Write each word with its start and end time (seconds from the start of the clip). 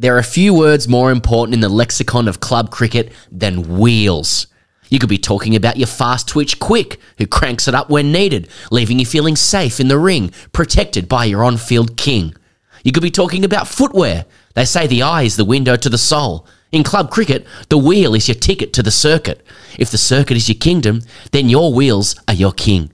There 0.00 0.14
are 0.16 0.18
a 0.18 0.24
few 0.24 0.54
words 0.54 0.88
more 0.88 1.10
important 1.10 1.52
in 1.52 1.60
the 1.60 1.68
lexicon 1.68 2.26
of 2.26 2.40
club 2.40 2.70
cricket 2.70 3.12
than 3.30 3.78
wheels. 3.78 4.46
You 4.88 4.98
could 4.98 5.10
be 5.10 5.18
talking 5.18 5.54
about 5.54 5.76
your 5.76 5.88
fast 5.88 6.26
twitch 6.26 6.58
quick, 6.58 6.98
who 7.18 7.26
cranks 7.26 7.68
it 7.68 7.74
up 7.74 7.90
when 7.90 8.10
needed, 8.10 8.48
leaving 8.70 8.98
you 8.98 9.04
feeling 9.04 9.36
safe 9.36 9.78
in 9.78 9.88
the 9.88 9.98
ring, 9.98 10.32
protected 10.54 11.06
by 11.06 11.26
your 11.26 11.44
on 11.44 11.58
field 11.58 11.98
king. 11.98 12.34
You 12.82 12.92
could 12.92 13.02
be 13.02 13.10
talking 13.10 13.44
about 13.44 13.68
footwear. 13.68 14.24
They 14.54 14.64
say 14.64 14.86
the 14.86 15.02
eye 15.02 15.24
is 15.24 15.36
the 15.36 15.44
window 15.44 15.76
to 15.76 15.90
the 15.90 15.98
soul. 15.98 16.46
In 16.72 16.82
club 16.82 17.10
cricket, 17.10 17.46
the 17.68 17.76
wheel 17.76 18.14
is 18.14 18.26
your 18.26 18.36
ticket 18.36 18.72
to 18.72 18.82
the 18.82 18.90
circuit. 18.90 19.44
If 19.78 19.90
the 19.90 19.98
circuit 19.98 20.38
is 20.38 20.48
your 20.48 20.56
kingdom, 20.56 21.02
then 21.32 21.50
your 21.50 21.74
wheels 21.74 22.18
are 22.26 22.32
your 22.32 22.52
king. 22.52 22.90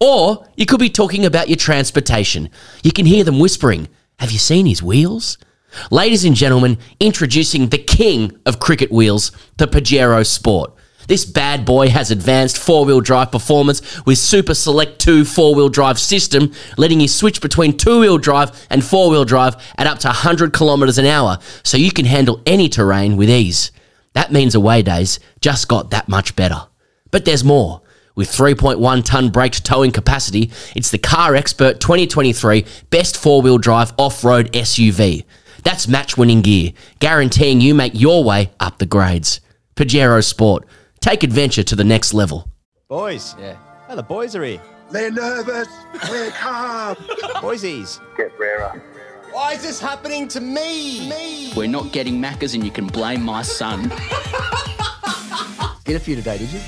Or 0.00 0.48
you 0.56 0.66
could 0.66 0.80
be 0.80 0.90
talking 0.90 1.24
about 1.24 1.48
your 1.48 1.56
transportation. 1.56 2.50
You 2.82 2.90
can 2.90 3.06
hear 3.06 3.22
them 3.22 3.38
whispering, 3.38 3.88
Have 4.18 4.32
you 4.32 4.38
seen 4.38 4.66
his 4.66 4.82
wheels? 4.82 5.38
Ladies 5.90 6.24
and 6.24 6.34
gentlemen, 6.34 6.78
introducing 7.00 7.68
the 7.68 7.78
king 7.78 8.38
of 8.46 8.60
cricket 8.60 8.90
wheels, 8.92 9.32
the 9.56 9.66
Pajero 9.66 10.26
Sport. 10.26 10.72
This 11.08 11.24
bad 11.24 11.64
boy 11.64 11.88
has 11.88 12.10
advanced 12.10 12.58
four 12.58 12.84
wheel 12.84 13.00
drive 13.00 13.32
performance 13.32 14.04
with 14.06 14.18
Super 14.18 14.54
Select 14.54 15.00
2 15.00 15.24
four 15.24 15.54
wheel 15.54 15.68
drive 15.68 15.98
system, 15.98 16.52
letting 16.76 17.00
you 17.00 17.08
switch 17.08 17.40
between 17.40 17.76
two 17.76 18.00
wheel 18.00 18.18
drive 18.18 18.66
and 18.70 18.84
four 18.84 19.10
wheel 19.10 19.24
drive 19.24 19.56
at 19.76 19.86
up 19.86 19.98
to 20.00 20.08
100 20.08 20.52
kilometers 20.52 20.98
an 20.98 21.06
hour, 21.06 21.38
so 21.64 21.76
you 21.76 21.90
can 21.90 22.06
handle 22.06 22.40
any 22.46 22.68
terrain 22.68 23.16
with 23.16 23.28
ease. 23.28 23.72
That 24.12 24.32
means 24.32 24.54
away 24.54 24.82
days 24.82 25.18
just 25.40 25.68
got 25.68 25.90
that 25.90 26.08
much 26.08 26.36
better. 26.36 26.66
But 27.10 27.24
there's 27.24 27.44
more. 27.44 27.82
With 28.14 28.28
3.1 28.30 29.04
ton 29.04 29.30
braked 29.30 29.64
towing 29.64 29.90
capacity, 29.90 30.50
it's 30.76 30.90
the 30.90 30.98
Car 30.98 31.34
Expert 31.34 31.80
2023 31.80 32.66
best 32.90 33.16
four 33.16 33.40
wheel 33.40 33.56
drive 33.56 33.92
off 33.96 34.22
road 34.22 34.52
SUV. 34.52 35.24
That's 35.62 35.88
match 35.88 36.16
winning 36.16 36.42
gear, 36.42 36.72
guaranteeing 36.98 37.60
you 37.60 37.74
make 37.74 37.92
your 37.94 38.24
way 38.24 38.50
up 38.60 38.78
the 38.78 38.86
grades. 38.86 39.40
Pajero 39.76 40.22
Sport. 40.24 40.66
Take 41.00 41.22
adventure 41.22 41.62
to 41.64 41.76
the 41.76 41.84
next 41.84 42.12
level. 42.14 42.48
Boys. 42.88 43.34
Yeah. 43.38 43.56
Oh, 43.88 43.96
the 43.96 44.02
boys 44.02 44.36
are 44.36 44.44
here. 44.44 44.60
They're 44.90 45.10
nervous. 45.10 45.68
We're 46.10 46.30
calm. 46.38 46.96
Boysies. 46.96 48.00
Get 48.16 48.38
rarer. 48.38 48.82
Why 49.32 49.54
is 49.54 49.62
this 49.62 49.80
happening 49.80 50.28
to 50.28 50.40
me? 50.40 51.08
Me. 51.08 51.52
We're 51.56 51.66
not 51.66 51.90
getting 51.92 52.20
Maccas 52.20 52.54
and 52.54 52.62
you 52.62 52.70
can 52.70 52.86
blame 52.86 53.22
my 53.22 53.40
son. 53.42 53.88
Get 55.84 55.96
a 55.96 56.00
few 56.00 56.14
today, 56.14 56.38
did 56.38 56.50
you? 56.50 56.60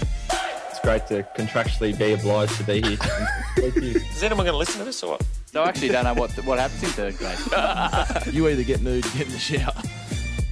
It's 0.85 1.09
great 1.09 1.25
to 1.25 1.27
contractually 1.43 1.99
be 1.99 2.13
obliged 2.13 2.59
to 2.59 2.65
be 2.65 2.83
here. 2.83 2.99
Thank 3.57 3.77
you. 3.77 3.97
Is 4.13 4.23
anyone 4.23 4.45
going 4.45 4.53
to 4.53 4.59
listen 4.59 4.81
to 4.81 4.85
this 4.85 5.03
or 5.03 5.13
what? 5.13 5.23
So 5.47 5.63
I 5.63 5.69
actually 5.69 5.89
don't 5.89 6.05
know 6.05 6.13
what 6.13 6.31
what 6.45 6.59
happens 6.59 6.83
in 6.83 6.91
third 6.91 7.17
grade. 7.17 7.39
You 8.35 8.47
either 8.49 8.63
get 8.65 8.83
nude, 8.83 9.05
get 9.15 9.23
in 9.27 9.33
the 9.33 9.39
shower, 9.39 9.73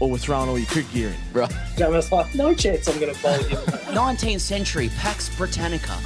or 0.00 0.10
we're 0.10 0.16
throwing 0.16 0.48
all 0.48 0.58
your 0.58 0.66
cricket 0.68 0.90
gear 0.92 1.08
in. 1.10 1.16
Right. 1.34 1.50
Gama's 1.76 2.10
like, 2.10 2.34
no 2.34 2.54
chance 2.54 2.88
I'm 2.88 2.98
going 2.98 3.14
to 3.14 3.22
bowl 3.22 3.36
you. 3.36 3.56
19th 3.92 4.40
century 4.40 4.88
Pax 4.96 5.28
Britannica. 5.36 5.98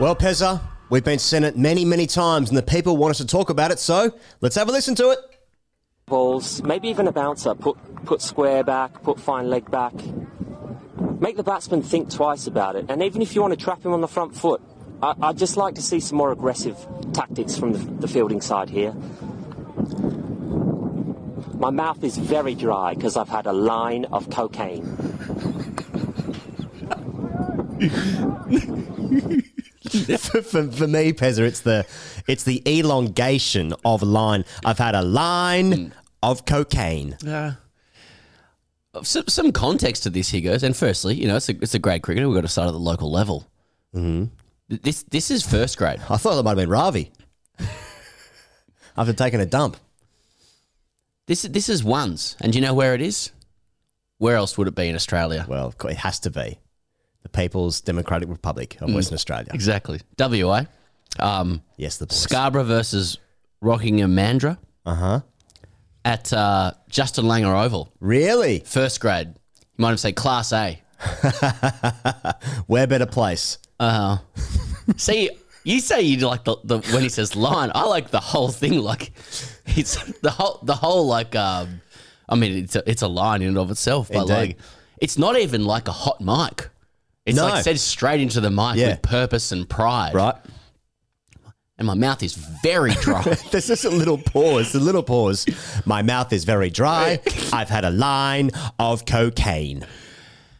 Well, 0.00 0.16
Pezza, 0.16 0.60
we've 0.90 1.04
been 1.04 1.20
sent 1.20 1.44
it 1.44 1.56
many, 1.56 1.84
many 1.84 2.08
times, 2.08 2.48
and 2.48 2.58
the 2.58 2.62
people 2.62 2.96
want 2.96 3.12
us 3.12 3.18
to 3.18 3.26
talk 3.26 3.50
about 3.50 3.70
it, 3.70 3.78
so 3.78 4.12
let's 4.40 4.56
have 4.56 4.68
a 4.68 4.72
listen 4.72 4.96
to 4.96 5.10
it. 5.10 5.18
balls, 6.06 6.60
maybe 6.64 6.88
even 6.88 7.06
a 7.06 7.12
bouncer. 7.12 7.54
Put 7.54 7.76
put 8.04 8.20
square 8.20 8.64
back, 8.64 9.00
put 9.04 9.20
fine 9.20 9.48
leg 9.48 9.70
back. 9.70 9.92
Make 11.20 11.36
the 11.36 11.42
batsman 11.42 11.82
think 11.82 12.10
twice 12.10 12.46
about 12.46 12.76
it. 12.76 12.86
And 12.88 13.02
even 13.02 13.22
if 13.22 13.34
you 13.34 13.40
want 13.40 13.52
to 13.52 13.62
trap 13.62 13.84
him 13.84 13.92
on 13.92 14.00
the 14.00 14.08
front 14.08 14.36
foot, 14.36 14.60
I, 15.02 15.14
I'd 15.22 15.38
just 15.38 15.56
like 15.56 15.74
to 15.76 15.82
see 15.82 16.00
some 16.00 16.18
more 16.18 16.32
aggressive 16.32 16.76
tactics 17.12 17.56
from 17.56 17.72
the, 17.72 17.78
the 17.78 18.08
fielding 18.08 18.40
side 18.40 18.68
here. 18.68 18.92
My 21.54 21.70
mouth 21.70 22.04
is 22.04 22.18
very 22.18 22.54
dry 22.54 22.94
because 22.94 23.16
I've 23.16 23.30
had 23.30 23.46
a 23.46 23.52
line 23.52 24.04
of 24.06 24.28
cocaine. 24.28 24.84
for, 30.18 30.42
for, 30.42 30.70
for 30.70 30.86
me, 30.86 31.12
Pezza, 31.12 31.40
it's 31.40 31.60
the 31.60 31.86
it's 32.26 32.44
the 32.44 32.62
elongation 32.66 33.74
of 33.84 34.02
a 34.02 34.06
line. 34.06 34.44
I've 34.64 34.78
had 34.78 34.94
a 34.94 35.02
line 35.02 35.72
hmm. 35.72 35.88
of 36.22 36.44
cocaine. 36.44 37.16
Some, 39.02 39.24
some 39.28 39.52
context 39.52 40.02
to 40.04 40.10
this, 40.10 40.28
he 40.30 40.40
goes. 40.40 40.62
And 40.62 40.76
firstly, 40.76 41.14
you 41.14 41.26
know, 41.28 41.36
it's 41.36 41.48
a, 41.48 41.56
it's 41.62 41.74
a 41.74 41.78
grade 41.78 42.02
cricketer. 42.02 42.28
We've 42.28 42.36
got 42.36 42.42
to 42.42 42.48
start 42.48 42.68
at 42.68 42.72
the 42.72 42.78
local 42.78 43.10
level. 43.10 43.46
Mm-hmm. 43.94 44.24
This, 44.82 45.02
this 45.04 45.30
is 45.30 45.42
first 45.44 45.78
grade. 45.78 46.00
I 46.10 46.16
thought 46.16 46.36
that 46.36 46.42
might 46.42 46.50
have 46.50 46.56
been 46.58 46.68
Ravi. 46.70 47.12
After 48.96 49.12
taking 49.12 49.40
a 49.40 49.46
dump. 49.46 49.76
This, 51.26 51.42
this 51.42 51.68
is 51.68 51.84
ones. 51.84 52.36
And 52.40 52.52
do 52.52 52.58
you 52.58 52.64
know 52.64 52.74
where 52.74 52.94
it 52.94 53.02
is? 53.02 53.30
Where 54.18 54.36
else 54.36 54.56
would 54.56 54.68
it 54.68 54.74
be 54.74 54.88
in 54.88 54.94
Australia? 54.94 55.44
Well, 55.48 55.74
it 55.84 55.96
has 55.98 56.18
to 56.20 56.30
be 56.30 56.58
the 57.22 57.28
People's 57.28 57.80
Democratic 57.80 58.28
Republic 58.28 58.78
of 58.80 58.92
Western 58.94 59.14
Australia. 59.16 59.48
Exactly. 59.52 60.00
WA. 60.18 60.64
Um, 61.18 61.62
Yes, 61.76 61.98
the 61.98 62.06
boys. 62.06 62.18
Scarborough 62.18 62.64
versus 62.64 63.18
Rockingham 63.60 64.14
Mandurah 64.16 64.58
Uh 64.86 64.94
huh. 64.94 65.20
At 66.06 66.32
uh, 66.32 66.72
Justin 66.88 67.24
Langer 67.26 67.64
Oval. 67.64 67.92
Really? 68.00 68.60
First 68.60 69.00
grade. 69.00 69.26
You 69.28 69.82
might 69.82 69.90
have 69.90 70.00
said 70.00 70.14
Class 70.16 70.52
A. 70.52 70.80
Where 72.66 72.86
better 72.86 73.06
place? 73.06 73.58
Uh, 73.78 74.18
see, 74.96 75.30
you 75.64 75.80
say 75.80 76.00
you 76.02 76.26
like 76.26 76.44
the, 76.44 76.56
the 76.64 76.78
when 76.92 77.02
he 77.02 77.08
says 77.08 77.36
line. 77.36 77.70
I 77.74 77.84
like 77.84 78.10
the 78.10 78.20
whole 78.20 78.48
thing. 78.48 78.78
Like 78.78 79.12
it's 79.66 79.96
the 80.20 80.30
whole 80.30 80.60
the 80.62 80.74
whole 80.74 81.06
like. 81.06 81.34
Um, 81.34 81.80
I 82.28 82.34
mean, 82.34 82.64
it's 82.64 82.74
a, 82.76 82.88
it's 82.90 83.02
a 83.02 83.08
line 83.08 83.42
in 83.42 83.48
and 83.48 83.58
of 83.58 83.70
itself, 83.70 84.08
but 84.08 84.22
Indeed. 84.22 84.32
like 84.32 84.58
it's 84.98 85.18
not 85.18 85.38
even 85.38 85.64
like 85.64 85.88
a 85.88 85.92
hot 85.92 86.20
mic. 86.20 86.70
It's 87.26 87.36
No. 87.36 87.46
like 87.46 87.64
said 87.64 87.78
straight 87.78 88.20
into 88.20 88.40
the 88.40 88.50
mic 88.50 88.76
Yeah. 88.76 88.90
with 88.90 89.02
purpose 89.02 89.52
and 89.52 89.68
pride. 89.68 90.14
Right. 90.14 90.34
And 91.78 91.86
my 91.86 91.94
mouth 91.94 92.22
is 92.22 92.34
very 92.34 92.92
dry. 93.02 93.22
There's 93.50 93.66
just 93.66 93.84
a 93.84 93.90
little 93.90 94.16
pause, 94.18 94.74
a 94.74 94.80
little 94.80 95.02
pause. 95.02 95.46
My 95.84 96.02
mouth 96.02 96.32
is 96.32 96.44
very 96.44 96.70
dry. 96.70 97.20
I've 97.52 97.68
had 97.68 97.84
a 97.84 97.90
line 97.90 98.50
of 98.78 99.04
cocaine. 99.04 99.86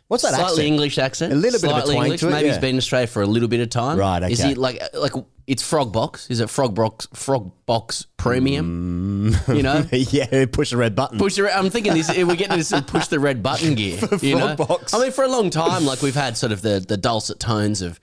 What's 0.08 0.22
that 0.22 0.34
Slightly 0.34 0.44
accent? 0.50 0.66
English 0.68 0.98
accent. 0.98 1.32
A 1.32 1.36
little 1.36 1.60
bit 1.60 1.70
of 1.70 1.76
a 1.78 1.80
Slightly 1.80 1.94
twang 1.94 2.04
English. 2.06 2.20
to 2.20 2.28
it, 2.28 2.30
Maybe 2.32 2.46
yeah. 2.46 2.52
he's 2.52 2.60
been 2.60 2.70
in 2.70 2.76
Australia 2.76 3.06
for 3.08 3.22
a 3.22 3.26
little 3.26 3.48
bit 3.48 3.60
of 3.60 3.70
time. 3.70 3.98
Right, 3.98 4.22
Is 4.30 4.40
okay. 4.40 4.50
he 4.50 4.54
like 4.54 4.80
like 4.94 5.12
it's 5.48 5.62
Frog 5.62 5.92
Box? 5.92 6.28
Is 6.30 6.38
it 6.40 6.48
Frog 6.50 6.74
Box 6.76 7.08
Frog 7.14 7.50
Box 7.66 8.06
Premium? 8.16 9.32
Mm. 9.32 9.56
You 9.56 9.62
know? 9.62 9.84
yeah, 9.92 10.46
push 10.46 10.70
the 10.70 10.76
red 10.76 10.94
button. 10.94 11.18
Push 11.18 11.36
the. 11.36 11.44
Red, 11.44 11.54
I'm 11.56 11.70
thinking 11.70 11.94
this. 11.94 12.08
We're 12.08 12.36
getting 12.36 12.56
this 12.58 12.72
push 12.86 13.08
the 13.08 13.18
red 13.18 13.42
button 13.42 13.74
gear. 13.76 13.98
you 14.20 14.36
know? 14.36 14.54
Frog 14.54 14.68
Box. 14.68 14.94
I 14.94 15.00
mean, 15.00 15.12
for 15.12 15.24
a 15.24 15.28
long 15.28 15.50
time, 15.50 15.84
like 15.84 16.02
we've 16.02 16.14
had 16.14 16.36
sort 16.36 16.52
of 16.52 16.62
the 16.62 16.84
the 16.86 16.96
dulcet 16.96 17.40
tones 17.40 17.82
of 17.82 17.98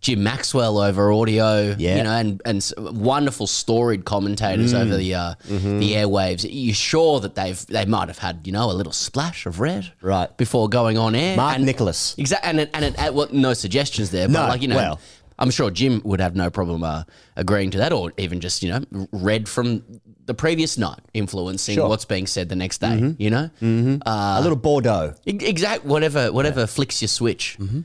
Jim 0.00 0.22
Maxwell 0.22 0.78
over 0.78 1.12
audio. 1.12 1.74
Yeah. 1.78 1.96
You 1.98 2.02
know, 2.04 2.10
and 2.12 2.42
and 2.44 2.72
wonderful 2.78 3.46
storied 3.46 4.04
commentators 4.04 4.72
Mm. 4.72 4.80
over 4.80 4.96
the 4.96 5.14
uh, 5.14 5.34
Mm-hmm. 5.48 5.78
the 5.78 5.92
airwaves. 5.92 6.46
You're 6.48 6.74
sure 6.74 7.20
that 7.20 7.34
they've 7.34 7.64
they 7.66 7.84
might 7.84 8.08
have 8.08 8.18
had 8.18 8.46
you 8.46 8.52
know 8.52 8.70
a 8.70 8.72
little 8.72 8.92
splash 8.92 9.46
of 9.46 9.60
red 9.60 9.92
Right. 10.00 10.34
before 10.36 10.68
going 10.68 10.96
on 10.98 11.14
air. 11.14 11.36
Mark 11.36 11.56
and, 11.56 11.66
Nicholas. 11.66 12.14
Exactly, 12.18 12.48
and 12.50 12.60
it, 12.60 12.70
and 12.72 12.84
it, 12.86 12.98
uh, 12.98 13.12
well, 13.12 13.28
no 13.32 13.52
suggestions 13.52 14.10
there, 14.10 14.26
but 14.28 14.32
No, 14.42 14.48
like 14.48 14.62
you 14.62 14.68
know, 14.68 14.76
well. 14.76 15.00
I'm 15.38 15.50
sure 15.50 15.70
Jim 15.70 16.02
would 16.04 16.20
have 16.20 16.36
no 16.36 16.50
problem 16.50 16.84
uh, 16.84 17.04
agreeing 17.34 17.70
to 17.70 17.78
that, 17.78 17.92
or 17.94 18.12
even 18.18 18.40
just 18.40 18.62
you 18.62 18.70
know 18.72 19.06
read 19.12 19.48
from 19.48 19.82
the 20.26 20.34
previous 20.34 20.76
night, 20.78 21.00
influencing 21.14 21.76
Sure. 21.76 21.88
what's 21.88 22.04
being 22.04 22.26
said 22.26 22.48
the 22.50 22.56
next 22.56 22.78
day. 22.82 23.14
You 23.18 23.30
know, 23.30 23.50
mm-hmm. 23.60 23.96
uh, 24.06 24.38
a 24.38 24.40
little 24.42 24.56
Bordeaux. 24.56 25.14
exact 25.26 25.84
whatever 25.84 26.30
whatever 26.32 26.66
flicks 26.66 27.00
your 27.02 27.08
switch. 27.08 27.56
Mm-hmm. 27.58 27.80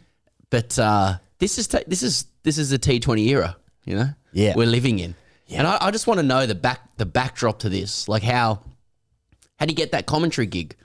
But 0.50 0.78
uh, 0.78 1.18
this 1.40 1.57
is 1.57 1.68
t- 1.68 1.84
this 1.88 2.03
is 2.03 2.25
this 2.44 2.57
is 2.57 2.69
the 2.69 2.79
T20 2.79 3.25
era. 3.28 3.57
You 3.85 3.96
know, 3.96 4.09
Yeah. 4.34 4.53
we're 4.56 4.66
living 4.68 5.00
in, 5.00 5.16
Yeah. 5.47 5.59
and 5.59 5.68
I, 5.68 5.78
I 5.81 5.91
just 5.91 6.07
want 6.07 6.19
to 6.19 6.23
know 6.25 6.46
the 6.46 6.56
back 6.56 6.79
the 6.97 7.06
backdrop 7.06 7.59
to 7.59 7.69
this, 7.69 8.07
like 8.07 8.23
how 8.23 8.62
how 9.59 9.66
do 9.66 9.72
you 9.72 9.75
get 9.75 9.91
that 9.91 10.06
commentary 10.06 10.47
gig, 10.47 10.75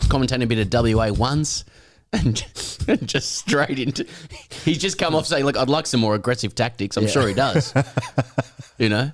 commentating 0.00 0.42
a 0.42 0.46
bit 0.46 0.58
of 0.58 0.70
WA 0.94 1.10
ones. 1.12 1.64
And 2.14 2.36
just, 2.36 2.86
and 2.90 3.08
just 3.08 3.36
straight 3.36 3.78
into, 3.78 4.06
he's 4.66 4.76
just 4.76 4.98
come 4.98 5.14
off 5.14 5.26
saying, 5.26 5.46
"Look, 5.46 5.56
I'd 5.56 5.70
like 5.70 5.86
some 5.86 6.00
more 6.00 6.14
aggressive 6.14 6.54
tactics." 6.54 6.98
I'm 6.98 7.08
sure 7.08 7.26
he 7.26 7.32
does. 7.32 7.72
you 8.78 8.90
know, 8.90 9.10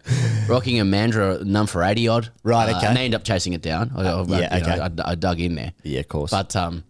rocking 0.49 0.81
a 0.81 0.85
Mandurah 0.85 1.45
none 1.45 1.69
for 1.69 1.85
eighty 1.85 2.09
odd. 2.09 2.33
Right, 2.43 2.69
Uh, 2.69 2.77
okay. 2.77 2.89
and 2.89 2.97
they 2.97 3.05
end 3.05 3.15
up 3.15 3.23
chasing 3.23 3.53
it 3.53 3.63
down. 3.63 3.93
I, 3.95 4.01
I, 4.01 4.23
Yeah, 4.25 4.57
you 4.57 4.63
know, 4.67 4.73
okay. 4.85 5.03
I, 5.05 5.11
I 5.13 5.15
dug 5.15 5.39
in 5.39 5.55
there. 5.55 5.73
Yeah, 5.85 6.01
of 6.01 6.09
course. 6.09 6.33
But 6.33 6.57
um, 6.57 6.83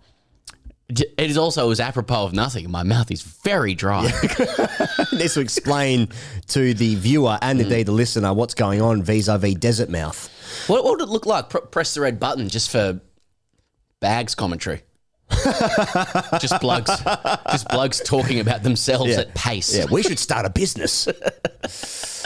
it 0.88 1.12
is 1.18 1.36
also 1.36 1.70
as 1.70 1.80
apropos 1.80 2.24
of 2.24 2.32
nothing. 2.32 2.70
My 2.70 2.82
mouth 2.82 3.10
is 3.10 3.22
very 3.22 3.74
dry. 3.74 4.02
this 5.12 5.36
will 5.36 5.42
explain 5.42 6.08
to 6.48 6.72
the 6.72 6.94
viewer 6.94 7.38
and 7.42 7.58
hmm. 7.58 7.64
indeed 7.64 7.86
the 7.86 7.92
listener 7.92 8.32
what's 8.32 8.54
going 8.54 8.80
on 8.80 9.02
vis-a-vis 9.02 9.54
Desert 9.56 9.90
Mouth. 9.90 10.30
what, 10.66 10.84
what 10.84 10.92
would 10.92 11.02
it 11.02 11.10
look 11.10 11.26
like? 11.26 11.50
Pr- 11.50 11.58
press 11.58 11.94
the 11.94 12.00
red 12.00 12.18
button 12.18 12.48
just 12.48 12.70
for 12.70 13.00
bags 14.00 14.34
commentary. 14.34 14.82
just 16.40 16.58
blokes, 16.62 16.90
just 17.50 17.68
blokes 17.68 18.00
talking 18.00 18.40
about 18.40 18.62
themselves 18.62 19.10
Yeah. 19.10 19.20
at 19.20 19.34
pace. 19.34 19.76
Yeah, 19.76 19.84
we 19.90 20.02
should 20.02 20.18
start 20.18 20.46
a 20.46 20.50
business. 20.50 21.06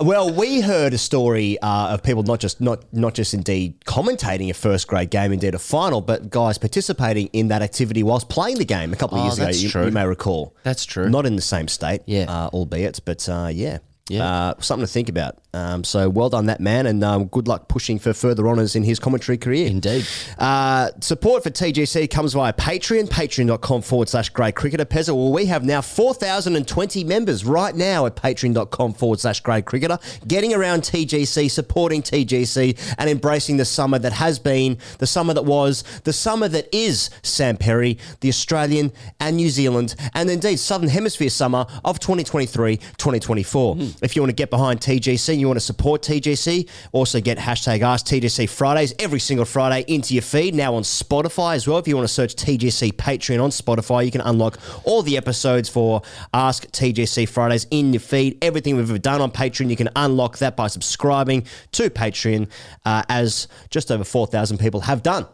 Well, 0.00 0.32
we 0.32 0.60
heard 0.60 0.94
a 0.94 0.98
story 0.98 1.58
uh, 1.58 1.88
of 1.94 2.04
people 2.04 2.22
not 2.22 2.38
just 2.38 2.60
not 2.60 2.84
not 2.92 3.14
just 3.14 3.34
indeed 3.34 3.80
commentating 3.84 4.48
a 4.48 4.54
first 4.54 4.86
grade 4.86 5.10
game, 5.10 5.32
indeed 5.32 5.56
a 5.56 5.58
final, 5.58 6.00
but 6.00 6.30
guys 6.30 6.56
participating 6.56 7.26
in 7.32 7.48
that 7.48 7.62
activity 7.62 8.04
whilst 8.04 8.28
playing 8.28 8.58
the 8.58 8.64
game 8.64 8.92
a 8.92 8.96
couple 8.96 9.18
of 9.18 9.22
Oh, 9.22 9.26
years 9.26 9.38
ago. 9.40 9.80
You, 9.80 9.86
you 9.86 9.90
may 9.92 10.06
recall. 10.06 10.54
That's 10.62 10.84
true. 10.84 11.08
Not 11.10 11.26
in 11.26 11.34
the 11.34 11.42
same 11.42 11.66
state, 11.66 12.02
Yeah. 12.06 12.26
uh, 12.28 12.48
albeit, 12.52 13.00
but 13.04 13.28
uh, 13.28 13.50
yeah. 13.52 13.78
Yeah. 14.08 14.24
Uh, 14.24 14.54
something 14.60 14.86
to 14.86 14.90
think 14.92 15.08
about. 15.10 15.36
Um, 15.58 15.84
so 15.84 16.08
well 16.08 16.28
done, 16.28 16.46
that 16.46 16.60
man, 16.60 16.86
and 16.86 17.02
um, 17.02 17.26
good 17.26 17.48
luck 17.48 17.68
pushing 17.68 17.98
for 17.98 18.12
further 18.12 18.48
honours 18.48 18.76
in 18.76 18.84
his 18.84 18.98
commentary 18.98 19.36
career. 19.36 19.66
Indeed. 19.66 20.06
Uh, 20.38 20.90
support 21.00 21.42
for 21.42 21.50
TGC 21.50 22.08
comes 22.10 22.32
via 22.32 22.52
Patreon, 22.52 23.08
patreon.com 23.08 23.82
forward 23.82 24.08
slash 24.08 24.32
gradecricketer. 24.32 24.84
Pezza, 24.84 25.08
well, 25.08 25.32
we 25.32 25.46
have 25.46 25.64
now 25.64 25.80
4,020 25.80 27.04
members 27.04 27.44
right 27.44 27.74
now 27.74 28.06
at 28.06 28.14
patreon.com 28.14 28.94
forward 28.94 29.20
slash 29.20 29.42
gradecricketer, 29.42 29.98
getting 30.28 30.54
around 30.54 30.82
TGC, 30.82 31.50
supporting 31.50 32.02
TGC, 32.02 32.94
and 32.98 33.10
embracing 33.10 33.56
the 33.56 33.64
summer 33.64 33.98
that 33.98 34.12
has 34.12 34.38
been, 34.38 34.78
the 34.98 35.06
summer 35.06 35.34
that 35.34 35.44
was, 35.44 35.82
the 36.04 36.12
summer 36.12 36.46
that 36.48 36.68
is 36.72 37.10
Sam 37.22 37.56
Perry, 37.56 37.98
the 38.20 38.28
Australian 38.28 38.92
and 39.18 39.36
New 39.36 39.50
Zealand, 39.50 39.96
and 40.14 40.30
indeed 40.30 40.58
Southern 40.58 40.88
Hemisphere 40.88 41.30
summer 41.30 41.66
of 41.84 41.98
2023 41.98 42.76
2024. 42.76 43.76
If 44.02 44.14
you 44.14 44.22
want 44.22 44.30
to 44.30 44.34
get 44.34 44.50
behind 44.50 44.80
TGC, 44.80 45.38
you 45.38 45.47
want 45.48 45.56
to 45.58 45.64
support 45.64 46.02
TGC, 46.02 46.68
also 46.92 47.20
get 47.20 47.38
hashtag 47.38 47.80
Ask 47.82 48.06
TGC 48.06 48.48
Fridays 48.48 48.94
every 48.98 49.20
single 49.20 49.44
Friday 49.44 49.84
into 49.92 50.14
your 50.14 50.22
feed. 50.22 50.54
Now 50.54 50.74
on 50.74 50.82
Spotify 50.82 51.54
as 51.56 51.66
well. 51.66 51.78
If 51.78 51.88
you 51.88 51.96
want 51.96 52.06
to 52.08 52.12
search 52.14 52.34
TGC 52.36 52.92
Patreon 52.92 53.42
on 53.42 53.50
Spotify, 53.50 54.04
you 54.04 54.10
can 54.10 54.20
unlock 54.20 54.58
all 54.84 55.02
the 55.02 55.16
episodes 55.16 55.68
for 55.68 56.02
Ask 56.32 56.66
TGC 56.68 57.28
Fridays 57.28 57.66
in 57.70 57.92
your 57.92 58.00
feed. 58.00 58.38
Everything 58.42 58.76
we've 58.76 58.88
ever 58.88 58.98
done 58.98 59.20
on 59.20 59.30
Patreon, 59.30 59.70
you 59.70 59.76
can 59.76 59.88
unlock 59.96 60.38
that 60.38 60.56
by 60.56 60.66
subscribing 60.68 61.44
to 61.72 61.90
Patreon, 61.90 62.48
uh, 62.84 63.02
as 63.08 63.48
just 63.70 63.90
over 63.90 64.04
4,000 64.04 64.58
people 64.58 64.80
have 64.82 65.02
done. 65.02 65.26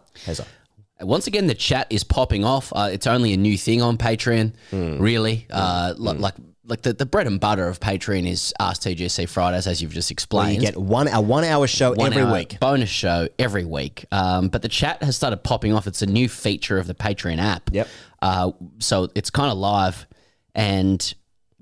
Once 1.00 1.26
again, 1.26 1.48
the 1.48 1.54
chat 1.54 1.86
is 1.90 2.04
popping 2.04 2.44
off. 2.44 2.72
Uh, 2.74 2.88
it's 2.92 3.06
only 3.06 3.32
a 3.32 3.36
new 3.36 3.58
thing 3.58 3.82
on 3.82 3.98
Patreon, 3.98 4.52
really. 4.72 5.46
Uh, 5.50 5.92
li- 5.98 6.12
Like, 6.20 6.34
like 6.66 6.82
the, 6.82 6.92
the 6.92 7.06
bread 7.06 7.26
and 7.26 7.38
butter 7.38 7.66
of 7.68 7.78
Patreon 7.80 8.26
is 8.26 8.52
Ask 8.58 8.82
TGC 8.82 9.28
Fridays, 9.28 9.66
as 9.66 9.82
you've 9.82 9.92
just 9.92 10.10
Where 10.10 10.14
explained. 10.14 10.54
you 10.54 10.60
get 10.60 10.76
one 10.76 11.08
a 11.08 11.20
one 11.20 11.44
hour 11.44 11.66
show 11.66 11.92
One 11.92 12.12
every 12.12 12.22
hour 12.22 12.32
week. 12.32 12.58
bonus 12.60 12.88
show 12.88 13.28
every 13.38 13.64
week. 13.64 14.06
Um, 14.10 14.48
but 14.48 14.62
the 14.62 14.68
chat 14.68 15.02
has 15.02 15.16
started 15.16 15.38
popping 15.38 15.72
off. 15.74 15.86
It's 15.86 16.02
a 16.02 16.06
new 16.06 16.28
feature 16.28 16.78
of 16.78 16.86
the 16.86 16.94
Patreon 16.94 17.38
app. 17.38 17.70
Yep. 17.72 17.88
Uh, 18.22 18.52
so 18.78 19.08
it's 19.14 19.30
kind 19.30 19.50
of 19.52 19.58
live, 19.58 20.06
and 20.54 21.14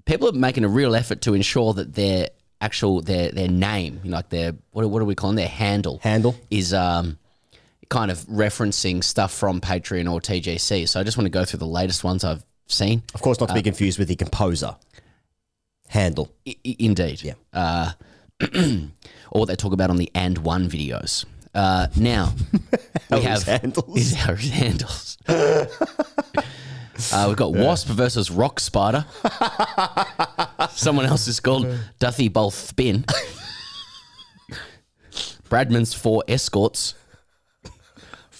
people 0.04 0.28
are 0.28 0.32
making 0.32 0.64
a 0.64 0.68
real 0.68 0.94
effort 0.94 1.20
to 1.22 1.34
ensure 1.34 1.72
that 1.74 1.94
their 1.94 2.28
actual 2.60 3.00
their 3.00 3.32
their 3.32 3.48
name, 3.48 4.00
you 4.04 4.10
know, 4.10 4.18
like 4.18 4.28
their 4.28 4.52
what, 4.70 4.88
what 4.88 5.00
do 5.00 5.04
we 5.04 5.14
call 5.16 5.30
them? 5.30 5.36
Their 5.36 5.48
handle 5.48 5.98
Handle. 6.02 6.36
is 6.50 6.72
um 6.72 7.18
kind 7.88 8.10
of 8.10 8.20
referencing 8.26 9.02
stuff 9.04 9.32
from 9.34 9.60
Patreon 9.60 10.10
or 10.10 10.20
TGC. 10.20 10.88
So 10.88 10.98
I 11.00 11.02
just 11.02 11.18
want 11.18 11.26
to 11.26 11.30
go 11.30 11.44
through 11.44 11.58
the 11.58 11.66
latest 11.66 12.04
ones 12.04 12.24
I've 12.24 12.42
seen. 12.72 13.02
Of 13.14 13.22
course, 13.22 13.38
not 13.40 13.48
to 13.48 13.54
be 13.54 13.62
confused 13.62 13.98
with 13.98 14.08
the 14.08 14.16
composer. 14.16 14.76
Handle. 15.88 16.30
I- 16.48 16.56
indeed. 16.78 17.22
Yeah. 17.22 17.34
Uh, 17.52 17.92
or 19.30 19.40
what 19.40 19.46
they 19.48 19.56
talk 19.56 19.72
about 19.72 19.90
on 19.90 19.96
the 19.96 20.10
and 20.14 20.38
one 20.38 20.68
videos. 20.68 21.24
Uh, 21.54 21.86
now 21.96 22.32
we 23.10 23.20
have 23.20 23.42
handles. 23.42 23.94
His, 23.94 24.14
his 24.24 24.50
handles. 24.50 25.18
uh, 25.28 25.66
we've 27.28 27.36
got 27.36 27.52
Wasp 27.52 27.88
versus 27.88 28.30
Rock 28.30 28.58
Spider. 28.58 29.04
Someone 30.70 31.04
else 31.06 31.28
is 31.28 31.40
called 31.40 31.66
Duffy 31.98 32.28
Bowl 32.28 32.50
Spin. 32.50 33.04
Bradman's 35.48 35.92
four 35.92 36.24
escorts. 36.26 36.94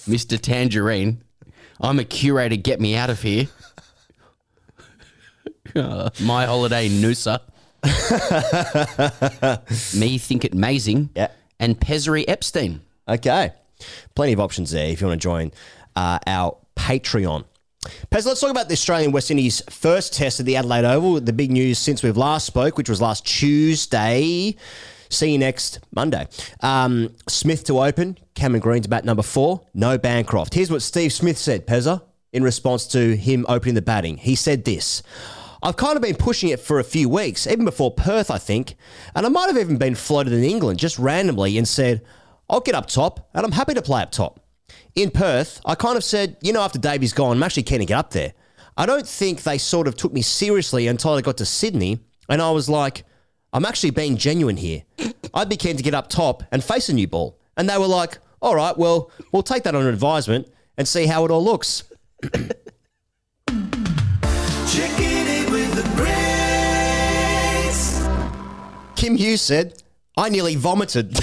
Mr. 0.08 0.40
Tangerine. 0.40 1.23
I'm 1.81 1.99
a 1.99 2.05
curator. 2.05 2.56
Get 2.56 2.81
me 2.81 2.96
out 2.96 3.11
of 3.11 3.20
here. 3.23 3.49
My 6.21 6.47
holiday 6.47 6.89
Noosa. 6.89 7.41
Me 9.99 10.19
think 10.19 10.45
it 10.45 10.55
amazing. 10.55 11.11
Yeah. 11.15 11.29
And 11.59 11.81
Pesary 11.81 12.25
Epstein. 12.29 12.81
Okay. 13.09 13.53
Plenty 14.15 14.33
of 14.33 14.41
options 14.41 14.71
there 14.71 14.87
if 14.87 15.01
you 15.01 15.07
want 15.07 15.21
to 15.21 15.23
join 15.23 15.53
uh, 15.97 16.19
our 16.27 16.57
Patreon. 16.77 17.45
Pez, 18.11 18.27
let's 18.27 18.41
talk 18.41 18.51
about 18.51 18.69
the 18.69 18.75
Australian 18.75 19.11
West 19.11 19.31
Indies 19.31 19.63
first 19.69 20.15
test 20.15 20.39
at 20.39 20.47
the 20.47 20.57
Adelaide 20.57 20.85
Oval. 20.85 21.21
The 21.21 21.33
big 21.33 21.51
news 21.51 21.79
since 21.79 22.03
we've 22.03 22.17
last 22.17 22.47
spoke, 22.47 22.77
which 22.77 22.89
was 22.89 23.01
last 23.01 23.27
Tuesday. 23.27 24.55
See 25.09 25.33
you 25.33 25.39
next 25.39 25.81
Monday. 25.95 26.27
Um, 26.61 27.15
Smith 27.29 27.65
to 27.65 27.81
open. 27.81 28.19
Cameron 28.35 28.61
Green 28.61 28.83
to 28.83 28.89
bat 28.89 29.05
number 29.05 29.23
four. 29.23 29.67
No 29.75 29.99
Bancroft. 29.99 30.55
Here's 30.55 30.71
what 30.71 30.83
Steve 30.83 31.13
Smith 31.13 31.37
said, 31.37 31.67
Pezza, 31.67 32.03
in 32.33 32.43
response 32.43 32.87
to 32.89 33.17
him 33.17 33.45
opening 33.49 33.75
the 33.75 33.83
batting. 33.83 34.17
He 34.17 34.37
said 34.37 34.65
this. 34.65 35.03
I've 35.62 35.76
kind 35.76 35.94
of 35.94 36.03
been 36.03 36.17
pushing 36.17 36.49
it 36.49 36.59
for 36.59 36.81
a 36.81 36.85
few 36.85 37.09
weeks, 37.09 37.47
even 37.47 37.64
before 37.64 37.93
Perth, 37.93 38.31
I 38.31 38.38
think. 38.38 38.75
And 39.14 39.25
I 39.25 39.29
might 39.29 39.47
have 39.47 39.59
even 39.59 39.76
been 39.76 39.94
floated 39.94 40.32
in 40.32 40.43
England 40.43 40.81
just 40.81 40.99
randomly 40.99 41.56
and 41.56 41.69
said, 41.69 42.03
I'll 42.50 42.61
get 42.61 42.75
up 42.75 42.88
top 42.88 43.29
and 43.32 43.47
I'm 43.47 43.53
happy 43.53 43.75
to 43.75 43.82
play 43.82 44.03
up 44.03 44.11
top. 44.11 44.41
In 44.97 45.11
Perth, 45.11 45.61
I 45.64 45.76
kind 45.76 45.97
of 45.97 46.03
said, 46.03 46.37
you 46.43 46.53
know, 46.53 46.62
after 46.62 46.81
Davey's 46.81 47.12
gone, 47.12 47.37
I'm 47.37 47.43
actually 47.43 47.62
keen 47.62 47.79
to 47.79 47.87
get 47.87 47.97
up 47.97 48.11
there. 48.11 48.32
I 48.76 48.87
don't 48.87 49.06
think 49.06 49.44
they 49.44 49.56
sort 49.56 49.87
of 49.87 49.97
took 49.97 50.12
me 50.12 50.23
seriously 50.23 50.88
until 50.88 51.14
I 51.14 51.20
got 51.20 51.37
to 51.37 51.47
Sydney 51.47 52.00
and 52.29 52.43
I 52.43 52.50
was 52.50 52.69
like, 52.69 53.05
I'm 53.53 53.65
actually 53.65 53.91
being 53.91 54.17
genuine 54.17 54.56
here. 54.56 54.82
I'd 55.35 55.49
be 55.49 55.56
keen 55.56 55.76
to 55.76 55.82
get 55.82 55.94
up 55.94 56.08
top 56.08 56.43
and 56.50 56.65
face 56.65 56.88
a 56.88 56.93
new 56.93 57.06
ball. 57.06 57.38
And 57.56 57.69
they 57.69 57.79
were 57.79 57.87
like, 57.87 58.19
all 58.41 58.56
right, 58.56 58.76
well, 58.76 59.12
we'll 59.31 59.44
take 59.44 59.62
that 59.62 59.76
on 59.76 59.87
advisement 59.87 60.49
and 60.76 60.88
see 60.88 61.06
how 61.06 61.25
it 61.25 61.31
all 61.31 61.44
looks. 61.44 61.85
Kim 69.03 69.17
Hughes 69.17 69.43
said, 69.43 69.83
I 70.17 70.29
nearly 70.29 70.55
vomited. 70.55 71.19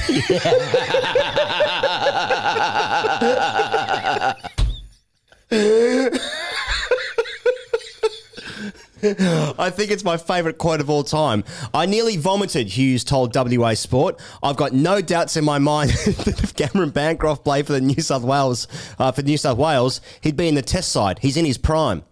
I 9.58 9.70
think 9.70 9.92
it's 9.92 10.04
my 10.04 10.18
favourite 10.18 10.58
quote 10.58 10.82
of 10.82 10.90
all 10.90 11.06
time. 11.06 11.46
I 11.74 11.86
nearly 11.86 12.18
vomited, 12.18 12.68
Hughes 12.68 13.06
told 13.06 13.34
WA 13.34 13.74
Sport. 13.76 14.20
I've 14.44 14.58
got 14.58 14.74
no 14.74 15.00
doubts 15.00 15.38
in 15.38 15.46
my 15.46 15.58
mind 15.58 15.92
that 16.26 16.42
if 16.44 16.54
Cameron 16.58 16.90
Bancroft 16.90 17.46
played 17.46 17.66
for 17.66 17.72
the 17.72 17.80
New 17.80 18.02
South 18.02 18.24
Wales, 18.24 18.68
uh, 19.00 19.14
for 19.14 19.22
New 19.22 19.38
South 19.38 19.58
Wales, 19.58 20.02
he'd 20.20 20.36
be 20.36 20.50
in 20.50 20.56
the 20.56 20.62
test 20.62 20.92
side. 20.92 21.20
He's 21.20 21.38
in 21.38 21.46
his 21.46 21.58
prime. 21.58 22.04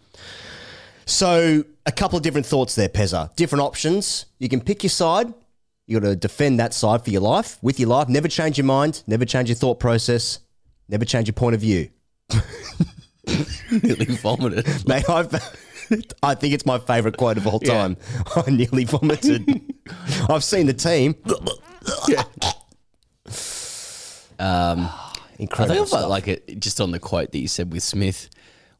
So, 1.05 1.65
a 1.85 1.91
couple 1.91 2.15
of 2.15 2.23
different 2.23 2.47
thoughts 2.47 2.75
there, 2.75 2.87
Pezza. 2.87 3.35
Different 3.35 3.63
options. 3.63 4.27
You 4.39 4.47
can 4.47 4.61
pick 4.61 4.83
your 4.83 4.91
side. 4.91 5.33
You 5.87 6.01
got 6.01 6.07
to 6.07 6.15
defend 6.17 6.59
that 6.59 6.73
side 6.73 7.03
for 7.03 7.11
your 7.11 7.21
life, 7.21 7.57
with 7.61 7.79
your 7.79 7.87
life. 7.87 8.09
Never 8.09 8.27
change 8.27 8.57
your 8.57 8.65
mind. 8.65 9.03
Never 9.07 9.23
change 9.23 9.47
your 9.47 9.55
thought 9.55 9.79
process. 9.79 10.39
Never 10.89 11.05
change 11.05 11.27
your 11.29 11.33
point 11.33 11.55
of 11.55 11.61
view. 11.61 11.89
Nearly 13.71 14.05
vomited. 14.05 14.65
Mate, 14.87 15.09
I've, 15.09 15.33
I 16.21 16.35
think 16.35 16.53
it's 16.53 16.65
my 16.65 16.77
favourite 16.77 17.15
quote 17.15 17.37
of 17.37 17.47
all 17.47 17.61
time. 17.61 17.95
I 18.35 18.49
nearly 18.49 18.83
vomited. 18.83 19.61
I've 20.29 20.43
seen 20.43 20.65
the 20.65 20.73
team. 20.73 21.15
Um, 24.39 24.89
I 24.89 25.13
Incredible. 25.39 25.75
think 25.75 25.85
I 25.85 25.87
stuff. 25.87 25.99
felt 25.99 26.09
like 26.09 26.27
it 26.27 26.59
just 26.59 26.81
on 26.81 26.91
the 26.91 26.99
quote 26.99 27.31
that 27.31 27.39
you 27.39 27.47
said 27.47 27.71
with 27.71 27.83
Smith. 27.83 28.29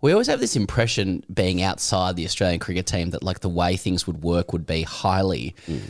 We 0.02 0.12
always 0.12 0.28
have 0.28 0.40
this 0.40 0.56
impression 0.56 1.24
being 1.34 1.62
outside 1.62 2.16
the 2.16 2.26
Australian 2.26 2.60
cricket 2.60 2.86
team 2.86 3.10
that 3.12 3.24
like 3.24 3.40
the 3.40 3.50
way 3.50 3.78
things 3.78 4.06
would 4.06 4.22
work 4.22 4.54
would 4.54 4.66
be 4.66 4.84
highly 4.84 5.56
mm. 5.68 5.82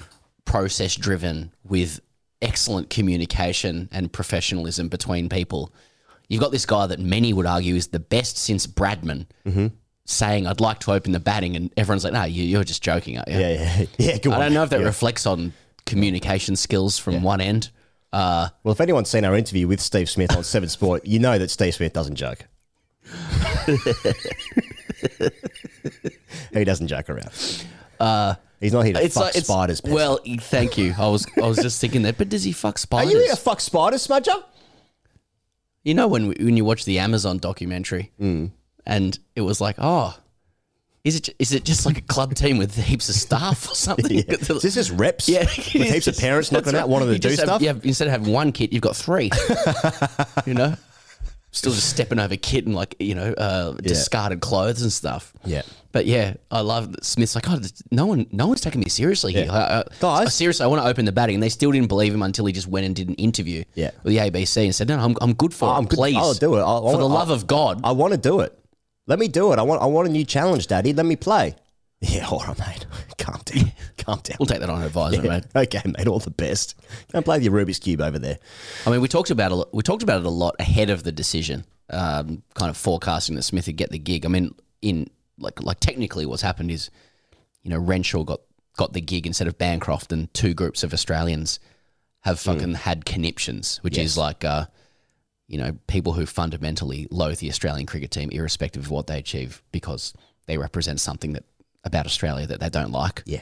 Process 0.47 0.95
driven 0.95 1.51
with 1.63 1.99
excellent 2.41 2.89
communication 2.89 3.87
and 3.91 4.11
professionalism 4.11 4.87
between 4.89 5.29
people. 5.29 5.71
You've 6.29 6.41
got 6.41 6.51
this 6.51 6.65
guy 6.65 6.87
that 6.87 6.99
many 6.99 7.31
would 7.33 7.45
argue 7.45 7.75
is 7.75 7.87
the 7.87 7.99
best 7.99 8.37
since 8.37 8.65
Bradman 8.67 9.27
saying, 10.05 10.47
I'd 10.47 10.61
like 10.61 10.79
to 10.79 10.91
open 10.93 11.11
the 11.11 11.19
batting. 11.19 11.55
And 11.55 11.71
everyone's 11.77 12.03
like, 12.03 12.13
no, 12.13 12.23
you, 12.23 12.43
you're 12.43 12.63
just 12.63 12.81
joking. 12.81 13.17
Aren't 13.17 13.29
you? 13.29 13.37
yeah, 13.39 13.51
yeah, 13.51 13.85
yeah. 13.97 14.17
Good 14.17 14.33
I 14.33 14.39
don't 14.39 14.53
know 14.53 14.63
if 14.63 14.69
that 14.71 14.79
Yeah. 14.79 14.85
reflects 14.87 15.25
on 15.25 15.53
communication 15.85 16.55
skills 16.55 16.97
from 16.97 17.21
one 17.23 17.41
end. 17.41 17.69
Uh, 18.13 18.49
Well, 18.63 18.71
if 18.71 18.81
anyone's 18.81 19.09
seen 19.09 19.25
our 19.25 19.35
interview 19.35 19.67
with 19.67 19.81
Steve 19.81 20.09
Smith 20.09 20.35
on 20.35 20.43
Seven 20.43 20.69
Sport, 20.69 21.05
you 21.05 21.19
know 21.19 21.37
that 21.37 21.51
Steve 21.51 21.75
Smith 21.75 21.93
doesn't 21.93 22.15
joke. 22.15 22.45
he 26.53 26.63
doesn't 26.63 26.87
joke 26.87 27.09
around. 27.09 27.65
He's 28.59 28.73
not 28.73 28.85
here 28.85 28.93
to 28.93 29.09
fuck 29.09 29.29
it's- 29.29 29.43
spiders. 29.45 29.81
Pez. 29.81 29.91
Well, 29.91 30.19
thank 30.41 30.77
you. 30.77 30.93
I 30.97 31.07
was 31.07 31.25
I 31.37 31.47
was 31.47 31.57
just 31.57 31.79
thinking 31.79 32.01
that, 32.03 32.17
but 32.17 32.29
does 32.29 32.43
he 32.43 32.51
fuck 32.51 32.77
spiders? 32.77 33.13
are 33.13 33.17
you 33.17 33.23
here 33.23 33.29
to 33.35 33.35
fuck 33.39 33.61
spiders, 33.61 34.07
Smudger? 34.07 34.43
You 35.83 35.93
know 35.93 36.07
when 36.07 36.27
when 36.29 36.57
you 36.57 36.65
watch 36.65 36.85
the 36.85 36.99
Amazon 36.99 37.37
documentary, 37.37 38.11
Mm. 38.19 38.51
and 38.85 39.17
it 39.35 39.41
was 39.41 39.61
like, 39.61 39.75
oh, 39.79 40.17
Is 41.03 41.15
it 41.15 41.29
is 41.39 41.53
it 41.53 41.63
just 41.63 41.85
like 41.85 41.97
a 41.97 42.01
club 42.01 42.33
team 42.35 42.57
with 42.57 42.75
heaps 42.75 43.07
of 43.09 43.15
staff 43.15 43.69
or 43.69 43.75
something? 43.75 44.17
Yeah. 44.27 44.33
Is 44.49 44.61
this 44.63 44.73
just 44.73 44.91
reps? 44.91 45.29
Yeah, 45.29 45.41
with 45.45 45.55
heaps 45.93 46.07
of 46.07 46.17
parents 46.25 46.51
knocking 46.51 46.75
out 46.75 46.89
wanting 46.89 47.09
to 47.09 47.19
do 47.19 47.29
have- 47.29 47.37
stuff. 47.39 47.61
you 47.61 47.67
have- 47.69 47.85
instead 47.85 48.07
of 48.07 48.11
having 48.11 48.33
one 48.33 48.51
kit, 48.51 48.73
you've 48.73 48.81
got 48.81 48.95
three. 48.97 49.29
you 50.45 50.53
know, 50.55 50.75
still 51.57 51.73
just 51.73 51.89
stepping 51.89 52.19
over 52.19 52.35
kit 52.35 52.65
and 52.65 52.75
like 52.75 52.95
you 52.99 53.15
know 53.15 53.33
uh, 53.33 53.71
discarded 53.73 54.41
clothes 54.41 54.81
and 54.81 54.91
stuff. 54.93 55.33
Yeah. 55.45 55.61
But 55.93 56.05
yeah, 56.05 56.35
I 56.51 56.61
love 56.61 56.91
that 56.91 57.03
Smith's 57.05 57.33
like, 57.33 57.49
oh, 57.49 57.59
no 57.91 58.05
one, 58.05 58.27
no 58.31 58.45
one's 58.47 58.61
taking 58.61 58.81
me 58.81 58.89
seriously 58.89 59.33
here. 59.33 59.47
I- 59.49 59.79
I- 59.79 59.83
Guys. 59.99 60.27
I- 60.27 60.29
seriously, 60.29 60.63
I 60.63 60.67
want 60.67 60.81
to 60.83 60.87
open 60.87 61.05
the 61.05 61.11
batting, 61.11 61.35
and 61.35 61.41
they 61.43 61.49
still 61.49 61.71
didn't 61.71 61.87
believe 61.87 62.13
him 62.13 62.21
until 62.21 62.45
he 62.45 62.53
just 62.53 62.67
went 62.67 62.85
and 62.85 62.95
did 62.95 63.07
an 63.07 63.15
interview. 63.15 63.63
Yeah. 63.73 63.91
with 64.03 64.13
the 64.13 64.19
ABC 64.19 64.63
and 64.65 64.75
said, 64.75 64.87
no, 64.89 64.97
no 64.97 65.03
I'm, 65.03 65.15
I'm 65.21 65.33
good 65.33 65.53
for 65.55 65.67
Oh, 65.69 65.71
it. 65.71 65.77
I'm 65.77 65.85
good- 65.85 65.95
Please, 65.97 66.17
I'll 66.17 66.33
do 66.35 66.55
it. 66.55 66.59
I'll- 66.61 66.91
for 66.91 66.97
the 66.97 67.07
love 67.09 67.31
of 67.31 67.47
God. 67.47 67.81
I 67.83 67.93
want 67.93 68.11
to 68.13 68.17
do 68.19 68.41
it. 68.41 68.57
Let 69.07 69.17
me 69.17 69.27
do 69.27 69.53
it. 69.53 69.59
I 69.59 69.63
want. 69.63 69.81
I 69.81 69.85
want 69.85 70.07
a 70.07 70.11
new 70.11 70.25
challenge, 70.25 70.67
Daddy. 70.67 70.93
Let 70.93 71.05
me 71.05 71.15
play. 71.15 71.55
Yeah, 72.01 72.27
all 72.27 72.43
right, 72.47 72.59
mate. 72.59 72.85
Calm 73.17 73.41
down. 73.45 73.71
Calm 73.97 74.19
down. 74.23 74.37
we'll 74.39 74.45
take 74.45 74.59
that 74.59 74.69
on 74.69 74.83
advisement, 74.83 75.25
Yeah. 75.25 75.41
mate. 75.55 75.67
Okay, 75.75 75.81
mate. 75.97 76.07
All 76.07 76.19
the 76.19 76.29
best. 76.29 76.75
Go 77.11 77.17
and 77.17 77.25
play 77.25 77.39
the 77.39 77.49
Rubik's 77.49 77.79
cube 77.79 78.01
over 78.01 78.19
there. 78.19 78.37
I 78.85 78.91
mean, 78.91 79.01
we 79.01 79.07
talked 79.07 79.31
about 79.31 79.51
a 79.51 79.67
we 79.73 79.81
talked 79.83 80.03
about 80.03 80.19
it 80.19 80.25
a 80.25 80.29
lot 80.29 80.55
ahead 80.59 80.89
of 80.91 81.03
the 81.03 81.11
decision, 81.11 81.65
um, 81.89 82.43
kind 82.53 82.69
of 82.69 82.77
forecasting 82.77 83.35
that 83.35 83.41
Smith 83.43 83.65
would 83.67 83.77
get 83.77 83.89
the 83.89 83.97
gig. 83.97 84.25
I 84.25 84.29
mean, 84.29 84.53
in 84.81 85.09
like 85.39 85.61
like 85.63 85.79
technically, 85.79 86.25
what's 86.27 86.43
happened 86.43 86.69
is, 86.69 86.91
you 87.63 87.71
know, 87.71 87.79
Renshaw 87.79 88.23
got 88.23 88.41
got 88.77 88.93
the 88.93 89.01
gig 89.01 89.25
instead 89.25 89.47
of 89.47 89.57
Bancroft, 89.57 90.11
and 90.11 90.31
two 90.35 90.53
groups 90.53 90.83
of 90.83 90.93
Australians 90.93 91.59
have 92.21 92.39
fucking 92.39 92.75
had 92.75 93.05
conniptions, 93.05 93.77
which 93.77 93.97
Yes. 93.97 94.05
is 94.11 94.17
like, 94.17 94.43
uh, 94.43 94.65
you 95.47 95.57
know, 95.57 95.77
people 95.87 96.13
who 96.13 96.25
fundamentally 96.27 97.07
loathe 97.09 97.39
the 97.39 97.49
Australian 97.49 97.87
cricket 97.87 98.11
team, 98.11 98.29
irrespective 98.31 98.83
of 98.85 98.91
what 98.91 99.07
they 99.07 99.17
achieve, 99.17 99.63
because 99.71 100.13
they 100.45 100.57
represent 100.57 100.99
something 100.99 101.33
that 101.33 101.43
about 101.87 102.05
Australia 102.05 102.45
that 102.47 102.59
they 102.59 102.69
don't 102.69 102.91
like, 102.91 103.23
Yeah, 103.25 103.41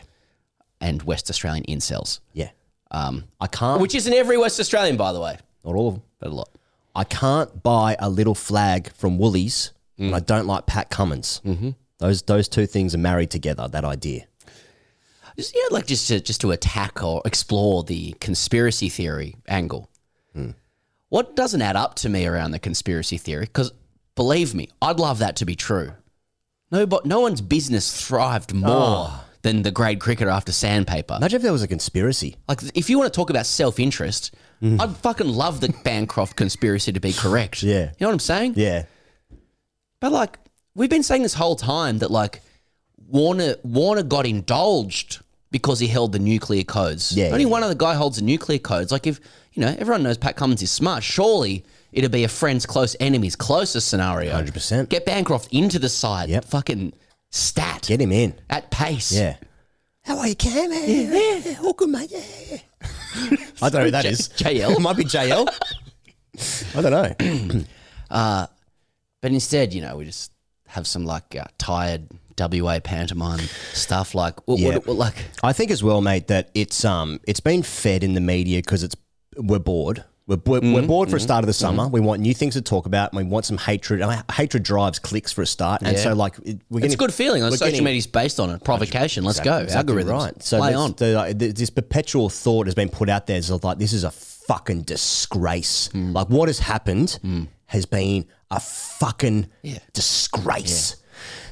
and 0.79 1.03
West 1.03 1.29
Australian 1.29 1.65
incels, 1.65 2.19
yeah. 2.33 2.51
Um, 2.91 3.25
I 3.41 3.47
can't. 3.47 3.81
which 3.81 3.95
isn't 3.95 4.13
every 4.13 4.37
West 4.37 4.59
Australian, 4.59 4.95
by 4.95 5.11
the 5.11 5.19
way, 5.19 5.37
not 5.65 5.75
all 5.75 5.87
of 5.89 5.93
them. 5.95 6.03
but 6.19 6.29
a 6.29 6.33
lot. 6.33 6.49
I 6.95 7.03
can't 7.03 7.61
buy 7.61 7.97
a 7.99 8.09
little 8.09 8.35
flag 8.35 8.91
from 8.93 9.17
Woolies, 9.17 9.71
and 9.97 10.15
I 10.15 10.19
don't 10.19 10.45
like 10.47 10.65
Pat 10.65 10.89
Cummins. 10.89 11.41
Mm-hmm. 11.45 11.71
Those 11.97 12.21
those 12.23 12.47
two 12.47 12.65
things 12.65 12.95
are 12.95 12.99
married 12.99 13.31
together. 13.31 13.67
That 13.67 13.83
idea. 13.83 14.27
Just, 15.37 15.53
yeah, 15.53 15.67
like 15.71 15.85
just 15.85 16.07
to, 16.07 16.21
just 16.21 16.39
to 16.41 16.51
attack 16.51 17.03
or 17.03 17.21
explore 17.25 17.83
the 17.83 18.13
conspiracy 18.21 18.87
theory 18.87 19.35
angle. 19.47 19.89
What 21.09 21.35
doesn't 21.35 21.61
add 21.61 21.75
up 21.75 21.95
to 21.95 22.09
me 22.09 22.25
around 22.25 22.51
the 22.51 22.59
conspiracy 22.59 23.17
theory? 23.17 23.45
Because 23.45 23.71
believe 24.15 24.53
me, 24.55 24.69
I'd 24.81 24.99
love 24.99 25.19
that 25.19 25.35
to 25.37 25.45
be 25.45 25.55
true. 25.55 25.91
No, 26.75 26.85
but 26.85 27.05
no 27.05 27.21
one's 27.21 27.39
business 27.39 28.05
thrived 28.05 28.51
ah. 28.53 28.55
more 28.55 29.25
than 29.43 29.61
the 29.61 29.71
grade 29.71 29.99
cricketer 29.99 30.29
after 30.29 30.51
sandpaper. 30.51 31.15
Imagine 31.15 31.37
if 31.37 31.43
there 31.43 31.53
was 31.53 31.63
a 31.63 31.67
conspiracy. 31.67 32.35
Like, 32.49 32.59
if 32.73 32.89
you 32.89 32.97
want 32.97 33.13
to 33.13 33.15
talk 33.15 33.29
about 33.29 33.45
self 33.45 33.79
interest, 33.79 34.35
mm. 34.61 34.81
I'd 34.81 34.97
fucking 34.97 35.27
love 35.27 35.61
the 35.61 35.73
Bancroft 35.83 36.35
conspiracy 36.35 36.91
to 36.91 36.99
be 36.99 37.13
correct. 37.13 37.63
Yeah. 37.63 37.83
you 37.83 37.91
know 38.01 38.07
what 38.07 38.13
I'm 38.13 38.19
saying? 38.19 38.53
Yeah, 38.57 38.83
But 40.01 40.11
like 40.11 40.37
we've 40.75 40.89
been 40.89 41.03
saying 41.03 41.23
this 41.23 41.35
whole 41.35 41.55
time 41.55 41.99
that 41.99 42.11
like 42.11 42.41
Warner 43.07 43.55
Warner 43.63 44.03
got 44.03 44.25
indulged 44.25 45.21
because 45.51 45.79
he 45.79 45.87
held 45.87 46.11
the 46.11 46.19
nuclear 46.19 46.63
codes. 46.63 47.15
Yeah, 47.15 47.27
Only 47.27 47.43
yeah, 47.43 47.49
one 47.49 47.63
other 47.63 47.75
guy 47.75 47.93
holds 47.93 48.17
the 48.17 48.23
nuclear 48.23 48.59
codes. 48.59 48.91
Like 48.91 49.07
if 49.07 49.21
you 49.53 49.61
know, 49.61 49.73
everyone 49.79 50.03
knows 50.03 50.17
Pat 50.17 50.35
Cummins 50.35 50.61
is 50.61 50.71
smart. 50.71 51.03
Surely 51.03 51.63
it'd 51.95 52.11
be 52.11 52.23
a 52.23 52.27
friends, 52.27 52.65
close 52.65 52.95
enemies, 52.99 53.35
closest 53.35 53.87
scenario. 53.87 54.31
100%. 54.39 54.89
Get 54.89 55.05
Bancroft 55.05 55.51
into 55.51 55.79
the 55.79 55.89
side. 55.89 56.29
Yep. 56.29 56.45
Fucking 56.45 56.93
stat. 57.31 57.85
get 57.87 57.99
him 58.01 58.11
in. 58.11 58.35
at 58.49 58.69
pace. 58.69 59.11
Yeah. 59.11 59.37
How 60.03 60.19
are 60.19 60.27
you, 60.27 60.35
Cam? 60.35 60.71
Yeah, 60.71 61.39
yeah, 61.43 61.57
all 61.63 61.73
good, 61.73 61.89
mate. 61.89 62.11
Yeah. 62.11 62.57
I 63.61 63.69
don't 63.69 63.73
know 63.73 63.83
who 63.85 63.91
that 63.91 64.03
J- 64.03 64.09
is. 64.09 64.29
JL? 64.29 64.75
it 64.75 64.79
might 64.79 64.97
be 64.97 65.03
JL. 65.05 65.47
I 66.75 66.81
don't 66.81 66.91
know. 66.91 67.65
But 69.21 69.31
instead, 69.31 69.73
you 69.73 69.81
know, 69.81 69.97
we 69.97 70.05
just 70.05 70.31
have 70.67 70.85
some 70.85 71.03
like 71.05 71.35
uh, 71.35 71.45
tired 71.57 72.07
WA 72.37 72.79
pantomime 72.79 73.39
stuff. 73.73 74.13
Like, 74.13 74.47
what, 74.47 74.59
Yeah. 74.59 74.75
what, 74.75 74.85
what, 74.87 74.97
like, 74.97 75.15
I 75.41 75.51
think 75.51 75.71
as 75.71 75.81
well, 75.83 76.01
mate, 76.01 76.27
that 76.27 76.51
it's 76.53 76.85
um 76.85 77.19
it's 77.27 77.39
been 77.39 77.63
fed 77.63 78.03
in 78.03 78.13
the 78.13 78.21
media 78.21 78.59
because 78.59 78.83
it's 78.83 78.95
we're 79.37 79.57
bored. 79.57 80.03
We're, 80.27 80.37
we're, 80.45 80.59
Mm-hmm. 80.59 80.73
we're 80.73 80.87
bored 80.87 81.09
for 81.11 81.17
a 81.17 81.19
start 81.19 81.43
of 81.43 81.47
the 81.47 81.53
summer. 81.53 81.87
We 81.87 81.99
want 81.99 82.19
new 82.21 82.33
things 82.33 82.55
to 82.55 82.61
talk 82.61 82.87
about. 82.87 83.13
and 83.13 83.17
We 83.17 83.23
want 83.29 83.45
some 83.45 83.57
hatred. 83.57 83.99
Mean, 83.99 84.23
hatred 84.31 84.63
drives 84.63 84.97
clicks 84.97 85.31
for 85.31 85.43
a 85.43 85.45
start, 85.45 85.81
and 85.83 85.95
Yeah. 85.95 86.03
so 86.03 86.13
like 86.15 86.33
it- 86.43 86.61
we're 86.69 86.83
it's 86.83 86.95
a 86.95 86.97
good 86.97 87.13
feeling. 87.13 87.43
On 87.43 87.51
we're 87.51 87.57
social 87.57 87.71
media 87.73 87.83
media's 87.83 88.07
based 88.07 88.39
on 88.39 88.49
it. 88.49 88.63
Provocation. 88.63 89.23
Let's 89.23 89.39
go. 89.39 89.57
Exactly 89.57 89.93
Algorithms. 90.03 90.09
right. 90.11 90.43
So 90.43 90.57
Play 90.59 90.71
this, 90.71 90.77
on. 90.79 90.93
the, 90.97 91.13
like, 91.13 91.37
this 91.37 91.69
perpetual 91.69 92.29
thought 92.29 92.65
has 92.65 92.73
been 92.75 92.89
put 92.89 93.07
out 93.09 93.27
there 93.27 93.37
as 93.37 93.51
of 93.51 93.63
like 93.63 93.77
this 93.77 93.93
is 93.93 94.03
a 94.03 94.09
fucking 94.11 94.81
disgrace. 94.83 95.89
Hmm. 95.91 96.13
Like 96.13 96.27
what 96.29 96.49
has 96.49 96.59
happened 96.59 97.19
has 97.67 97.85
been 97.85 98.25
a 98.49 98.59
fucking 98.59 99.47
Yeah. 99.63 99.79
disgrace. 99.93 100.95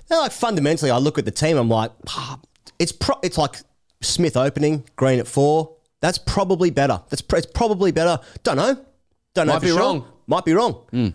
Now, 0.10 0.22
like 0.22 0.32
fundamentally, 0.32 0.90
I 0.92 0.98
look 0.98 1.18
at 1.20 1.26
the 1.26 1.32
team. 1.32 1.58
I'm 1.58 1.70
like, 1.70 1.92
ah, 2.10 2.40
it's 2.80 2.92
pro- 2.92 3.20
it's 3.24 3.38
like 3.38 3.58
Smith 4.02 4.36
opening, 4.36 4.84
Green 4.96 5.20
at 5.20 5.28
four. 5.28 5.76
That's 6.04 6.18
probably 6.18 6.70
better. 6.70 7.02
That's 7.10 7.22
pr- 7.22 7.38
it's 7.38 7.48
probably 7.48 7.94
better. 7.94 8.22
Don't 8.44 8.58
know. 8.58 8.86
Don't 9.34 9.48
know. 9.48 9.54
Might 9.54 9.62
be 9.62 9.70
sure. 9.70 9.80
wrong. 9.80 10.06
Might 10.28 10.44
be 10.44 10.52
wrong 10.52 10.74
hmm. 10.92 11.08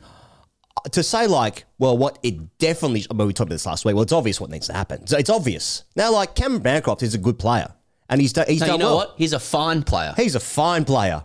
uh, 0.78 0.88
to 0.88 1.02
say 1.02 1.26
like, 1.26 1.66
well, 1.78 1.98
what 1.98 2.18
it 2.22 2.56
definitely. 2.56 3.04
I 3.10 3.12
mean, 3.12 3.26
we 3.26 3.34
talked 3.34 3.48
about 3.48 3.56
this 3.56 3.66
last 3.66 3.84
week. 3.84 3.94
Well, 3.94 4.02
it's 4.02 4.14
obvious 4.14 4.40
what 4.40 4.48
needs 4.48 4.66
to 4.68 4.72
happen. 4.72 5.06
So 5.06 5.18
it's 5.18 5.28
obvious 5.28 5.84
now. 5.94 6.10
Like 6.10 6.34
Cameron 6.34 6.62
Bancroft 6.62 7.02
is 7.02 7.14
a 7.14 7.18
good 7.18 7.38
player, 7.38 7.68
and 8.08 8.18
he's 8.18 8.32
done. 8.32 8.46
He's 8.48 8.60
No, 8.62 8.66
done 8.66 8.76
you 8.76 8.78
know 8.78 8.86
well. 8.86 8.96
what? 8.96 9.14
He's 9.18 9.34
a 9.34 9.38
fine 9.38 9.82
player. 9.82 10.14
He's 10.16 10.34
a 10.34 10.40
fine 10.40 10.86
player, 10.86 11.22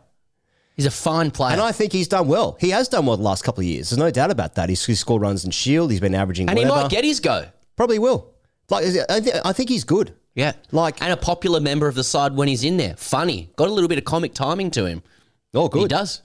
He's 0.76 0.86
a 0.86 0.92
fine 0.92 1.32
player. 1.32 1.54
and 1.54 1.62
I 1.62 1.72
think 1.72 1.94
he's 1.94 2.10
done 2.10 2.28
well. 2.28 2.58
He 2.60 2.72
has 2.72 2.90
done 2.90 3.06
well 3.06 3.16
the 3.16 3.24
last 3.24 3.46
couple 3.46 3.62
of 3.62 3.66
years. 3.66 3.92
There's 3.92 3.98
no 3.98 4.12
doubt 4.12 4.30
about 4.30 4.56
that. 4.56 4.68
He's, 4.68 4.86
he's 4.86 5.00
scored 5.00 5.22
runs 5.22 5.46
in 5.46 5.52
Shield. 5.52 5.90
He's 5.90 6.02
been 6.02 6.16
averaging. 6.16 6.50
And 6.50 6.60
he 6.60 6.66
might 6.66 6.90
get 6.90 7.06
his 7.06 7.22
go. 7.22 7.46
Probably 7.78 7.98
will. 7.98 8.34
Like 8.70 8.86
I, 9.10 9.22
thi- 9.22 9.40
I 9.46 9.54
think 9.54 9.70
he's 9.70 9.86
good. 9.86 10.16
Yeah. 10.36 10.54
Like- 10.72 11.02
and 11.02 11.12
a 11.14 11.18
popular 11.18 11.60
member 11.60 11.88
of 11.88 11.96
the 11.96 12.04
side 12.04 12.36
when 12.36 12.48
he's 12.48 12.64
in 12.64 12.78
there. 12.78 12.96
Funny. 12.98 13.50
Got 13.56 13.68
a 13.68 13.72
little 13.72 13.88
bit 13.88 13.98
of 13.98 14.06
comic 14.06 14.34
timing 14.34 14.72
to 14.72 14.86
him. 14.86 15.04
Oh, 15.54 15.68
good. 15.70 15.84
He 15.84 15.88
does. 15.88 16.22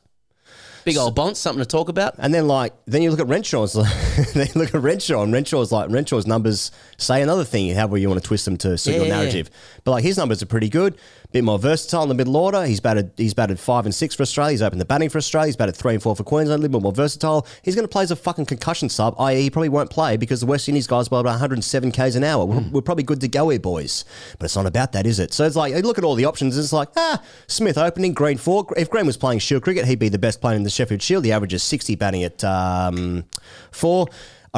Big 0.85 0.97
old 0.97 1.15
bonce, 1.15 1.37
something 1.37 1.63
to 1.63 1.67
talk 1.69 1.91
about. 1.91 2.15
And 2.17 2.33
then 2.33 2.47
like 2.49 2.73
then 2.87 3.03
you 3.03 3.11
look 3.11 3.21
at 3.21 3.27
Renshaw's 3.27 3.75
then 4.35 4.47
you 4.47 4.59
look 4.59 4.75
at 4.75 4.81
Renshaw 4.81 5.23
and 5.23 5.31
Renshaw's 5.35 5.71
like 5.71 5.91
Renshaw's 5.91 6.27
numbers 6.27 6.71
say 6.97 7.21
another 7.21 7.45
thing, 7.45 7.75
however 7.75 7.99
you 7.99 8.09
want 8.09 8.23
to 8.23 8.27
twist 8.27 8.47
them 8.47 8.57
to 8.59 8.79
suit 8.79 8.95
your 8.95 9.05
Yeah. 9.05 9.19
narrative. 9.19 9.51
But 9.85 9.91
like 9.91 10.05
his 10.05 10.17
numbers 10.17 10.43
are 10.43 10.47
pretty 10.47 10.71
good, 10.71 10.97
bit 11.33 11.45
more 11.45 11.59
versatile 11.59 12.03
in 12.03 12.09
the 12.09 12.15
middle 12.15 12.37
order. 12.37 12.65
He's 12.65 12.81
batted 12.81 13.13
he's 13.17 13.35
batted 13.35 13.61
five 13.61 13.85
and 13.85 13.95
six 13.95 14.15
for 14.15 14.23
Australia. 14.23 14.53
He's 14.53 14.63
opened 14.63 14.81
the 14.81 14.87
batting 14.87 15.11
for 15.11 15.19
Australia. 15.19 15.49
He's 15.49 15.57
batted 15.57 15.77
three 15.77 15.95
and 15.95 16.03
four 16.03 16.17
for 16.17 16.25
Queensland. 16.25 16.61
A 16.61 16.63
little 16.63 16.79
bit 16.79 16.83
more 16.83 16.93
versatile. 16.93 17.47
He's 17.63 17.75
going 17.75 17.85
to 17.85 17.91
play 17.91 18.03
as 18.03 18.11
a 18.11 18.17
fucking 18.17 18.47
concussion 18.47 18.89
sub, 18.89 19.15
i.e., 19.19 19.43
he 19.43 19.51
probably 19.51 19.69
won't 19.69 19.91
play 19.91 20.17
because 20.17 20.41
the 20.41 20.47
West 20.47 20.69
Indies 20.69 20.87
guys 20.87 21.09
are 21.09 21.21
about 21.21 21.27
107 21.27 21.93
k's 21.93 22.17
an 22.17 22.25
hour. 22.25 22.45
We're, 22.45 22.61
we're 22.73 22.83
probably 22.83 23.05
good 23.05 23.21
to 23.21 23.29
go 23.29 23.51
here, 23.51 23.61
boys. 23.61 24.05
But 24.39 24.47
it's 24.47 24.57
not 24.57 24.67
about 24.67 24.93
that, 24.93 25.07
is 25.07 25.19
it? 25.19 25.33
So 25.35 25.45
it's 25.45 25.57
like 25.57 25.75
you 25.75 25.81
look 25.83 25.99
at 25.99 26.05
all 26.05 26.15
the 26.15 26.25
options. 26.25 26.57
It's 26.57 26.73
like 26.73 26.89
ah, 26.97 27.23
Smith 27.47 27.77
opening 27.77 28.15
Green 28.15 28.39
four. 28.39 28.67
If 28.77 28.91
Green 28.91 29.07
was 29.07 29.17
playing 29.17 29.41
Shield 29.41 29.63
cricket, 29.63 29.85
he'd 29.85 29.99
be 29.99 30.09
the 30.09 30.19
best 30.19 30.41
player 30.41 30.57
in 30.57 30.63
the 30.63 30.71
Sheffield 30.71 31.03
Shield. 31.03 31.25
The 31.25 31.33
average 31.33 31.53
is 31.55 31.63
60 31.63 31.95
batting 31.97 32.25
at 32.25 32.43
um, 32.45 33.25
four. 33.71 34.07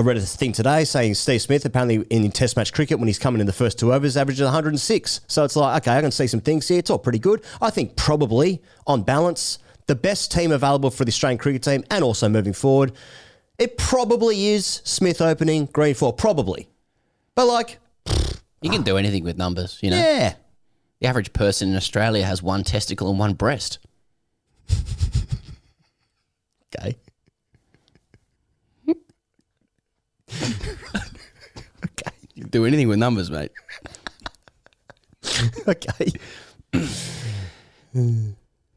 I 0.00 0.02
read 0.02 0.16
a 0.16 0.20
thing 0.22 0.52
today 0.52 0.84
saying 0.84 1.12
Steve 1.16 1.42
Smith 1.42 1.66
apparently 1.66 1.96
in 2.08 2.30
Test 2.30 2.56
match 2.56 2.72
cricket 2.72 2.98
when 2.98 3.06
he's 3.06 3.18
coming 3.18 3.38
in 3.38 3.46
the 3.46 3.52
first 3.52 3.78
two 3.78 3.92
overs 3.92 4.16
averages 4.16 4.44
106. 4.44 5.20
So 5.26 5.44
it's 5.44 5.56
like 5.56 5.82
okay, 5.82 5.98
I 5.98 6.00
can 6.00 6.10
see 6.10 6.26
some 6.26 6.40
things 6.40 6.66
here. 6.66 6.78
It's 6.78 6.88
all 6.88 6.98
pretty 6.98 7.18
good. 7.18 7.44
I 7.60 7.68
think 7.68 7.96
probably 7.96 8.62
on 8.86 9.02
balance 9.02 9.58
the 9.88 9.94
best 9.94 10.32
team 10.32 10.52
available 10.52 10.90
for 10.90 11.04
the 11.04 11.10
Australian 11.10 11.36
cricket 11.36 11.62
team 11.62 11.84
and 11.90 12.02
also 12.02 12.30
moving 12.30 12.54
forward. 12.54 12.92
It 13.58 13.76
probably 13.76 14.46
is 14.46 14.80
Smith 14.84 15.20
opening 15.20 15.66
Green 15.66 15.94
four, 15.94 16.14
probably. 16.14 16.70
But 17.34 17.44
like, 17.44 17.78
You 18.62 18.70
can 18.70 18.80
do 18.82 18.96
anything 18.96 19.22
with 19.22 19.36
numbers, 19.36 19.78
you 19.82 19.90
know. 19.90 19.98
yeah, 19.98 20.32
The 21.02 21.08
average 21.08 21.34
person 21.34 21.68
in 21.68 21.76
Australia 21.76 22.24
has 22.24 22.42
one 22.42 22.64
testicle 22.64 23.10
and 23.10 23.18
one 23.18 23.34
breast. 23.34 23.80
okay. 26.74 26.96
Okay, 30.42 32.10
You 32.34 32.42
can 32.42 32.50
do 32.50 32.64
anything 32.66 32.88
with 32.88 32.98
numbers, 32.98 33.30
mate. 33.30 33.50
okay. 35.68 36.10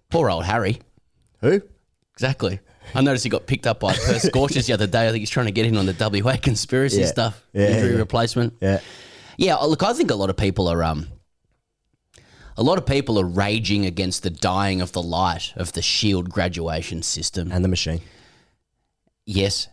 Poor 0.10 0.30
old 0.30 0.46
Harry. 0.46 0.80
Who? 1.42 1.62
Exactly. 2.14 2.60
I 2.96 3.02
noticed 3.02 3.24
he 3.24 3.30
got 3.30 3.48
picked 3.48 3.66
up 3.68 3.80
by 3.80 3.94
Perth 3.94 4.22
Scorchers 4.22 4.68
the 4.68 4.74
other 4.74 4.88
day. 4.88 5.08
I 5.08 5.12
think 5.12 5.20
he's 5.22 5.30
trying 5.30 5.48
to 5.48 5.52
get 5.52 5.66
in 5.66 5.78
on 5.78 5.86
the 5.86 5.94
WA 6.24 6.38
conspiracy 6.38 7.02
Yeah. 7.02 7.08
stuff. 7.08 7.44
Yeah, 7.54 7.68
Injury 7.70 7.92
yeah. 7.94 7.98
replacement. 7.98 8.54
Yeah. 8.62 8.80
Yeah, 9.38 9.56
look, 9.56 9.82
I 9.84 9.94
think 9.94 10.12
a 10.12 10.16
lot 10.16 10.30
of 10.30 10.38
people 10.38 10.68
are 10.68 10.84
um 10.84 11.08
a 12.56 12.62
lot 12.64 12.78
of 12.78 12.86
people 12.86 13.20
are 13.20 13.26
raging 13.26 13.86
against 13.86 14.22
the 14.22 14.30
dying 14.30 14.80
of 14.82 14.92
the 14.92 15.02
light 15.02 15.54
of 15.56 15.74
the 15.74 15.82
shield 15.82 16.30
graduation 16.30 17.02
system. 17.02 17.52
And 17.52 17.64
the 17.66 17.70
machine. 17.70 18.02
yes. 19.26 19.68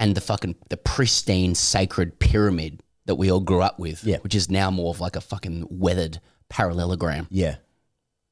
And 0.00 0.14
the 0.16 0.20
fucking 0.20 0.56
the 0.70 0.76
pristine 0.78 1.54
sacred 1.54 2.18
pyramid 2.18 2.82
that 3.06 3.14
we 3.16 3.30
all 3.30 3.40
grew 3.40 3.60
up 3.60 3.78
with, 3.78 4.02
Yeah. 4.02 4.16
which 4.22 4.34
is 4.34 4.50
now 4.50 4.70
more 4.70 4.90
of 4.92 5.00
like 5.00 5.14
a 5.14 5.20
fucking 5.20 5.66
weathered 5.70 6.20
parallelogram. 6.48 7.28
Yeah. 7.30 7.56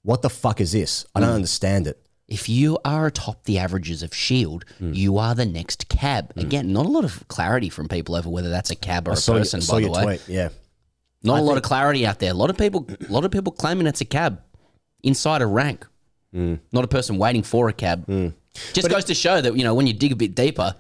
What 0.03 0.23
the 0.23 0.31
fuck 0.31 0.61
is 0.61 0.73
this? 0.73 1.05
I 1.15 1.19
Mm. 1.21 1.23
don't 1.25 1.35
understand 1.35 1.87
it. 1.87 2.01
If 2.27 2.49
you 2.49 2.79
are 2.85 3.07
atop 3.07 3.45
the 3.45 3.59
averages 3.59 4.03
of 4.03 4.15
Shield, 4.15 4.65
Hmm. 4.79 4.93
you 4.93 5.17
are 5.19 5.35
the 5.35 5.47
next 5.47 5.89
cab. 5.89 6.33
Again, 6.37 6.73
not 6.73 6.85
a 6.87 6.89
lot 6.91 7.05
of 7.05 7.27
clarity 7.29 7.69
from 7.71 7.89
people 7.89 8.15
over 8.15 8.29
whether 8.29 8.51
that's 8.51 8.71
a 8.71 8.75
cab 8.77 9.09
or 9.09 9.13
I 9.13 9.15
a 9.15 9.17
saw, 9.17 9.35
you- 9.35 9.39
person. 9.41 9.61
saw 9.63 9.75
by 9.75 9.81
the 9.81 9.87
your 9.87 9.95
way, 9.97 10.05
tweet. 10.05 10.23
Yeah. 10.29 10.49
not 11.23 11.41
a 11.41 11.43
lot 11.43 11.57
of 11.57 11.63
clarity 11.63 12.07
out 12.07 12.19
there. 12.19 12.31
A 12.31 12.35
lot 12.35 12.49
of 12.51 12.57
people, 12.57 12.87
a 13.09 13.13
lot 13.13 13.25
of 13.25 13.31
people 13.31 13.53
claiming 13.53 13.87
it's 13.87 14.01
a 14.01 14.05
cab 14.05 14.41
inside 15.03 15.43
a 15.43 15.47
rank, 15.47 15.87
not 16.33 16.85
a 16.85 16.89
person 16.89 17.19
waiting 17.19 17.43
for 17.43 17.69
a 17.69 17.73
cab. 17.73 18.07
Just 18.73 18.89
goes 18.89 19.05
to 19.07 19.15
show 19.15 19.41
that 19.41 19.57
you 19.57 19.65
know 19.65 19.75
when 19.75 19.87
you 19.87 19.93
dig 19.93 20.13
a 20.13 20.17
bit 20.17 20.35
deeper, 20.35 20.75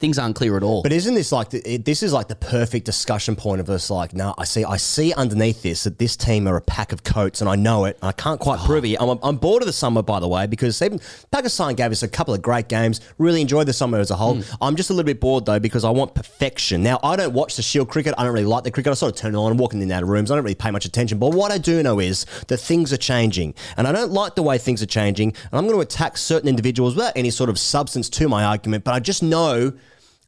things 0.00 0.16
aren't 0.16 0.36
clear 0.36 0.56
at 0.56 0.62
all. 0.62 0.82
But 0.82 0.92
isn't 0.92 1.14
this 1.14 1.32
like 1.32 1.50
the, 1.50 1.74
it, 1.74 1.84
this 1.84 2.02
is 2.02 2.12
like 2.12 2.28
the 2.28 2.36
perfect 2.36 2.86
discussion 2.86 3.34
point 3.34 3.60
of 3.60 3.68
us? 3.68 3.90
Like, 3.90 4.14
no, 4.14 4.32
I 4.38 4.44
see, 4.44 4.64
I 4.64 4.76
see 4.76 5.12
underneath 5.12 5.62
this 5.62 5.84
that 5.84 5.98
this 5.98 6.16
team 6.16 6.46
are 6.46 6.56
a 6.56 6.60
pack 6.60 6.92
of 6.92 7.02
coats, 7.02 7.40
and 7.40 7.50
I 7.50 7.56
know 7.56 7.84
it. 7.84 7.98
And 8.00 8.08
I 8.08 8.12
can't 8.12 8.38
quite 8.38 8.60
prove 8.60 8.84
it. 8.84 8.96
I'm, 9.00 9.18
I'm 9.22 9.36
bored 9.36 9.62
of 9.62 9.66
the 9.66 9.72
summer, 9.72 10.02
by 10.02 10.20
the 10.20 10.28
way, 10.28 10.46
because 10.46 10.80
even 10.82 11.00
Pakistan 11.32 11.74
gave 11.74 11.90
us 11.90 12.02
a 12.02 12.08
couple 12.08 12.32
of 12.32 12.42
great 12.42 12.68
games. 12.68 13.00
Really 13.18 13.40
enjoyed 13.40 13.66
the 13.66 13.72
summer 13.72 13.98
as 13.98 14.10
a 14.10 14.16
whole. 14.16 14.36
Hmm. 14.36 14.62
I'm 14.62 14.76
just 14.76 14.90
a 14.90 14.92
little 14.92 15.06
bit 15.06 15.20
bored 15.20 15.46
though 15.46 15.58
because 15.58 15.84
I 15.84 15.90
want 15.90 16.14
perfection. 16.14 16.82
Now, 16.82 17.00
I 17.02 17.16
don't 17.16 17.32
watch 17.32 17.56
the 17.56 17.62
Shield 17.62 17.88
cricket. 17.88 18.14
I 18.16 18.22
don't 18.22 18.32
really 18.32 18.46
like 18.46 18.64
the 18.64 18.70
cricket. 18.70 18.92
I 18.92 18.94
sort 18.94 19.12
of 19.12 19.18
turn 19.18 19.34
it 19.34 19.38
on, 19.38 19.56
walking 19.56 19.80
in 19.80 19.84
and 19.84 19.92
out 19.92 20.02
of 20.04 20.08
rooms. 20.08 20.30
I 20.30 20.36
don't 20.36 20.44
really 20.44 20.54
pay 20.54 20.70
much 20.70 20.84
attention. 20.84 21.18
But 21.18 21.34
what 21.34 21.50
I 21.50 21.58
do 21.58 21.82
know 21.82 21.98
is 21.98 22.24
that 22.46 22.58
things 22.58 22.92
are 22.92 22.98
changing, 22.98 23.54
and 23.76 23.88
I 23.88 23.92
don't 23.92 24.12
like 24.12 24.36
the 24.36 24.42
way 24.42 24.58
things 24.58 24.80
are 24.80 24.86
changing. 24.86 25.30
And 25.30 25.58
I'm 25.58 25.64
going 25.64 25.74
to 25.74 25.80
attack 25.80 26.16
certain 26.16 26.48
individuals 26.48 26.94
without 26.94 27.14
any 27.16 27.30
sort 27.30 27.50
of 27.50 27.58
substance 27.58 28.08
to 28.10 28.28
my 28.28 28.44
argument. 28.44 28.84
But 28.84 28.94
I 28.94 29.00
just 29.00 29.22
know 29.22 29.72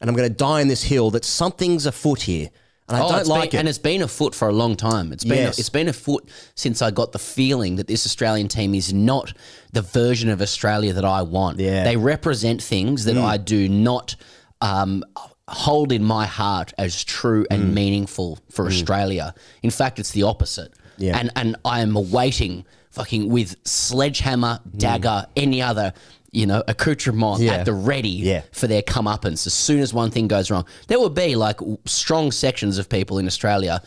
and 0.01 0.09
I'm 0.09 0.15
going 0.15 0.27
to 0.29 0.35
die 0.35 0.61
on 0.61 0.67
this 0.67 0.83
hill 0.83 1.11
that 1.11 1.23
something's 1.23 1.85
afoot 1.85 2.23
here, 2.23 2.49
and 2.89 2.97
I 2.97 3.01
Oh, 3.05 3.09
don't 3.09 3.27
like 3.27 3.51
been, 3.51 3.57
it. 3.57 3.59
and 3.61 3.69
it's 3.69 3.77
been 3.77 4.01
afoot 4.01 4.35
for 4.35 4.49
a 4.49 4.51
long 4.51 4.75
time. 4.75 5.13
It's 5.13 5.23
been 5.23 5.37
Yes. 5.37 5.59
it's 5.59 5.69
been 5.69 5.87
afoot 5.87 6.27
since 6.55 6.81
I 6.81 6.91
got 6.91 7.11
the 7.13 7.19
feeling 7.19 7.77
that 7.77 7.87
this 7.87 8.05
Australian 8.05 8.47
team 8.49 8.73
is 8.75 8.91
not 8.91 9.33
the 9.71 9.81
version 9.81 10.29
of 10.29 10.41
Australia 10.41 10.91
that 10.93 11.05
I 11.05 11.21
want. 11.21 11.59
Yeah. 11.59 11.81
Mm. 11.81 11.83
They 11.85 11.97
represent 11.97 12.61
things 12.61 13.05
that 13.05 13.17
I 13.17 13.37
do 13.37 13.69
not 13.69 14.15
um, 14.59 15.03
hold 15.47 15.91
in 15.91 16.03
my 16.03 16.25
heart 16.25 16.73
as 16.77 17.03
true 17.03 17.45
and 17.49 17.73
meaningful 17.73 18.39
for 18.49 18.67
Australia. 18.67 19.33
In 19.63 19.69
fact, 19.71 19.99
it's 19.99 20.11
the 20.11 20.23
opposite. 20.23 20.71
Mm. 20.73 20.77
Yeah. 20.97 21.17
And 21.19 21.31
and 21.35 21.55
I 21.63 21.79
am 21.81 21.95
awaiting 21.95 22.65
fucking 22.91 23.29
with 23.29 23.55
sledgehammer, 23.65 24.59
dagger, 24.75 25.25
any 25.35 25.61
other. 25.61 25.93
You 26.33 26.45
know, 26.45 26.63
accoutrement. 26.67 27.41
Yeah. 27.41 27.53
at 27.55 27.65
the 27.65 27.73
ready 27.73 28.09
Yeah. 28.09 28.43
for 28.53 28.67
their 28.67 28.81
comeuppance 28.81 29.45
as 29.47 29.53
soon 29.53 29.79
as 29.81 29.93
one 29.93 30.11
thing 30.11 30.27
goes 30.29 30.49
wrong. 30.49 30.65
There 30.87 30.97
will 30.99 31.09
be 31.09 31.35
like 31.35 31.59
strong 31.85 32.31
sections 32.31 32.77
of 32.77 32.87
people 32.89 33.17
in 33.19 33.25
Australia 33.27 33.81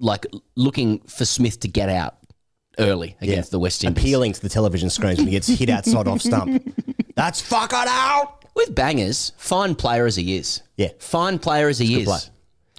like 0.00 0.26
looking 0.56 0.98
for 1.06 1.24
Smith 1.24 1.60
to 1.60 1.68
get 1.68 1.88
out 1.88 2.16
early 2.78 3.16
against 3.20 3.50
the 3.52 3.58
West 3.58 3.84
Indies. 3.84 4.02
appealing 4.02 4.32
to 4.32 4.40
the 4.40 4.48
television 4.48 4.90
screens 4.90 5.18
when 5.18 5.26
he 5.28 5.32
gets 5.32 5.46
hit 5.46 5.68
outside 5.70 6.08
off 6.08 6.20
stump. 6.20 6.62
That's 7.14 7.40
fucking 7.40 7.78
out. 7.86 8.44
With 8.54 8.74
bangers, 8.74 9.32
fine 9.36 9.74
player 9.74 10.04
as 10.06 10.16
he 10.16 10.36
is. 10.36 10.62
Yeah. 10.76 10.88
Fine 10.98 11.38
player 11.38 11.68
as 11.68 11.78
he 11.78 11.94
Good 11.94 12.00
is. 12.02 12.06
play. 12.08 12.18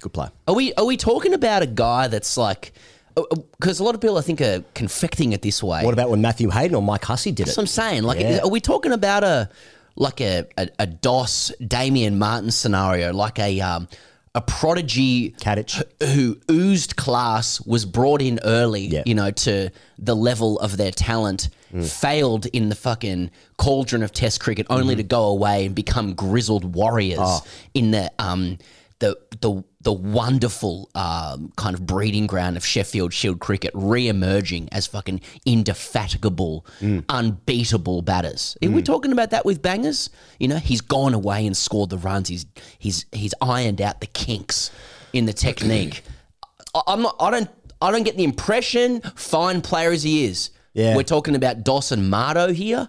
Good 0.02 0.12
play. 0.12 0.28
Are 0.46 0.54
we 0.54 0.74
are 0.74 0.84
we 0.84 0.96
talking 0.96 1.32
about 1.34 1.62
a 1.62 1.66
guy 1.66 2.06
that's 2.08 2.36
like 2.36 2.72
because 3.14 3.80
a 3.80 3.84
lot 3.84 3.94
of 3.94 4.00
people 4.00 4.18
I 4.18 4.22
think 4.22 4.40
are 4.40 4.64
confecting 4.74 5.32
it 5.32 5.42
this 5.42 5.62
way. 5.62 5.84
What 5.84 5.94
about 5.94 6.10
when 6.10 6.20
Matthew 6.20 6.50
Hayden 6.50 6.74
or 6.74 6.82
Mike 6.82 7.04
Hussey 7.04 7.30
did 7.32 7.46
That's 7.46 7.56
it? 7.56 7.60
what 7.60 7.62
I'm 7.62 7.66
saying. 7.68 8.02
Like, 8.02 8.20
Yeah. 8.20 8.40
are 8.42 8.48
we 8.48 8.60
talking 8.60 8.92
about 8.92 9.22
a 9.24 9.48
like 9.96 10.20
a 10.20 10.44
a, 10.58 10.68
a 10.80 10.86
Doss 10.86 11.52
Damien 11.66 12.18
Martyn 12.18 12.50
scenario, 12.50 13.12
like 13.12 13.38
a 13.38 13.60
um, 13.60 13.88
a 14.34 14.40
prodigy 14.40 15.30
Katich. 15.38 15.80
who 16.14 16.36
oozed 16.50 16.96
class, 16.96 17.60
was 17.60 17.84
brought 17.84 18.20
in 18.20 18.40
early, 18.44 18.86
Yeah. 18.86 19.04
you 19.06 19.14
know, 19.14 19.30
to 19.30 19.70
the 19.96 20.16
level 20.16 20.58
of 20.58 20.76
their 20.76 20.90
talent, 20.90 21.50
failed 21.86 22.46
in 22.46 22.68
the 22.68 22.74
fucking 22.74 23.30
cauldron 23.58 24.02
of 24.02 24.10
Test 24.12 24.40
cricket, 24.40 24.66
only 24.70 24.96
to 24.96 25.04
go 25.04 25.26
away 25.26 25.66
and 25.66 25.74
become 25.74 26.14
grizzled 26.14 26.74
warriors 26.74 27.42
in 27.74 27.92
the 27.92 28.10
um 28.18 28.58
the 29.00 29.16
the 29.40 29.62
the 29.80 29.92
wonderful 29.92 30.88
um, 30.94 31.52
kind 31.56 31.74
of 31.74 31.84
breeding 31.84 32.26
ground 32.26 32.56
of 32.56 32.64
Sheffield 32.64 33.12
Shield 33.12 33.40
cricket, 33.40 33.70
re-emerging 33.74 34.68
as 34.72 34.86
fucking 34.86 35.20
indefatigable, 35.44 36.64
unbeatable 37.08 38.02
batters. 38.02 38.56
Are 38.62 38.70
we 38.70 38.82
talking 38.82 39.12
about 39.12 39.30
that 39.30 39.44
with 39.44 39.60
bangers? 39.62 40.10
You 40.38 40.48
know, 40.48 40.56
he's 40.56 40.80
gone 40.80 41.14
away 41.14 41.46
and 41.46 41.56
scored 41.56 41.90
the 41.90 41.98
runs. 41.98 42.28
He's 42.28 42.46
he's 42.78 43.06
he's 43.12 43.34
ironed 43.40 43.80
out 43.80 44.00
the 44.00 44.06
kinks 44.06 44.70
in 45.12 45.26
the 45.26 45.32
technique. 45.32 46.02
I, 46.74 46.82
I'm 46.86 47.02
not. 47.02 47.16
I 47.20 47.30
don't. 47.30 47.50
I 47.82 47.90
don't 47.90 48.04
get 48.04 48.16
the 48.16 48.24
impression. 48.24 49.00
Fine 49.16 49.60
player 49.60 49.90
as 49.90 50.02
he 50.02 50.24
is. 50.24 50.50
Yeah. 50.72 50.96
we're 50.96 51.02
talking 51.04 51.36
about 51.36 51.62
Dawson 51.62 52.10
Mardo 52.10 52.52
here. 52.52 52.88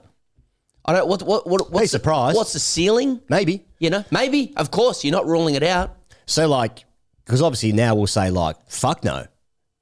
I 0.86 0.93
don't. 0.93 1.08
What 1.08 1.24
what 1.24 1.48
what? 1.48 1.71
What's 1.71 1.74
Hey, 1.74 1.80
the- 1.86 1.88
surprise. 1.88 2.36
what's 2.36 2.54
the 2.54 2.60
ceiling? 2.60 3.19
Maybe. 3.30 3.65
You 3.80 3.89
know, 3.89 4.04
maybe. 4.12 4.54
Of 4.56 4.71
course, 4.71 5.04
you're 5.04 5.12
not 5.12 5.26
ruling 5.26 5.56
it 5.56 5.63
out. 5.63 5.95
So 6.28 6.48
like, 6.48 6.86
because 7.26 7.41
obviously 7.41 7.71
now 7.71 7.95
we'll 7.95 8.08
say 8.08 8.30
like, 8.30 8.56
fuck 8.69 9.04
no, 9.04 9.26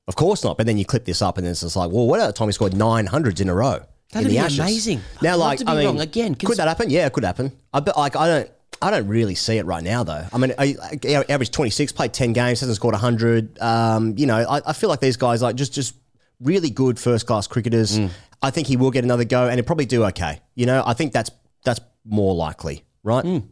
of 0.07 0.15
course 0.15 0.43
not. 0.43 0.57
But 0.57 0.65
then 0.65 0.77
you 0.77 0.85
clip 0.85 1.05
this 1.05 1.21
up 1.21 1.37
and 1.37 1.45
it's 1.45 1.61
just 1.61 1.75
like, 1.75 1.91
well, 1.91 2.07
what 2.07 2.19
other 2.19 2.31
time 2.33 2.47
he 2.47 2.51
scored 2.53 2.75
nine 2.75 3.05
hundreds 3.05 3.41
in 3.41 3.49
a 3.49 3.53
row? 3.55 3.79
That'd 4.11 4.29
the 4.29 4.33
be 4.35 4.37
Ashes? 4.39 4.59
amazing. 4.59 5.01
Now, 5.21 5.33
I'd 5.33 5.35
like, 5.35 5.59
I 5.65 5.75
mean, 5.75 5.85
wrong 5.87 5.99
again, 6.01 6.35
Could 6.35 6.57
that 6.57 6.67
happen? 6.67 6.89
Yeah, 6.89 7.07
it 7.07 7.13
could 7.13 7.23
happen. 7.23 7.51
I 7.73 7.79
bet, 7.79 7.97
like, 7.97 8.15
I 8.15 8.27
don't. 8.27 8.51
I 8.81 8.91
don't 8.91 9.07
really 9.07 9.35
see 9.35 9.57
it 9.57 9.65
right 9.65 9.83
now, 9.83 10.03
though. 10.03 10.25
I 10.33 10.37
mean, 10.37 10.53
I, 10.57 10.75
I 11.05 11.25
average 11.29 11.51
twenty 11.51 11.71
six, 11.71 11.91
played 11.93 12.11
ten 12.13 12.33
games, 12.33 12.59
hasn't 12.59 12.75
scored 12.75 12.95
hundred. 12.95 13.57
Um, 13.61 14.15
you 14.17 14.25
know, 14.25 14.35
I, 14.37 14.61
I 14.67 14.73
feel 14.73 14.89
like 14.89 14.99
these 14.99 15.15
guys 15.15 15.41
like 15.41 15.55
just 15.55 15.73
just 15.73 15.95
really 16.41 16.69
good 16.69 16.99
first 16.99 17.25
class 17.25 17.47
cricketers. 17.47 17.97
Mm. 17.97 18.09
I 18.43 18.51
think 18.51 18.67
he 18.67 18.75
will 18.77 18.91
get 18.91 19.03
another 19.03 19.23
go, 19.23 19.45
and 19.47 19.55
he'll 19.55 19.63
probably 19.65 19.85
do 19.85 20.03
okay. 20.05 20.41
You 20.55 20.65
know, 20.65 20.83
I 20.85 20.93
think 20.93 21.13
that's 21.13 21.31
that's 21.63 21.79
more 22.05 22.35
likely, 22.35 22.83
right? 23.03 23.23
Mm. 23.25 23.47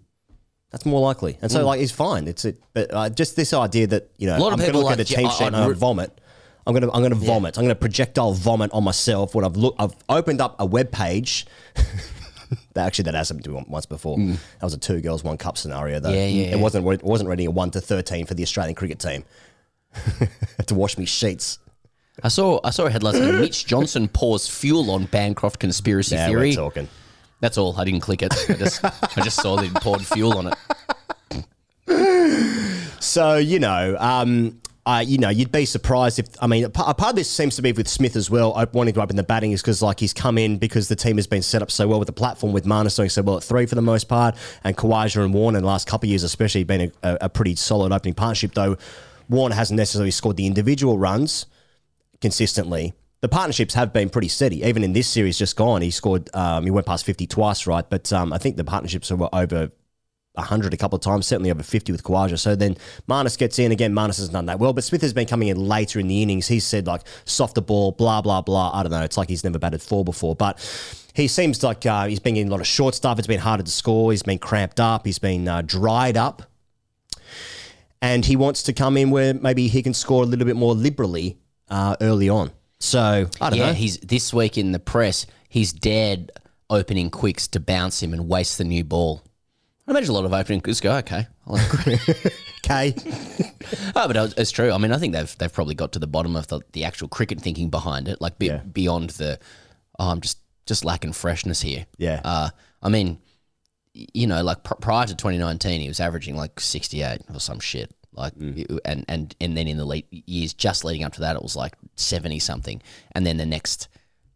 That's 0.69 0.85
more 0.85 1.01
likely, 1.01 1.37
and 1.41 1.51
so 1.51 1.65
like 1.65 1.79
he's 1.79 1.91
fine. 1.91 2.27
It's 2.27 2.45
it, 2.45 2.61
but 2.73 2.93
uh, 2.93 3.09
just 3.09 3.35
this 3.35 3.53
idea 3.53 3.87
that 3.87 4.09
you 4.17 4.27
know, 4.27 4.37
A 4.37 4.39
lot 4.39 4.53
of 4.53 4.59
I'm 4.59 4.65
people 4.65 4.81
going 4.83 4.97
to 4.97 4.99
look 4.99 4.99
like- 4.99 4.99
at 4.99 5.11
a 5.11 5.15
team 5.15 5.25
yeah, 5.25 5.31
sheet 5.31 5.53
and 5.53 5.67
re- 5.69 5.73
vomit. 5.75 6.21
I'm 6.67 6.73
gonna 6.73 6.91
I'm 6.93 7.01
gonna 7.01 7.15
vomit. 7.15 7.57
I'm 7.57 7.63
gonna 7.63 7.75
projectile 7.75 8.33
vomit 8.33 8.71
on 8.71 8.83
myself 8.83 9.33
when 9.33 9.43
I've 9.43 9.57
looked. 9.57 9.81
I've 9.81 9.95
opened 10.09 10.41
up 10.41 10.55
a 10.59 10.65
web 10.65 10.91
page. 10.91 11.45
That- 12.73 12.85
Actually, 12.87 13.03
that 13.03 13.15
has 13.15 13.29
happened 13.29 13.45
to 13.45 13.51
me 13.51 13.63
once 13.69 13.85
before. 13.85 14.17
That 14.17 14.37
was 14.61 14.73
a 14.73 14.77
two 14.77 14.99
girls 14.99 15.23
one 15.23 15.37
cup 15.37 15.57
scenario 15.57 16.01
though. 16.01 16.09
Mm. 16.09 16.15
Yeah, 16.15 16.25
yeah, 16.27 16.43
It 16.47 16.49
yeah. 16.51 16.55
wasn't 16.57 16.85
it 16.91 17.01
wasn't 17.03 17.29
rating 17.29 17.47
a 17.47 17.51
one 17.51 17.71
to 17.71 17.79
thirteen 17.79 18.25
for 18.25 18.33
the 18.33 18.43
Australian 18.43 18.75
cricket 18.75 18.99
team. 18.99 19.23
To 20.67 20.75
wash 20.75 20.97
me 20.97 21.05
sheets. 21.05 21.59
I 22.23 22.27
saw 22.27 22.59
I 22.63 22.69
saw 22.69 22.85
a 22.85 22.89
headline 22.91 23.13
saying 23.15 23.39
Mitch 23.41 23.65
Johnson 23.71 24.07
pours 24.07 24.47
fuel 24.47 24.91
on 24.91 25.05
Bancroft 25.05 25.59
conspiracy 25.59 26.15
Yeah, 26.15 26.27
theory. 26.27 26.49
we're 26.49 26.55
talking. 26.55 26.87
That's 27.39 27.57
all. 27.57 27.75
I 27.79 27.83
didn't 27.85 28.01
click 28.01 28.21
it. 28.21 28.33
I 28.49 28.53
just 28.53 28.83
I 28.83 29.21
just 29.23 29.41
saw 29.41 29.55
that 29.55 29.65
he 29.65 29.71
poured 29.71 30.05
fuel 30.05 30.37
on 30.37 30.47
it. 30.47 31.45
So 32.99 33.37
you 33.37 33.59
know, 33.59 33.97
um, 33.99 34.61
uh, 34.85 35.03
you 35.05 35.17
know, 35.17 35.29
you'd 35.29 35.51
be 35.51 35.65
surprised 35.65 36.19
if 36.19 36.27
I 36.41 36.47
mean, 36.47 36.65
a 36.65 36.69
part 36.69 37.01
of 37.01 37.15
this 37.15 37.29
seems 37.29 37.55
to 37.55 37.61
be 37.63 37.71
with 37.71 37.87
Smith 37.87 38.15
as 38.15 38.29
well. 38.29 38.53
Wanting 38.73 38.93
to 38.93 39.01
open 39.01 39.15
the 39.15 39.23
batting 39.23 39.51
is 39.51 39.61
because 39.61 39.81
like 39.81 39.99
he's 39.99 40.13
come 40.13 40.37
in 40.37 40.57
because 40.57 40.87
the 40.87 40.95
team 40.95 41.17
has 41.17 41.25
been 41.27 41.41
set 41.41 41.61
up 41.63 41.71
so 41.71 41.87
well 41.87 41.97
with 41.99 42.05
the 42.05 42.13
platform 42.13 42.53
with 42.53 42.65
Marnus 42.65 42.95
doing 42.95 43.09
so 43.09 43.21
well 43.23 43.37
at 43.37 43.43
three 43.43 43.65
for 43.65 43.75
the 43.75 43.81
most 43.81 44.07
part, 44.07 44.35
and 44.63 44.77
Khawaja 44.77 45.23
and 45.25 45.33
Warner 45.33 45.57
in 45.57 45.63
the 45.63 45.67
last 45.67 45.87
couple 45.87 46.05
of 46.07 46.09
years 46.11 46.23
especially 46.23 46.63
been 46.63 46.81
a, 46.81 46.91
a, 47.13 47.17
a 47.21 47.29
pretty 47.29 47.55
solid 47.55 47.91
opening 47.91 48.13
partnership. 48.13 48.53
Though 48.53 48.77
Warner 49.29 49.55
hasn't 49.55 49.77
necessarily 49.77 50.11
scored 50.11 50.37
the 50.37 50.45
individual 50.45 50.97
runs 50.99 51.47
consistently. 52.21 52.93
The 53.21 53.29
partnerships 53.29 53.73
have 53.75 53.93
been 53.93 54.09
pretty 54.09 54.29
steady. 54.29 54.63
Even 54.63 54.83
in 54.83 54.93
this 54.93 55.07
series 55.07 55.37
just 55.37 55.55
gone, 55.55 55.81
he 55.81 55.91
scored. 55.91 56.29
Um, 56.35 56.63
he 56.63 56.71
went 56.71 56.87
past 56.87 57.05
fifty 57.05 57.27
twice, 57.27 57.67
right? 57.67 57.87
But 57.87 58.11
um, 58.13 58.33
I 58.33 58.37
think 58.37 58.57
the 58.57 58.63
partnerships 58.63 59.11
were 59.11 59.29
over 59.33 59.71
100 60.35 60.73
a 60.73 60.77
couple 60.77 60.95
of 60.95 61.01
times, 61.01 61.27
certainly 61.27 61.51
over 61.51 61.61
50 61.61 61.91
with 61.91 62.03
Khawaja. 62.03 62.39
So 62.39 62.55
then 62.55 62.77
Marnus 63.07 63.37
gets 63.37 63.59
in. 63.59 63.71
Again, 63.71 63.93
Marnus 63.93 64.17
has 64.17 64.29
done 64.29 64.45
that 64.45 64.59
well, 64.59 64.71
but 64.71 64.83
Smith 64.83 65.01
has 65.01 65.13
been 65.13 65.27
coming 65.27 65.49
in 65.49 65.57
later 65.57 65.99
in 65.99 66.07
the 66.07 66.21
innings. 66.21 66.47
He's 66.47 66.63
said, 66.63 66.87
like, 66.87 67.01
softer 67.25 67.59
ball, 67.59 67.91
blah, 67.91 68.21
blah, 68.21 68.41
blah. 68.41 68.71
I 68.73 68.83
don't 68.83 68.91
know. 68.91 69.03
It's 69.03 69.17
like 69.17 69.27
he's 69.27 69.43
never 69.43 69.59
batted 69.59 69.81
four 69.81 70.05
before, 70.05 70.35
but 70.35 70.57
he 71.13 71.27
seems 71.27 71.63
like 71.63 71.85
uh, 71.85 72.05
he's 72.07 72.19
been 72.19 72.35
getting 72.35 72.47
a 72.47 72.51
lot 72.51 72.61
of 72.61 72.67
short 72.67 72.95
stuff. 72.95 73.19
It's 73.19 73.27
been 73.27 73.41
harder 73.41 73.63
to 73.63 73.71
score. 73.71 74.11
He's 74.11 74.23
been 74.23 74.39
cramped 74.39 74.79
up. 74.79 75.05
He's 75.05 75.19
been 75.19 75.47
uh, 75.47 75.63
dried 75.63 76.15
up. 76.15 76.43
And 78.01 78.25
he 78.25 78.35
wants 78.35 78.63
to 78.63 78.73
come 78.73 78.97
in 78.97 79.11
where 79.11 79.33
maybe 79.33 79.67
he 79.67 79.83
can 79.83 79.93
score 79.93 80.23
a 80.23 80.25
little 80.25 80.45
bit 80.45 80.55
more 80.55 80.73
liberally 80.73 81.37
uh, 81.71 81.95
early 82.01 82.29
on. 82.29 82.51
So, 82.79 83.27
I 83.41 83.49
don't 83.49 83.57
yeah, 83.59 83.67
know. 83.67 83.73
he's 83.73 83.97
this 83.99 84.31
week 84.33 84.57
in 84.57 84.71
the 84.71 84.79
press. 84.79 85.25
He's 85.49 85.73
dared 85.73 86.31
opening 86.69 87.09
quicks 87.09 87.47
to 87.49 87.59
bounce 87.59 88.01
him 88.03 88.13
and 88.13 88.27
waste 88.27 88.57
the 88.59 88.63
new 88.63 88.83
ball. 88.83 89.23
I 89.87 89.91
imagine 89.91 90.11
a 90.11 90.13
lot 90.13 90.25
of 90.25 90.33
opening 90.33 90.61
quicks 90.61 90.79
go 90.79 90.95
okay. 90.97 91.25
Okay. 92.63 92.93
oh, 93.95 94.07
but 94.07 94.15
it's- 94.15 94.33
it's 94.37 94.51
true. 94.51 94.71
I 94.71 94.77
mean, 94.77 94.91
I 94.93 94.97
think 94.97 95.13
they've 95.13 95.37
they've 95.39 95.51
probably 95.51 95.75
got 95.75 95.91
to 95.93 95.99
the 95.99 96.07
bottom 96.07 96.35
of 96.35 96.47
the, 96.47 96.61
the 96.73 96.83
actual 96.85 97.07
cricket 97.07 97.41
thinking 97.41 97.69
behind 97.69 98.07
it, 98.07 98.21
like 98.21 98.37
be, 98.37 98.45
Yeah. 98.47 98.57
beyond 98.59 99.09
the. 99.11 99.39
Oh, 99.99 100.09
I'm 100.09 100.21
just 100.21 100.37
just 100.67 100.85
lacking 100.85 101.13
freshness 101.13 101.61
here. 101.61 101.87
Yeah. 101.97 102.21
Uh, 102.23 102.49
I 102.81 102.89
mean, 102.89 103.17
you 103.93 104.27
know, 104.27 104.43
like 104.43 104.63
pr- 104.63 104.75
prior 104.75 105.07
to 105.07 105.15
2019, 105.15 105.81
he 105.81 105.87
was 105.87 105.99
averaging 105.99 106.35
like 106.37 106.59
68 106.59 107.21
or 107.33 107.39
some 107.39 107.59
shit. 107.59 107.91
Like, 108.13 108.33
and 108.85 109.05
and 109.07 109.35
and 109.39 109.57
then 109.57 109.67
in 109.67 109.77
the 109.77 109.85
late 109.85 110.05
years 110.11 110.53
just 110.53 110.83
leading 110.83 111.03
up 111.03 111.13
to 111.13 111.21
that, 111.21 111.35
it 111.35 111.41
was 111.41 111.55
like 111.55 111.73
seventy 111.95 112.39
something, 112.39 112.81
and 113.13 113.25
then 113.25 113.37
the 113.37 113.45
next, 113.45 113.87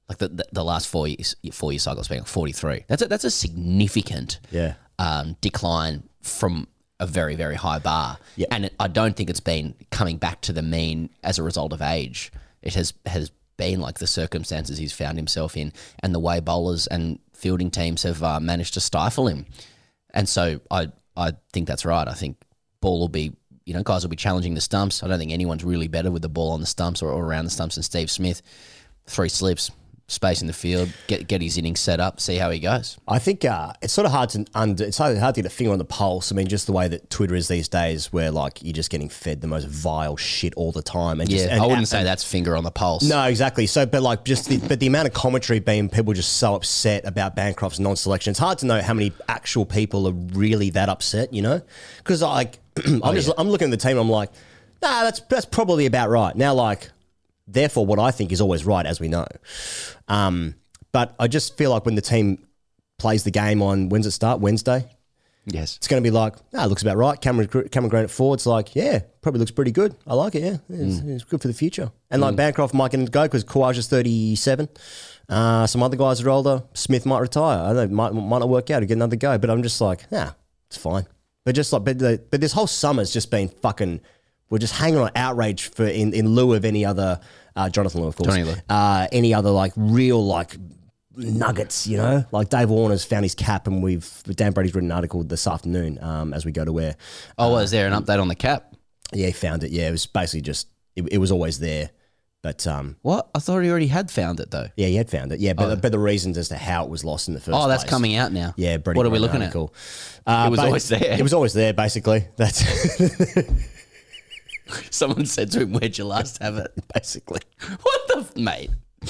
like 0.08 0.18
the 0.20 0.30
the, 0.30 0.46
the 0.54 0.64
last 0.64 0.88
four 0.88 1.08
years, 1.08 1.36
four 1.52 1.72
year 1.74 1.80
cycle 1.80 1.98
has 2.00 2.08
been 2.08 2.24
forty 2.24 2.54
three. 2.54 2.86
That's 2.88 3.02
a, 3.02 3.08
that's 3.08 3.26
a 3.26 3.32
significant 3.32 4.40
Yeah. 4.52 4.76
um, 5.00 5.36
decline 5.42 6.04
from 6.22 6.68
a 7.00 7.06
very 7.08 7.36
very 7.36 7.56
high 7.56 7.80
bar, 7.80 8.18
Yeah. 8.38 8.48
and 8.52 8.66
it, 8.66 8.74
I 8.80 8.88
don't 8.88 9.16
think 9.16 9.30
it's 9.30 9.42
been 9.42 9.76
coming 9.92 10.18
back 10.18 10.40
to 10.42 10.54
the 10.54 10.62
mean 10.62 11.10
as 11.24 11.38
a 11.38 11.44
result 11.44 11.74
of 11.74 11.82
age. 11.82 12.32
It 12.62 12.76
has 12.76 12.94
has 13.06 13.32
been 13.58 13.82
like 13.82 14.00
the 14.00 14.08
circumstances 14.08 14.78
he's 14.78 14.94
found 14.94 15.18
himself 15.18 15.58
in, 15.58 15.74
and 16.00 16.16
the 16.16 16.20
way 16.20 16.40
bowlers 16.40 16.88
and 16.88 17.20
fielding 17.34 17.72
teams 17.72 18.04
have 18.04 18.24
uh, 18.24 18.40
managed 18.40 18.74
to 18.76 18.80
stifle 18.80 19.28
him. 19.28 19.46
And 20.14 20.30
so 20.30 20.62
I 20.72 20.92
I 21.18 21.34
think 21.52 21.68
that's 21.68 21.84
right. 21.84 22.08
I 22.08 22.14
think 22.14 22.38
ball 22.80 23.00
will 23.02 23.10
be 23.10 23.34
you 23.66 23.74
know 23.74 23.84
guys 23.84 24.04
will 24.04 24.10
be 24.10 24.16
challenging 24.16 24.54
the 24.54 24.62
stumps. 24.62 25.04
I 25.04 25.08
don't 25.08 25.20
think 25.20 25.32
anyone's 25.32 25.64
really 25.64 25.88
better 25.88 26.12
with 26.12 26.22
the 26.22 26.30
ball 26.30 26.52
on 26.52 26.60
the 26.62 26.68
stumps 26.68 27.02
or, 27.02 27.10
or 27.12 27.26
around 27.26 27.46
the 27.46 27.52
stumps 27.52 27.76
than 27.76 27.84
Steve 27.84 28.10
Smith. 28.12 28.42
Three 29.08 29.30
slips, 29.30 29.70
space 30.08 30.42
in 30.42 30.48
the 30.48 30.54
field, 30.54 30.90
get 31.08 31.28
get 31.28 31.42
his 31.42 31.58
innings 31.58 31.80
set 31.80 32.00
up, 32.00 32.20
see 32.20 32.38
how 32.38 32.50
he 32.52 32.60
goes. 32.60 32.98
I 33.08 33.18
think 33.20 33.44
uh, 33.44 33.74
it's 33.82 33.94
sort 33.94 34.06
of 34.06 34.12
hard 34.12 34.30
to 34.32 34.46
under. 34.54 34.84
It's 34.84 34.98
hard, 35.00 35.18
hard 35.18 35.34
to 35.36 35.42
get 35.42 35.52
a 35.52 35.54
finger 35.54 35.74
on 35.74 35.80
the 35.80 35.86
pulse. 35.86 36.32
I 36.32 36.36
mean, 36.36 36.48
just 36.48 36.68
the 36.68 36.74
way 36.74 36.88
that 36.88 37.10
Twitter 37.10 37.34
is 37.36 37.48
these 37.48 37.68
days, 37.68 38.14
where 38.14 38.30
like 38.32 38.64
you're 38.64 38.74
just 38.74 38.90
getting 38.92 39.10
fed 39.10 39.42
the 39.42 39.48
most 39.48 39.68
vile 39.68 40.16
shit 40.18 40.54
all 40.56 40.72
the 40.72 40.82
time. 40.84 41.22
And 41.22 41.30
Yeah, 41.30 41.38
just, 41.38 41.50
and, 41.50 41.60
I 41.60 41.64
wouldn't 41.64 41.80
and- 41.80 41.88
say 41.88 42.04
that's 42.04 42.24
finger 42.24 42.56
on 42.56 42.64
the 42.64 42.72
pulse. 42.72 43.04
No, 43.04 43.24
exactly. 43.26 43.66
So, 43.68 43.86
but 43.88 44.02
like, 44.04 44.26
just 44.26 44.48
the, 44.48 44.58
but 44.58 44.80
the 44.80 44.88
amount 44.88 45.08
of 45.08 45.14
commentary 45.16 45.60
being 45.60 45.90
people 45.90 46.14
just 46.14 46.34
so 46.38 46.54
upset 46.56 47.06
about 47.08 47.36
Bancroft's 47.36 47.80
non-selection. 47.80 48.32
It's 48.32 48.40
hard 48.40 48.60
to 48.60 48.68
know 48.68 48.82
how 48.82 48.94
many 48.94 49.12
actual 49.28 49.66
people 49.66 50.08
are 50.08 50.14
really 50.14 50.70
that 50.72 50.88
upset. 50.90 51.34
You 51.34 51.42
know, 51.44 51.62
because 51.98 52.22
like 52.22 52.60
I'm 53.04 53.16
just 53.16 53.32
I'm 53.38 53.50
looking 53.50 53.72
at 53.72 53.80
the 53.80 53.88
team. 53.88 53.98
I'm 53.98 54.10
like, 54.10 54.30
nah, 54.82 55.04
that's 55.04 55.22
that's 55.22 55.46
probably 55.46 55.86
about 55.86 56.10
right. 56.10 56.36
Now, 56.36 56.54
like, 56.54 56.90
therefore, 57.48 57.86
what 57.86 58.00
I 58.00 58.12
think 58.12 58.32
is 58.32 58.42
always 58.42 58.66
right, 58.66 58.86
as 58.86 59.00
we 59.00 59.08
know. 59.08 59.26
Um, 60.08 60.56
but 60.92 61.16
I 61.20 61.28
just 61.28 61.58
feel 61.58 61.72
like 61.72 61.86
when 61.86 61.96
the 61.96 62.02
team 62.02 62.46
plays 62.98 63.24
the 63.24 63.32
game 63.32 63.62
on 63.62 63.90
when's 63.90 64.06
it 64.06 64.12
start 64.12 64.40
Wednesday, 64.40 64.86
Yes. 65.46 65.76
it's 65.78 65.88
going 65.88 66.02
to 66.02 66.08
be 66.08 66.12
like, 66.12 66.36
ah, 66.56 66.66
looks 66.66 66.82
about 66.82 66.96
right. 66.98 67.20
Cameron, 67.20 67.48
Cameron 67.70 67.90
Grant 67.90 68.06
at 68.06 68.10
forward, 68.12 68.36
it's 68.36 68.46
like, 68.46 68.74
yeah, 68.76 69.00
probably 69.22 69.40
looks 69.40 69.52
pretty 69.52 69.72
good. 69.72 69.96
I 70.08 70.14
like 70.16 70.36
it, 70.36 70.44
yeah. 70.44 70.58
It's, 70.70 71.00
Mm. 71.02 71.10
it's 71.16 71.24
good 71.26 71.42
for 71.42 71.48
the 71.50 71.54
future. 71.54 71.92
And 72.10 72.22
like 72.22 72.36
Bancroft 72.38 72.74
might 72.74 72.92
get 72.92 73.04
to 73.06 73.12
go 73.12 73.24
because 73.24 73.44
Kawaj 73.44 73.78
is 73.78 73.88
37. 73.88 74.70
Uh, 75.28 75.68
some 75.68 75.84
other 75.84 75.98
guys 75.98 76.22
are 76.22 76.30
older. 76.30 76.64
Smith 76.74 77.06
might 77.06 77.20
retire. 77.20 77.60
I 77.60 77.74
don't 77.74 77.90
know, 77.92 77.96
might, 77.96 78.14
might 78.14 78.40
not 78.40 78.48
work 78.50 78.70
out 78.72 78.80
to 78.80 78.86
get 78.86 78.94
another 78.94 79.18
go. 79.18 79.38
But 79.38 79.50
I'm 79.50 79.62
just 79.62 79.82
like, 79.82 80.06
yeah, 80.12 80.32
it's 80.68 80.78
fine. 80.78 81.06
But 81.46 81.56
just 81.56 81.72
like, 81.72 81.84
but, 81.86 82.00
the, 82.00 82.22
but 82.32 82.42
this 82.42 82.52
whole 82.52 82.68
summer's 82.68 83.14
just 83.14 83.32
been 83.32 83.48
fucking, 83.48 84.02
we're 84.50 84.58
just 84.58 84.74
hanging 84.74 85.00
on 85.00 85.12
outrage 85.16 85.70
for 85.70 85.86
in, 85.86 86.14
in 86.14 86.30
lieu 86.30 86.54
of 86.54 86.66
any 86.66 86.84
other, 86.84 87.20
uh, 87.56 87.70
Jonathan 87.70 88.02
Lew, 88.02 88.08
of 88.08 88.16
course. 88.18 88.28
Uh, 88.68 89.08
any 89.12 89.34
other 89.34 89.52
like 89.52 89.72
real 89.76 90.26
like 90.26 90.58
nuggets, 91.16 91.88
you 91.88 91.98
know? 91.98 92.26
Like 92.32 92.50
Dave 92.50 92.70
Warner's 92.70 93.06
found 93.06 93.24
his 93.24 93.36
cap 93.36 93.68
and 93.68 93.82
we've, 93.82 94.24
Dan 94.26 94.52
Brady's 94.52 94.74
written 94.76 94.92
an 94.92 94.96
article 94.98 95.24
this 95.24 95.48
afternoon 95.48 96.00
um, 96.04 96.34
as 96.34 96.46
we 96.46 96.52
go 96.52 96.66
to 96.66 96.74
where, 96.74 96.96
Oh, 97.38 97.52
well, 97.52 97.60
is 97.60 97.72
there 97.72 97.88
an 97.88 97.94
update 97.94 98.20
on 98.22 98.28
the 98.28 98.36
cap? 98.36 98.74
yeah, 99.14 99.28
he 99.28 99.32
found 99.32 99.64
it. 99.64 99.72
Yeah, 99.72 99.88
it 99.88 99.92
was 99.92 100.08
basically 100.08 100.42
just, 100.42 100.68
it, 100.96 101.08
it 101.12 101.18
was 101.20 101.32
always 101.32 101.60
there. 101.60 101.92
But 102.46 102.68
um, 102.68 102.96
What? 103.02 103.28
I 103.34 103.40
thought 103.40 103.62
he 103.62 103.72
already 103.72 103.88
had 103.88 104.12
found 104.12 104.40
it 104.40 104.52
though. 104.52 104.68
yeah, 104.76 104.86
he 104.86 104.94
had 104.98 105.10
found 105.10 105.32
it. 105.32 105.40
Yeah, 105.40 105.54
but, 105.54 105.82
but 105.82 105.92
the 105.92 105.98
reasons 105.98 106.38
as 106.38 106.50
to 106.50 106.56
how 106.58 106.84
it 106.84 106.92
was 106.92 107.04
lost 107.04 107.28
in 107.28 107.34
the 107.34 107.40
first 107.40 107.58
Oh, 107.58 107.68
that's 107.68 107.82
place- 107.84 107.90
coming 107.90 108.16
out 108.18 108.32
now. 108.32 108.54
Yeah, 108.56 108.78
Brady 108.78 108.98
What 109.00 109.08
are 109.08 109.10
we 109.10 109.18
looking 109.18 109.38
at? 109.42 109.46
article. 109.48 109.74
Uh, 110.28 110.44
It 110.46 110.52
was 110.52 110.60
always 110.60 110.88
there. 110.88 111.18
It 111.18 111.24
was 111.24 111.34
always 111.34 111.54
there, 111.54 111.74
basically. 111.74 112.26
That's 112.36 112.64
Someone 114.92 115.26
said 115.26 115.52
to 115.54 115.62
him, 115.62 115.74
"Where'd 115.74 115.98
you 115.98 116.06
last 116.06 116.40
have 116.44 116.58
it?" 116.58 116.72
basically. 116.94 117.40
What 117.82 118.02
the 118.10 118.18
f- 118.20 118.38
mate? 118.38 118.70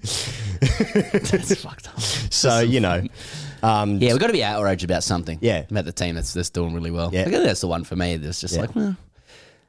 that's 0.00 1.54
fucked 1.62 1.88
up. 1.88 2.00
So, 2.00 2.60
you 2.60 2.78
know, 2.80 3.02
um, 3.64 3.98
Yeah, 3.98 4.12
we've 4.12 4.20
got 4.20 4.28
to 4.28 4.32
be 4.32 4.44
outraged 4.44 4.84
about 4.84 5.02
something. 5.02 5.38
Yeah. 5.40 5.64
about 5.68 5.84
the 5.84 5.92
team 5.92 6.14
that's 6.14 6.32
that's 6.32 6.50
doing 6.50 6.74
really 6.74 6.92
well. 6.92 7.10
Yeah. 7.12 7.22
I 7.22 7.24
think 7.24 7.42
that's 7.44 7.60
the 7.60 7.66
one 7.68 7.82
for 7.84 7.96
me. 7.96 8.16
That's 8.18 8.40
just 8.40 8.54
Yeah. 8.54 8.60
like, 8.62 8.74
well, 8.76 8.96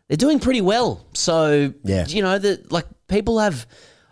they're 0.07 0.17
doing 0.17 0.39
pretty 0.39 0.61
well. 0.61 1.05
So 1.13 1.73
Yeah. 1.83 2.05
you 2.07 2.21
know 2.21 2.37
that 2.37 2.71
like 2.71 2.85
people 3.07 3.39
have, 3.39 3.65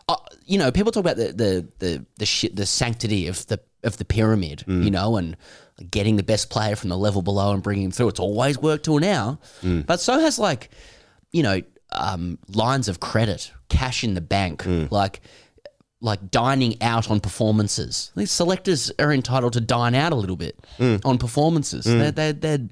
uh, 0.08 0.16
you 0.46 0.58
know, 0.58 0.72
people 0.72 0.92
talk 0.92 1.02
about 1.02 1.18
the 1.18 1.34
the 1.34 1.68
the 1.80 2.06
the 2.18 2.26
shit, 2.26 2.56
the 2.56 2.66
sanctity 2.66 3.28
of 3.28 3.46
the 3.48 3.60
of 3.84 3.98
the 3.98 4.06
pyramid, 4.06 4.64
Mm. 4.68 4.84
you 4.86 4.92
know, 4.92 5.18
and 5.18 5.36
getting 5.92 6.16
the 6.18 6.24
best 6.24 6.50
player 6.50 6.76
from 6.76 6.90
the 6.90 6.98
level 6.98 7.22
below 7.22 7.52
and 7.54 7.62
bringing 7.64 7.86
him 7.86 7.92
through. 7.92 8.08
It's 8.10 8.20
always 8.20 8.58
worked 8.58 8.86
till 8.86 9.00
now, 9.00 9.40
Mm. 9.62 9.86
but 9.86 10.00
so 10.00 10.20
has 10.20 10.40
like, 10.40 10.70
you 11.32 11.44
know, 11.44 11.62
um, 11.92 12.38
lines 12.54 12.88
of 12.88 13.00
credit, 13.00 13.52
cash 13.70 14.04
in 14.04 14.14
the 14.14 14.22
bank, 14.22 14.64
Mm. 14.64 14.92
like 14.92 15.22
like 16.02 16.32
dining 16.32 16.82
out 16.82 17.10
on 17.10 17.20
performances. 17.22 18.12
These 18.16 18.30
selectors 18.32 18.92
are 19.00 19.14
entitled 19.14 19.54
to 19.54 19.62
dine 19.62 19.96
out 19.96 20.12
a 20.12 20.16
little 20.16 20.36
bit 20.36 20.58
on 21.06 21.18
performances. 21.18 21.86
They're, 21.86 22.12
they're, 22.12 22.34
they're 22.34 22.68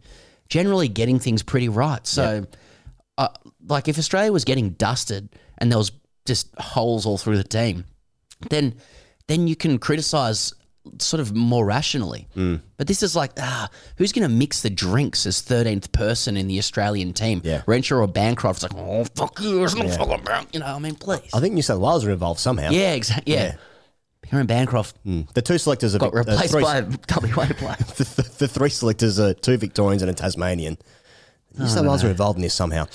generally 0.50 0.90
getting 0.90 1.18
things 1.18 1.42
pretty 1.42 1.70
right. 1.70 2.06
So, 2.06 2.46
uh, 3.22 3.28
like, 3.68 3.88
if 3.88 3.98
Australia 3.98 4.32
was 4.32 4.46
getting 4.46 4.72
dusted 4.72 5.30
and 5.58 5.72
there 5.72 5.78
was 5.78 5.92
just 6.26 6.48
holes 6.58 7.06
all 7.06 7.18
through 7.18 7.38
the 7.38 7.44
team, 7.44 7.86
then 8.50 8.76
then 9.28 9.48
you 9.48 9.56
can 9.56 9.78
criticise 9.78 10.54
sort 10.98 11.22
of 11.22 11.36
more 11.36 11.66
rationally. 11.66 12.28
But 12.78 12.88
this 12.88 13.04
is 13.04 13.16
like, 13.16 13.32
ah, 13.38 13.70
who's 13.98 14.12
going 14.12 14.28
to 14.28 14.36
mix 14.36 14.62
the 14.62 14.70
drinks 14.70 15.26
as 15.26 15.42
13th 15.42 15.92
person 15.92 16.36
in 16.36 16.48
the 16.48 16.58
Australian 16.58 17.14
team? 17.14 17.42
Yeah. 17.44 17.62
Renshaw 17.68 17.98
or 17.98 18.08
Bancroft's 18.08 18.64
like, 18.64 18.74
oh, 18.76 19.04
fuck 19.16 19.40
you, 19.40 19.64
it's 19.64 19.76
not 19.76 19.90
fucking 19.92 20.48
you 20.54 20.60
know, 20.60 20.66
I 20.66 20.80
mean, 20.80 20.96
please. 20.96 21.30
I 21.34 21.40
think 21.40 21.54
New 21.54 21.62
South 21.62 21.80
Wales 21.80 22.06
are 22.06 22.12
involved 22.12 22.40
somehow. 22.40 22.72
Yeah, 22.72 22.94
exactly. 22.94 23.34
Yeah. 23.34 23.56
Aaron 24.32 24.48
Bancroft 24.48 24.98
The 25.04 25.42
two 25.42 25.58
selectors 25.58 25.94
are 25.94 26.00
got 26.00 26.14
uh, 26.14 26.20
replaced 26.20 26.52
three, 26.52 26.64
by 26.64 26.78
a 26.78 26.84
WA 26.84 27.46
player. 27.54 27.76
the, 27.98 28.04
the, 28.16 28.36
the 28.40 28.48
three 28.48 28.70
selectors 28.70 29.20
are 29.20 29.34
two 29.34 29.58
Victorians 29.58 30.02
and 30.02 30.10
a 30.12 30.14
Tasmanian. 30.14 30.78
New 31.58 31.68
South 31.68 31.84
Wales 31.86 32.04
are 32.04 32.10
involved 32.10 32.38
in 32.38 32.44
this 32.44 32.54
somehow. 32.54 32.86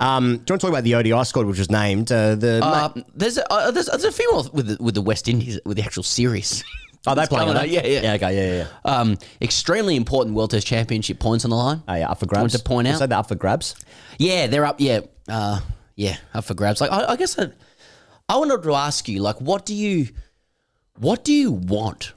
Um, 0.00 0.24
do 0.24 0.30
you 0.32 0.36
want 0.36 0.46
to 0.46 0.58
talk 0.58 0.70
about 0.70 0.84
the 0.84 0.94
ODI 0.94 1.24
squad, 1.24 1.46
which 1.46 1.58
was 1.58 1.70
named? 1.70 2.10
Uh, 2.10 2.34
the 2.34 2.60
Uh, 2.62 2.88
there's, 3.14 3.36
a, 3.38 3.52
uh, 3.52 3.70
there's 3.70 3.86
there's 3.86 4.04
a 4.04 4.12
few 4.12 4.32
more 4.32 4.44
with 4.52 4.66
the, 4.68 4.82
with 4.82 4.94
the 4.94 5.02
West 5.02 5.28
Indies 5.28 5.60
with 5.64 5.76
the 5.76 5.82
actual 5.82 6.02
series. 6.02 6.64
oh, 7.06 7.14
they 7.14 7.26
playing? 7.26 7.52
they? 7.52 7.60
out, 7.60 7.68
yeah, 7.68 7.86
yeah. 7.86 8.00
yeah. 8.02 8.12
Okay, 8.14 8.36
yeah, 8.58 8.64
yeah. 8.64 8.90
Um, 8.98 9.18
extremely 9.42 9.96
important 9.96 10.34
World 10.34 10.50
Test 10.50 10.66
Championship 10.66 11.18
points 11.18 11.44
on 11.44 11.50
the 11.50 11.56
line. 11.56 11.82
Oh, 11.86 11.94
yeah, 11.94 12.10
up 12.10 12.18
for 12.20 12.26
grabs. 12.26 12.38
I 12.38 12.42
want 12.42 12.52
to 12.52 12.58
point 12.60 12.88
out- 12.88 12.98
said 12.98 13.10
that 13.10 13.18
up 13.18 13.28
for 13.28 13.34
grabs. 13.34 13.74
Yeah, 14.18 14.46
they're 14.46 14.64
up. 14.64 14.80
Yeah, 14.80 15.00
uh, 15.28 15.60
yeah, 15.94 16.16
up 16.32 16.44
for 16.44 16.54
grabs. 16.54 16.80
Like 16.80 16.90
I, 16.90 17.12
I 17.12 17.16
guess 17.16 17.38
I, 17.38 17.50
I 18.28 18.36
wanted 18.38 18.62
to 18.62 18.74
ask 18.74 19.08
you, 19.08 19.20
like, 19.20 19.40
what 19.40 19.66
do 19.66 19.74
you, 19.74 20.08
what 20.98 21.22
do 21.22 21.32
you 21.34 21.52
want 21.52 22.14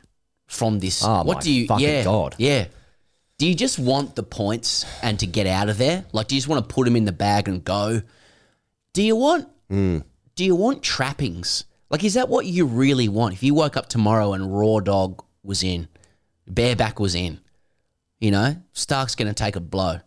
from 0.48 0.80
this? 0.80 1.04
Oh, 1.04 1.24
what 1.24 1.36
my 1.36 1.42
do 1.42 1.52
you? 1.52 1.68
fucking 1.68 1.86
yeah, 1.86 2.04
God. 2.04 2.36
Yeah. 2.38 2.66
Do 3.40 3.48
you 3.48 3.56
just 3.56 3.80
want 3.80 4.18
the 4.18 4.24
points 4.24 4.86
and 5.02 5.18
to 5.20 5.26
get 5.26 5.48
out 5.48 5.70
of 5.70 5.78
there? 5.78 6.04
Like, 6.12 6.28
do 6.28 6.36
you 6.36 6.42
just 6.42 6.50
want 6.50 6.68
to 6.68 6.74
put 6.76 6.84
them 6.84 6.98
in 6.98 7.06
the 7.06 7.14
bag 7.14 7.48
and 7.48 7.64
go? 7.64 8.02
Do 8.92 9.02
you 9.02 9.16
want? 9.16 9.48
Hmm. 9.70 10.00
Do 10.36 10.44
you 10.44 10.56
want 10.56 10.84
trappings? 10.84 11.64
Like, 11.90 12.04
is 12.04 12.16
that 12.16 12.28
what 12.28 12.46
you 12.46 12.66
really 12.66 13.08
want? 13.08 13.34
If 13.34 13.42
you 13.42 13.54
woke 13.54 13.78
up 13.78 13.88
tomorrow 13.88 14.34
and 14.34 14.54
Raw 14.54 14.82
Dog 14.82 15.24
was 15.42 15.64
in, 15.64 15.88
Bareback 16.48 17.00
was 17.00 17.16
in, 17.16 17.40
you 18.20 18.30
know, 18.30 18.58
Stark's 18.74 19.16
going 19.16 19.30
to 19.30 19.34
take 19.34 19.56
a 19.56 19.62
blow. 19.62 20.02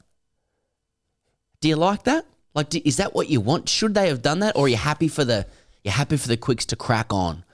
Do 1.61 1.69
you 1.69 1.77
like 1.77 2.05
that? 2.05 2.27
Like, 2.55 2.69
do, 2.69 2.83
is 2.85 2.99
that 2.99 3.15
what 3.15 3.31
you 3.31 3.41
want? 3.41 3.67
Should 3.67 3.95
they 3.95 4.09
have 4.09 4.21
done 4.21 4.41
that, 4.41 4.57
or 4.57 4.67
are 4.67 4.69
you 4.69 4.77
happy 4.77 5.09
for 5.09 5.25
the 5.25 5.47
you're 5.83 5.93
happy 5.93 6.19
for 6.19 6.29
the 6.29 6.37
quicks 6.37 6.67
to 6.67 6.77
crack 6.77 7.13
on 7.13 7.45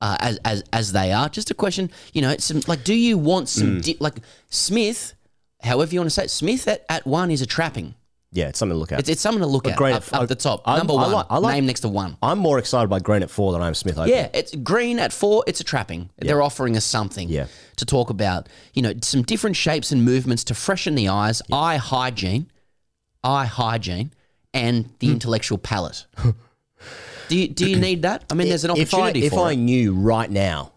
uh, 0.00 0.16
as 0.20 0.38
as 0.44 0.62
as 0.72 0.92
they 0.92 1.12
are? 1.12 1.28
Just 1.28 1.50
a 1.50 1.54
question. 1.54 1.90
You 2.12 2.22
know, 2.22 2.36
some 2.38 2.60
like, 2.66 2.84
do 2.84 2.94
you 2.94 3.18
want 3.18 3.48
some 3.48 3.80
di- 3.80 3.96
like 4.00 4.14
Smith? 4.50 5.14
However 5.62 5.92
you 5.94 6.00
want 6.00 6.06
to 6.10 6.14
say 6.14 6.24
it, 6.24 6.30
Smith 6.30 6.68
at, 6.68 6.84
at 6.88 7.06
one 7.06 7.30
is 7.30 7.40
a 7.42 7.46
trapping. 7.46 7.94
Yeah, 8.32 8.48
it's 8.48 8.58
something 8.58 8.74
to 8.74 8.78
look 8.78 8.92
at. 8.92 8.98
It's, 8.98 9.08
it's 9.08 9.20
something 9.22 9.40
to 9.40 9.46
look 9.46 9.66
at 9.66 9.76
Green 9.78 9.94
up, 9.94 10.02
at- 10.12 10.20
up 10.20 10.28
the 10.28 10.34
top. 10.34 10.60
I- 10.66 10.76
Number 10.76 10.92
I 10.92 10.96
one, 10.96 11.12
like- 11.12 11.26
I 11.30 11.38
like- 11.38 11.54
name 11.54 11.66
next 11.66 11.80
to 11.80 11.88
one. 11.88 12.18
I'm 12.22 12.38
more 12.38 12.58
excited 12.58 12.88
by 12.90 12.98
Green 12.98 13.22
at 13.22 13.30
four 13.30 13.52
than 13.52 13.62
I 13.62 13.68
am 13.68 13.74
Smith. 13.74 13.96
Open. 13.96 14.10
Yeah, 14.10 14.28
it's 14.34 14.54
green 14.56 14.98
at 14.98 15.12
four. 15.12 15.42
It's 15.46 15.60
a 15.60 15.64
trapping. 15.64 16.10
They're 16.18 16.42
offering 16.42 16.76
us 16.76 16.84
something 16.84 17.28
Yeah. 17.30 17.46
to 17.76 17.86
talk 17.86 18.10
about. 18.10 18.48
You 18.74 18.82
know, 18.82 18.92
some 19.02 19.22
different 19.22 19.56
shapes 19.56 19.90
and 19.92 20.04
movements 20.04 20.44
to 20.44 20.54
freshen 20.54 20.94
the 20.96 21.08
eyes, 21.08 21.40
eye 21.50 21.76
hygiene, 21.78 22.50
eye 23.24 23.46
hygiene, 23.46 24.12
and 24.52 24.84
Hmm. 24.86 24.92
the 24.98 25.10
intellectual 25.12 25.56
palate. 25.58 26.04
do 27.28 27.36
you 27.38 27.48
do 27.48 27.68
you 27.68 27.76
need 27.78 28.02
that? 28.02 28.24
I 28.30 28.34
mean, 28.34 28.48
there's 28.48 28.64
an 28.64 28.70
if 28.76 28.92
I, 28.94 28.98
opportunity 28.98 29.26
if 29.26 29.32
for 29.32 29.46
I 29.46 29.52
it. 29.52 29.56
knew 29.56 29.94
right 29.94 30.30
now 30.30 30.72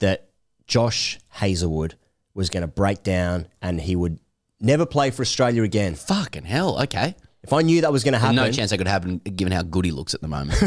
that 0.00 0.28
Josh 0.66 1.18
Hazlewood 1.28 1.94
was 2.34 2.50
going 2.50 2.62
to 2.62 2.66
break 2.68 3.02
down 3.02 3.46
and 3.62 3.80
he 3.80 3.94
would 3.96 4.18
never 4.60 4.86
play 4.86 5.10
for 5.10 5.22
Australia 5.22 5.62
again, 5.62 5.94
Fucking 5.94 6.44
hell. 6.44 6.82
Okay. 6.82 7.14
if 7.42 7.52
I 7.52 7.62
knew 7.62 7.80
that 7.82 7.92
was 7.92 8.02
going 8.04 8.12
to 8.14 8.18
happen, 8.18 8.36
No 8.36 8.50
chance 8.50 8.70
that 8.70 8.78
could 8.78 8.88
happen 8.88 9.18
given 9.18 9.52
how 9.52 9.62
good 9.62 9.84
he 9.84 9.90
looks 9.90 10.14
at 10.14 10.20
the 10.20 10.28
moment. 10.28 10.58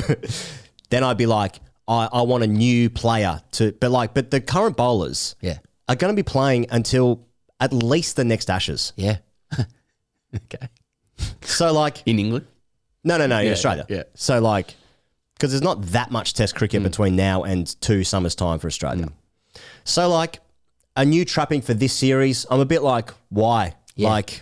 then 0.89 1.03
I'd 1.03 1.17
be 1.17 1.25
like, 1.25 1.55
I, 1.87 2.07
I 2.11 2.21
want 2.21 2.43
a 2.43 2.47
new 2.47 2.89
player 2.89 3.41
to. 3.53 3.71
But 3.73 3.91
like, 3.91 4.13
but 4.13 4.31
the 4.31 4.39
current 4.41 4.77
bowlers, 4.77 5.35
Yeah. 5.41 5.57
are 5.89 5.95
going 5.95 6.13
to 6.13 6.15
be 6.15 6.23
playing 6.23 6.67
until 6.69 7.25
at 7.59 7.73
least 7.73 8.15
the 8.15 8.23
next 8.23 8.49
Ashes. 8.49 8.93
yeah. 8.95 9.17
okay. 10.35 10.67
So 11.41 11.73
like, 11.73 12.03
in 12.05 12.19
England. 12.19 12.45
no, 13.03 13.17
no, 13.17 13.25
no, 13.27 13.39
in 13.39 13.47
Yeah, 13.47 13.51
Australia. 13.53 13.85
yeah. 13.89 14.03
So 14.15 14.39
like, 14.39 14.75
because 15.37 15.51
there's 15.51 15.61
not 15.61 15.81
that 15.93 16.09
much 16.11 16.33
Test 16.33 16.55
Mm. 16.55 16.57
cricket 16.57 16.83
between 16.83 17.15
now 17.15 17.43
and 17.43 17.79
two 17.81 18.03
summers 18.03 18.35
time 18.35 18.59
for 18.59 18.67
Australia. 18.67 19.09
So 19.83 20.09
like, 20.09 20.39
a 20.95 21.05
new 21.05 21.23
trapping 21.25 21.61
for 21.61 21.75
this 21.75 21.93
series, 21.93 22.45
I'm 22.49 22.59
a 22.59 22.65
bit 22.65 22.81
like, 22.81 23.11
why? 23.29 23.75
Yeah. 23.95 24.09
Like, 24.09 24.41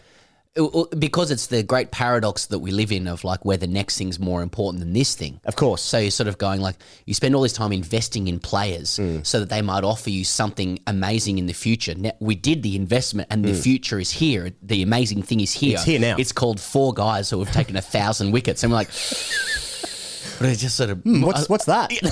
because 0.98 1.32
it's 1.32 1.48
the 1.48 1.64
great 1.64 1.92
paradox 1.92 2.46
that 2.46 2.60
we 2.60 2.72
live 2.72 2.94
in 2.94 3.08
of 3.10 3.26
like 3.26 3.44
where 3.44 3.58
the 3.58 3.68
next 3.68 3.98
thing's 3.98 4.20
more 4.22 4.42
important 4.42 4.80
than 4.80 4.94
this 4.94 5.14
thing. 5.14 5.42
of 5.44 5.58
course. 5.58 5.82
So 5.82 5.98
you're 5.98 6.12
sort 6.12 6.30
of 6.30 6.38
going 6.38 6.62
like 6.62 6.78
you 7.06 7.14
spend 7.14 7.36
all 7.36 7.42
this 7.42 7.52
time 7.52 7.74
investing 7.74 8.30
in 8.30 8.40
players 8.40 8.92
Mm. 8.98 9.26
so 9.26 9.42
that 9.42 9.50
they 9.50 9.62
might 9.62 9.84
offer 9.84 10.10
you 10.10 10.24
something 10.24 10.80
amazing 10.88 11.40
in 11.40 11.48
the 11.48 11.54
future. 11.54 11.94
Now, 11.94 12.14
we 12.22 12.36
did 12.36 12.64
the 12.64 12.78
investment 12.78 13.28
and 13.32 13.44
the 13.44 13.54
future 13.54 14.00
is 14.00 14.12
here. 14.12 14.54
The 14.64 14.82
amazing 14.82 15.24
thing 15.24 15.42
is 15.42 15.52
here. 15.52 15.72
Mm. 15.72 15.76
It's 15.76 15.84
here 15.84 16.00
now. 16.00 16.16
It's 16.18 16.32
called 16.32 16.62
four 16.62 16.94
guys 16.94 17.30
who 17.30 17.44
have 17.44 17.52
taken 17.54 17.76
a 17.76 17.82
thousand 17.82 18.32
wickets, 18.32 18.64
and 18.64 18.72
we're 18.72 18.78
like. 18.78 18.90
But 20.40 20.50
it's 20.50 20.62
just 20.62 20.76
sort 20.76 20.90
of. 20.90 21.02
Hmm, 21.02 21.22
what's 21.22 21.50
what's 21.50 21.66
that? 21.66 21.92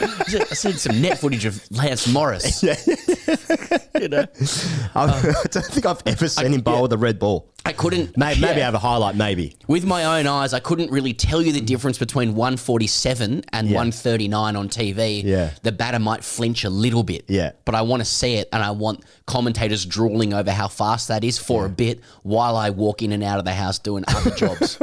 I 0.00 0.54
seen 0.54 0.74
some 0.74 1.00
net 1.00 1.18
footage 1.18 1.44
of 1.44 1.60
Lance 1.70 2.06
Morris. 2.08 2.62
you 4.00 4.08
know, 4.08 4.26
I 4.94 5.32
don't 5.50 5.66
think 5.66 5.86
I've 5.86 6.02
ever 6.06 6.28
seen 6.28 6.54
him 6.54 6.60
bowl 6.60 6.82
with 6.82 6.92
a 6.92 6.98
red 6.98 7.18
ball. 7.18 7.50
I 7.64 7.72
couldn't. 7.72 8.16
Maybe, 8.16 8.40
maybe 8.40 8.56
yeah. 8.56 8.62
I 8.62 8.64
have 8.66 8.74
a 8.74 8.78
highlight. 8.78 9.16
Maybe. 9.16 9.54
With 9.68 9.84
my 9.84 10.18
own 10.18 10.26
eyes, 10.26 10.54
I 10.54 10.60
couldn't 10.60 10.90
really 10.90 11.12
tell 11.12 11.42
you 11.42 11.52
the 11.52 11.60
difference 11.60 11.98
between 11.98 12.34
147 12.34 13.44
and 13.52 13.66
139 13.66 14.56
on 14.56 14.68
TV. 14.68 15.22
Yeah. 15.22 15.50
The 15.62 15.72
batter 15.72 15.98
might 15.98 16.24
flinch 16.24 16.64
a 16.64 16.70
little 16.70 17.02
bit. 17.02 17.24
Yeah. 17.28 17.52
But 17.66 17.74
I 17.74 17.82
want 17.82 18.00
to 18.00 18.06
see 18.06 18.36
it 18.36 18.48
and 18.52 18.62
I 18.62 18.70
want 18.70 19.04
commentators 19.26 19.84
drooling 19.84 20.32
over 20.32 20.50
how 20.50 20.68
fast 20.68 21.08
that 21.08 21.22
is 21.22 21.38
for 21.38 21.66
a 21.66 21.68
bit 21.68 22.00
while 22.22 22.56
I 22.56 22.70
walk 22.70 23.02
in 23.02 23.12
and 23.12 23.22
out 23.22 23.38
of 23.38 23.44
the 23.44 23.52
house 23.52 23.78
doing 23.78 24.04
other 24.08 24.30
jobs. 24.30 24.78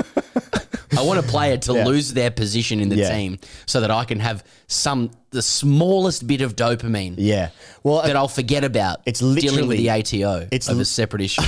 I 0.98 1.02
want 1.02 1.20
a 1.20 1.24
player 1.24 1.58
to 1.58 1.74
Yeah. 1.74 1.86
lose 1.86 2.14
their 2.14 2.30
position 2.32 2.80
in 2.80 2.90
the 2.90 2.98
Yeah. 2.98 3.10
team 3.16 3.40
so 3.66 3.82
that 3.82 3.92
I 3.92 4.06
can 4.06 4.20
have 4.20 4.44
some 4.68 5.12
the 5.32 5.42
smallest 5.42 6.26
bit 6.26 6.40
of 6.40 6.56
dopamine 6.56 7.16
Yeah. 7.18 7.50
Well, 7.84 8.02
that 8.04 8.16
I'll 8.16 8.30
forget 8.30 8.64
about 8.64 9.02
It's 9.06 9.20
dealing 9.20 9.36
with 9.36 9.46
literally- 9.46 9.78
the 9.78 9.90
ATO 9.90 10.48
it's 10.52 10.70
over 10.70 10.80
li- 10.80 10.84
separate 10.86 11.22
issue. 11.28 11.42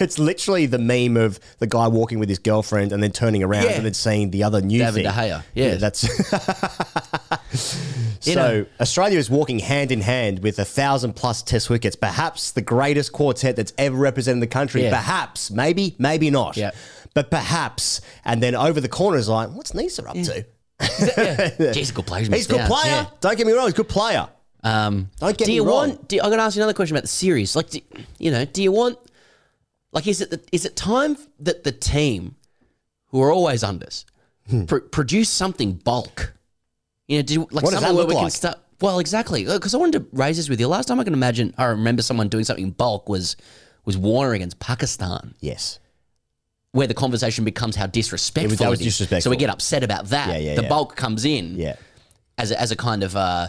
it's 0.00 0.18
literally 0.18 0.66
the 0.66 0.78
meme 0.78 1.16
of 1.16 1.40
the 1.58 1.66
guy 1.66 1.88
walking 1.88 2.20
with 2.20 2.28
his 2.28 2.38
girlfriend 2.38 2.92
and 2.92 3.02
then 3.02 3.10
turning 3.10 3.42
around 3.42 3.64
Yeah. 3.64 3.70
and 3.72 3.84
then 3.84 3.94
seeing 3.94 4.30
the 4.30 4.44
other 4.44 4.60
new 4.62 4.78
David 4.78 4.94
thing. 4.94 5.02
De 5.04 5.10
Gea. 5.10 5.42
Yeah. 5.54 5.74
that's. 5.74 6.06
You 8.22 8.34
so 8.34 8.34
know. 8.34 8.66
Australia 8.80 9.18
is 9.18 9.30
walking 9.30 9.60
hand 9.60 9.90
in 9.90 10.02
hand 10.02 10.40
with 10.40 10.58
a 10.58 10.64
thousand 10.64 11.14
plus 11.16 11.40
Test 11.42 11.70
wickets, 11.70 11.96
perhaps 11.96 12.50
the 12.50 12.60
greatest 12.60 13.12
quartet 13.12 13.56
that's 13.56 13.72
ever 13.78 13.96
represented 13.96 14.42
the 14.42 14.46
country. 14.46 14.82
Yeah. 14.84 14.90
Perhaps, 14.90 15.50
maybe, 15.50 15.94
maybe 15.98 16.28
not. 16.30 16.54
Yeah. 16.56 16.72
But 17.14 17.30
perhaps, 17.30 18.00
and 18.24 18.42
then 18.42 18.54
over 18.54 18.80
the 18.80 18.88
corner 18.88 19.18
is 19.18 19.28
like, 19.28 19.50
what's 19.50 19.74
Nisa 19.74 20.08
up 20.08 20.14
to? 20.14 20.44
yeah. 20.80 21.50
Jeez, 21.72 21.92
good 21.92 22.06
player. 22.06 22.24
He's 22.30 22.46
a 22.46 22.52
good 22.52 22.66
player. 22.66 22.84
Yeah. 22.86 23.06
Don't 23.20 23.36
get 23.36 23.46
me 23.46 23.52
wrong, 23.52 23.64
he's 23.66 23.74
a 23.74 23.76
good 23.76 23.88
player. 23.88 24.28
Um, 24.62 25.10
Don't 25.18 25.36
get 25.36 25.46
do 25.46 25.50
me 25.50 25.56
you 25.56 25.64
wrong. 25.64 25.88
want? 25.90 26.08
Do, 26.08 26.18
I'm 26.20 26.26
going 26.28 26.38
to 26.38 26.44
ask 26.44 26.54
you 26.54 26.62
another 26.62 26.74
question 26.74 26.94
about 26.94 27.02
the 27.04 27.08
series. 27.08 27.56
Like, 27.56 27.70
do, 27.70 27.80
you 28.18 28.30
know, 28.30 28.44
do 28.44 28.62
you 28.62 28.70
want? 28.72 28.98
Like, 29.92 30.06
is 30.06 30.20
it 30.20 30.30
the, 30.30 30.40
is 30.52 30.64
it 30.64 30.76
time 30.76 31.16
that 31.40 31.64
the 31.64 31.72
team, 31.72 32.36
who 33.06 33.20
are 33.22 33.32
always 33.32 33.62
unders, 33.62 34.04
Hmm. 34.48 34.64
pr- 34.66 34.78
produce 34.78 35.28
something 35.30 35.72
bulk? 35.72 36.34
You 37.08 37.18
know, 37.18 37.22
do 37.22 37.40
like 37.50 37.64
What 37.64 37.72
something 37.72 37.96
where 37.96 38.06
we 38.06 38.14
can 38.14 38.24
like? 38.24 38.32
start. 38.32 38.58
Well, 38.80 39.00
exactly, 39.00 39.44
because 39.44 39.74
I 39.74 39.78
wanted 39.78 39.98
to 40.00 40.06
raise 40.16 40.36
this 40.36 40.48
with 40.48 40.60
you. 40.60 40.68
Last 40.68 40.86
time 40.86 41.00
I 41.00 41.04
can 41.04 41.12
imagine, 41.14 41.52
I 41.58 41.64
remember 41.64 42.02
someone 42.02 42.28
doing 42.28 42.44
something 42.44 42.70
bulk 42.70 43.08
was 43.08 43.36
was 43.84 43.96
Warner 43.98 44.34
against 44.34 44.60
Pakistan, 44.60 45.34
Yes. 45.40 45.79
Where 46.72 46.86
the 46.86 46.94
conversation 46.94 47.44
becomes 47.44 47.74
how 47.76 47.86
disrespectful 47.86 48.52
It 48.54 48.58
that 48.58 48.70
was 48.70 48.80
it 48.80 48.86
is. 48.86 48.94
disrespectful. 48.94 49.22
So 49.28 49.30
we 49.30 49.36
get 49.36 49.50
upset 49.50 49.82
about 49.82 50.06
that. 50.06 50.28
Yeah, 50.28 50.38
yeah, 50.50 50.54
the 50.56 50.62
yeah. 50.62 50.68
bulk 50.68 50.96
comes 50.96 51.24
in 51.24 51.56
Yeah. 51.56 51.76
as 52.38 52.50
a, 52.52 52.60
as 52.60 52.70
a 52.70 52.76
kind 52.76 53.02
of 53.02 53.16
uh, 53.16 53.48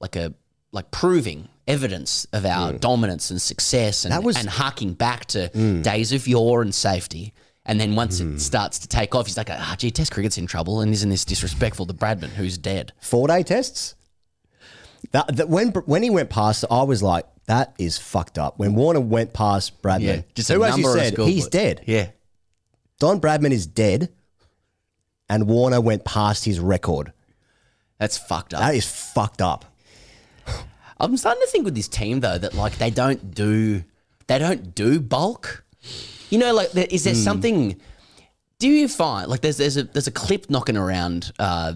like 0.00 0.16
a 0.16 0.34
like 0.72 0.90
proving 0.90 1.48
evidence 1.66 2.26
of 2.32 2.44
our 2.44 2.72
dominance 2.74 3.30
and 3.30 3.40
success 3.40 4.04
and, 4.04 4.12
Hmm. 4.12 4.20
That 4.20 4.26
was- 4.26 4.36
Hmm. 4.36 4.40
and 4.40 4.48
harking 4.50 4.92
back 4.94 5.24
to 5.26 5.48
days 5.82 6.12
of 6.12 6.26
yore 6.28 6.60
and 6.62 6.74
safety. 6.74 7.32
And 7.64 7.78
then 7.78 7.94
once 7.96 8.20
it 8.20 8.40
starts 8.40 8.78
to 8.80 8.88
take 8.88 9.14
off, 9.14 9.26
he's 9.26 9.36
like, 9.36 9.50
ah, 9.50 9.74
gee, 9.78 9.90
Test 9.90 10.10
cricket's 10.12 10.38
in 10.38 10.46
trouble, 10.46 10.80
and 10.80 10.90
isn't 10.92 11.10
this 11.10 11.26
disrespectful 11.26 11.84
to 11.84 11.92
Bradman, 11.92 12.30
who's 12.30 12.56
dead? 12.56 12.92
Four 13.00 13.28
day 13.28 13.42
tests. 13.42 13.94
That, 15.12 15.36
that 15.36 15.48
when 15.48 15.68
when 15.70 16.02
he 16.02 16.10
went 16.10 16.30
past, 16.30 16.64
I 16.70 16.82
was 16.82 17.02
like, 17.02 17.24
that 17.46 17.74
is 17.78 17.98
fucked 17.98 18.38
up. 18.38 18.58
When 18.58 18.74
Warner 18.74 19.00
went 19.00 19.32
past 19.32 19.80
Bradman, 19.82 20.24
just 20.34 20.48
a 20.50 20.54
who, 20.54 20.64
as 20.64 20.76
you 20.78 20.82
number 20.84 20.98
on 20.98 21.04
a 21.06 21.08
said, 21.10 21.18
he's 21.28 21.46
dead. 21.48 21.82
Yeah, 21.86 22.08
Don 22.98 23.20
Bradman 23.20 23.52
is 23.52 23.66
dead, 23.66 24.12
and 25.28 25.46
Warner 25.46 25.80
went 25.80 26.04
past 26.04 26.44
his 26.44 26.58
record. 26.58 27.12
that's 27.98 28.18
fucked 28.18 28.54
up. 28.54 28.60
That 28.60 28.74
is 28.74 28.86
fucked 28.86 29.40
up. 29.42 29.64
I'm 31.00 31.16
starting 31.16 31.40
to 31.42 31.46
think 31.48 31.64
with 31.64 31.74
this 31.76 31.86
team 31.88 32.20
though 32.20 32.38
that 32.38 32.54
like 32.54 32.78
they 32.78 32.90
don't 32.90 33.32
do 33.34 33.84
they 34.26 34.38
don't 34.38 34.74
do 34.74 35.00
bulk. 35.00 35.64
You 36.30 36.38
know, 36.38 36.52
like 36.52 36.74
is 36.74 37.04
there 37.04 37.14
something? 37.14 37.80
Do 38.58 38.68
you 38.68 38.88
find 38.88 39.28
like 39.28 39.40
there's 39.40 39.58
there's 39.58 39.76
a 39.76 39.84
there's 39.84 40.08
a 40.08 40.12
clip 40.12 40.50
knocking 40.50 40.76
around 40.76 41.32
uh, 41.38 41.74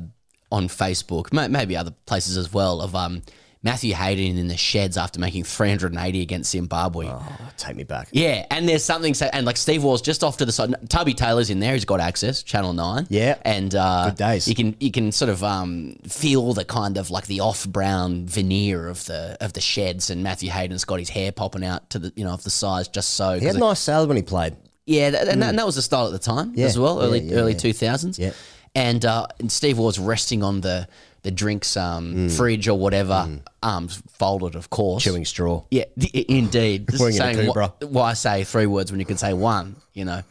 on 0.50 0.66
Facebook, 0.66 1.32
maybe 1.32 1.76
other 1.76 1.92
places 2.06 2.36
as 2.36 2.52
well, 2.52 2.80
of 2.80 2.96
um 2.96 3.22
Matthew 3.64 3.94
Hayden 3.94 4.38
in 4.38 4.48
the 4.48 4.56
sheds 4.56 4.96
after 4.96 5.20
making 5.20 5.44
380 5.44 6.20
against 6.20 6.50
Zimbabwe. 6.50 7.06
Oh, 7.08 7.22
take 7.56 7.76
me 7.76 7.84
back. 7.84 8.08
Yeah, 8.10 8.44
and 8.50 8.68
there's 8.68 8.84
something 8.84 9.14
so 9.14 9.28
and 9.32 9.46
like 9.46 9.56
Steve 9.56 9.84
Waugh's 9.84 10.02
just 10.02 10.24
off 10.24 10.38
to 10.38 10.44
the 10.44 10.50
side. 10.50 10.74
Tubby 10.88 11.14
Taylor's 11.14 11.48
in 11.48 11.60
there. 11.60 11.72
He's 11.74 11.84
got 11.84 12.00
access, 12.00 12.42
Channel 12.42 12.72
Nine. 12.72 13.06
Yeah. 13.08 13.36
and 13.44 13.72
uh, 13.74 14.06
Good 14.10 14.16
days. 14.18 14.48
You 14.48 14.54
can 14.56 14.74
you 14.80 14.90
can 14.90 15.12
sort 15.12 15.28
of 15.28 15.44
um, 15.44 15.96
feel 16.08 16.52
the 16.54 16.64
kind 16.64 16.98
of 16.98 17.10
like 17.10 17.26
the 17.26 17.38
off 17.40 17.64
brown 17.66 18.26
veneer 18.26 18.88
of 18.88 19.04
the 19.06 19.36
of 19.40 19.52
the 19.52 19.60
sheds, 19.60 20.10
and 20.10 20.22
Matthew 20.24 20.50
Hayden's 20.50 20.84
got 20.84 20.98
his 20.98 21.10
hair 21.10 21.30
popping 21.30 21.64
out 21.64 21.88
to 21.90 21.98
the 22.00 22.12
you 22.16 22.24
know 22.24 22.32
of 22.32 22.42
the 22.42 22.50
sides 22.50 22.88
just 22.88 23.14
so. 23.14 23.38
He 23.38 23.44
had 23.44 23.52
'cause 23.54 23.60
nice 23.60 23.78
salad 23.80 24.08
when 24.08 24.16
he 24.16 24.22
played. 24.24 24.56
yeah, 24.86 25.10
that, 25.10 25.28
and, 25.28 25.40
that, 25.40 25.50
and 25.50 25.58
that 25.60 25.66
was 25.66 25.76
the 25.76 25.82
style 25.82 26.06
at 26.06 26.12
the 26.12 26.18
time 26.18 26.52
Yeah, 26.56 26.66
as 26.66 26.76
well, 26.76 27.00
early 27.00 27.20
yeah, 27.20 27.34
yeah, 27.34 27.40
early 27.40 27.54
two 27.54 27.72
thousands. 27.72 28.18
Yeah. 28.18 28.32
and 28.74 29.04
uh, 29.04 29.26
and 29.38 29.52
Steve 29.52 29.78
was 29.78 30.00
resting 30.00 30.42
on 30.42 30.60
the 30.62 30.88
the 31.22 31.30
drinks 31.30 31.76
um, 31.76 32.14
Mm. 32.28 32.36
fridge 32.36 32.66
or 32.68 32.78
whatever, 32.78 33.28
arms 33.62 34.02
folded, 34.12 34.54
of 34.56 34.70
course, 34.70 35.02
Chewing 35.04 35.24
straw. 35.24 35.62
yeah, 35.70 35.84
i- 36.00 36.24
indeed. 36.28 36.88
Just 36.88 37.00
Wearing 37.00 37.14
a 37.14 37.34
saying 37.34 37.48
wh- 37.50 37.92
why 37.92 38.14
say 38.14 38.42
three 38.44 38.66
words 38.66 38.90
when 38.90 38.98
you 39.00 39.06
can 39.06 39.16
say 39.18 39.32
one, 39.32 39.76
you 39.94 40.04
know? 40.04 40.22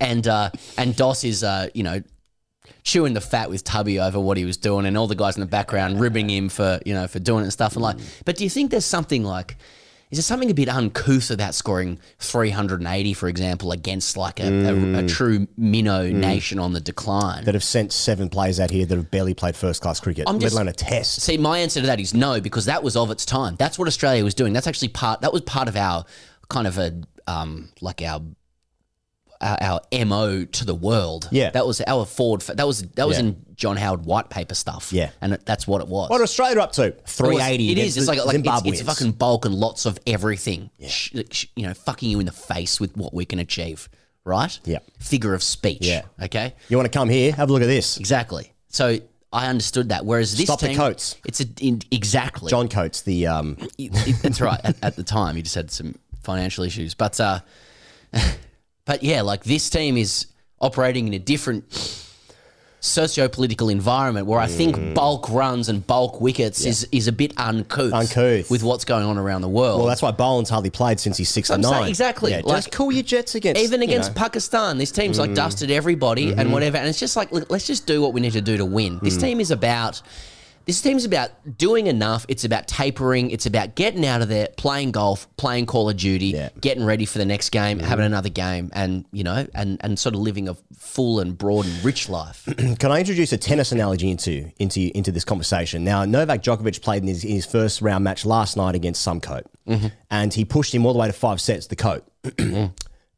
And 0.00 0.26
uh, 0.26 0.50
and 0.78 0.96
Doss 0.96 1.24
is, 1.24 1.44
uh, 1.44 1.68
you 1.74 1.82
know, 1.82 2.02
chewing 2.84 3.12
the 3.12 3.20
fat 3.20 3.50
with 3.50 3.64
Tubby 3.64 4.00
over 4.00 4.18
what 4.18 4.38
he 4.38 4.44
was 4.46 4.56
doing, 4.56 4.86
and 4.86 4.96
all 4.96 5.06
the 5.06 5.14
guys 5.14 5.36
in 5.36 5.40
the 5.40 5.46
background 5.46 6.00
ribbing 6.00 6.30
him 6.30 6.48
for, 6.48 6.80
you 6.86 6.94
know, 6.94 7.06
for 7.06 7.18
doing 7.18 7.40
it 7.40 7.44
and 7.44 7.52
stuff. 7.52 7.74
And 7.74 7.82
like, 7.82 7.98
but 8.24 8.36
do 8.36 8.44
you 8.44 8.48
think 8.50 8.70
there's 8.70 8.86
something 8.86 9.24
like, 9.24 9.56
is 10.10 10.18
there 10.18 10.22
something 10.22 10.50
a 10.50 10.54
bit 10.54 10.68
uncouth 10.68 11.30
about 11.30 11.54
scoring 11.54 12.00
380, 12.18 13.14
for 13.14 13.28
example, 13.28 13.70
against 13.72 14.16
like 14.16 14.40
a, 14.40 14.48
a, 14.68 15.04
a 15.04 15.06
true 15.06 15.46
minnow 15.56 16.08
nation 16.10 16.58
on 16.58 16.72
the 16.72 16.80
decline? 16.80 17.44
That 17.44 17.54
have 17.54 17.64
sent 17.64 17.92
seven 17.92 18.28
players 18.28 18.58
out 18.58 18.70
here 18.70 18.84
that 18.86 18.96
have 18.96 19.10
barely 19.10 19.34
played 19.34 19.54
first 19.56 19.82
class 19.82 20.00
cricket, 20.00 20.24
I'm 20.28 20.34
let 20.36 20.42
just- 20.42 20.54
alone 20.54 20.68
a 20.68 20.72
test. 20.72 21.20
See, 21.20 21.38
my 21.38 21.58
answer 21.58 21.80
to 21.80 21.86
that 21.86 22.00
is 22.00 22.12
no, 22.12 22.40
because 22.40 22.64
that 22.64 22.82
was 22.82 22.96
of 22.96 23.10
its 23.10 23.24
time. 23.24 23.56
That's 23.56 23.78
what 23.78 23.86
Australia 23.86 24.24
was 24.24 24.34
doing. 24.34 24.52
That's 24.52 24.66
actually 24.66 24.88
part. 24.88 25.20
That 25.20 25.32
was 25.32 25.42
part 25.42 25.68
of 25.68 25.76
our 25.76 26.04
kind 26.48 26.66
of 26.66 26.78
a 26.78 27.00
um, 27.28 27.68
like 27.80 28.02
our 28.02 28.20
our, 29.40 29.80
our 29.92 30.04
mo 30.06 30.44
to 30.44 30.64
the 30.64 30.74
world. 30.74 31.28
Yeah. 31.30 31.50
that 31.50 31.66
was 31.66 31.80
our 31.86 32.04
forward. 32.04 32.42
That 32.42 32.66
was 32.66 32.82
that 32.82 33.06
was 33.08 33.16
Yeah. 33.18 33.24
in 33.24 33.44
John 33.56 33.76
Howard 33.76 34.04
white 34.04 34.30
paper 34.30 34.54
stuff. 34.54 34.92
Yeah. 34.92 35.10
and 35.20 35.34
it, 35.34 35.44
that's 35.46 35.66
what 35.66 35.80
it 35.80 35.88
was. 35.88 36.08
What 36.10 36.20
Australia 36.20 36.60
up 36.60 36.72
to? 36.72 36.92
380. 37.06 37.72
It 37.72 37.78
is. 37.78 37.96
It's 37.96 38.08
like, 38.08 38.24
like 38.24 38.36
it's, 38.44 38.80
it's 38.80 38.82
fucking 38.82 39.12
bulk 39.12 39.44
and 39.44 39.54
lots 39.54 39.86
of 39.86 39.98
everything. 40.06 40.70
Sh- 40.86 41.46
you 41.56 41.66
know, 41.66 41.74
fucking 41.74 42.08
you 42.10 42.20
in 42.20 42.26
the 42.26 42.32
face 42.32 42.80
with 42.80 42.96
what 42.96 43.12
we 43.14 43.24
can 43.24 43.38
achieve. 43.38 43.88
Right. 44.24 44.58
Yeah. 44.64 44.78
Figure 44.98 45.34
of 45.34 45.42
speech. 45.42 45.78
Yeah. 45.86 46.02
Okay. 46.22 46.54
You 46.68 46.76
want 46.76 46.90
to 46.90 46.96
come 46.98 47.08
here? 47.08 47.32
Have 47.32 47.48
a 47.50 47.52
look 47.52 47.62
at 47.62 47.66
this. 47.66 47.96
Exactly. 47.96 48.52
So 48.68 48.98
I 49.32 49.46
understood 49.48 49.88
that. 49.90 50.04
Whereas 50.04 50.36
this 50.36 50.46
Stop 50.46 50.60
the 50.60 50.68
team, 50.68 50.76
Coates. 50.76 51.16
It's 51.26 51.40
a, 51.40 51.46
in, 51.60 51.80
exactly 51.90 52.50
John 52.50 52.68
Coates, 52.68 53.02
the 53.02 53.26
um, 53.26 53.56
It- 53.78 53.90
it- 54.08 54.16
that's 54.22 54.40
right. 54.40 54.60
At, 54.62 54.76
at 54.82 54.96
the 54.96 55.02
time, 55.02 55.36
he 55.36 55.42
just 55.42 55.54
had 55.54 55.70
some 55.70 55.94
financial 56.22 56.64
issues, 56.64 56.94
but 56.94 57.18
uh, 57.18 57.40
but 58.90 59.04
yeah, 59.04 59.20
like 59.22 59.44
this 59.44 59.70
team 59.70 59.96
is 59.96 60.26
operating 60.60 61.06
in 61.06 61.14
a 61.14 61.18
different 61.20 61.62
socio-political 62.80 63.68
environment 63.68 64.26
where 64.26 64.40
I 64.40 64.46
think 64.46 64.94
bulk 64.94 65.28
runs 65.28 65.68
and 65.68 65.86
bulk 65.86 66.20
wickets 66.20 66.64
is 66.64 66.88
is 66.90 67.06
a 67.08 67.12
bit 67.12 67.32
uncouth, 67.36 67.92
Uncouth. 67.92 68.50
with 68.50 68.62
what's 68.62 68.84
going 68.84 69.04
on 69.04 69.18
around 69.18 69.42
the 69.42 69.48
world. 69.48 69.78
well, 69.80 69.86
that's 69.86 70.00
why 70.02 70.10
Boland's 70.10 70.48
hardly 70.50 70.70
played 70.70 70.98
since 70.98 71.16
he's 71.18 71.28
six 71.28 71.50
and 71.50 71.64
I'm 71.64 71.70
saying 71.70 71.80
nine. 71.82 71.88
exactly. 71.90 72.30
Yeah, 72.32 72.40
Like- 72.42 72.56
just 72.64 72.72
cool 72.72 72.90
your 72.90 73.02
jets 73.04 73.34
against 73.36 73.62
even 73.62 73.80
you 73.80 73.84
against 73.88 74.10
know. 74.10 74.14
Mm. 74.14 74.24
Pakistan, 74.24 74.78
this 74.78 74.90
team's 74.90 75.18
like 75.20 75.34
dusted 75.34 75.70
everybody 75.70 76.32
and 76.32 76.52
whatever. 76.52 76.78
And 76.78 76.88
it's 76.88 76.98
just 76.98 77.16
like, 77.16 77.30
look, 77.32 77.50
let's 77.50 77.66
just 77.66 77.86
do 77.86 78.00
what 78.02 78.12
we 78.14 78.20
need 78.20 78.32
to 78.32 78.40
do 78.40 78.56
to 78.56 78.64
win. 78.64 78.98
This 79.02 79.16
Mm. 79.18 79.20
team 79.20 79.40
is 79.40 79.50
about 79.50 80.00
This 80.66 80.80
team's 80.80 81.04
about 81.04 81.30
doing 81.58 81.86
enough. 81.86 82.26
It's 82.28 82.44
about 82.44 82.68
tapering. 82.68 83.30
It's 83.30 83.46
about 83.46 83.74
getting 83.74 84.06
out 84.06 84.22
of 84.22 84.28
there, 84.28 84.48
playing 84.56 84.92
golf, 84.92 85.26
playing 85.36 85.66
Call 85.66 85.88
of 85.88 85.96
Duty, 85.96 86.26
Yeah. 86.26 86.50
getting 86.60 86.84
ready 86.84 87.06
for 87.06 87.18
the 87.18 87.24
next 87.24 87.50
game, 87.50 87.78
mm-hmm. 87.78 87.86
having 87.86 88.04
another 88.04 88.28
game, 88.28 88.70
and 88.72 89.04
you 89.12 89.24
know, 89.24 89.46
and 89.54 89.78
and 89.80 89.98
sort 89.98 90.14
of 90.14 90.20
living 90.20 90.48
a 90.48 90.56
full 90.76 91.20
and 91.20 91.36
broad 91.36 91.66
and 91.66 91.84
rich 91.84 92.08
life. 92.08 92.46
Can 92.78 92.92
I 92.92 93.00
introduce 93.00 93.32
a 93.32 93.38
tennis 93.38 93.72
analogy 93.72 94.10
into 94.10 94.52
into 94.58 94.96
into 94.96 95.10
this 95.10 95.24
conversation? 95.24 95.82
Now, 95.82 96.04
Novak 96.04 96.42
Djokovic 96.42 96.82
played 96.82 97.02
in 97.02 97.08
his, 97.08 97.24
in 97.24 97.30
his 97.30 97.46
first 97.46 97.80
round 97.80 98.04
match 98.04 98.24
last 98.24 98.56
night 98.56 98.74
against 98.74 99.02
some 99.02 99.20
coat, 99.20 99.46
mm-hmm. 99.66 99.88
and 100.10 100.32
he 100.32 100.44
pushed 100.44 100.74
him 100.74 100.86
all 100.86 100.92
the 100.92 100.98
way 100.98 101.06
to 101.06 101.12
five 101.12 101.40
sets. 101.40 101.66
The 101.66 101.76
coat, 101.76 102.06
mm-hmm. 102.22 102.66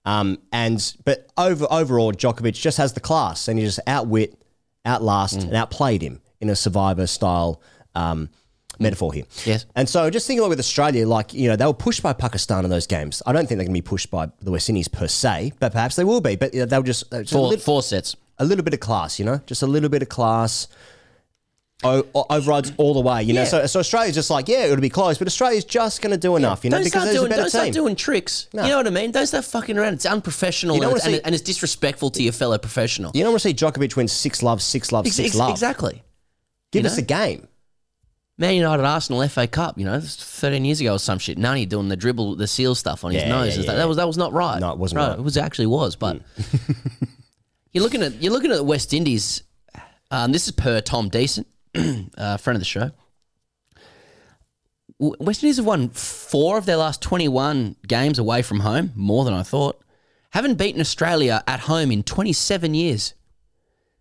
um, 0.06 0.38
and 0.52 0.96
but 1.04 1.28
over 1.36 1.66
overall, 1.70 2.12
Djokovic 2.12 2.54
just 2.54 2.78
has 2.78 2.94
the 2.94 3.00
class, 3.00 3.48
and 3.48 3.58
he 3.58 3.64
just 3.64 3.80
outwit, 3.86 4.40
outlast, 4.86 5.40
mm. 5.40 5.44
and 5.44 5.54
outplayed 5.54 6.00
him 6.00 6.21
in 6.42 6.50
a 6.50 6.56
survivor 6.56 7.06
style. 7.06 7.62
Um, 7.94 8.28
Metaphor 8.78 9.12
here, 9.12 9.24
Yes. 9.44 9.66
And 9.76 9.86
so, 9.88 10.08
just 10.10 10.26
thinking 10.26 10.40
about 10.40 10.48
with 10.48 10.58
Australia, 10.58 11.06
like 11.06 11.32
you 11.34 11.46
know, 11.48 11.56
they 11.56 11.66
were 11.66 11.74
pushed 11.74 12.02
by 12.02 12.12
Pakistan 12.14 12.64
in 12.64 12.70
those 12.70 12.86
games. 12.86 13.22
I 13.26 13.32
don't 13.32 13.46
think 13.46 13.58
they're 13.58 13.66
going 13.66 13.74
to 13.74 13.80
be 13.82 13.82
pushed 13.82 14.10
by 14.10 14.28
the 14.40 14.50
West 14.50 14.68
Indies 14.68 14.88
per 14.88 15.06
se, 15.06 15.52
but 15.60 15.72
perhaps 15.72 15.94
they 15.94 16.04
will 16.04 16.22
be. 16.22 16.36
But 16.36 16.52
you 16.54 16.60
know, 16.60 16.66
they'll 16.66 16.82
just, 16.82 17.08
just 17.10 17.32
a 17.32 17.34
Four, 17.36 17.48
little- 17.48 17.62
four 17.64 17.82
sets. 17.82 18.16
a 18.38 18.44
little 18.44 18.64
bit 18.64 18.72
of 18.74 18.80
class, 18.80 19.18
you 19.20 19.24
know, 19.26 19.40
just 19.46 19.62
a 19.62 19.66
little 19.66 19.90
bit 19.90 20.02
of 20.02 20.08
class. 20.08 20.68
O- 21.84 22.06
overrides 22.30 22.72
all 22.76 22.94
the 22.94 23.00
way, 23.00 23.24
you 23.24 23.32
know. 23.34 23.40
Yeah. 23.42 23.46
So, 23.48 23.66
so 23.66 23.80
Australia's 23.80 24.14
just 24.14 24.30
like, 24.30 24.46
yeah, 24.48 24.64
it'll 24.66 24.76
be 24.80 24.88
close, 24.88 25.18
but 25.18 25.26
Australia's 25.26 25.64
just 25.64 26.00
going 26.00 26.12
to 26.12 26.16
do 26.16 26.36
enough, 26.36 26.62
you 26.64 26.70
know, 26.70 26.76
don't 26.78 26.84
because 26.84 27.02
start 27.02 27.14
doing 27.16 27.30
don't 27.30 27.48
start 27.50 27.72
doing 27.72 27.96
tricks. 27.96 28.48
No. 28.54 28.62
You 28.62 28.68
know 28.70 28.76
what 28.78 28.86
I 28.86 28.90
mean? 28.90 29.10
Don't 29.10 29.26
start 29.26 29.44
fucking 29.44 29.76
around. 29.76 29.94
It's 29.94 30.06
unprofessional 30.06 30.76
and, 30.76 30.84
wanna 30.86 31.00
see- 31.00 31.20
and 31.24 31.34
it's 31.34 31.42
disrespectful 31.42 32.10
to 32.10 32.22
your 32.22 32.32
fellow 32.32 32.56
professional. 32.56 33.10
you 33.14 33.22
don't 33.24 33.32
want 33.32 33.42
to 33.42 33.48
see 33.48 33.54
Djokovic 33.54 33.96
win 33.96 34.06
six 34.08 34.42
love, 34.44 34.62
six 34.62 34.92
love, 34.92 35.06
six 35.08 35.30
ex- 35.30 35.34
love. 35.36 35.50
Exactly. 35.50 36.02
Give 36.72 36.82
you 36.82 36.88
us 36.90 36.96
know? 36.96 37.02
a 37.02 37.06
game. 37.06 37.48
Man 38.38 38.54
United 38.56 38.82
Arsenal 38.84 39.26
FA 39.28 39.46
Cup, 39.46 39.78
you 39.78 39.84
know, 39.84 40.00
13 40.00 40.64
years 40.64 40.80
ago 40.80 40.94
or 40.94 40.98
some 40.98 41.18
shit. 41.18 41.38
Nani 41.38 41.66
doing 41.66 41.88
the 41.88 41.96
dribble, 41.96 42.36
the 42.36 42.46
seal 42.48 42.74
stuff 42.74 43.04
on 43.04 43.12
his 43.12 43.22
Yeah, 43.22 43.28
nose. 43.28 43.56
yeah, 43.56 43.64
yeah. 43.64 43.74
That 43.74 43.86
was 43.88 43.98
that 43.98 44.06
was 44.06 44.16
not 44.16 44.32
right. 44.32 44.58
No, 44.58 44.72
it 44.72 44.78
wasn't 44.78 44.98
right. 44.98 45.18
It 45.18 45.22
was 45.22 45.36
actually 45.36 45.66
was, 45.66 45.94
but 45.96 46.20
you're 47.72 47.84
looking 47.84 48.02
at 48.02 48.20
you're 48.22 48.32
looking 48.32 48.50
at 48.50 48.56
the 48.56 48.64
West 48.64 48.92
Indies. 48.94 49.42
Um, 50.10 50.32
this 50.32 50.46
is 50.46 50.52
per 50.52 50.80
Tom 50.80 51.08
Decent, 51.08 51.46
uh, 52.18 52.36
friend 52.38 52.56
of 52.56 52.60
the 52.60 52.64
show. 52.66 52.90
West 54.98 55.42
Indies 55.42 55.56
have 55.56 55.66
won 55.66 55.88
four 55.90 56.58
of 56.58 56.66
their 56.66 56.76
last 56.76 57.00
21 57.02 57.76
games 57.88 58.18
away 58.18 58.42
from 58.42 58.60
home, 58.60 58.92
more 58.94 59.24
than 59.24 59.34
I 59.34 59.42
thought. 59.42 59.80
Haven't 60.30 60.54
beaten 60.54 60.80
Australia 60.80 61.42
at 61.46 61.60
home 61.60 61.90
in 61.90 62.02
27 62.02 62.74
years. 62.74 63.14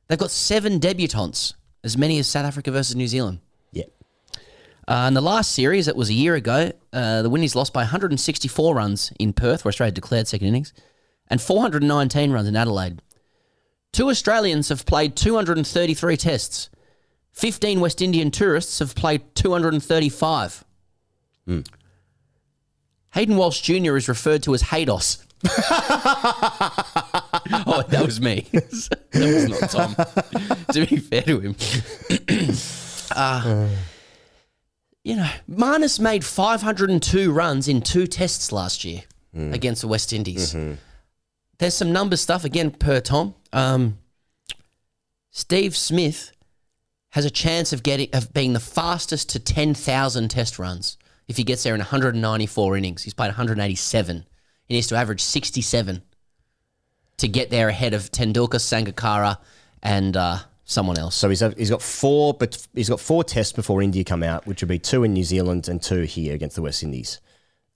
They've 0.07 0.17
got 0.19 0.31
seven 0.31 0.79
debutants, 0.79 1.53
as 1.83 1.97
many 1.97 2.19
as 2.19 2.27
South 2.27 2.45
Africa 2.45 2.71
versus 2.71 2.95
New 2.95 3.07
Zealand. 3.07 3.39
Yeah. 3.71 3.85
Uh, 4.87 5.05
in 5.07 5.13
the 5.13 5.21
last 5.21 5.51
series, 5.51 5.85
that 5.85 5.95
was 5.95 6.09
a 6.09 6.13
year 6.13 6.35
ago, 6.35 6.71
uh, 6.93 7.21
the 7.21 7.29
Windies 7.29 7.55
lost 7.55 7.73
by 7.73 7.81
164 7.81 8.75
runs 8.75 9.11
in 9.19 9.33
Perth, 9.33 9.63
where 9.63 9.69
Australia 9.69 9.91
declared 9.91 10.27
second 10.27 10.47
innings, 10.47 10.73
and 11.27 11.41
419 11.41 12.31
runs 12.31 12.47
in 12.47 12.55
Adelaide. 12.55 13.01
Two 13.91 14.09
Australians 14.09 14.69
have 14.69 14.85
played 14.85 15.15
233 15.15 16.17
tests. 16.17 16.69
15 17.33 17.79
West 17.79 18.01
Indian 18.01 18.31
tourists 18.31 18.79
have 18.79 18.95
played 18.95 19.35
235. 19.35 20.65
Hayden 23.13 23.37
Walsh 23.37 23.61
Jr. 23.61 23.97
is 23.97 24.07
referred 24.07 24.43
to 24.43 24.53
as 24.53 24.63
Haydos. 24.63 25.25
oh, 27.67 27.83
that 27.89 28.05
was 28.05 28.21
me. 28.21 28.47
that 28.51 28.99
was 29.13 29.49
not 29.49 29.69
Tom. 29.69 29.95
to 30.73 30.85
be 30.85 30.97
fair 30.97 31.21
to 31.23 31.39
him. 31.39 31.55
Uh, 33.13 33.67
you 35.03 35.17
know, 35.17 35.29
Marnus 35.49 35.99
made 35.99 36.23
502 36.23 37.29
runs 37.29 37.67
in 37.67 37.81
two 37.81 38.07
tests 38.07 38.53
last 38.53 38.85
year 38.85 39.01
against 39.35 39.81
the 39.81 39.89
West 39.89 40.13
Indies. 40.13 40.55
There's 41.59 41.73
some 41.73 41.91
number 41.91 42.15
stuff 42.15 42.45
again 42.45 42.71
per 42.71 43.01
Tom. 43.01 43.35
Um, 43.51 43.97
Steve 45.29 45.75
Smith 45.75 46.31
has 47.09 47.25
a 47.25 47.29
chance 47.29 47.73
of 47.73 47.83
getting 47.83 48.07
of 48.13 48.33
being 48.33 48.53
the 48.53 48.61
fastest 48.61 49.29
to 49.31 49.39
10,000 49.39 50.29
test 50.29 50.57
runs 50.57 50.97
if 51.27 51.35
he 51.35 51.43
gets 51.43 51.63
there 51.63 51.73
in 51.73 51.79
194 51.79 52.77
innings. 52.77 53.03
He's 53.03 53.13
played 53.13 53.27
187. 53.27 54.25
He 54.65 54.73
needs 54.73 54.87
to 54.87 54.95
average 54.95 55.21
67 55.21 56.01
to 57.21 57.27
get 57.27 57.49
there 57.49 57.69
ahead 57.69 57.93
of 57.93 58.11
Tendulkar, 58.11 58.59
Sangakkara, 58.59 59.37
and 59.81 60.17
uh, 60.17 60.39
someone 60.65 60.97
else. 60.97 61.15
So 61.15 61.29
he's 61.29 61.39
he's 61.57 61.69
got 61.69 61.81
four, 61.81 62.33
but 62.33 62.67
he's 62.73 62.89
got 62.89 62.99
four 62.99 63.23
tests 63.23 63.53
before 63.53 63.81
India 63.81 64.03
come 64.03 64.23
out, 64.23 64.45
which 64.45 64.61
would 64.61 64.69
be 64.69 64.79
two 64.79 65.03
in 65.03 65.13
New 65.13 65.23
Zealand 65.23 65.67
and 65.67 65.81
two 65.81 66.01
here 66.01 66.33
against 66.33 66.55
the 66.55 66.61
West 66.61 66.83
Indies. 66.83 67.21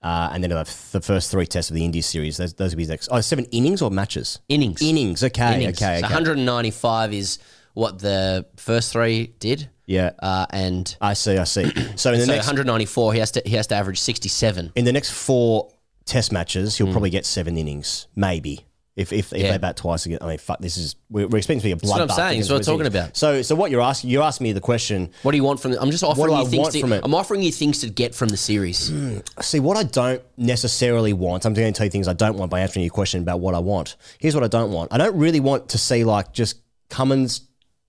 Uh, 0.01 0.29
and 0.31 0.43
then 0.43 0.51
he'll 0.51 0.57
have 0.59 0.91
the 0.91 1.01
first 1.01 1.31
three 1.31 1.47
tests 1.47 1.71
of 1.71 1.75
the 1.75 1.83
India 1.83 2.03
series. 2.03 2.37
Those, 2.37 2.53
those 2.53 2.71
will 2.71 2.77
be 2.77 2.83
his 2.83 2.89
next. 2.89 3.09
Oh, 3.11 3.21
seven 3.21 3.45
innings 3.45 3.81
or 3.81 3.89
matches? 3.89 4.39
Innings. 4.49 4.81
Innings. 4.81 5.23
Okay. 5.23 5.55
Innings. 5.55 5.81
Okay. 5.81 5.97
So 5.97 6.03
195 6.03 7.13
is 7.13 7.39
what 7.73 7.99
the 7.99 8.45
first 8.57 8.93
three 8.93 9.33
did. 9.39 9.69
Yeah. 9.87 10.11
Uh, 10.19 10.45
and 10.51 10.95
I 11.01 11.13
see. 11.13 11.37
I 11.37 11.43
see. 11.43 11.71
So 11.95 12.11
in 12.11 12.19
the 12.19 12.25
so 12.25 12.31
next 12.33 12.45
194, 12.47 13.13
he 13.13 13.19
has 13.19 13.31
to 13.31 13.41
he 13.45 13.55
has 13.55 13.67
to 13.67 13.75
average 13.75 13.99
67. 13.99 14.73
in 14.75 14.85
the 14.85 14.91
next 14.91 15.11
four 15.11 15.71
test 16.05 16.31
matches, 16.31 16.77
he'll 16.77 16.91
probably 16.91 17.09
get 17.09 17.25
seven 17.25 17.57
innings, 17.57 18.07
maybe. 18.15 18.65
If, 18.95 19.11
if, 19.11 19.33
if. 19.33 19.41
Yeah. 19.41 19.51
they 19.51 19.57
bat 19.57 19.75
twice 19.75 20.05
again, 20.05 20.19
I 20.21 20.27
mean, 20.27 20.37
fuck, 20.37 20.59
this 20.59 20.77
is 20.77 20.95
we're, 21.09 21.27
we're 21.27 21.37
expecting 21.37 21.59
to 21.59 21.65
be 21.65 21.71
a 21.73 21.75
bloodbath. 21.75 22.07
That's 22.07 22.17
what 22.17 22.19
I'm 22.19 22.29
saying, 22.29 22.39
it's 22.39 22.49
what 22.49 22.57
I'm 22.57 22.63
talking 22.63 22.87
about. 22.87 23.17
So, 23.17 23.41
so 23.41 23.53
what 23.53 23.69
you're 23.69 23.81
asking, 23.81 24.09
you're 24.09 24.23
asking 24.23 24.45
me 24.45 24.53
the 24.53 24.61
question. 24.61 25.11
What 25.23 25.31
do 25.31 25.37
you 25.37 25.43
want 25.43 25.59
from? 25.59 25.71
The, 25.71 25.81
I'm 25.81 25.91
just 25.91 26.03
offering 26.03 26.27
do 26.27 26.33
I 26.33 26.41
you 26.43 26.49
things. 26.49 26.69
To, 26.69 26.79
from 26.79 26.93
it? 26.93 27.01
I'm 27.03 27.13
offering 27.13 27.43
you 27.43 27.51
things 27.51 27.79
to 27.79 27.89
get 27.89 28.15
from 28.15 28.29
the 28.29 28.37
series. 28.37 28.93
See, 29.41 29.59
what 29.59 29.75
I 29.75 29.83
don't 29.83 30.21
necessarily 30.37 31.11
want, 31.11 31.45
I'm 31.45 31.53
going 31.53 31.73
to 31.73 31.77
tell 31.77 31.85
you 31.85 31.91
things 31.91 32.07
I 32.07 32.13
don't 32.13 32.37
want 32.37 32.51
by 32.51 32.61
answering 32.61 32.85
your 32.85 32.93
question 32.93 33.21
about 33.21 33.41
what 33.41 33.53
I 33.53 33.59
want. 33.59 33.97
Here's 34.19 34.33
what 34.33 34.45
I 34.45 34.47
don't 34.47 34.71
want. 34.71 34.93
I 34.93 34.97
don't 34.97 35.17
really 35.17 35.41
want 35.41 35.69
to 35.69 35.77
see 35.77 36.05
like 36.05 36.31
just 36.31 36.61
Cummins 36.89 37.41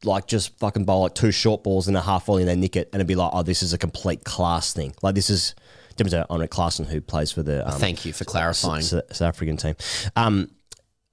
like 0.05 0.27
just 0.27 0.59
fucking 0.59 0.85
bowl 0.85 1.03
like 1.03 1.15
two 1.15 1.31
short 1.31 1.63
balls 1.63 1.89
and 1.89 1.97
a 1.97 2.01
half 2.01 2.27
volley 2.27 2.43
and 2.43 2.49
they 2.49 2.57
nick 2.57 2.77
it 2.77 2.89
and 2.93 3.01
it'd 3.01 3.07
be 3.07 3.15
like, 3.15 3.31
oh, 3.33 3.43
this 3.43 3.63
is 3.63 3.73
a 3.73 3.79
complete 3.79 4.25
class 4.25 4.73
thing. 4.73 4.95
Like 5.03 5.15
this 5.15 5.31
is 5.31 5.55
to 5.97 6.27
Heinrich 6.29 6.51
Klaasen 6.51 6.87
who 6.87 7.01
plays 7.01 7.33
for 7.33 7.43
the 7.43 7.67
um, 7.67 7.79
Thank 7.79 8.05
you 8.05 8.13
for 8.13 8.25
clarifying. 8.25 8.83
S- 8.83 8.91
South 8.91 9.23
African 9.23 9.57
team. 9.57 9.75
Um, 10.15 10.51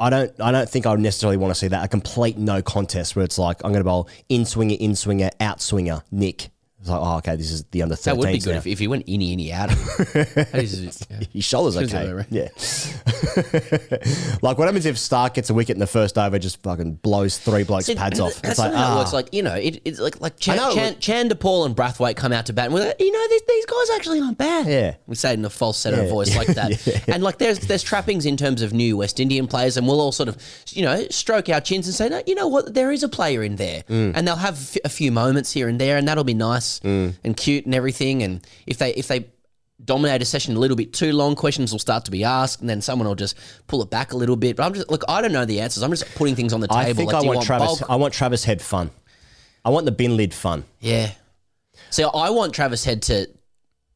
I 0.03 0.09
don't. 0.09 0.41
I 0.41 0.51
don't 0.51 0.69
think 0.69 0.85
I 0.85 0.91
would 0.91 0.99
necessarily 0.99 1.37
want 1.37 1.51
to 1.51 1.55
see 1.55 1.69
that 1.69 1.85
a 1.85 1.87
complete 1.87 2.37
no 2.37 2.61
contest 2.61 3.15
where 3.15 3.23
it's 3.23 3.39
like 3.39 3.63
I'm 3.63 3.71
going 3.71 3.79
to 3.79 3.85
bowl 3.85 4.09
in 4.27 4.43
swinger, 4.43 4.75
in 4.77 4.97
swinger, 4.97 5.29
out 5.39 5.61
swinger, 5.61 6.03
nick. 6.11 6.49
It's 6.84 6.89
like, 6.89 7.00
oh, 7.02 7.15
okay, 7.19 7.38
this 7.38 7.50
is 7.50 7.63
the 7.72 7.82
under 7.82 7.96
13s 7.96 8.04
that 8.04 8.17
would 8.17 8.28
be 8.28 8.39
good 8.39 8.52
now. 8.52 8.58
if, 8.58 8.67
if 8.67 8.80
he 8.84 8.88
went 8.89 9.06
inny 9.08 9.32
inny 9.32 9.54
out. 9.54 9.69
Yeah. 9.69 10.26
His 11.32 11.46
shoulders 11.46 11.78
okay. 11.78 12.10
out, 12.10 12.13
right? 12.13 12.26
Yeah. 12.30 12.50
like 14.41 14.58
what 14.58 14.65
happens 14.67 14.86
if 14.86 14.98
Starc 14.98 15.34
gets 15.36 15.50
a 15.50 15.54
wicket 15.54 15.76
in 15.76 15.80
the 15.80 15.88
first 15.88 16.17
over, 16.17 16.38
just 16.39 16.62
fucking 16.62 16.96
blows 16.96 17.38
three 17.38 17.63
blokes' 17.63 17.86
See, 17.86 17.96
pads 17.96 18.19
off? 18.19 18.34
That's 18.41 18.52
It's 18.52 18.60
like, 18.60 18.74
ah. 18.76 18.98
works. 18.98 19.13
Like 19.13 19.34
you 19.34 19.43
know, 19.43 19.56
it, 19.56 19.82
it's 19.86 20.00
like 20.00 20.19
like 20.19 20.38
Chan, 20.39 20.58
know, 20.58 20.74
Chan, 20.74 21.00
Chan 21.00 21.30
Paul 21.30 21.65
and 21.65 21.76
Brathwaite 21.76 22.15
come 22.17 22.32
out 22.34 22.48
to 22.48 22.54
bat, 22.54 22.65
and 22.65 22.74
we're 22.74 22.86
like, 22.86 23.00
you 23.00 23.12
know, 23.12 23.28
these, 23.30 23.41
these 23.48 23.65
guys 23.65 23.89
actually 23.96 24.19
aren't 24.19 24.38
bad. 24.38 24.67
Yeah. 24.67 24.96
we 25.08 25.15
say 25.15 25.32
it 25.32 25.39
in 25.39 25.46
a 25.46 25.50
falsetto 25.50 26.04
Yeah, 26.04 26.10
voice 26.10 26.32
yeah, 26.32 26.38
like 26.38 26.48
that. 26.48 27.04
And 27.13 27.24
like 27.24 27.38
there's 27.38 27.60
there's 27.60 27.84
trappings 27.84 28.26
in 28.26 28.38
terms 28.38 28.62
of 28.62 28.74
new 28.74 28.98
West 28.98 29.19
Indian 29.19 29.48
players, 29.48 29.78
and 29.78 29.88
we'll 29.88 30.02
all 30.02 30.12
sort 30.12 30.30
of 30.30 30.38
you 30.69 30.82
know 30.84 31.06
stroke 31.10 31.48
our 31.50 31.62
chins 31.62 31.88
and 31.88 31.96
say, 31.96 32.10
no, 32.10 32.22
you 32.28 32.36
know 32.36 32.48
what, 32.48 32.74
there 32.74 32.91
is 32.91 33.04
a 33.04 33.10
player 33.10 33.43
in 33.43 33.56
there, 33.56 33.84
Mm. 33.89 34.13
and 34.15 34.28
they'll 34.28 34.36
have 34.36 34.56
f- 34.56 34.78
a 34.86 34.89
few 34.89 35.12
moments 35.12 35.52
here 35.52 35.67
and 35.67 35.80
there, 35.80 35.98
and 35.98 36.08
that'll 36.08 36.24
be 36.24 36.34
nice 36.34 36.72
and 36.83 37.36
cute 37.38 37.65
and 37.65 37.75
everything. 37.75 38.23
And 38.23 38.45
if 38.65 38.77
they 38.77 38.91
if 38.93 39.07
they 39.07 39.25
dominate 39.83 40.21
a 40.21 40.25
session 40.25 40.55
a 40.55 40.59
little 40.59 40.77
bit 40.77 40.93
too 40.93 41.12
long, 41.12 41.36
questions 41.36 41.71
will 41.71 41.79
start 41.79 42.05
to 42.05 42.12
be 42.12 42.23
asked, 42.23 42.62
and 42.62 42.69
then 42.69 42.81
someone 42.81 43.07
will 43.07 43.15
just 43.15 43.36
pull 43.67 43.81
it 43.81 43.89
back 43.89 44.13
a 44.13 44.17
little 44.17 44.36
bit. 44.38 44.55
But 44.55 44.65
I'm 44.65 44.73
just 44.73 44.89
look, 44.89 45.03
I 45.09 45.21
don't 45.21 45.33
know 45.33 45.45
the 45.45 45.59
answers. 45.62 45.83
I'm 45.83 45.89
just 45.91 46.13
putting 46.15 46.36
things 46.36 46.53
on 46.53 46.59
the 46.62 46.67
table. 46.67 46.79
I 46.79 46.93
think 46.93 47.12
Like, 47.12 47.21
I 47.21 47.25
you 47.25 47.33
want, 47.33 47.45
Travis. 47.45 47.79
bulk? 47.79 47.89
I 47.89 47.95
want 47.97 48.13
Travis 48.13 48.43
Head 48.45 48.62
fun. 48.62 48.91
I 49.65 49.69
want 49.69 49.86
the 49.86 49.91
bin 49.91 50.15
lid 50.17 50.33
fun. 50.33 50.63
Yeah. 50.79 51.12
So 51.89 52.09
I 52.09 52.29
want 52.29 52.53
Travis 52.53 52.83
Head 52.86 53.01
to 53.03 53.27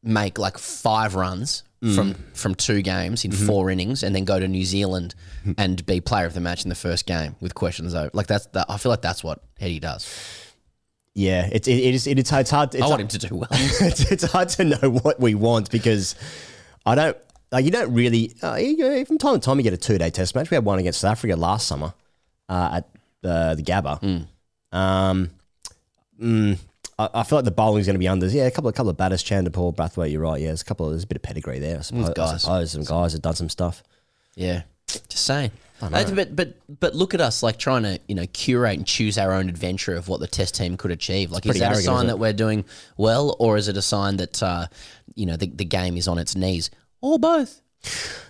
make 0.02 0.38
like 0.38 0.58
five 0.58 1.14
runs 1.14 1.62
Mm. 1.80 1.94
from 1.94 2.14
from 2.34 2.54
two 2.56 2.82
games 2.82 3.24
in 3.24 3.30
Mm-hmm. 3.30 3.46
four 3.46 3.70
innings, 3.70 4.02
and 4.02 4.12
then 4.12 4.24
go 4.24 4.40
to 4.40 4.48
New 4.48 4.64
Zealand 4.64 5.14
and 5.56 5.86
be 5.86 6.00
player 6.00 6.26
of 6.26 6.34
the 6.34 6.40
match 6.40 6.64
in 6.64 6.70
the 6.70 6.74
first 6.74 7.06
game 7.06 7.36
with 7.40 7.54
questions 7.54 7.94
over. 7.94 8.10
Like 8.12 8.26
that's 8.26 8.46
that. 8.46 8.66
I 8.68 8.78
feel 8.78 8.90
like 8.90 9.00
that's 9.00 9.22
what 9.22 9.44
Heady 9.60 9.78
does. 9.78 10.04
Yeah, 11.18 11.48
it's 11.50 11.66
it, 11.66 11.72
it 11.78 11.94
is 11.96 12.06
it, 12.06 12.18
it's, 12.20 12.30
it's 12.32 12.50
hard. 12.50 12.74
It's 12.76 12.84
I 12.84 12.86
want 12.86 13.00
him 13.02 13.08
to 13.08 13.18
do 13.18 13.34
well. 13.40 13.48
it's, 13.50 14.10
it's 14.12 14.22
hard 14.24 14.50
to 14.50 14.64
know 14.64 14.90
what 15.02 15.18
we 15.18 15.34
want 15.34 15.68
because 15.70 16.14
I 16.86 16.94
don't 16.94 17.16
like 17.50 17.64
you 17.64 17.72
don't 17.72 17.92
really 17.92 18.34
uh, 18.40 18.54
you- 18.54 19.04
from 19.04 19.18
time 19.18 19.34
to 19.34 19.40
time 19.40 19.56
you 19.58 19.64
get 19.64 19.72
a 19.72 19.76
two 19.76 19.98
day 19.98 20.10
test 20.10 20.36
match. 20.36 20.48
We 20.50 20.54
had 20.54 20.64
one 20.64 20.78
against 20.78 21.00
South 21.00 21.12
Africa 21.12 21.34
last 21.34 21.66
summer 21.66 21.92
uh, 22.48 22.80
at 22.80 22.88
uh, 23.28 23.54
the 23.56 23.62
Gabba. 23.64 23.98
Hmm. 24.00 24.76
Um, 24.78 25.30
mm, 26.22 26.56
I, 27.00 27.08
I 27.14 27.22
feel 27.24 27.38
like 27.38 27.44
the 27.46 27.50
bowling's 27.50 27.86
going 27.86 27.94
to 27.94 27.98
be 27.98 28.04
unders. 28.06 28.32
Yeah, 28.32 28.44
a 28.46 28.50
couple 28.52 28.68
of 28.68 28.76
couple 28.76 28.90
of 28.90 28.96
batters, 28.96 29.24
Chanderpaul, 29.24 29.74
Brathwaite. 29.74 30.12
You're 30.12 30.20
right. 30.20 30.40
Yeah, 30.40 30.48
there's 30.48 30.62
a 30.62 30.64
couple. 30.64 30.86
Of, 30.86 30.92
there's 30.92 31.02
a 31.04 31.06
bit 31.08 31.16
of 31.16 31.22
pedigree 31.22 31.58
there. 31.58 31.78
I 31.78 31.82
suppose. 31.82 32.10
I 32.16 32.36
suppose 32.36 32.70
some 32.70 32.84
guys 32.84 33.12
have 33.14 33.22
done 33.22 33.34
some 33.34 33.48
stuff. 33.48 33.82
yeah. 34.36 34.62
Just 35.08 35.24
saying. 35.26 35.50
Uh, 35.80 35.88
But 36.12 36.34
but 36.34 36.54
but 36.80 36.94
look 36.94 37.14
at 37.14 37.20
us 37.20 37.42
like 37.42 37.56
trying 37.56 37.84
to 37.84 38.00
you 38.08 38.14
know 38.14 38.26
curate 38.32 38.76
and 38.78 38.86
choose 38.86 39.16
our 39.16 39.32
own 39.32 39.48
adventure 39.48 39.94
of 39.94 40.08
what 40.08 40.18
the 40.18 40.26
test 40.26 40.56
team 40.56 40.76
could 40.76 40.90
achieve. 40.90 41.30
Like, 41.30 41.46
is 41.46 41.58
that 41.60 41.72
a 41.72 41.76
sign 41.76 42.08
that 42.08 42.18
we're 42.18 42.32
doing 42.32 42.64
well, 42.96 43.36
or 43.38 43.56
is 43.56 43.68
it 43.68 43.76
a 43.76 43.82
sign 43.82 44.16
that 44.16 44.42
uh, 44.42 44.66
you 45.14 45.26
know 45.26 45.36
the, 45.36 45.46
the 45.46 45.64
game 45.64 45.96
is 45.96 46.08
on 46.08 46.18
its 46.18 46.34
knees, 46.34 46.70
or 47.00 47.18
both? 47.18 47.60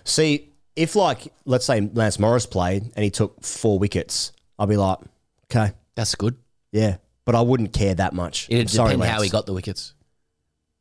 See, 0.03 0.49
if 0.75 0.95
like 0.95 1.33
let's 1.45 1.65
say 1.65 1.81
Lance 1.81 2.19
Morris 2.19 2.45
played 2.45 2.83
and 2.95 3.03
he 3.03 3.09
took 3.09 3.43
four 3.43 3.79
wickets, 3.79 4.31
I'd 4.59 4.69
be 4.69 4.77
like, 4.77 4.99
okay, 5.45 5.73
That's 5.95 6.13
good. 6.13 6.35
yeah, 6.71 6.97
but 7.25 7.33
I 7.33 7.41
wouldn't 7.41 7.73
care 7.73 7.95
that 7.95 8.13
much. 8.13 8.47
It'd 8.51 8.69
Sorry, 8.69 8.95
how 8.95 9.21
he 9.21 9.29
got 9.29 9.47
the 9.47 9.53
wickets. 9.53 9.93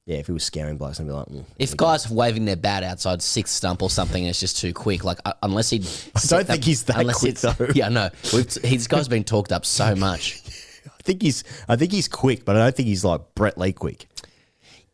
Yeah, 0.08 0.16
if 0.16 0.26
he 0.26 0.32
was 0.32 0.42
scaring 0.42 0.78
blokes, 0.78 0.98
I'd 1.00 1.06
be 1.06 1.12
like, 1.12 1.26
mm. 1.26 1.44
If 1.58 1.76
guys 1.76 2.08
waving 2.08 2.46
their 2.46 2.56
bat 2.56 2.82
outside 2.82 3.20
sixth 3.20 3.52
stump 3.52 3.82
or 3.82 3.90
something, 3.90 4.22
and 4.22 4.30
it's 4.30 4.40
just 4.40 4.56
too 4.56 4.72
quick. 4.72 5.04
Like 5.04 5.18
uh, 5.26 5.34
unless 5.42 5.68
he, 5.68 5.80
I 6.16 6.20
don't 6.26 6.46
think 6.46 6.64
he's 6.64 6.84
that 6.84 7.06
quick, 7.14 7.34
though. 7.40 7.54
Yeah, 7.74 7.90
no. 7.90 8.08
We've, 8.32 8.50
he's 8.64 8.86
guy's 8.86 9.06
been 9.06 9.24
talked 9.24 9.52
up 9.52 9.66
so 9.66 9.94
much. 9.96 10.40
I 10.86 11.02
think 11.02 11.20
he's, 11.20 11.44
I 11.68 11.76
think 11.76 11.92
he's 11.92 12.08
quick, 12.08 12.46
but 12.46 12.56
I 12.56 12.60
don't 12.60 12.74
think 12.74 12.88
he's 12.88 13.04
like 13.04 13.20
Brett 13.34 13.58
Lee 13.58 13.74
quick. 13.74 14.08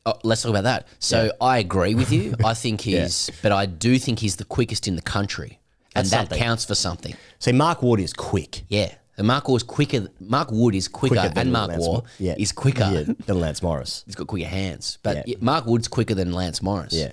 Oh, 0.05 0.15
let's 0.25 0.43
talk 0.43 0.51
about 0.51 0.65
that. 0.65 0.89
So 0.99 1.31
I 1.41 1.59
agree 1.59 1.95
with 1.95 2.11
you. 2.11 2.35
I 2.45 2.55
think 2.55 2.81
he's, 2.81 3.31
but 3.41 3.53
I 3.53 3.67
do 3.67 4.01
think 4.01 4.19
he's 4.19 4.35
the 4.35 4.45
quickest 4.45 4.89
in 4.89 4.97
the 4.97 5.03
country, 5.03 5.61
and 5.95 6.07
That's 6.07 6.11
that 6.11 6.17
something. 6.23 6.39
counts 6.41 6.65
for 6.65 6.75
something. 6.75 7.15
See, 7.39 7.53
Mark 7.53 7.85
Wood 7.85 8.01
is 8.01 8.13
quick. 8.13 8.65
Yeah, 8.67 8.93
and 9.17 9.27
Mark 9.27 9.49
Wood's 9.49 9.63
quicker. 9.63 10.09
Mark 10.21 10.51
Wood 10.51 10.75
is 10.75 10.89
quicker, 10.89 11.15
Quicker 11.17 11.29
than 11.35 11.39
and 11.49 11.53
Mark 11.53 11.69
Lance 11.71 11.87
Mo- 11.87 12.05
yeah. 12.19 12.35
is 12.39 12.53
quicker. 12.53 12.91
yeah, 13.07 13.15
than 13.27 13.41
Lance 13.41 13.63
Morris. 13.63 14.03
He's 14.07 14.15
got 14.15 14.27
quicker 14.27 14.49
hands, 14.49 14.99
but 15.03 15.27
Yeah. 15.29 15.37
Mark 15.41 15.67
Wood's 15.67 15.89
quicker 15.89 16.15
than 16.15 16.33
Lance 16.33 16.63
Morris. 16.63 16.93
Yeah, 16.93 17.13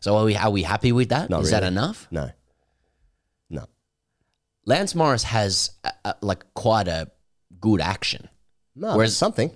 So 0.00 0.16
are 0.16 0.24
we 0.24 0.36
are 0.36 0.50
we 0.50 0.62
happy 0.62 0.92
with 0.92 1.08
that? 1.10 1.24
Is 1.24 1.30
Not 1.30 1.44
that 1.44 1.52
really. 1.62 1.66
enough? 1.68 2.06
no, 2.10 2.30
no. 3.48 3.66
Lance 4.66 4.94
Morris 4.94 5.22
has 5.24 5.70
uh 5.84 5.90
uh 6.04 6.12
like 6.20 6.44
quite 6.54 6.88
a 6.88 7.08
good 7.60 7.80
action. 7.80 8.28
No, 8.76 8.88
Whereas- 8.88 8.96
Whereas 8.96 9.16
something. 9.16 9.50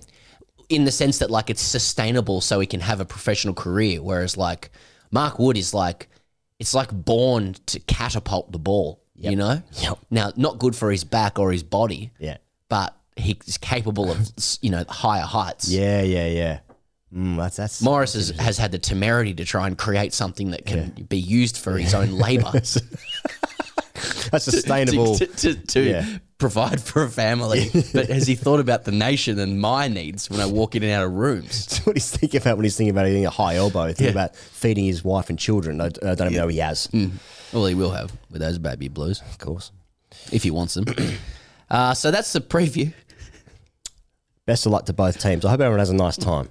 in 0.68 0.84
the 0.84 0.90
sense 0.92 1.18
that 1.18 1.30
like 1.30 1.50
it's 1.50 1.60
sustainable 1.62 2.40
so 2.40 2.58
he 2.60 2.66
can 2.66 2.80
have 2.80 2.98
a 3.00 3.04
professional 3.04 3.52
career 3.54 4.02
whereas 4.02 4.36
like 4.38 4.70
mark 5.10 5.38
wood 5.38 5.58
is 5.58 5.74
like 5.74 6.08
it's 6.58 6.72
like 6.74 6.90
born 6.90 7.54
to 7.66 7.78
catapult 7.80 8.50
the 8.50 8.58
ball 8.58 9.03
you 9.16 9.36
know 9.36 9.62
Yep. 9.80 9.98
now 10.10 10.32
not 10.36 10.58
good 10.58 10.74
for 10.76 10.90
his 10.90 11.04
back 11.04 11.38
or 11.38 11.52
his 11.52 11.62
body 11.62 12.10
Yeah, 12.18 12.38
but 12.68 12.96
he's 13.16 13.58
capable 13.58 14.10
of 14.10 14.28
you 14.60 14.70
know 14.70 14.84
higher 14.88 15.22
heights 15.22 15.68
yeah, 15.68 16.02
yeah, 16.02 16.26
yeah. 16.26 16.58
Mm, 17.14 17.36
that's 17.36 17.56
that's 17.56 17.80
morris 17.80 18.14
has, 18.14 18.30
has 18.30 18.58
had 18.58 18.72
the 18.72 18.78
temerity 18.78 19.32
to 19.34 19.44
try 19.44 19.68
and 19.68 19.78
create 19.78 20.12
something 20.12 20.50
that 20.50 20.66
can 20.66 20.90
be 21.08 21.18
used 21.18 21.56
for 21.58 21.78
his 21.78 21.94
own 21.94 22.10
labor 22.10 22.50
that's 24.30 24.44
sustainable. 24.44 25.16
to, 25.16 25.26
to, 25.26 25.54
to 25.54 25.80
Yeah. 25.82 26.06
provide 26.38 26.80
for 26.80 27.04
a 27.04 27.08
family 27.08 27.70
but 27.94 28.08
has 28.08 28.26
he 28.26 28.34
thought 28.34 28.58
about 28.60 28.84
the 28.84 28.90
nation 28.92 29.38
and 29.38 29.60
my 29.60 29.86
needs 29.86 30.28
when 30.28 30.40
i 30.40 30.46
walk 30.46 30.74
in 30.74 30.82
and 30.82 30.90
out 30.92 31.04
of 31.04 31.12
rooms 31.12 31.66
That's 31.66 31.86
what 31.86 31.94
he's 31.96 32.10
thinking 32.10 32.40
about 32.40 32.56
when 32.56 32.64
he's 32.64 32.76
thinking 32.76 32.90
about 32.90 33.06
eating 33.06 33.26
a 33.26 33.30
high 33.30 33.54
elbow. 33.56 33.86
Thinking 33.86 34.06
Yeah. 34.06 34.10
about 34.10 34.34
feeding 34.36 34.84
his 34.86 35.04
wife 35.04 35.30
and 35.30 35.38
children. 35.38 35.80
I, 35.80 35.86
I 35.86 36.14
don't 36.16 36.22
even 36.22 36.34
know 36.34 36.48
he 36.48 36.58
has. 36.58 36.88
Well 37.54 37.64
he 37.66 37.74
will 37.74 37.92
have 37.92 38.12
with 38.30 38.40
those 38.42 38.58
baby 38.58 38.88
blues 38.88 39.22
Of 39.30 39.38
course. 39.38 39.70
if 40.32 40.42
he 40.42 40.50
wants 40.50 40.74
them. 40.74 40.84
Uh, 41.70 41.94
so 41.94 42.10
that's 42.10 42.32
the 42.34 42.40
preview. 42.40 42.92
Best 44.46 44.66
of 44.66 44.72
luck 44.72 44.84
to 44.86 44.92
both 44.92 45.18
teams. 45.20 45.44
I 45.46 45.50
hope 45.50 45.60
everyone 45.60 45.78
has 45.78 45.88
a 45.90 45.94
nice 45.94 46.16
time. 46.18 46.50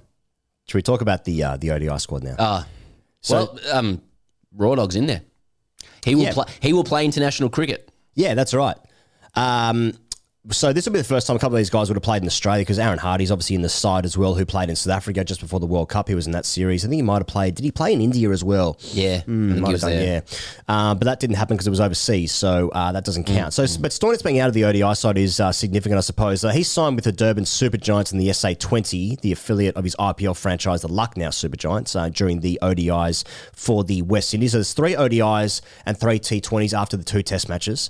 Should 0.66 0.74
we 0.74 0.82
talk 0.82 1.00
about 1.02 1.24
the 1.24 1.42
uh, 1.44 1.56
the 1.56 1.70
ODI 1.70 1.96
squad 1.98 2.24
now? 2.24 2.34
Uh, 2.36 2.64
well, 3.30 3.56
um, 3.72 4.02
Raw 4.54 4.74
Dog's 4.74 4.96
in 4.96 5.06
there. 5.06 5.22
He 6.04 6.14
will 6.16 6.24
Yeah. 6.24 6.32
play. 6.32 6.44
He 6.60 6.72
will 6.72 6.82
play 6.84 7.04
international 7.04 7.48
cricket. 7.48 7.90
Yeah, 8.14 8.34
that's 8.34 8.52
right. 8.52 8.76
Um, 9.36 9.92
so 10.50 10.72
this 10.72 10.84
will 10.84 10.92
be 10.92 10.98
the 10.98 11.04
first 11.04 11.26
time 11.26 11.36
a 11.36 11.38
couple 11.38 11.56
of 11.56 11.60
these 11.60 11.70
guys 11.70 11.88
would 11.88 11.96
have 11.96 12.02
played 12.02 12.20
in 12.22 12.26
Australia 12.26 12.62
because 12.62 12.78
Aaron 12.78 12.98
Hardy's 12.98 13.30
obviously 13.30 13.56
in 13.56 13.62
the 13.62 13.68
side 13.68 14.04
as 14.04 14.18
well, 14.18 14.34
who 14.34 14.44
played 14.44 14.68
in 14.68 14.76
South 14.76 14.94
Africa 14.94 15.24
just 15.24 15.40
before 15.40 15.58
the 15.58 15.66
World 15.66 15.88
Cup. 15.88 16.08
He 16.08 16.14
was 16.14 16.26
in 16.26 16.32
that 16.32 16.44
series. 16.44 16.84
I 16.84 16.88
think 16.88 16.98
he 16.98 17.02
might 17.02 17.18
have 17.18 17.26
played. 17.26 17.54
Did 17.54 17.64
he 17.64 17.70
play 17.70 17.92
in 17.94 18.00
India 18.02 18.28
as 18.30 18.44
well? 18.44 18.76
Yeah, 18.92 19.22
he 19.24 19.30
Might 19.32 19.70
have 19.72 19.80
done, 19.80 19.90
there. 19.90 20.22
yeah. 20.28 20.38
Uh, 20.68 20.94
but 20.94 21.06
that 21.06 21.18
didn't 21.20 21.36
happen 21.36 21.56
because 21.56 21.66
it 21.66 21.70
was 21.70 21.80
overseas, 21.80 22.32
so 22.32 22.68
uh, 22.70 22.92
that 22.92 23.04
doesn't 23.04 23.24
count. 23.24 23.54
So, 23.54 23.62
but 23.80 23.90
Stoinis 23.90 24.22
being 24.22 24.38
out 24.38 24.48
of 24.48 24.54
the 24.54 24.64
ODI 24.64 24.94
side 24.94 25.16
is 25.16 25.40
uh, 25.40 25.50
significant, 25.50 25.96
I 25.96 26.02
suppose. 26.02 26.44
Uh, 26.44 26.50
he 26.50 26.62
signed 26.62 26.96
with 26.96 27.04
the 27.04 27.12
Durban 27.12 27.46
Super 27.46 27.78
Giants 27.78 28.12
in 28.12 28.18
the 28.18 28.28
SA20, 28.28 29.20
the 29.22 29.32
affiliate 29.32 29.76
of 29.76 29.84
his 29.84 29.96
IPL 29.96 30.36
franchise, 30.36 30.82
the 30.82 30.88
Lucknow 30.88 31.30
Super 31.30 31.56
Giants, 31.56 31.96
uh, 31.96 32.08
during 32.10 32.40
the 32.40 32.58
ODIs 32.62 33.24
for 33.52 33.82
the 33.84 34.02
West 34.02 34.34
Indies. 34.34 34.52
So 34.52 34.58
there's 34.58 34.72
three 34.74 34.94
ODIs 34.94 35.60
and 35.86 35.98
three 35.98 36.18
T20s 36.18 36.76
after 36.76 36.96
the 36.96 37.04
two 37.04 37.22
Test 37.22 37.48
matches 37.48 37.88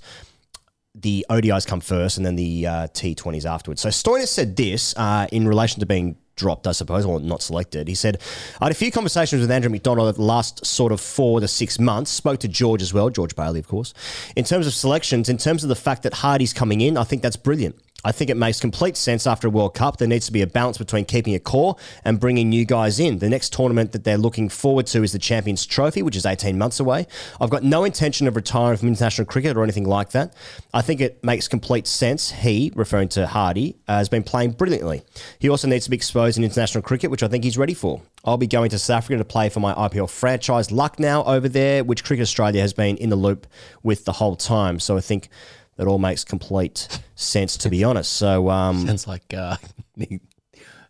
the 0.95 1.27
ODIs 1.29 1.67
come 1.67 1.81
first 1.81 2.17
and 2.17 2.25
then 2.25 2.37
the 2.37 2.67
uh, 2.67 2.73
T20s 2.89 3.45
afterwards. 3.45 3.81
So 3.81 3.89
Stoinis 3.89 4.29
said 4.29 4.57
this 4.57 4.97
uh, 4.97 5.27
in 5.33 5.49
relation 5.49 5.81
to 5.81 5.87
being 5.87 6.17
dropped, 6.37 6.67
I 6.67 6.73
suppose, 6.73 7.05
or 7.05 7.21
not 7.21 7.43
selected. 7.43 7.89
He 7.89 7.95
said, 7.95 8.21
I 8.61 8.67
had 8.67 8.73
a 8.73 8.77
few 8.77 8.91
conversations 8.91 9.41
with 9.41 9.51
Andrew 9.51 9.71
McDonald 9.71 10.09
over 10.09 10.17
the 10.17 10.23
last 10.23 10.65
sort 10.67 10.93
of 10.93 11.01
four 11.01 11.41
to 11.41 11.49
six 11.49 11.79
months. 11.79 12.11
Spoke 12.11 12.41
to 12.41 12.49
George 12.49 12.83
as 12.83 12.93
well, 12.93 13.11
George 13.11 13.37
Bailey, 13.37 13.61
of 13.61 13.69
course. 13.69 13.95
In 14.37 14.45
terms 14.45 14.67
of 14.67 14.75
selections, 14.75 15.29
in 15.29 15.39
terms 15.39 15.63
of 15.63 15.69
the 15.69 15.77
fact 15.77 16.03
that 16.03 16.15
Hardy's 16.15 16.53
coming 16.53 16.81
in, 16.81 16.97
I 16.97 17.05
think 17.05 17.23
that's 17.23 17.37
brilliant. 17.37 17.77
I 18.05 18.13
think 18.13 18.31
it 18.31 18.37
makes 18.37 18.61
complete 18.61 18.97
sense 18.97 19.27
after 19.27 19.49
a 19.49 19.51
World 19.51 19.75
Cup. 19.75 19.97
There 19.97 20.07
needs 20.07 20.27
to 20.27 20.33
be 20.33 20.43
a 20.43 20.47
balance 20.47 20.77
between 20.77 21.05
keeping 21.07 21.35
a 21.35 21.41
core 21.41 21.77
and 22.05 22.21
bringing 22.21 22.49
new 22.51 22.65
guys 22.65 23.01
in. 23.01 23.19
The 23.19 23.29
next 23.29 23.53
tournament 23.53 23.93
that 23.93 24.05
they're 24.05 24.19
looking 24.19 24.49
forward 24.49 24.87
to 24.89 25.03
is 25.03 25.13
the 25.13 25.19
Champions 25.19 25.65
Trophy, 25.65 26.03
which 26.03 26.17
is 26.17 26.27
18 26.27 26.59
months 26.59 26.81
away. 26.81 27.07
I've 27.41 27.51
got 27.51 27.63
no 27.63 27.85
intention 27.85 28.29
of 28.29 28.37
retiring 28.37 28.77
from 28.77 28.89
international 28.89 29.27
cricket 29.27 29.57
or 29.57 29.63
anything 29.63 29.85
like 29.85 30.11
that. 30.11 30.35
I 30.75 30.83
think 30.83 31.01
it 31.01 31.25
makes 31.25 31.49
complete 31.49 31.87
sense. 31.87 32.31
He, 32.31 32.73
referring 32.75 33.09
to 33.11 33.27
Hardy, 33.27 33.77
uh, 33.89 33.97
has 33.97 34.09
been 34.09 34.23
playing 34.23 34.53
brilliantly. 34.53 35.03
He 35.39 35.49
also 35.49 35.67
needs 35.67 35.85
to 35.85 35.91
be 35.91 35.97
exposed 35.97 36.37
in 36.37 36.45
international 36.45 36.83
cricket, 36.83 37.11
which 37.11 37.23
I 37.23 37.29
think 37.29 37.45
he's 37.45 37.57
ready 37.57 37.75
for. 37.75 38.03
I'll 38.25 38.37
be 38.37 38.47
going 38.47 38.71
to 38.71 38.79
South 38.79 38.99
Africa 38.99 39.19
to 39.19 39.25
play 39.25 39.49
for 39.49 39.61
my 39.61 39.75
IPL 39.75 40.09
franchise 40.09 40.71
Lucknow 40.71 41.25
over 41.25 41.49
there, 41.49 41.85
which 41.85 42.05
Cricket 42.05 42.23
Australia 42.23 42.61
has 42.61 42.73
been 42.73 42.97
in 42.97 43.11
the 43.11 43.17
loop 43.17 43.47
with 43.83 44.05
the 44.05 44.13
whole 44.13 44.37
time. 44.37 44.81
So 44.81 44.97
I 44.97 45.01
think 45.01 45.29
that 45.77 45.87
all 45.87 45.99
makes 45.99 46.25
complete 46.25 46.89
sense, 47.15 47.57
to 47.59 47.71
be 47.71 47.85
honest. 47.85 48.13
So, 48.13 48.51
um, 48.51 48.87
Sounds 48.87 49.07
like 49.07 49.35
uh, 49.35 49.57
he, 49.97 50.21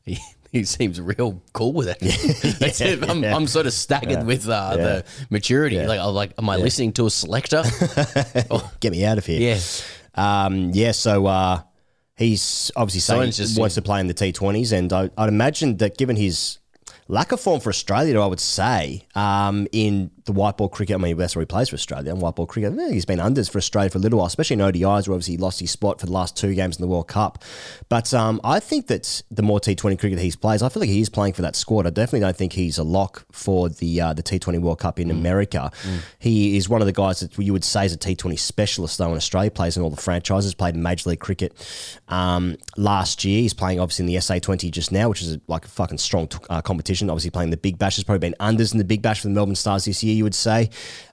he, 0.04 0.18
he 0.50 0.64
seems 0.64 1.00
real 1.00 1.42
cool 1.52 1.72
with 1.72 1.88
it. 1.88 1.98
It. 2.80 3.08
I'm, 3.08 3.24
I'm 3.24 3.46
sort 3.46 3.66
of 3.66 3.72
staggered 3.72 4.26
with 4.26 4.48
uh, 4.48 4.76
the 4.76 5.04
maturity. 5.30 5.84
Like, 5.84 6.00
I'm 6.00 6.14
like, 6.14 6.32
am 6.38 6.48
I 6.48 6.56
listening 6.56 6.92
to 6.94 7.06
a 7.06 7.10
selector? 7.10 7.62
get 8.80 8.92
me 8.92 9.04
out 9.04 9.18
of 9.18 9.26
here. 9.26 9.54
yeah. 9.54 9.60
Um, 10.16 10.70
yeah, 10.72 10.92
so 10.92 11.26
uh, 11.26 11.60
he's 12.16 12.70
obviously 12.76 13.00
saying 13.00 13.32
he 13.32 13.60
wants 13.60 13.74
to 13.74 13.82
play 13.82 14.00
in 14.00 14.06
the 14.06 14.14
T20s, 14.14 14.72
and 14.72 14.92
I, 14.92 15.10
I'd 15.16 15.28
imagine 15.28 15.76
that 15.78 15.98
given 15.98 16.16
his 16.16 16.58
lack 17.08 17.32
of 17.32 17.40
form 17.40 17.60
for 17.60 17.70
Australia, 17.70 18.20
I 18.20 18.26
would 18.26 18.40
say, 18.40 19.06
um, 19.14 19.66
in 19.72 20.10
the 20.26 20.32
white 20.32 20.56
ball 20.56 20.68
cricket, 20.70 20.94
I 20.94 20.98
mean, 20.98 21.16
that's 21.18 21.36
where 21.36 21.42
he 21.42 21.46
plays 21.46 21.68
for 21.68 21.74
Australia, 21.74 22.10
in 22.10 22.18
white 22.18 22.34
ball 22.36 22.46
cricket, 22.46 22.72
he's 22.90 23.04
been 23.04 23.18
unders 23.18 23.50
for 23.50 23.58
Australia 23.58 23.90
for 23.90 23.98
a 23.98 24.00
little 24.00 24.18
while, 24.18 24.26
especially 24.26 24.54
in 24.54 24.60
ODIs, 24.60 25.06
where 25.06 25.14
obviously 25.14 25.34
he 25.34 25.38
lost 25.38 25.60
his 25.60 25.70
spot 25.70 26.00
for 26.00 26.06
the 26.06 26.12
last 26.12 26.34
two 26.36 26.54
games 26.54 26.76
in 26.76 26.80
the 26.82 26.88
World 26.88 27.08
Cup. 27.08 27.42
But 27.90 28.14
um, 28.14 28.40
I 28.42 28.58
think 28.58 28.86
that 28.86 29.22
the 29.30 29.42
more 29.42 29.60
T20 29.60 29.98
cricket 29.98 30.18
he 30.18 30.32
plays, 30.32 30.62
I 30.62 30.70
feel 30.70 30.80
like 30.80 30.88
he 30.88 31.00
is 31.02 31.10
playing 31.10 31.34
for 31.34 31.42
that 31.42 31.56
squad. 31.56 31.86
I 31.86 31.90
definitely 31.90 32.20
don't 32.20 32.36
think 32.36 32.54
he's 32.54 32.78
a 32.78 32.84
lock 32.84 33.26
for 33.32 33.68
the 33.68 34.00
uh, 34.00 34.12
the 34.14 34.22
T20 34.22 34.60
World 34.60 34.78
Cup 34.78 34.96
Mm. 34.96 35.00
in 35.02 35.10
America. 35.10 35.70
He 36.18 36.56
is 36.56 36.68
one 36.68 36.80
of 36.80 36.86
the 36.86 36.92
guys 36.92 37.20
that 37.20 37.36
you 37.36 37.52
would 37.52 37.64
say 37.64 37.84
is 37.84 37.92
a 37.92 37.98
T20 37.98 38.38
specialist, 38.38 38.96
though, 38.98 39.10
in 39.10 39.16
Australia, 39.16 39.50
plays 39.50 39.76
in 39.76 39.82
all 39.82 39.90
the 39.90 40.00
franchises, 40.00 40.54
played 40.54 40.74
in 40.74 40.82
Major 40.82 41.10
League 41.10 41.20
Cricket 41.20 41.52
um, 42.08 42.56
last 42.76 43.24
year. 43.24 43.40
He's 43.40 43.54
playing 43.54 43.80
obviously 43.80 44.04
in 44.04 44.06
the 44.06 44.14
SA20 44.16 44.70
just 44.70 44.92
now, 44.92 45.08
which 45.08 45.20
is 45.22 45.36
like 45.48 45.64
a 45.64 45.68
fucking 45.68 45.98
strong 45.98 46.28
t- 46.28 46.38
uh, 46.48 46.62
competition. 46.62 47.10
Obviously 47.10 47.30
playing 47.30 47.50
the 47.50 47.56
Big 47.56 47.78
Bash. 47.78 47.96
Has 47.96 48.04
probably 48.04 48.30
been 48.30 48.36
unders 48.40 48.72
in 48.72 48.78
the 48.78 48.84
Big 48.84 49.02
Bash 49.02 49.20
for 49.20 49.28
the 49.28 49.34
Melbourne 49.34 49.54
Stars 49.54 49.84
this 49.84 50.02
year, 50.04 50.13
you 50.14 50.24
would 50.24 50.34
say. 50.34 50.70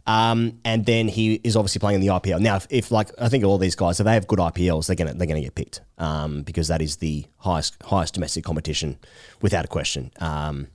Um, 0.07 0.59
and 0.65 0.85
then 0.85 1.07
he 1.07 1.35
is 1.43 1.55
obviously 1.55 1.79
playing 1.79 1.95
in 1.95 2.01
the 2.01 2.13
IPL. 2.13 2.39
Now, 2.39 2.55
if, 2.55 2.67
if 2.69 2.91
like 2.91 3.09
I 3.19 3.29
think 3.29 3.43
all 3.43 3.57
these 3.57 3.75
guys, 3.75 3.99
if 3.99 4.05
they 4.05 4.13
have 4.13 4.27
good 4.27 4.39
IPLs, 4.39 4.87
they're 4.87 4.95
gonna 4.95 5.13
they're 5.13 5.27
gonna 5.27 5.41
get 5.41 5.55
picked 5.55 5.81
um, 5.97 6.43
because 6.43 6.67
that 6.69 6.81
is 6.81 6.97
the 6.97 7.25
highest 7.37 7.81
highest 7.83 8.13
domestic 8.13 8.43
competition 8.43 8.97
without 9.41 9.65
a 9.65 9.67
question. 9.67 10.11
Um, 10.19 10.67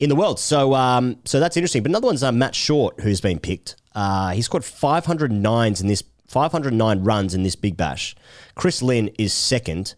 in 0.00 0.08
the 0.08 0.16
world. 0.16 0.38
So 0.38 0.74
um, 0.74 1.18
so 1.24 1.40
that's 1.40 1.56
interesting. 1.56 1.82
But 1.82 1.90
another 1.90 2.06
one's 2.06 2.22
uh, 2.22 2.32
Matt 2.32 2.54
Short, 2.54 3.00
who's 3.00 3.20
been 3.20 3.38
picked. 3.38 3.76
Uh, 3.94 4.30
he 4.30 4.42
scored 4.42 4.64
509s 4.64 5.80
in 5.80 5.86
this 5.86 6.02
509 6.26 7.04
runs 7.04 7.34
in 7.34 7.42
this 7.42 7.56
Big 7.56 7.76
Bash. 7.76 8.14
Chris 8.54 8.82
Lynn 8.82 9.10
is 9.18 9.32
second. 9.32 9.94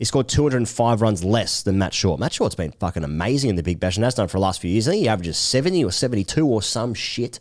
He 0.00 0.04
scored 0.06 0.28
205 0.28 1.02
runs 1.02 1.22
less 1.22 1.62
than 1.62 1.78
Matt 1.78 1.92
Short. 1.94 2.18
Matt 2.18 2.32
Short's 2.32 2.54
been 2.56 2.72
fucking 2.72 3.04
amazing 3.04 3.50
in 3.50 3.56
the 3.56 3.62
Big 3.62 3.78
Bash 3.78 3.96
and 3.98 4.04
has 4.04 4.14
done 4.14 4.26
for 4.28 4.38
the 4.38 4.42
last 4.42 4.60
few 4.60 4.70
years. 4.70 4.88
I 4.88 4.92
think 4.92 5.02
he 5.02 5.08
averages 5.08 5.36
70 5.36 5.84
or 5.84 5.92
72 5.92 6.46
or 6.46 6.62
some 6.62 6.94
shit. 6.94 7.38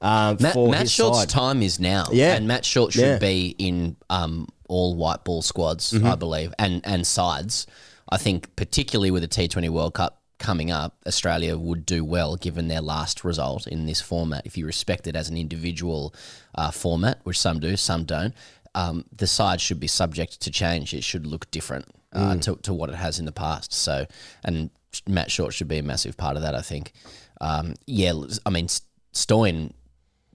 Um, 0.00 0.36
Matt, 0.40 0.56
Matt 0.56 0.88
Short's 0.88 1.18
side. 1.18 1.28
time 1.28 1.62
is 1.62 1.78
now. 1.80 2.06
Yeah. 2.12 2.34
And 2.36 2.46
Matt 2.46 2.64
Short 2.64 2.92
should 2.92 3.02
Yeah. 3.02 3.18
be 3.18 3.54
in 3.58 3.96
um, 4.08 4.46
all 4.68 4.94
white 4.94 5.24
ball 5.24 5.42
squads, 5.42 5.92
Mm-hmm. 5.92 6.06
I 6.06 6.14
believe, 6.14 6.54
and, 6.60 6.80
and 6.86 7.06
sides. 7.06 7.66
I 8.08 8.16
think, 8.16 8.54
particularly 8.56 9.10
with 9.10 9.22
the 9.22 9.28
T20 9.28 9.68
World 9.68 9.94
Cup 9.94 10.22
coming 10.38 10.70
up, 10.70 10.96
Australia 11.06 11.58
would 11.58 11.84
do 11.84 12.02
well 12.04 12.36
given 12.36 12.68
their 12.68 12.80
last 12.80 13.24
result 13.24 13.66
in 13.66 13.84
this 13.86 14.00
format. 14.00 14.46
If 14.46 14.56
you 14.56 14.64
respect 14.64 15.06
it 15.06 15.14
as 15.16 15.28
an 15.28 15.36
individual 15.36 16.14
uh, 16.54 16.70
format, 16.70 17.18
which 17.24 17.38
some 17.38 17.60
do, 17.60 17.76
some 17.76 18.04
don't, 18.04 18.32
um, 18.74 19.04
the 19.14 19.26
side 19.26 19.60
should 19.60 19.80
be 19.80 19.86
subject 19.86 20.40
to 20.40 20.50
change. 20.50 20.94
It 20.94 21.04
should 21.04 21.26
look 21.26 21.50
different 21.50 21.86
uh, 22.12 22.36
to, 22.36 22.56
to 22.56 22.72
what 22.72 22.90
it 22.90 22.96
has 22.96 23.18
in 23.18 23.24
the 23.24 23.32
past. 23.32 23.72
So, 23.72 24.06
and 24.44 24.70
Matt 25.06 25.30
Short 25.30 25.54
should 25.54 25.68
be 25.68 25.78
a 25.78 25.82
massive 25.82 26.16
part 26.16 26.36
of 26.36 26.42
that, 26.42 26.54
I 26.54 26.62
think. 26.62 26.92
Um, 27.40 27.74
yeah, 27.86 28.12
I 28.44 28.50
mean, 28.50 28.68
Stoyan 29.12 29.72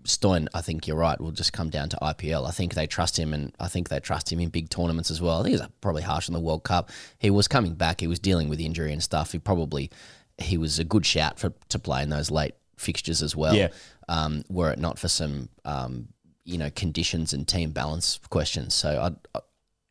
Stoyan, 0.05 0.47
I 0.53 0.61
think 0.61 0.87
you're 0.87 0.97
right, 0.97 1.19
will 1.19 1.31
just 1.31 1.53
come 1.53 1.69
down 1.69 1.89
to 1.89 1.97
IPL. 1.97 2.47
I 2.47 2.51
think 2.51 2.73
they 2.73 2.87
trust 2.87 3.17
him, 3.17 3.33
and 3.33 3.53
I 3.59 3.67
think 3.67 3.89
they 3.89 3.99
trust 3.99 4.31
him 4.31 4.39
in 4.39 4.49
big 4.49 4.69
tournaments 4.69 5.11
as 5.11 5.21
well. 5.21 5.39
I 5.39 5.43
think 5.43 5.57
he's 5.57 5.67
probably 5.81 6.03
harsh 6.03 6.29
on 6.29 6.33
the 6.33 6.39
World 6.39 6.63
Cup. 6.63 6.91
He 7.17 7.29
was 7.29 7.47
coming 7.47 7.73
back. 7.73 8.01
He 8.01 8.07
was 8.07 8.19
dealing 8.19 8.47
with 8.47 8.59
injury 8.59 8.93
and 8.93 9.03
stuff. 9.03 9.31
He 9.31 9.39
probably 9.39 9.91
he 10.37 10.57
was 10.57 10.79
a 10.79 10.83
good 10.83 11.05
shout 11.05 11.39
for 11.39 11.53
to 11.69 11.79
play 11.79 12.03
in 12.03 12.09
those 12.09 12.29
late 12.29 12.55
fixtures 12.77 13.21
as 13.21 13.35
well. 13.35 13.55
Yeah. 13.55 13.69
Um, 14.07 14.43
were 14.49 14.71
it 14.71 14.79
not 14.79 14.99
for 14.99 15.07
some 15.07 15.49
um, 15.63 16.09
you 16.45 16.57
know 16.57 16.69
conditions 16.69 17.33
and 17.33 17.47
team 17.47 17.71
balance 17.71 18.19
questions, 18.29 18.73
so 18.73 18.89
I, 19.33 19.37
I 19.37 19.41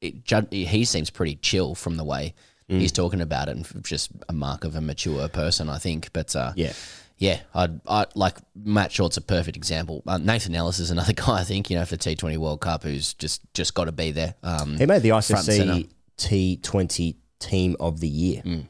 it, 0.00 0.52
he 0.52 0.84
seems 0.84 1.11
pretty 1.11 1.36
chill 1.36 1.74
from 1.74 1.96
the 1.96 2.05
way 2.05 2.34
Mm. 2.70 2.80
he's 2.80 2.92
talking 2.92 3.20
about 3.20 3.48
it, 3.50 3.57
and 3.59 3.84
just 3.84 4.11
a 4.26 4.32
mark 4.32 4.64
of 4.64 4.74
a 4.74 4.80
mature 4.80 5.28
person, 5.28 5.68
I 5.68 5.76
think. 5.76 6.11
But 6.14 6.34
uh, 6.34 6.55
Yeah. 6.57 6.72
yeah, 7.18 7.40
I'd, 7.55 7.78
I 7.86 8.07
like 8.14 8.38
Matt 8.57 8.90
Short's 8.90 9.18
a 9.18 9.20
perfect 9.20 9.55
example. 9.59 10.02
Uh, 10.07 10.16
Nathan 10.16 10.55
Ellis 10.55 10.78
is 10.78 10.90
another 10.90 11.12
guy 11.24 11.40
I 11.40 11.44
think 11.44 11.68
you 11.68 11.76
know 11.76 11.84
for 11.84 11.98
T 11.98 12.14
Twenty 12.16 12.38
World 12.38 12.62
Cup 12.62 12.82
who's 12.82 13.12
just 13.12 13.42
just 13.52 13.74
got 13.74 13.84
to 13.84 13.92
be 13.92 14.12
there. 14.12 14.34
Um, 14.42 14.78
He 14.78 14.86
made 14.86 15.02
the 15.02 15.11
front 15.11 15.30
and 15.30 15.42
centre. 15.44 15.72
ICC 16.16 16.61
T20 16.62 17.16
Team 17.38 17.76
of 17.78 18.00
the 18.00 18.09
Year, 18.09 18.40
Mm. 18.42 18.68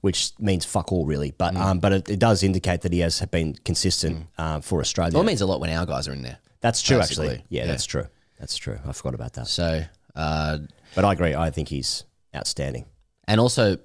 which 0.00 0.30
means 0.38 0.64
fuck 0.64 0.90
all, 0.92 1.04
really. 1.04 1.32
But 1.36 1.54
um, 1.56 1.80
but 1.80 1.92
it, 1.92 2.08
it 2.08 2.18
does 2.18 2.42
indicate 2.42 2.80
that 2.80 2.92
he 2.94 3.00
has 3.00 3.20
been 3.26 3.54
consistent 3.64 4.26
um, 4.38 4.62
for 4.62 4.80
Australia. 4.80 5.10
Mm. 5.10 5.14
Well, 5.16 5.22
it 5.24 5.26
means 5.26 5.40
a 5.42 5.46
lot 5.46 5.60
when 5.60 5.70
our 5.70 5.84
guys 5.84 6.08
are 6.08 6.12
in 6.14 6.22
there. 6.22 6.38
That's 6.64 6.82
true, 6.82 6.98
basically. 6.98 7.28
actually. 7.28 7.44
Yeah, 7.50 7.62
Yeah. 7.62 7.66
that's 7.68 7.84
true. 7.86 8.06
That's 8.40 8.56
true. 8.56 8.78
I 8.84 8.92
forgot 8.92 9.14
about 9.14 9.34
that. 9.34 9.46
So, 9.46 9.84
uh, 10.16 10.58
But 10.96 11.04
I 11.04 11.12
agree. 11.12 11.34
I 11.34 11.50
think 11.50 11.68
he's 11.68 12.04
outstanding. 12.34 12.86
and 13.28 13.40
also, 13.40 13.78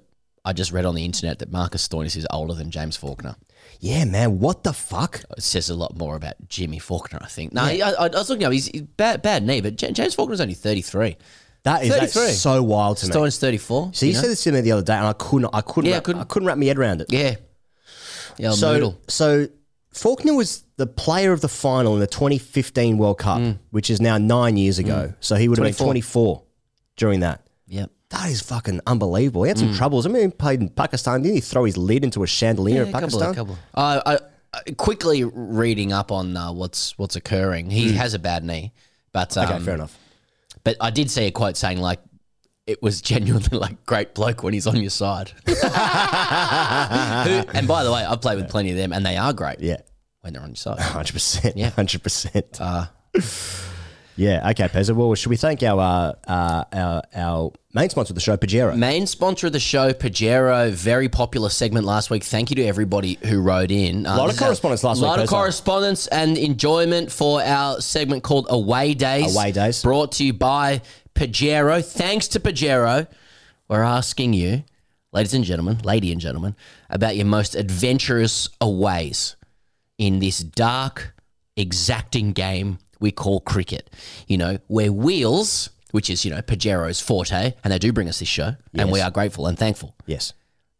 I 0.44 0.52
just 0.54 0.72
read 0.72 0.84
on 0.86 0.94
the 0.94 1.04
internet 1.04 1.38
that 1.40 1.52
Marcus 1.52 1.86
Stoinis 1.86 2.16
is 2.16 2.26
older 2.30 2.54
than 2.54 2.70
James 2.70 2.96
Faulkner. 2.96 3.36
Yeah, 3.78 4.04
man. 4.06 4.40
What 4.40 4.64
the 4.64 4.72
fuck? 4.72 5.22
It 5.36 5.42
says 5.42 5.68
a 5.70 5.74
lot 5.74 5.96
more 5.96 6.16
about 6.16 6.34
Jimmy 6.48 6.78
Faulkner, 6.78 7.18
I 7.22 7.28
think. 7.28 7.52
No, 7.52 7.62
I, 7.62 7.80
I, 7.86 8.06
I 8.06 8.08
was 8.08 8.28
looking 8.30 8.44
up. 8.46 8.52
He's 8.52 8.66
he's 8.66 8.82
bad, 8.82 9.22
bad 9.22 9.42
knee, 9.46 9.60
but 9.60 9.76
J- 9.76 9.92
James 9.92 10.14
Faulkner's 10.14 10.40
only 10.40 10.54
thirty 10.54 10.82
three. 10.82 11.16
That 11.62 11.84
is 11.84 11.90
that's 11.90 12.38
so 12.38 12.62
wild 12.62 12.96
to 12.98 13.06
me. 13.06 13.12
Stoinis 13.12 13.38
thirty 13.38 13.58
four. 13.58 13.90
So 13.92 14.06
you, 14.06 14.14
said 14.14 14.30
this 14.30 14.42
to 14.44 14.52
me 14.52 14.60
the 14.62 14.72
other 14.72 14.82
day, 14.82 14.94
and 14.96 15.06
I 15.06 15.12
couldn't. 15.12 15.50
I 15.54 15.60
couldn't. 15.60 15.90
Yeah, 15.90 15.98
I 15.98 16.00
couldn't- 16.00 16.22
I 16.22 16.24
couldn't 16.24 16.46
wrap 16.48 16.56
my 16.58 16.64
head 16.66 16.78
around 16.78 17.00
it. 17.02 17.06
Yeah, 17.12 17.36
yeah, 18.38 18.52
So, 18.52 18.72
Noodle. 18.74 18.98
so 19.08 19.46
Faulkner 19.92 20.34
was 20.34 20.64
the 20.80 20.86
player 20.86 21.32
of 21.32 21.40
the 21.42 21.48
final 21.48 21.94
in 21.94 22.00
the 22.00 22.06
2015 22.06 22.96
World 22.98 23.18
Cup, 23.18 23.38
Mm. 23.38 23.58
which 23.70 23.90
is 23.90 24.00
now 24.00 24.16
nine 24.18 24.56
years 24.56 24.78
ago. 24.78 25.12
So 25.20 25.36
he 25.36 25.48
would 25.48 25.58
have 25.58 25.66
been 25.66 25.74
24 25.86 26.42
during 26.96 27.20
that. 27.20 27.46
Yep. 27.68 27.90
That 28.08 28.30
is 28.30 28.40
fucking 28.40 28.80
unbelievable. 28.86 29.42
He 29.44 29.48
had 29.48 29.58
some 29.58 29.74
troubles. 29.74 30.06
I 30.06 30.08
mean, 30.08 30.22
he 30.22 30.28
played 30.28 30.60
in 30.60 30.68
Pakistan. 30.70 31.22
Didn't 31.22 31.34
he 31.36 31.40
throw 31.40 31.64
his 31.64 31.76
lid 31.76 32.02
into 32.02 32.22
a 32.22 32.26
chandelier 32.26 32.82
in 32.82 32.88
a 32.88 32.92
couple, 32.92 33.08
Pakistan? 33.20 33.30
a 33.30 33.34
couple. 33.34 33.58
I, 33.74 34.02
I, 34.06 34.18
I- 34.54 34.70
quickly 34.72 35.22
reading 35.24 35.92
up 35.92 36.10
on 36.10 36.36
uh, 36.36 36.50
what's 36.52 36.98
what's 36.98 37.14
occurring. 37.14 37.70
He 37.70 37.92
has 37.92 38.14
a 38.14 38.18
bad 38.18 38.42
knee, 38.42 38.72
but 39.12 39.36
um. 39.36 39.48
Okay, 39.48 39.64
fair 39.64 39.74
enough. 39.74 39.96
But 40.64 40.76
I 40.80 40.90
did 40.90 41.10
see 41.10 41.26
a 41.26 41.30
quote 41.30 41.56
saying 41.56 41.78
like 41.78 42.00
it 42.66 42.82
was 42.82 43.00
genuinely 43.00 43.58
like 43.58 43.84
great 43.86 44.12
bloke 44.14 44.42
when 44.42 44.54
he's 44.54 44.66
on 44.66 44.76
your 44.80 44.90
side. 44.90 45.30
Who, 45.46 45.52
and 45.54 47.68
by 47.68 47.84
the 47.84 47.92
way, 47.92 48.04
I've 48.04 48.20
played 48.20 48.38
with 48.38 48.48
plenty 48.50 48.70
of 48.70 48.76
them, 48.76 48.92
and 48.92 49.06
they 49.06 49.16
are 49.16 49.32
great 49.32 49.60
Yeah, 49.60 49.78
when 50.20 50.32
they're 50.32 50.42
on 50.42 50.50
your 50.50 50.56
side. 50.56 50.78
100%. 50.80 51.52
Yeah. 51.56 51.70
100%. 51.70 52.60
Uh, 52.60 52.86
yeah, 54.16 54.50
okay, 54.50 54.68
Pezza. 54.68 54.94
Well, 54.94 55.14
should 55.14 55.30
we 55.30 55.36
thank 55.36 55.62
our, 55.62 55.80
uh, 55.80 56.30
uh, 56.30 56.64
our, 56.72 57.02
our 57.14 57.52
main 57.72 57.88
sponsor 57.88 58.12
of 58.12 58.16
the 58.16 58.20
show, 58.20 58.36
Pajero? 58.36 58.76
Main 58.76 59.06
sponsor 59.06 59.46
of 59.46 59.54
the 59.54 59.60
show, 59.60 59.92
Pajero, 59.92 60.70
very 60.70 61.08
popular 61.08 61.48
segment 61.48 61.86
last 61.86 62.10
week. 62.10 62.22
Thank 62.22 62.50
you 62.50 62.56
to 62.56 62.64
everybody 62.64 63.18
who 63.24 63.40
wrote 63.40 63.70
in. 63.70 64.04
A 64.04 64.16
Lot 64.16 64.30
of 64.30 64.38
correspondence 64.38 64.84
last 64.84 64.98
week. 64.98 65.04
A 65.04 65.08
lot 65.08 65.18
of 65.20 65.26
Pezzo. 65.26 65.30
correspondence 65.30 66.06
and 66.08 66.36
enjoyment 66.36 67.10
for 67.10 67.42
our 67.42 67.80
segment 67.80 68.22
called 68.22 68.46
Away 68.50 68.94
Days. 68.94 69.34
Away 69.34 69.52
Days. 69.52 69.82
Brought 69.82 70.12
to 70.12 70.24
you 70.24 70.34
by 70.34 70.82
Pajero. 71.14 71.82
Thanks 71.84 72.28
to 72.28 72.40
Pajero, 72.40 73.06
we're 73.68 73.82
asking 73.82 74.34
you, 74.34 74.64
ladies 75.12 75.32
and 75.32 75.44
gentlemen, 75.44 75.78
lady 75.78 76.12
and 76.12 76.20
gentlemen, 76.20 76.56
about 76.90 77.16
your 77.16 77.26
most 77.26 77.54
adventurous 77.54 78.50
aways 78.60 79.36
in 80.00 80.18
this 80.18 80.38
dark, 80.38 81.14
exacting 81.58 82.32
game 82.32 82.78
we 83.00 83.12
call 83.12 83.40
cricket. 83.40 83.90
You 84.26 84.38
know, 84.38 84.58
where 84.66 84.90
wheels, 84.90 85.68
which 85.90 86.08
is, 86.08 86.24
you 86.24 86.30
know, 86.30 86.40
Pajero's 86.40 87.00
forte, 87.00 87.52
and 87.62 87.72
they 87.72 87.78
do 87.78 87.92
bring 87.92 88.08
us 88.08 88.18
this 88.18 88.28
show, 88.28 88.56
and 88.74 88.90
we 88.90 89.00
are 89.02 89.10
grateful 89.10 89.46
and 89.46 89.58
thankful, 89.58 89.94
Yes. 90.06 90.32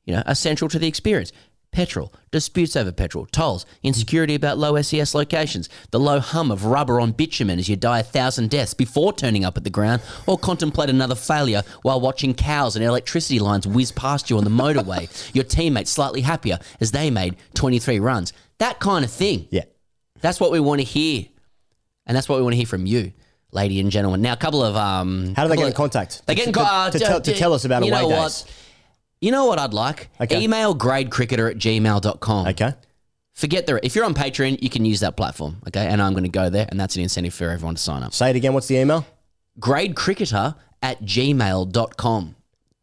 you 0.05 0.15
know, 0.15 0.23
are 0.27 0.35
central 0.35 0.71
to 0.71 0.79
the 0.79 0.89
experience. 0.89 1.33
Petrol, 1.71 2.13
disputes 2.33 2.75
over 2.75 2.91
petrol, 2.91 3.27
tolls, 3.27 3.65
insecurity 3.85 4.35
about 4.35 4.59
low 4.59 4.81
SES 4.81 5.15
locations, 5.15 5.69
the 5.93 6.01
low 6.01 6.19
hum 6.19 6.51
of 6.51 6.65
rubber 6.65 6.99
on 6.99 7.13
bitumen 7.13 7.59
as 7.61 7.69
you 7.69 7.77
die 7.77 8.01
a 8.01 8.03
thousand 8.03 8.51
deaths 8.51 8.75
before 8.75 9.13
turning 9.13 9.45
up 9.45 9.57
at 9.57 9.65
the 9.65 9.71
ground, 9.71 10.01
or 10.27 10.37
contemplate 10.39 10.91
another 10.91 11.15
failure 11.15 11.63
while 11.83 12.01
watching 12.01 12.35
cows 12.35 12.75
and 12.75 12.85
electricity 12.85 13.39
lines 13.39 13.67
whiz 13.69 13.93
past 13.93 14.31
you 14.31 14.39
on 14.39 14.45
the 14.45 14.51
motorway, 14.51 15.07
your 15.35 15.45
teammates 15.45 15.91
slightly 15.93 16.23
happier 16.23 16.59
as 16.81 16.91
they 16.91 17.11
made 17.11 17.37
23 17.55 18.01
runs. 18.01 18.33
That 18.61 18.79
kind 18.79 19.05
of 19.05 19.11
thing. 19.11 19.49
Yeah. 19.51 19.65
That's 20.21 20.39
what 20.39 20.53
we 20.53 20.61
want 20.61 20.81
to 20.81 20.85
hear. 20.85 21.25
And 22.07 22.17
that's 22.17 22.29
what 22.29 22.37
we 22.37 22.43
want 22.43 22.53
to 22.53 22.57
hear 22.59 22.67
from 22.67 22.87
you, 22.87 23.13
lady 23.53 23.81
and 23.81 23.91
gentlemen. 23.91 24.21
Now, 24.23 24.33
a 24.35 24.37
couple 24.37 24.63
of. 24.63 24.77
Um, 24.77 25.35
How 25.35 25.45
do 25.45 25.49
they 25.49 25.57
get 25.57 25.63
in 25.65 25.69
of- 25.69 25.75
contact? 25.75 26.23
They 26.27 26.35
get 26.35 26.47
in 26.47 26.53
to, 26.53 26.61
contact. 26.61 26.93
to, 26.93 26.99
tell, 26.99 27.21
to 27.21 27.35
tell 27.35 27.53
us 27.55 27.65
about 27.65 27.85
you 27.85 27.93
away 27.93 28.03
know 28.03 28.09
days. 28.09 28.19
what? 28.45 28.55
You 29.21 29.33
know 29.33 29.47
what 29.47 29.59
I'd 29.59 29.75
like? 29.75 30.09
Okay. 30.21 30.41
Email 30.43 30.75
gradecricketer 30.75 31.51
at 31.51 31.57
gmail.com. 31.59 32.47
Okay. 32.49 32.73
Forget 33.35 33.67
the. 33.67 33.85
If 33.85 33.95
you're 33.95 34.05
on 34.05 34.15
Patreon, 34.15 34.63
you 34.63 34.69
can 34.71 34.85
use 34.85 35.01
that 35.01 35.17
platform. 35.17 35.63
Okay. 35.69 35.87
And 35.87 36.03
I'm 36.03 36.13
going 36.13 36.25
to 36.25 36.31
go 36.31 36.51
there, 36.51 36.67
and 36.69 36.79
that's 36.79 36.97
an 36.97 37.03
incentive 37.03 37.33
for 37.35 37.49
everyone 37.49 37.77
to 37.77 37.83
sign 37.83 38.03
up. 38.03 38.13
Say 38.13 38.31
it 38.31 38.37
again. 38.37 38.53
What's 38.53 38.67
the 38.67 38.77
email? 38.77 39.07
Gradecricketer 39.59 40.55
at 40.83 41.03
gmail.com. 41.03 42.37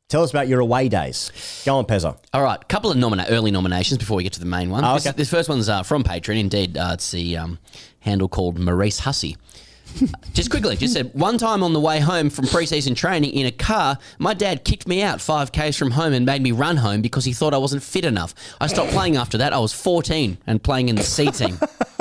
Tell 0.09 0.23
us 0.23 0.29
about 0.31 0.47
your 0.47 0.61
away 0.61 0.87
days. 0.87 1.63
Go 1.65 1.75
on, 1.75 1.85
Pezza. 1.85 2.17
All 2.33 2.41
right, 2.41 2.65
couple 2.69 2.89
of 2.89 2.95
nomina- 2.95 3.25
early 3.29 3.51
nominations 3.51 3.97
before 3.97 4.15
we 4.15 4.23
get 4.23 4.31
to 4.33 4.39
the 4.39 4.45
main 4.45 4.69
one. 4.69 4.85
Oh, 4.85 4.97
this, 4.97 5.11
this 5.13 5.29
first 5.29 5.49
one's 5.49 5.67
uh, 5.67 5.83
from 5.83 6.01
Patreon. 6.05 6.39
Indeed, 6.39 6.77
uh, 6.77 6.91
it's 6.93 7.11
the 7.11 7.35
um, 7.35 7.59
handle 7.99 8.29
called 8.29 8.57
Maurice 8.57 8.99
Hussey. 8.99 9.35
just 10.33 10.49
quickly, 10.49 10.77
just 10.77 10.93
said 10.93 11.13
one 11.13 11.37
time 11.37 11.61
on 11.61 11.73
the 11.73 11.79
way 11.81 11.99
home 11.99 12.29
from 12.29 12.45
preseason 12.45 12.95
training 12.95 13.31
in 13.31 13.47
a 13.47 13.51
car, 13.51 13.97
my 14.17 14.33
dad 14.33 14.63
kicked 14.63 14.87
me 14.87 15.01
out 15.01 15.19
five 15.19 15.51
k's 15.51 15.75
from 15.75 15.91
home 15.91 16.13
and 16.13 16.25
made 16.25 16.41
me 16.41 16.53
run 16.53 16.77
home 16.77 17.01
because 17.01 17.25
he 17.25 17.33
thought 17.33 17.53
I 17.53 17.57
wasn't 17.57 17.83
fit 17.83 18.05
enough. 18.05 18.33
I 18.61 18.67
stopped 18.67 18.91
playing 18.91 19.17
after 19.17 19.37
that. 19.39 19.51
I 19.51 19.59
was 19.59 19.73
14 19.73 20.37
and 20.47 20.63
playing 20.63 20.87
in 20.87 20.95
the 20.95 21.03
C 21.03 21.31
team. 21.31 21.59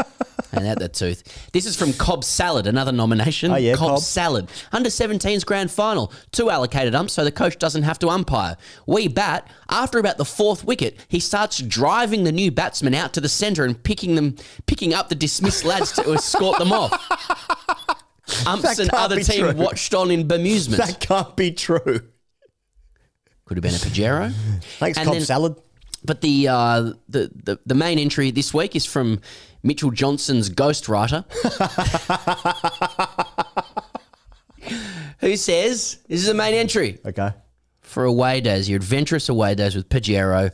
And 0.57 0.67
out 0.67 0.79
that 0.79 0.95
tooth. 0.95 1.51
This 1.53 1.67
is 1.67 1.77
from 1.77 1.93
Cobb 1.93 2.25
Salad, 2.25 2.67
another 2.67 2.93
nomination. 2.93 3.51
Oh, 3.53 3.57
yeah, 3.57 3.75
Cobb, 3.75 3.89
Cobb. 3.89 3.99
Salad. 4.01 4.49
Under 4.73 4.89
17's 4.89 5.45
grand 5.45 5.71
final. 5.71 6.13
Two 6.33 6.51
allocated 6.51 6.95
umps 6.95 7.13
so 7.13 7.25
the 7.25 7.33
coach 7.33 7.59
doesn't 7.59 7.83
have 7.83 7.99
to 8.01 8.09
umpire. 8.09 8.57
We 8.87 9.09
bat. 9.09 9.49
After 9.69 9.99
about 9.99 10.17
the 10.19 10.25
fourth 10.25 10.65
wicket, 10.65 10.99
he 11.09 11.21
starts 11.21 11.59
driving 11.59 12.25
the 12.25 12.33
new 12.33 12.51
batsmen 12.51 12.95
out 12.95 13.13
to 13.15 13.21
the 13.21 13.29
centre 13.29 13.65
and 13.65 13.81
picking 13.83 14.15
them, 14.15 14.37
picking 14.67 14.95
up 14.95 15.09
the 15.09 15.15
dismissed 15.15 15.65
lads 15.65 15.93
to 15.93 16.13
escort 16.13 16.59
them 16.59 16.73
off. 16.73 16.93
Umps 18.47 18.79
and 18.79 18.91
other 18.91 19.21
team 19.21 19.41
true. 19.45 19.53
watched 19.55 19.95
on 19.95 20.11
in 20.11 20.27
bemusement. 20.27 20.79
That 20.79 21.01
can't 21.01 21.37
be 21.37 21.53
true. 21.53 22.01
Could 23.45 23.57
have 23.57 23.63
been 23.63 23.75
a 23.75 23.79
Pajero. 23.79 24.33
Thanks, 24.79 24.99
And 24.99 25.07
Cobb 25.07 25.15
then- 25.15 25.25
Salad. 25.25 25.57
But 26.05 26.21
the, 26.21 26.47
uh, 26.47 26.81
the 27.09 27.33
the 27.45 27.59
the 27.67 27.75
main 27.75 27.99
entry 27.99 28.31
this 28.31 28.55
week 28.55 28.77
is 28.77 28.87
from 28.87 29.21
Mitchell 29.67 29.91
Johnson's 29.91 30.49
ghostwriter, 30.49 31.25
who 35.21 35.37
says 35.37 35.99
this 36.09 36.21
is 36.21 36.27
the 36.27 36.35
main 36.35 36.55
entry 36.55 36.99
Okay. 37.05 37.31
for 37.81 38.05
away 38.05 38.41
days, 38.41 38.69
your 38.69 38.77
adventurous 38.77 39.29
away 39.29 39.55
days 39.55 39.75
with 39.75 39.89
Pajero. 39.89 40.53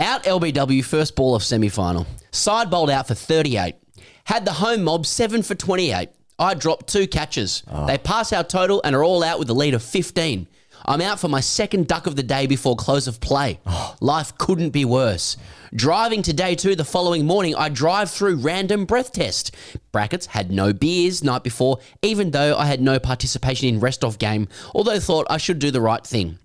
Out 0.00 0.24
LBW 0.24 0.84
first 0.84 1.14
ball 1.16 1.34
of 1.34 1.42
semi 1.44 1.68
final. 1.68 2.06
Side 2.32 2.70
bowled 2.70 2.90
out 2.90 3.06
for 3.08 3.14
38. 3.14 3.76
Had 4.24 4.44
the 4.44 4.52
home 4.52 4.82
mob 4.84 5.06
7 5.06 5.42
for 5.42 5.54
28. 5.54 6.08
I 6.38 6.54
dropped 6.54 6.88
two 6.88 7.06
catches. 7.06 7.62
Ah. 7.70 7.86
They 7.86 7.96
pass 7.98 8.32
our 8.32 8.42
total 8.42 8.80
and 8.84 8.96
are 8.96 9.04
all 9.04 9.22
out 9.22 9.38
with 9.38 9.48
a 9.50 9.54
lead 9.54 9.74
of 9.74 9.82
15. 9.84 10.48
I'm 10.86 11.00
out 11.00 11.18
for 11.18 11.28
my 11.28 11.40
second 11.40 11.88
duck 11.88 12.06
of 12.06 12.14
the 12.14 12.22
day 12.22 12.46
before 12.46 12.76
close 12.76 13.06
of 13.06 13.20
play. 13.20 13.58
Life 14.00 14.36
couldn't 14.36 14.70
be 14.70 14.84
worse. 14.84 15.36
Driving 15.74 16.22
to 16.22 16.32
day 16.32 16.54
two 16.54 16.76
the 16.76 16.84
following 16.84 17.24
morning, 17.26 17.54
I 17.54 17.70
drive 17.70 18.10
through 18.10 18.36
random 18.36 18.84
breath 18.84 19.12
test. 19.12 19.54
Brackets 19.92 20.26
had 20.26 20.50
no 20.52 20.72
beers 20.74 21.24
night 21.24 21.42
before, 21.42 21.78
even 22.02 22.32
though 22.32 22.56
I 22.56 22.66
had 22.66 22.82
no 22.82 22.98
participation 22.98 23.68
in 23.68 23.80
rest 23.80 24.04
off 24.04 24.18
game, 24.18 24.46
although 24.74 25.00
thought 25.00 25.26
I 25.30 25.38
should 25.38 25.58
do 25.58 25.70
the 25.70 25.80
right 25.80 26.06
thing. 26.06 26.38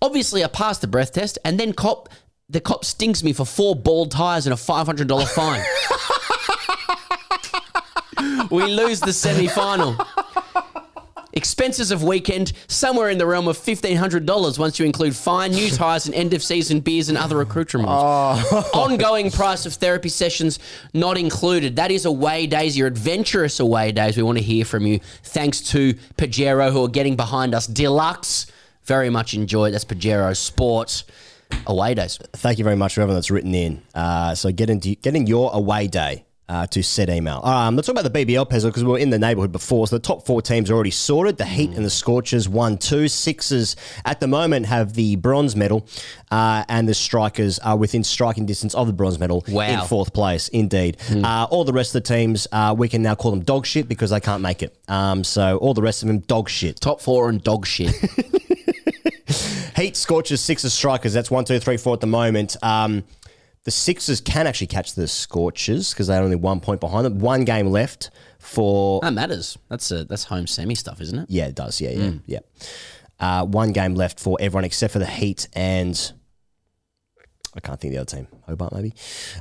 Obviously, 0.00 0.44
I 0.44 0.48
passed 0.48 0.80
the 0.80 0.86
breath 0.86 1.12
test 1.12 1.38
and 1.44 1.58
then 1.58 1.72
cop 1.72 2.08
the 2.48 2.60
cop 2.60 2.84
stings 2.84 3.24
me 3.24 3.32
for 3.32 3.44
four 3.44 3.74
bald 3.74 4.10
tires 4.10 4.46
and 4.46 4.52
a 4.52 4.56
five 4.56 4.86
hundred 4.86 5.08
dollar 5.08 5.26
fine. 5.26 5.62
we 8.50 8.64
lose 8.64 9.00
the 9.00 9.12
semi 9.12 9.48
final. 9.48 9.96
Expenses 11.32 11.90
of 11.90 12.02
weekend 12.02 12.52
somewhere 12.68 13.08
in 13.08 13.18
the 13.18 13.26
realm 13.26 13.48
of 13.48 13.56
fifteen 13.56 13.96
hundred 13.96 14.26
dollars 14.26 14.58
once 14.58 14.78
you 14.78 14.84
include 14.84 15.16
fine, 15.16 15.52
new 15.52 15.70
tires, 15.70 16.06
and 16.06 16.14
end 16.14 16.34
of 16.34 16.42
season 16.42 16.80
beers 16.80 17.08
and 17.08 17.16
other 17.16 17.40
accoutrements. 17.40 17.90
Ongoing 18.74 19.30
price 19.30 19.64
of 19.66 19.74
therapy 19.74 20.08
sessions 20.08 20.58
not 20.92 21.16
included. 21.16 21.76
That 21.76 21.90
is 21.90 22.04
away 22.04 22.46
days, 22.46 22.76
your 22.76 22.86
adventurous 22.86 23.60
away 23.60 23.92
days. 23.92 24.16
We 24.16 24.22
want 24.22 24.38
to 24.38 24.44
hear 24.44 24.64
from 24.64 24.86
you. 24.86 25.00
Thanks 25.22 25.60
to 25.70 25.94
Pajero 26.16 26.70
who 26.72 26.84
are 26.84 26.88
getting 26.88 27.16
behind 27.16 27.54
us. 27.54 27.66
Deluxe, 27.66 28.46
very 28.84 29.10
much 29.10 29.34
enjoyed. 29.34 29.72
That's 29.74 29.84
Pajero 29.84 30.36
Sports 30.36 31.04
away 31.66 31.94
days. 31.94 32.18
Thank 32.34 32.58
you 32.58 32.64
very 32.64 32.76
much 32.76 32.94
for 32.94 33.00
everyone 33.00 33.16
that's 33.16 33.30
written 33.30 33.54
in. 33.54 33.82
Uh, 33.94 34.34
so 34.34 34.50
get 34.52 34.70
into 34.70 34.94
getting 34.96 35.26
your 35.26 35.50
away 35.52 35.86
day. 35.86 36.24
Uh, 36.48 36.66
to 36.66 36.82
said 36.82 37.08
email. 37.08 37.40
Um, 37.44 37.76
let's 37.76 37.86
talk 37.86 37.96
about 37.98 38.12
the 38.12 38.24
BBL 38.26 38.50
puzzle 38.50 38.68
because 38.68 38.84
we 38.84 38.90
were 38.90 38.98
in 38.98 39.08
the 39.08 39.18
neighbourhood 39.18 39.52
before. 39.52 39.86
So 39.86 39.96
the 39.96 40.02
top 40.02 40.26
four 40.26 40.42
teams 40.42 40.70
are 40.70 40.74
already 40.74 40.90
sorted. 40.90 41.38
The 41.38 41.46
Heat 41.46 41.70
and 41.70 41.82
the 41.84 41.88
Scorchers 41.88 42.46
one, 42.46 42.76
two, 42.76 43.08
Sixers 43.08 43.74
at 44.04 44.20
the 44.20 44.26
moment 44.26 44.66
have 44.66 44.92
the 44.92 45.16
bronze 45.16 45.56
medal, 45.56 45.86
uh, 46.30 46.64
and 46.68 46.86
the 46.86 46.92
Strikers 46.94 47.58
are 47.60 47.76
within 47.78 48.04
striking 48.04 48.44
distance 48.44 48.74
of 48.74 48.86
the 48.86 48.92
bronze 48.92 49.18
medal 49.18 49.44
Wow. 49.48 49.62
in 49.82 49.86
fourth 49.86 50.12
place. 50.12 50.48
Indeed, 50.48 50.98
uh, 51.24 51.46
all 51.48 51.64
the 51.64 51.72
rest 51.72 51.94
of 51.94 52.02
the 52.02 52.08
teams 52.08 52.46
uh, 52.52 52.74
we 52.76 52.86
can 52.88 53.00
now 53.02 53.14
call 53.14 53.30
them 53.30 53.40
dog 53.40 53.64
shit 53.64 53.88
because 53.88 54.10
they 54.10 54.20
can't 54.20 54.42
make 54.42 54.62
it. 54.62 54.76
Um, 54.88 55.24
so 55.24 55.56
all 55.58 55.72
the 55.72 55.80
rest 55.82 56.02
of 56.02 56.08
them 56.08 56.18
dog 56.18 56.50
shit. 56.50 56.78
Top 56.80 57.00
four 57.00 57.30
and 57.30 57.42
dog 57.42 57.64
shit. 57.66 57.94
Heat, 59.76 59.96
Scorchers, 59.96 60.40
Sixers, 60.42 60.74
Strikers. 60.74 61.14
That's 61.14 61.30
one, 61.30 61.44
two, 61.46 61.58
three, 61.58 61.78
four 61.78 61.94
at 61.94 62.00
the 62.00 62.06
moment. 62.06 62.56
Um, 62.62 63.04
the 63.64 63.70
Sixers 63.70 64.20
can 64.20 64.46
actually 64.46 64.66
catch 64.66 64.94
the 64.94 65.06
Scorchers 65.06 65.92
because 65.92 66.08
they're 66.08 66.22
only 66.22 66.36
one 66.36 66.60
point 66.60 66.80
behind 66.80 67.06
them. 67.06 67.18
One 67.20 67.44
game 67.44 67.68
left 67.68 68.10
for. 68.38 69.00
that 69.02 69.12
matters. 69.12 69.56
That's 69.68 69.90
a, 69.90 70.04
that's 70.04 70.24
home 70.24 70.46
semi 70.46 70.74
stuff, 70.74 71.00
isn't 71.00 71.18
it? 71.18 71.26
Yeah, 71.30 71.46
it 71.46 71.54
does. 71.54 71.80
Yeah, 71.80 71.90
yeah, 71.90 72.12
yeah. 72.26 72.38
Uh, 73.20 73.44
one 73.44 73.70
game 73.72 73.94
left 73.94 74.18
for 74.18 74.36
everyone 74.40 74.64
except 74.64 74.92
for 74.92 74.98
the 74.98 75.06
Heat 75.06 75.48
and. 75.52 76.12
I 77.54 77.60
can't 77.60 77.78
think 77.78 77.90
of 77.94 77.94
the 77.94 78.00
other 78.00 78.16
team. 78.24 78.28
Hobart, 78.46 78.72
maybe. 78.72 78.94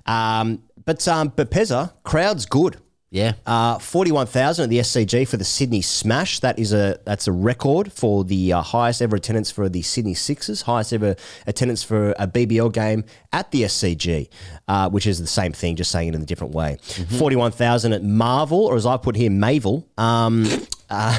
Um, 0.05 0.63
but 0.83 1.07
um, 1.07 1.31
but 1.35 1.49
Pezza, 1.49 1.93
crowd's 2.03 2.45
good. 2.45 2.77
Yeah. 3.11 3.33
Uh, 3.45 3.77
Forty-one 3.77 4.25
thousand 4.25 4.63
at 4.63 4.69
the 4.69 4.79
SCG 4.79 5.27
for 5.27 5.35
the 5.35 5.43
Sydney 5.43 5.81
Smash. 5.81 6.39
That 6.39 6.57
is 6.57 6.71
a 6.71 6.97
that's 7.05 7.27
a 7.27 7.33
record 7.33 7.91
for 7.91 8.23
the 8.23 8.53
uh, 8.53 8.61
highest 8.61 9.01
ever 9.01 9.17
attendance 9.17 9.51
for 9.51 9.67
the 9.67 9.81
Sydney 9.81 10.13
Sixers. 10.13 10.61
Highest 10.61 10.93
ever 10.93 11.17
attendance 11.45 11.83
for 11.83 12.11
a 12.11 12.25
BBL 12.25 12.71
game 12.71 13.03
at 13.33 13.51
the 13.51 13.63
SCG, 13.63 14.29
uh, 14.69 14.89
which 14.89 15.05
is 15.05 15.19
the 15.19 15.27
same 15.27 15.51
thing, 15.51 15.75
just 15.75 15.91
saying 15.91 16.07
it 16.07 16.15
in 16.15 16.21
a 16.21 16.25
different 16.25 16.53
way. 16.53 16.77
Forty-one 17.19 17.51
thousand 17.51 17.91
at 17.91 18.01
Marvel, 18.01 18.59
or 18.59 18.77
as 18.77 18.85
I 18.85 18.95
put 18.95 19.17
here, 19.17 19.29
Mavel. 19.29 19.85
Um, 19.97 20.47
uh, 20.89 21.17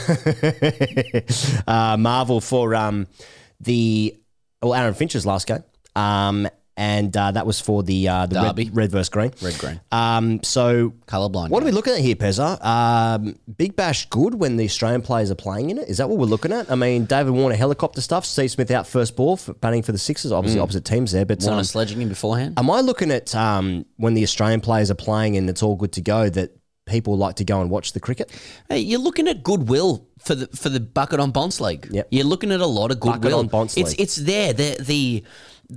uh, 1.66 1.96
Marvel 1.98 2.40
for 2.40 2.74
um, 2.74 3.06
the 3.60 4.16
well 4.62 4.72
Aaron 4.72 4.94
Finch's 4.94 5.26
last 5.26 5.46
game. 5.46 5.62
Um, 5.94 6.48
and 6.76 7.14
uh, 7.16 7.30
that 7.32 7.46
was 7.46 7.60
for 7.60 7.82
the 7.82 8.08
uh, 8.08 8.26
the 8.26 8.40
Derby. 8.40 8.64
red, 8.64 8.76
red 8.76 8.90
versus 8.92 9.08
green. 9.08 9.32
Red 9.42 9.58
green. 9.58 9.80
Um, 9.90 10.42
so 10.42 10.90
Colourblind 11.06 11.50
What 11.50 11.62
are 11.62 11.66
we 11.66 11.72
looking 11.72 11.92
at 11.92 12.00
here, 12.00 12.14
Pezza? 12.14 12.62
Um, 12.64 13.36
Big 13.56 13.76
Bash 13.76 14.08
good 14.08 14.34
when 14.34 14.56
the 14.56 14.64
Australian 14.64 15.02
players 15.02 15.30
are 15.30 15.36
playing 15.36 15.70
in 15.70 15.78
it. 15.78 15.88
Is 15.88 15.98
that 15.98 16.08
what 16.08 16.18
we're 16.18 16.26
looking 16.26 16.52
at? 16.52 16.70
I 16.70 16.74
mean, 16.74 17.04
David 17.04 17.32
Warner 17.32 17.56
helicopter 17.56 18.00
stuff. 18.00 18.24
Steve 18.24 18.50
Smith 18.50 18.70
out 18.70 18.86
first 18.86 19.16
ball 19.16 19.36
for 19.36 19.54
batting 19.54 19.82
for 19.82 19.92
the 19.92 19.98
Sixers. 19.98 20.32
Obviously, 20.32 20.60
opposite 20.60 20.84
teams 20.84 21.12
there. 21.12 21.26
But 21.26 21.42
Warner 21.42 21.58
um, 21.58 21.64
sledging 21.64 22.00
him 22.00 22.08
beforehand. 22.08 22.58
am 22.58 22.70
I 22.70 22.80
looking 22.80 23.10
at 23.10 23.34
um, 23.34 23.84
when 23.96 24.14
the 24.14 24.22
Australian 24.22 24.60
players 24.60 24.90
are 24.90 24.94
playing 24.96 25.36
and 25.36 25.48
it's 25.50 25.62
all 25.62 25.76
good 25.76 25.92
to 25.92 26.00
go 26.00 26.28
that 26.30 26.56
people 26.86 27.16
like 27.16 27.36
to 27.36 27.44
go 27.44 27.60
and 27.60 27.70
watch 27.70 27.92
the 27.92 28.00
cricket? 28.00 28.30
Hey, 28.68 28.78
you're 28.78 28.98
looking 28.98 29.28
at 29.28 29.42
goodwill 29.42 30.08
for 30.18 30.34
the 30.34 30.46
for 30.48 30.68
the 30.68 30.80
bucket 30.80 31.20
on 31.20 31.32
Bonce 31.32 31.60
League. 31.60 31.88
Yep. 31.90 32.08
You're 32.10 32.24
looking 32.24 32.52
at 32.52 32.60
a 32.60 32.66
lot 32.66 32.90
of 32.90 33.00
Bucket 33.00 33.22
goodwill. 33.22 33.40
on 33.40 33.48
Bonce 33.48 33.76
it's 33.76 33.92
it's 33.94 34.16
there. 34.16 34.52
The 34.52 34.76
the 34.80 35.24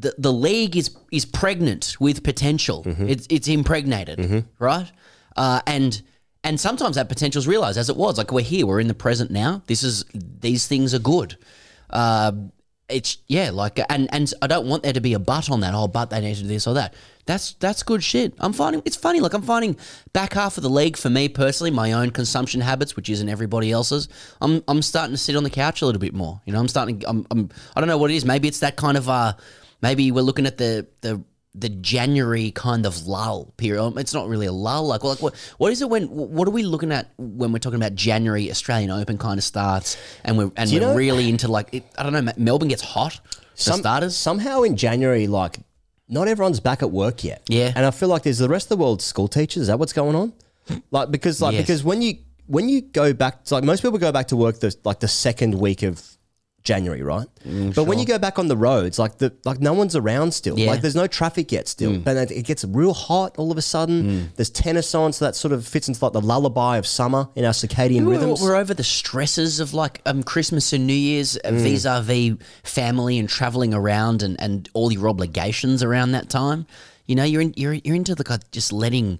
the, 0.01 0.13
the 0.17 0.33
league 0.33 0.75
is 0.75 0.95
is 1.11 1.25
pregnant 1.25 1.95
with 1.99 2.23
potential. 2.23 2.83
Mm-hmm. 2.83 3.09
It's 3.09 3.27
it's 3.29 3.47
impregnated, 3.47 4.45
right? 4.59 4.91
Uh, 5.35 5.61
and 5.65 6.01
and 6.43 6.59
sometimes 6.59 6.95
that 6.95 7.09
potential 7.09 7.39
is 7.39 7.47
realized 7.47 7.77
as 7.77 7.89
it 7.89 7.97
was. 7.97 8.17
Like 8.17 8.31
we're 8.31 8.41
here, 8.41 8.65
we're 8.65 8.79
in 8.79 8.87
the 8.87 8.93
present 8.93 9.31
now. 9.31 9.63
This 9.67 9.83
is 9.83 10.05
these 10.13 10.67
things 10.67 10.93
are 10.93 10.99
good. 10.99 11.37
Uh, 11.89 12.31
it's 12.87 13.17
yeah, 13.27 13.49
like 13.51 13.79
and 13.89 14.07
and 14.13 14.31
I 14.41 14.47
don't 14.47 14.67
want 14.67 14.83
there 14.83 14.93
to 14.93 15.01
be 15.01 15.13
a 15.13 15.19
but 15.19 15.49
on 15.49 15.61
that. 15.61 15.73
Oh, 15.73 15.87
but 15.87 16.11
they 16.11 16.21
need 16.21 16.35
to 16.35 16.43
do 16.43 16.47
this 16.47 16.67
or 16.67 16.75
that. 16.75 16.93
That's 17.25 17.53
that's 17.53 17.81
good 17.81 18.03
shit. 18.03 18.33
I'm 18.39 18.53
finding 18.53 18.83
it's 18.85 18.95
funny. 18.95 19.19
Like 19.19 19.33
I'm 19.33 19.41
finding 19.41 19.75
back 20.13 20.33
half 20.33 20.57
of 20.57 20.63
the 20.63 20.69
league 20.69 20.95
for 20.95 21.09
me 21.09 21.27
personally, 21.27 21.71
my 21.71 21.93
own 21.93 22.11
consumption 22.11 22.61
habits, 22.61 22.95
which 22.95 23.09
isn't 23.09 23.27
everybody 23.27 23.71
else's. 23.71 24.07
I'm 24.39 24.63
I'm 24.67 24.83
starting 24.83 25.13
to 25.13 25.17
sit 25.17 25.35
on 25.35 25.43
the 25.43 25.49
couch 25.49 25.81
a 25.81 25.85
little 25.87 25.99
bit 25.99 26.13
more. 26.13 26.41
You 26.45 26.53
know, 26.53 26.59
I'm 26.59 26.67
starting. 26.67 27.03
I'm, 27.07 27.25
I'm 27.31 27.49
I 27.75 27.79
don't 27.79 27.89
know 27.89 27.97
what 27.97 28.11
it 28.11 28.15
is. 28.15 28.25
Maybe 28.25 28.47
it's 28.47 28.59
that 28.59 28.75
kind 28.75 28.97
of 28.97 29.09
uh, 29.09 29.33
maybe 29.81 30.11
we're 30.11 30.21
looking 30.23 30.45
at 30.45 30.57
the 30.57 30.87
the 31.01 31.21
the 31.57 31.69
January 31.69 32.51
kind 32.51 32.85
of 32.85 33.07
lull 33.07 33.53
period. 33.55 33.81
Um, 33.81 33.97
It's 33.97 34.13
not 34.13 34.27
really 34.27 34.45
a 34.45 34.51
lull. 34.51 34.87
Like, 34.87 35.03
like 35.05 35.21
what 35.21 35.35
what 35.57 35.71
is 35.71 35.81
it 35.81 35.89
when 35.89 36.03
what 36.07 36.47
are 36.47 36.51
we 36.51 36.63
looking 36.63 36.91
at 36.91 37.11
when 37.17 37.51
we're 37.53 37.59
talking 37.59 37.79
about 37.79 37.95
January 37.95 38.51
Australian 38.51 38.91
Open 38.91 39.17
kind 39.17 39.37
of 39.37 39.43
starts 39.43 39.95
and 40.25 40.37
we're 40.37 40.51
and 40.57 40.69
we're 40.69 40.81
know- 40.81 40.95
really 40.95 41.29
into 41.29 41.47
like 41.47 41.73
it, 41.73 41.83
I 41.97 42.03
don't 42.03 42.13
know. 42.25 42.33
Melbourne 42.37 42.67
gets 42.67 42.81
hot 42.81 43.13
for 43.23 43.39
Some- 43.55 43.79
starters. 43.79 44.17
Somehow 44.17 44.63
in 44.63 44.75
January, 44.75 45.27
like, 45.27 45.59
not 46.09 46.27
everyone's 46.27 46.59
back 46.59 46.83
at 46.83 46.91
work 46.91 47.23
yet. 47.23 47.41
Yeah. 47.47 47.71
And 47.73 47.85
I 47.85 47.91
feel 47.91 48.09
like 48.09 48.23
there's 48.23 48.39
the 48.39 48.49
rest 48.49 48.65
of 48.65 48.77
the 48.77 48.83
world 48.83 49.01
school 49.01 49.29
teachers. 49.29 49.61
Is 49.61 49.67
that 49.67 49.79
what's 49.79 49.93
going 49.93 50.15
on? 50.15 50.33
Like, 50.91 51.09
because, 51.09 51.41
like, 51.41 51.53
Yes. 51.53 51.61
because 51.63 51.83
when 51.85 52.01
you, 52.01 52.17
when 52.47 52.67
you 52.69 52.81
go 52.81 53.13
back, 53.13 53.49
like 53.49 53.63
most 53.63 53.81
people 53.81 53.97
go 53.97 54.11
back 54.11 54.27
to 54.27 54.35
work 54.35 54.59
the, 54.59 54.75
like 54.83 54.99
the 54.99 55.07
second 55.07 55.55
week 55.55 55.83
of 55.83 56.03
January, 56.65 57.01
right? 57.01 57.27
Mm, 57.47 57.73
but 57.73 57.85
when 57.85 57.99
you 57.99 58.05
go 58.05 58.17
back 58.19 58.37
on 58.37 58.47
the 58.49 58.57
roads, 58.57 58.99
like 58.99 59.19
the 59.19 59.31
like 59.45 59.61
no 59.61 59.71
one's 59.71 59.95
around 59.95 60.33
still. 60.33 60.59
Yeah. 60.59 60.65
Mm. 60.65 60.69
Like 60.71 60.81
there's 60.81 60.95
no 60.95 61.07
traffic 61.07 61.51
yet 61.51 61.67
still. 61.69 61.97
But 61.99 62.17
it- 62.17 62.31
it 62.31 62.45
gets 62.45 62.65
real 62.65 62.93
hot 62.93 63.35
all 63.37 63.51
of 63.51 63.57
a 63.57 63.61
sudden. 63.61 64.31
There's 64.35 64.49
tennis 64.49 64.93
on, 64.93 65.13
so 65.13 65.23
that 65.25 65.35
sort 65.35 65.53
of 65.53 65.65
fits 65.65 65.87
into 65.87 66.03
like 66.03 66.11
the 66.13 66.21
lullaby 66.21 66.77
of 66.77 66.85
summer 66.85 67.29
in 67.35 67.45
our 67.45 67.53
circadian 67.53 68.05
We're, 68.05 68.13
rhythms. 68.13 68.41
we're 68.41 68.55
over 68.57 68.73
the 68.73 68.83
stresses 68.83 69.59
of 69.61 69.73
like 69.73 70.01
um, 70.05 70.23
Christmas 70.23 70.73
and 70.73 70.85
New 70.85 70.93
Year's 70.93 71.37
Mm. 71.45 71.59
vis 71.61 71.85
a 71.85 72.01
vis 72.01 72.33
family 72.63 73.19
and 73.19 73.29
traveling 73.29 73.73
around 73.73 74.23
and, 74.23 74.35
and 74.41 74.67
all 74.73 74.91
your 74.91 75.07
obligations 75.07 75.81
around 75.83 76.11
that 76.11 76.29
time. 76.29 76.65
You 77.05 77.15
know, 77.15 77.23
you're 77.23 77.41
in, 77.41 77.53
you're 77.55 77.73
you're 77.75 77.95
into 77.95 78.15
the 78.15 78.23
just 78.51 78.73
letting, 78.73 79.19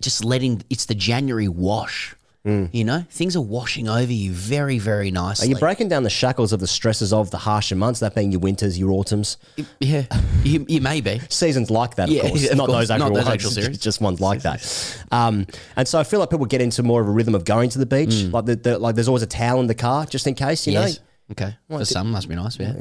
just 0.00 0.22
letting 0.22 0.62
it's 0.68 0.84
the 0.84 0.94
January 0.94 1.48
wash. 1.48 2.14
You 2.46 2.84
know, 2.84 3.06
things 3.08 3.36
are 3.36 3.40
washing 3.40 3.88
over 3.88 4.12
you 4.12 4.30
very 4.32 4.78
very 4.78 5.10
Mm. 5.10 5.42
Are 5.42 5.46
you 5.46 5.56
breaking 5.56 5.88
down 5.88 6.02
the 6.02 6.10
shackles 6.10 6.52
of 6.52 6.60
the 6.60 6.66
stresses 6.66 7.10
of 7.10 7.30
the 7.30 7.38
harsher 7.38 7.74
months, 7.74 8.00
that 8.00 8.14
being 8.14 8.32
your 8.32 8.40
winters, 8.40 8.78
your 8.78 8.90
autumns? 8.90 9.38
yeah, 9.80 10.04
you, 10.44 10.66
you 10.68 10.82
may 10.82 11.00
be. 11.00 11.20
seasons 11.30 11.70
like 11.70 11.94
that, 11.94 12.08
of 12.10 12.14
Yeah, 12.14 12.22
course. 12.28 12.50
of 12.50 12.56
not 12.58 12.66
course. 12.66 12.78
those 12.80 12.90
actual 12.90 13.08
Not 13.08 13.14
those 13.14 13.24
ones, 13.24 13.34
actual 13.34 13.50
series. 13.62 13.78
just 13.78 14.00
ones 14.02 14.20
like 14.20 14.42
that. 14.42 14.98
Um, 15.10 15.46
and 15.76 15.88
so 15.88 15.98
I 15.98 16.04
feel 16.04 16.20
like 16.20 16.28
people 16.28 16.44
get 16.44 16.60
into 16.60 16.82
more 16.82 17.00
of 17.00 17.08
a 17.08 17.10
rhythm 17.10 17.34
of 17.34 17.46
going 17.46 17.70
to 17.70 17.78
the 17.78 17.86
beach. 17.86 18.24
Like 18.24 18.44
the, 18.44 18.56
the, 18.56 18.78
like 18.78 18.94
there's 18.94 19.08
always 19.08 19.22
a 19.22 19.26
towel 19.26 19.60
in 19.60 19.66
the 19.66 19.74
car 19.74 20.04
just 20.04 20.26
in 20.26 20.34
case, 20.34 20.66
you 20.66 20.74
Mm. 20.74 20.82
Yes. 20.86 21.00
Okay. 21.32 21.56
For 21.70 21.84
some, 21.86 22.10
must 22.10 22.28
be 22.28 22.34
nice. 22.34 22.58
Yeah. 22.60 22.74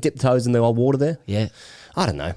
Dip 0.00 0.18
toes 0.18 0.46
in 0.46 0.52
the 0.52 0.58
old 0.60 0.78
water 0.78 0.96
there. 0.96 1.18
Yeah. 1.26 1.48
I 1.94 2.06
don't 2.06 2.16
know. 2.16 2.32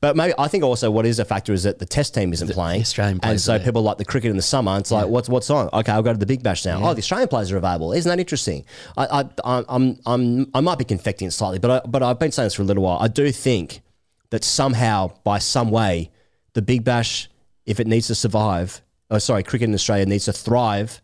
But 0.00 0.16
maybe 0.16 0.32
I 0.38 0.48
think 0.48 0.64
also 0.64 0.90
what 0.90 1.04
is 1.04 1.18
a 1.18 1.26
factor 1.26 1.52
is 1.52 1.64
that 1.64 1.78
the 1.78 1.84
test 1.84 2.14
team 2.14 2.32
isn't 2.32 2.50
playing. 2.50 2.80
Australian 2.80 3.20
and 3.22 3.38
so 3.38 3.52
there. 3.52 3.64
people 3.64 3.82
like 3.82 3.98
the 3.98 4.04
cricket 4.04 4.30
in 4.30 4.36
the 4.36 4.42
summer. 4.42 4.78
It's 4.78 4.90
like, 4.90 5.06
what's 5.08 5.28
what's 5.28 5.50
on? 5.50 5.68
Okay, 5.72 5.92
I'll 5.92 6.02
go 6.02 6.12
to 6.12 6.18
the 6.18 6.26
Big 6.26 6.42
Bash 6.42 6.64
now. 6.64 6.82
Oh, 6.82 6.94
the 6.94 7.00
Australian 7.00 7.28
players 7.28 7.52
are 7.52 7.58
available. 7.58 7.92
Isn't 7.92 8.08
that 8.08 8.18
interesting? 8.18 8.64
I, 8.96 9.24
I, 9.44 9.64
I'm, 9.68 9.98
I'm, 10.06 10.50
I 10.54 10.60
might 10.60 10.78
be 10.78 10.86
confecting 10.86 11.28
it 11.28 11.32
slightly, 11.32 11.58
but 11.58 11.70
I, 11.70 11.86
but 11.86 12.02
I've 12.02 12.18
been 12.18 12.32
saying 12.32 12.46
this 12.46 12.54
for 12.54 12.62
a 12.62 12.64
little 12.64 12.82
while. 12.82 12.98
I 12.98 13.08
do 13.08 13.30
think 13.30 13.82
that 14.30 14.42
somehow, 14.42 15.12
by 15.22 15.38
some 15.38 15.70
way, 15.70 16.10
the 16.54 16.62
Big 16.62 16.82
Bash, 16.82 17.28
if 17.66 17.78
it 17.78 17.86
needs 17.86 18.06
to 18.06 18.14
survive, 18.14 18.80
oh, 19.10 19.18
sorry, 19.18 19.42
cricket 19.42 19.68
in 19.68 19.74
Australia 19.74 20.06
needs 20.06 20.24
to 20.24 20.32
thrive 20.32 21.02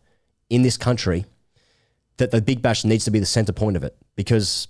in 0.48 0.62
this 0.62 0.78
country, 0.78 1.26
that 2.16 2.30
the 2.30 2.40
Big 2.40 2.62
Bash 2.62 2.82
needs 2.84 3.04
to 3.04 3.10
be 3.10 3.18
the 3.18 3.26
centre 3.26 3.52
point 3.52 3.76
of 3.76 3.84
it 3.84 3.94
because 4.14 4.68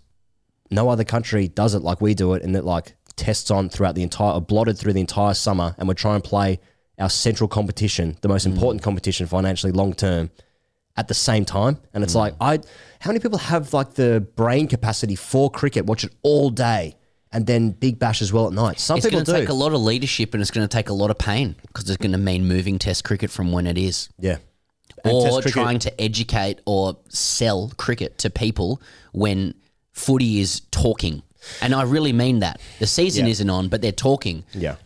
no 0.68 0.88
other 0.88 1.04
country 1.04 1.46
does 1.46 1.74
it 1.74 1.82
like 1.82 2.00
we 2.00 2.12
do 2.12 2.34
it, 2.34 2.42
and 2.42 2.56
that 2.56 2.64
like 2.64 2.96
tests 3.16 3.50
on 3.50 3.68
throughout 3.68 3.94
the 3.94 4.02
entire, 4.02 4.40
blotted 4.40 4.78
through 4.78 4.92
the 4.92 5.00
entire 5.00 5.34
summer, 5.34 5.74
and 5.78 5.88
we're 5.88 5.94
trying 5.94 6.20
to 6.20 6.28
play 6.28 6.60
our 6.98 7.10
central 7.10 7.48
competition, 7.48 8.16
the 8.22 8.28
most 8.28 8.46
mm. 8.46 8.52
important 8.52 8.82
competition 8.82 9.26
financially 9.26 9.72
long 9.72 9.92
term, 9.92 10.30
at 10.96 11.08
the 11.08 11.14
same 11.14 11.44
time. 11.44 11.78
And 11.92 12.02
it's 12.02 12.14
mm. 12.14 12.20
like, 12.20 12.34
I, 12.40 12.58
how 13.00 13.10
many 13.10 13.20
people 13.20 13.38
have 13.38 13.72
like 13.72 13.94
the 13.94 14.26
brain 14.36 14.66
capacity 14.68 15.14
for 15.14 15.50
cricket, 15.50 15.86
watch 15.86 16.04
it 16.04 16.14
all 16.22 16.50
day, 16.50 16.96
and 17.32 17.46
then 17.46 17.70
Big 17.72 17.98
Bash 17.98 18.22
as 18.22 18.32
well 18.32 18.46
at 18.46 18.52
night? 18.52 18.80
Some 18.80 18.98
It's 18.98 19.06
people 19.06 19.18
do. 19.18 19.22
It's 19.22 19.30
going 19.30 19.40
to 19.40 19.46
take 19.46 19.50
a 19.50 19.58
lot 19.58 19.72
of 19.72 19.80
leadership 19.80 20.32
and 20.32 20.40
it's 20.40 20.50
going 20.50 20.66
to 20.66 20.74
take 20.74 20.88
a 20.88 20.94
lot 20.94 21.10
of 21.10 21.18
pain 21.18 21.56
because 21.66 21.88
it's 21.90 21.98
going 21.98 22.12
to 22.12 22.18
mean 22.18 22.46
moving 22.46 22.78
Test 22.78 23.04
cricket 23.04 23.30
from 23.30 23.52
when 23.52 23.66
it 23.66 23.78
is. 23.78 24.08
yeah. 24.18 24.38
And 25.04 25.12
or 25.12 25.42
trying 25.42 25.78
to 25.80 26.00
educate 26.00 26.60
or 26.64 26.96
sell 27.08 27.70
cricket 27.76 28.18
to 28.18 28.30
people 28.30 28.80
when 29.12 29.54
footy 29.92 30.40
is 30.40 30.60
talking. 30.70 31.22
And 31.60 31.74
I 31.74 31.82
really 31.82 32.12
mean 32.12 32.40
that. 32.40 32.60
The 32.78 32.86
season 32.86 33.26
Yeah. 33.26 33.32
isn't 33.32 33.50
on, 33.50 33.68
but 33.68 33.82
they're 33.82 33.92
talking. 33.92 34.44
Yeah. 34.54 34.76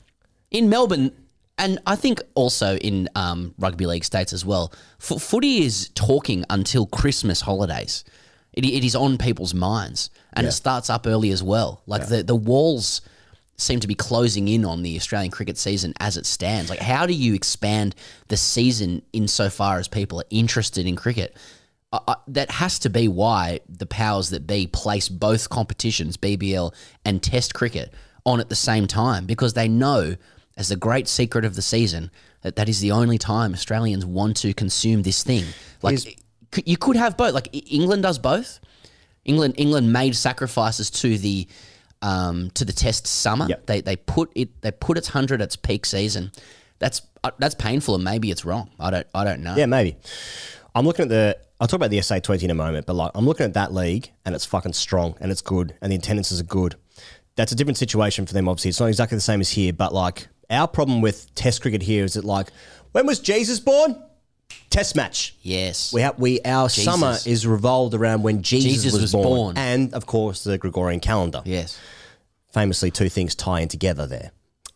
In 0.51 0.69
Melbourne, 0.69 1.13
and 1.59 1.79
I 1.87 1.97
think 1.97 2.21
also 2.35 2.77
in 2.77 3.09
um, 3.15 3.55
rugby 3.59 3.87
league 3.87 4.05
states 4.05 4.33
as 4.33 4.45
well, 4.45 4.73
f- 5.01 5.21
footy 5.23 5.63
is 5.65 5.91
talking 5.95 6.45
until 6.51 6.87
Christmas 6.87 7.43
holidays. 7.43 8.05
It, 8.53 8.65
it 8.65 8.85
is 8.85 8.97
on 8.97 9.17
people's 9.19 9.55
minds, 9.55 10.11
and 10.33 10.47
it 10.47 10.53
starts 10.53 10.91
up 10.91 11.07
early 11.07 11.31
as 11.31 11.43
well. 11.43 11.83
Like 11.87 12.09
the 12.09 12.23
the 12.25 12.35
walls 12.35 13.01
seem 13.57 13.79
to 13.79 13.87
be 13.87 13.95
closing 13.95 14.49
in 14.49 14.65
on 14.65 14.83
the 14.83 14.97
Australian 14.97 15.31
cricket 15.31 15.59
season 15.59 15.93
as 16.01 16.17
it 16.17 16.25
stands. 16.25 16.71
Like, 16.71 16.79
how 16.81 17.05
do 17.07 17.13
you 17.13 17.35
expand 17.35 17.95
the 18.29 18.37
season 18.39 19.03
insofar 19.13 19.79
as 19.79 19.87
people 19.87 20.19
are 20.19 20.25
interested 20.31 20.87
in 20.87 20.97
cricket? 20.97 21.37
That 22.28 22.51
has 22.51 22.78
to 22.80 22.91
be 22.91 23.09
why 23.09 23.61
the 23.68 23.86
powers 23.86 24.30
that 24.30 24.47
be 24.47 24.66
place 24.66 25.09
both 25.09 25.49
competitions, 25.51 26.16
BBL 26.16 26.72
and 27.05 27.22
Test 27.22 27.55
cricket, 27.55 27.93
on 28.24 28.38
at 28.38 28.49
the 28.49 28.57
same 28.57 28.86
time 28.86 29.26
because 29.26 29.55
they 29.55 29.66
know, 29.66 30.16
as 30.57 30.68
the 30.68 30.76
great 30.76 31.09
secret 31.09 31.45
of 31.45 31.57
the 31.57 31.62
season, 31.62 32.11
that 32.43 32.57
that 32.57 32.68
is 32.68 32.80
the 32.80 32.93
only 32.93 33.18
time 33.18 33.53
Australians 33.53 34.07
want 34.07 34.36
to 34.38 34.55
consume 34.55 35.03
this 35.03 35.22
thing. 35.24 35.45
Like, 35.82 35.99
c- 35.99 36.16
you 36.64 36.76
could 36.76 36.97
have 36.97 37.16
both. 37.16 37.34
Like 37.34 37.49
England 37.53 38.03
does 38.03 38.18
both. 38.18 38.61
England 39.24 39.55
England 39.59 39.93
made 39.93 40.14
sacrifices 40.14 40.91
to 40.91 41.18
the 41.18 41.49
um, 42.03 42.51
to 42.53 42.64
the 42.64 42.72
Test 42.72 43.07
summer. 43.07 43.47
Yep. 43.49 43.66
They 43.66 43.80
they 43.80 43.97
put 43.97 44.30
it 44.34 44.62
they 44.62 44.70
put 44.70 44.97
its 44.97 45.09
hundred 45.09 45.43
its 45.43 45.57
peak 45.57 45.84
season. 45.84 46.30
That's 46.78 47.03
uh, 47.24 47.32
that's 47.38 47.55
painful, 47.55 47.97
and 47.97 48.05
maybe 48.05 48.30
it's 48.30 48.45
wrong. 48.45 48.70
I 48.78 48.91
don't 48.91 49.07
I 49.14 49.24
don't 49.24 49.43
know. 49.43 49.57
Yeah, 49.57 49.66
maybe. 49.66 49.97
I'm 50.74 50.86
looking 50.86 51.05
at 51.05 51.09
the. 51.09 51.38
I'll 51.61 51.69
talk 51.69 51.77
about 51.77 51.91
the 51.91 52.01
SA 52.01 52.21
20 52.21 52.47
in 52.47 52.51
a 52.51 52.55
moment, 52.55 52.87
but 52.87 52.95
like 52.95 53.11
I'm 53.15 53.27
looking 53.27 53.45
at 53.45 53.55
that 53.55 53.75
league 53.75 54.11
and 54.25 54.35
it's 54.35 54.47
fucking 54.47 54.73
strong 54.73 55.15
and 55.21 55.31
it's 55.31 55.43
good 55.43 55.75
and 55.83 55.93
the 55.93 55.97
attendances 55.97 56.41
are 56.41 56.45
good. 56.45 56.77
That's 57.37 57.53
a 57.53 57.55
different 57.55 57.77
situation 57.77 58.27
for 58.27 58.33
them, 58.33 58.49
obviously. 58.49 58.71
It's 58.71 58.81
not 58.81 58.87
exactly 58.87 59.17
the 59.17 59.23
same 59.23 59.41
as 59.41 59.51
here, 59.51 59.73
but 59.73 59.93
like 59.93 60.29
our 60.49 60.67
problem 60.67 61.03
with 61.03 61.33
Test 61.35 61.61
cricket 61.61 61.83
here 61.83 62.05
is 62.05 62.15
that 62.15 62.25
like 62.25 62.49
when 62.93 63.07
was 63.07 63.21
Jesus 63.21 63.61
born? 63.61 64.03
Test 64.71 64.97
match. 64.97 65.37
Yes. 65.43 65.93
We 65.93 66.01
have 66.01 66.19
we 66.19 66.41
our 66.43 66.69
Jesus. 66.69 66.85
summer 66.85 67.17
is 67.27 67.47
revolved 67.47 67.95
around 67.95 68.23
when 68.23 68.43
Jesus, 68.43 68.73
Jesus 68.73 68.93
was, 68.95 69.03
was 69.03 69.13
born. 69.13 69.25
born. 69.27 69.59
and 69.59 69.95
of 69.95 70.07
course 70.07 70.45
the 70.45 70.59
Gregorian 70.59 71.01
calendar. 71.01 71.43
yes. 71.45 71.79
Famously, 72.53 72.91
two 72.91 73.09
things 73.09 73.37
tie 73.37 73.61
in 73.61 73.69
together 73.69 74.09
there. 74.09 74.33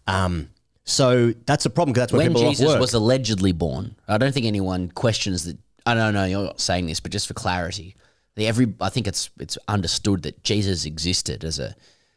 Um, 0.06 0.50
so 0.84 1.32
that's 1.44 1.66
a 1.66 1.70
problem 1.70 1.92
because 1.92 2.02
that's 2.02 2.12
when, 2.12 2.32
when 2.32 2.34
people 2.34 2.50
Jesus 2.50 2.78
was 2.78 2.94
allegedly 2.94 3.50
born, 3.50 3.96
I 4.06 4.16
don't 4.16 4.32
think 4.32 4.46
anyone 4.46 4.90
questions 4.90 5.44
that. 5.44 5.56
I 5.86 5.94
don't 5.94 6.14
know. 6.14 6.24
You're 6.24 6.44
not 6.44 6.60
saying 6.60 6.86
this, 6.86 7.00
but 7.00 7.12
just 7.12 7.26
for 7.28 7.34
clarity, 7.34 7.96
the 8.36 8.46
every 8.46 8.72
I 8.80 8.88
think 8.88 9.06
it's 9.06 9.30
it's 9.38 9.58
understood 9.68 10.22
that 10.22 10.42
Jesus 10.42 10.84
existed 10.84 11.44
as 11.44 11.58
a 11.58 11.74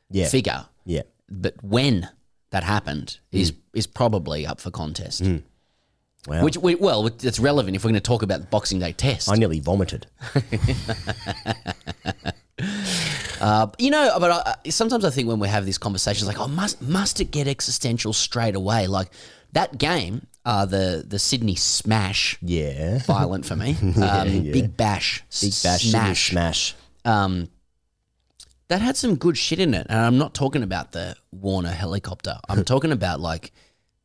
Yeah. 0.09 0.27
figure. 0.29 0.65
yeah. 0.85 1.03
But 1.29 1.55
when 1.61 2.09
that 2.51 2.63
happened 2.63 3.19
mm. 3.33 3.39
is 3.39 3.53
is 3.73 3.87
probably 3.87 4.45
up 4.45 4.61
for 4.61 4.71
contest. 4.71 5.23
Mm. 5.23 5.43
Wow. 6.27 6.43
Which 6.43 6.57
we, 6.57 6.75
well, 6.75 7.07
it's 7.07 7.39
relevant 7.39 7.77
if 7.77 7.85
we're 7.85 7.91
going 7.91 8.01
to 8.01 8.01
talk 8.01 8.21
about 8.21 8.41
the 8.41 8.47
Boxing 8.47 8.79
Day 8.79 8.91
test. 8.91 9.29
I 9.29 9.35
nearly 9.35 9.61
vomited. 9.61 10.07
Uh, 13.39 13.67
you 13.77 13.91
know, 13.91 14.17
but 14.19 14.31
I, 14.65 14.69
sometimes 14.69 15.05
I 15.05 15.11
think 15.11 15.27
when 15.27 15.37
we 15.39 15.47
have 15.47 15.63
these 15.63 15.77
conversations, 15.77 16.27
like, 16.27 16.39
oh, 16.39 16.47
must 16.47 16.81
must 16.81 17.21
it 17.21 17.25
get 17.25 17.47
existential 17.47 18.11
straight 18.11 18.55
away? 18.55 18.87
Like 18.87 19.11
that 19.53 19.77
game, 19.77 20.25
uh, 20.47 20.65
the 20.65 21.03
the 21.05 21.19
Sydney 21.19 21.55
Smash, 21.55 22.37
Yeah. 22.41 22.99
violent 23.05 23.45
for 23.45 23.55
me. 23.57 23.75
Um, 24.01 24.43
Big 24.43 24.77
Bash, 24.77 25.23
Big 25.41 25.51
bash, 25.51 25.81
Sydney 25.83 25.91
smash. 25.91 26.29
smash. 26.31 26.75
Um, 27.03 27.49
that 28.69 28.81
had 28.81 28.95
some 28.95 29.15
good 29.15 29.37
shit 29.37 29.59
in 29.59 29.73
it, 29.73 29.87
and 29.89 29.99
I'm 29.99 30.17
not 30.17 30.33
talking 30.33 30.63
about 30.63 30.93
the 30.93 31.15
Warner 31.31 31.71
helicopter. 31.71 32.37
I'm 32.47 32.63
talking 32.73 32.91
about 32.93 33.19
like 33.19 33.51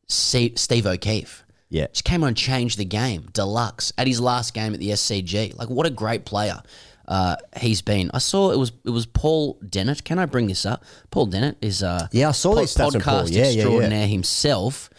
Steve, 0.07 0.57
Steve 0.59 0.85
O'Keefe. 0.85 1.43
Yeah. 1.69 1.87
Just 1.87 2.03
came 2.03 2.23
on 2.23 2.27
and 2.29 2.37
changed 2.37 2.77
the 2.77 2.85
game. 2.85 3.29
Deluxe 3.33 3.93
at 3.97 4.05
his 4.07 4.19
last 4.19 4.53
game 4.53 4.73
at 4.73 4.79
the 4.79 4.89
SCG. 4.89 5.57
Like 5.57 5.69
what 5.69 5.85
a 5.87 5.89
great 5.89 6.25
player 6.25 6.61
uh, 7.07 7.35
he's 7.57 7.81
been. 7.81 8.11
I 8.13 8.19
saw 8.19 8.51
it 8.51 8.59
was 8.59 8.71
it 8.85 8.89
was 8.91 9.05
Paul 9.05 9.59
Dennett. 9.67 10.03
Can 10.03 10.19
I 10.19 10.25
bring 10.25 10.47
this 10.47 10.65
up? 10.65 10.83
Paul 11.09 11.27
Dennett 11.27 11.55
is 11.61 11.81
uh 11.83 12.07
Yeah, 12.11 12.29
I 12.29 12.31
saw 12.33 12.55
stats 12.55 12.79
on 12.85 12.91
podcast 12.91 13.03
Paul. 13.03 13.29
Yeah, 13.29 13.43
yeah, 13.43 13.49
yeah. 13.49 13.53
extraordinaire 13.61 14.07
himself. 14.07 14.89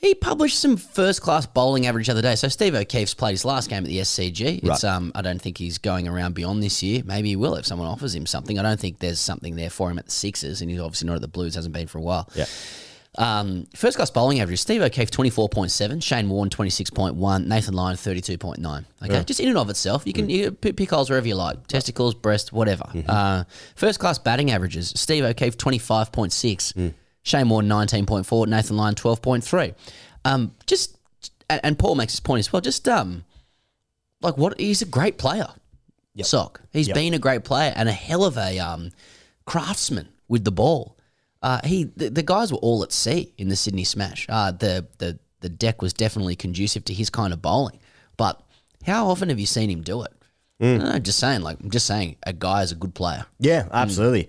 He 0.00 0.14
published 0.14 0.58
some 0.58 0.78
first 0.78 1.20
class 1.20 1.44
bowling 1.44 1.86
average 1.86 2.06
the 2.06 2.12
other 2.12 2.22
day. 2.22 2.34
So 2.34 2.48
Steve 2.48 2.74
O'Keefe's 2.74 3.12
played 3.12 3.32
his 3.32 3.44
last 3.44 3.68
game 3.68 3.84
at 3.84 3.88
the 3.88 3.98
SCG. 3.98 4.60
It's 4.64 4.82
um 4.82 5.12
I 5.14 5.20
don't 5.20 5.40
think 5.40 5.58
he's 5.58 5.76
going 5.76 6.08
around 6.08 6.34
beyond 6.34 6.62
this 6.62 6.82
year. 6.82 7.02
Maybe 7.04 7.28
he 7.28 7.36
will 7.36 7.54
if 7.56 7.66
someone 7.66 7.86
offers 7.86 8.14
him 8.14 8.24
something. 8.24 8.58
I 8.58 8.62
don't 8.62 8.80
think 8.80 8.98
there's 8.98 9.20
something 9.20 9.56
there 9.56 9.68
for 9.70 9.90
him 9.90 9.98
at 9.98 10.06
the 10.06 10.10
Sixers, 10.10 10.62
and 10.62 10.70
he's 10.70 10.80
obviously 10.80 11.06
not 11.06 11.16
at 11.16 11.20
the 11.20 11.28
Blues. 11.28 11.54
Hasn't 11.54 11.74
been 11.74 11.86
for 11.86 11.98
a 11.98 12.02
while. 12.02 12.28
Yeah. 12.34 12.46
Um, 13.18 13.66
first 13.74 13.96
class 13.96 14.08
bowling 14.10 14.40
average: 14.40 14.60
Steve 14.60 14.80
O'Keefe 14.82 15.10
twenty 15.10 15.30
four 15.30 15.48
point 15.48 15.70
seven, 15.72 16.00
Shane 16.00 16.30
Warne 16.30 16.48
twenty 16.48 16.70
six 16.70 16.88
point 16.90 17.16
one, 17.16 17.48
Nathan 17.48 17.74
Lyon 17.74 17.96
thirty 17.96 18.20
two 18.20 18.38
point 18.38 18.60
nine. 18.60 18.86
Okay, 19.02 19.22
just 19.24 19.40
in 19.40 19.48
and 19.48 19.58
of 19.58 19.68
itself, 19.68 20.04
you 20.06 20.12
can 20.12 20.28
Mm. 20.28 20.30
you 20.30 20.52
pick, 20.52 20.76
pick 20.76 20.90
holes 20.90 21.10
wherever 21.10 21.26
you 21.26 21.34
like, 21.34 21.66
testicles, 21.66 22.14
breast, 22.14 22.52
whatever. 22.52 22.84
Mm-hmm. 22.84 23.10
Uh, 23.10 23.44
first 23.74 23.98
class 23.98 24.18
batting 24.18 24.52
averages: 24.52 24.92
Steve 24.96 25.24
O'Keefe 25.24 25.58
twenty 25.58 25.78
five 25.78 26.12
point 26.12 26.32
six, 26.32 26.72
Mm. 26.72 26.94
Shane 27.22 28.06
point 28.06 28.26
four, 28.26 28.46
Nathan 28.46 28.76
Lyon 28.76 28.94
twelve 28.94 29.20
point 29.22 29.44
three. 29.44 29.74
Um, 30.24 30.52
just 30.66 30.96
and, 31.48 31.60
and 31.64 31.78
Paul 31.78 31.94
makes 31.94 32.12
his 32.12 32.20
point 32.20 32.40
as 32.40 32.52
well. 32.52 32.60
Just 32.62 32.88
um, 32.88 33.24
like 34.20 34.36
what 34.36 34.58
he's 34.60 34.82
a 34.82 34.86
great 34.86 35.18
player. 35.18 35.48
Sock. 36.22 36.60
He's 36.72 36.88
Yep. 36.88 36.94
been 36.94 37.14
a 37.14 37.18
great 37.18 37.44
player 37.44 37.72
and 37.74 37.88
a 37.88 37.92
hell 37.92 38.24
of 38.24 38.36
a 38.36 38.58
um, 38.58 38.90
craftsman 39.46 40.08
with 40.28 40.44
the 40.44 40.52
ball. 40.52 40.98
Uh, 41.42 41.60
he 41.64 41.84
the, 41.96 42.10
the 42.10 42.22
guys 42.22 42.52
were 42.52 42.58
all 42.58 42.82
at 42.82 42.92
sea 42.92 43.32
in 43.38 43.48
the 43.48 43.56
Sydney 43.56 43.84
Smash. 43.84 44.26
Uh, 44.28 44.50
the 44.52 44.86
the 44.98 45.18
the 45.40 45.48
deck 45.48 45.80
was 45.80 45.94
definitely 45.94 46.36
conducive 46.36 46.84
to 46.86 46.92
his 46.92 47.08
kind 47.08 47.32
of 47.32 47.40
bowling. 47.40 47.78
But 48.18 48.38
how 48.84 49.08
often 49.08 49.30
have 49.30 49.40
you 49.40 49.46
seen 49.46 49.70
him 49.70 49.80
do 49.82 50.02
it? 50.02 50.12
No, 50.58 50.98
just 50.98 51.18
saying. 51.18 51.40
Like 51.40 51.58
I'm 51.60 51.70
just 51.70 51.86
saying, 51.86 52.16
a 52.26 52.34
guy 52.34 52.62
is 52.62 52.70
a 52.72 52.74
good 52.74 52.94
player. 52.94 53.24
Yeah, 53.38 53.66
absolutely. 53.72 54.28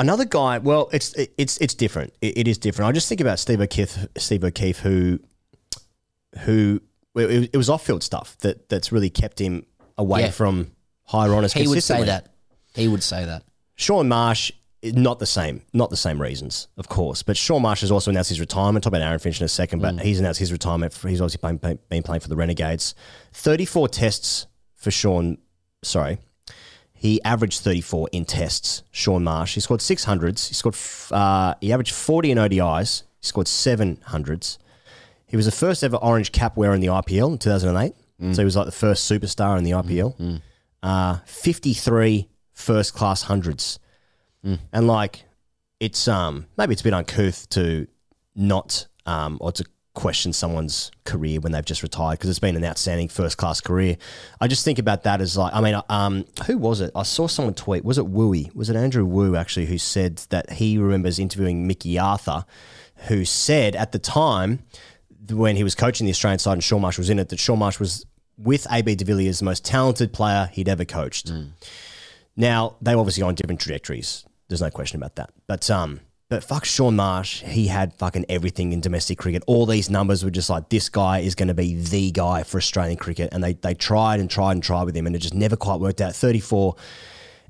Another 0.00 0.24
guy. 0.24 0.56
Well, 0.58 0.88
it's 0.92 1.14
it's 1.36 1.58
it's 1.58 1.74
different. 1.74 2.14
It, 2.22 2.38
it 2.38 2.48
is 2.48 2.56
different. 2.56 2.88
I 2.88 2.92
just 2.92 3.06
think 3.06 3.20
about 3.20 3.38
Steve 3.38 3.60
O'Keefe. 3.60 4.06
Steve 4.16 4.42
O'Keefe, 4.42 4.78
who 4.78 5.20
who 6.40 6.80
it, 7.14 7.50
it 7.52 7.56
was 7.56 7.68
off 7.68 7.84
field 7.84 8.02
stuff 8.02 8.36
that 8.38 8.70
that's 8.70 8.92
really 8.92 9.10
kept 9.10 9.38
him 9.38 9.66
away 9.98 10.22
Yeah. 10.22 10.30
from 10.30 10.70
higher 11.04 11.34
honours. 11.34 11.52
He 11.52 11.68
would 11.68 11.82
say 11.82 11.96
consistently. 11.96 12.06
that. 12.06 12.28
He 12.74 12.88
would 12.88 13.02
say 13.02 13.26
that. 13.26 13.42
Shaun 13.74 14.08
Marsh, 14.08 14.52
not 14.82 15.18
the 15.18 15.26
same, 15.26 15.62
not 15.74 15.90
the 15.90 15.96
same 15.96 16.20
reasons, 16.20 16.68
of 16.78 16.88
course. 16.88 17.22
But 17.22 17.36
Shaun 17.36 17.60
Marsh 17.60 17.82
has 17.82 17.90
also 17.90 18.10
announced 18.10 18.30
his 18.30 18.40
retirement. 18.40 18.84
Talk 18.84 18.92
about 18.92 19.02
Aaron 19.02 19.18
Finch 19.18 19.38
in 19.40 19.44
a 19.44 19.48
second, 19.48 19.80
but 19.82 19.96
mm. 19.96 20.00
he's 20.00 20.18
announced 20.18 20.40
his 20.40 20.50
retirement. 20.50 20.94
For, 20.94 21.08
he's 21.08 21.20
obviously 21.20 21.56
been, 21.58 21.78
been 21.90 22.02
playing 22.02 22.20
for 22.20 22.28
the 22.28 22.36
Renegades. 22.36 22.94
Thirty-four 23.34 23.88
tests 23.88 24.46
for 24.76 24.90
Shaun. 24.90 25.36
Sorry, 25.82 26.18
he 27.00 27.22
averaged 27.24 27.60
thirty-four 27.62 28.10
in 28.12 28.26
tests. 28.26 28.82
Shaun 28.90 29.24
Marsh. 29.24 29.54
He 29.54 29.60
scored 29.60 29.80
six 29.80 30.04
hundreds. 30.04 30.48
He 30.48 30.54
scored. 30.54 30.76
Uh, 31.10 31.54
he 31.62 31.72
averaged 31.72 31.94
forty 31.94 32.30
in 32.30 32.36
ODIs. 32.36 33.04
He 33.20 33.26
scored 33.26 33.48
seven 33.48 33.98
hundreds. 34.04 34.58
He 35.26 35.34
was 35.34 35.46
the 35.46 35.52
first 35.52 35.82
ever 35.82 35.96
orange 35.96 36.30
cap 36.30 36.58
wearer 36.58 36.74
in 36.74 36.82
the 36.82 36.88
IPL 36.88 37.32
in 37.32 37.38
2008. 37.38 37.94
So 38.34 38.42
he 38.42 38.44
was 38.44 38.54
like 38.54 38.66
the 38.66 38.72
first 38.72 39.10
superstar 39.10 39.56
in 39.56 39.64
the 39.64 39.70
IPL. 39.70 40.40
Uh, 40.82 41.18
53 41.24 42.28
first 42.52 42.92
class 42.92 43.22
hundreds. 43.22 43.78
And 44.72 44.86
like, 44.86 45.24
it's 45.78 46.06
um 46.06 46.46
maybe 46.58 46.72
it's 46.72 46.82
a 46.82 46.84
bit 46.84 46.92
uncouth 46.92 47.48
to 47.50 47.86
not 48.36 48.86
um 49.06 49.38
or 49.40 49.52
to 49.52 49.64
question 49.94 50.32
someone's 50.32 50.90
career 51.04 51.40
when 51.40 51.52
they've 51.52 51.64
just 51.64 51.82
retired 51.82 52.12
because 52.12 52.30
it's 52.30 52.38
been 52.38 52.56
an 52.56 52.64
outstanding 52.64 53.08
first 53.08 53.36
class 53.36 53.60
career. 53.60 53.96
I 54.40 54.46
just 54.46 54.64
think 54.64 54.78
about 54.78 55.02
that 55.02 55.20
as 55.20 55.36
like 55.36 55.52
I 55.52 55.60
mean 55.60 55.80
um 55.88 56.24
who 56.46 56.58
was 56.58 56.80
it? 56.80 56.92
I 56.94 57.02
saw 57.02 57.26
someone 57.26 57.54
tweet 57.54 57.84
was 57.84 57.98
it 57.98 58.06
Wooey? 58.06 58.54
Was 58.54 58.70
it 58.70 58.76
Andrew 58.76 59.04
Wu 59.04 59.34
actually 59.36 59.66
who 59.66 59.78
said 59.78 60.18
that 60.30 60.52
he 60.52 60.78
remembers 60.78 61.18
interviewing 61.18 61.66
Mickey 61.66 61.98
Arthur 61.98 62.44
who 63.08 63.24
said 63.24 63.74
at 63.74 63.92
the 63.92 63.98
time 63.98 64.60
when 65.28 65.56
he 65.56 65.64
was 65.64 65.74
coaching 65.74 66.06
the 66.06 66.12
Australian 66.12 66.38
side 66.38 66.52
and 66.54 66.64
Shaun 66.64 66.80
Marsh 66.80 66.98
was 66.98 67.10
in 67.10 67.18
it 67.18 67.28
that 67.28 67.38
Shaun 67.40 67.58
Marsh 67.58 67.80
was 67.80 68.06
with 68.38 68.66
AB 68.70 68.94
de 68.94 69.04
Villiers 69.04 69.40
the 69.40 69.44
most 69.44 69.64
talented 69.64 70.12
player 70.12 70.48
he'd 70.52 70.68
ever 70.68 70.84
coached. 70.84 71.32
Now 72.36 72.76
they 72.80 72.94
were 72.94 73.00
obviously 73.00 73.22
on 73.24 73.34
different 73.34 73.60
trajectories. 73.60 74.24
There's 74.48 74.62
no 74.62 74.70
question 74.70 75.00
about 75.00 75.16
that. 75.16 75.30
But 75.46 75.68
um, 75.70 76.00
but 76.30 76.44
fuck 76.44 76.64
Shaun 76.64 76.94
Marsh, 76.94 77.42
he 77.42 77.66
had 77.66 77.92
fucking 77.94 78.24
everything 78.28 78.72
in 78.72 78.80
domestic 78.80 79.18
cricket. 79.18 79.42
All 79.48 79.66
these 79.66 79.90
numbers 79.90 80.24
were 80.24 80.30
just 80.30 80.48
like 80.48 80.68
this 80.68 80.88
guy 80.88 81.18
is 81.18 81.34
going 81.34 81.48
to 81.48 81.54
be 81.54 81.74
the 81.74 82.12
guy 82.12 82.44
for 82.44 82.58
Australian 82.58 82.96
cricket, 82.96 83.30
and 83.32 83.42
they 83.42 83.54
they 83.54 83.74
tried 83.74 84.20
and 84.20 84.30
tried 84.30 84.52
and 84.52 84.62
tried 84.62 84.84
with 84.84 84.96
him, 84.96 85.08
and 85.08 85.16
it 85.16 85.18
just 85.18 85.34
never 85.34 85.56
quite 85.56 85.80
worked 85.80 86.00
out. 86.00 86.14
34. 86.14 86.76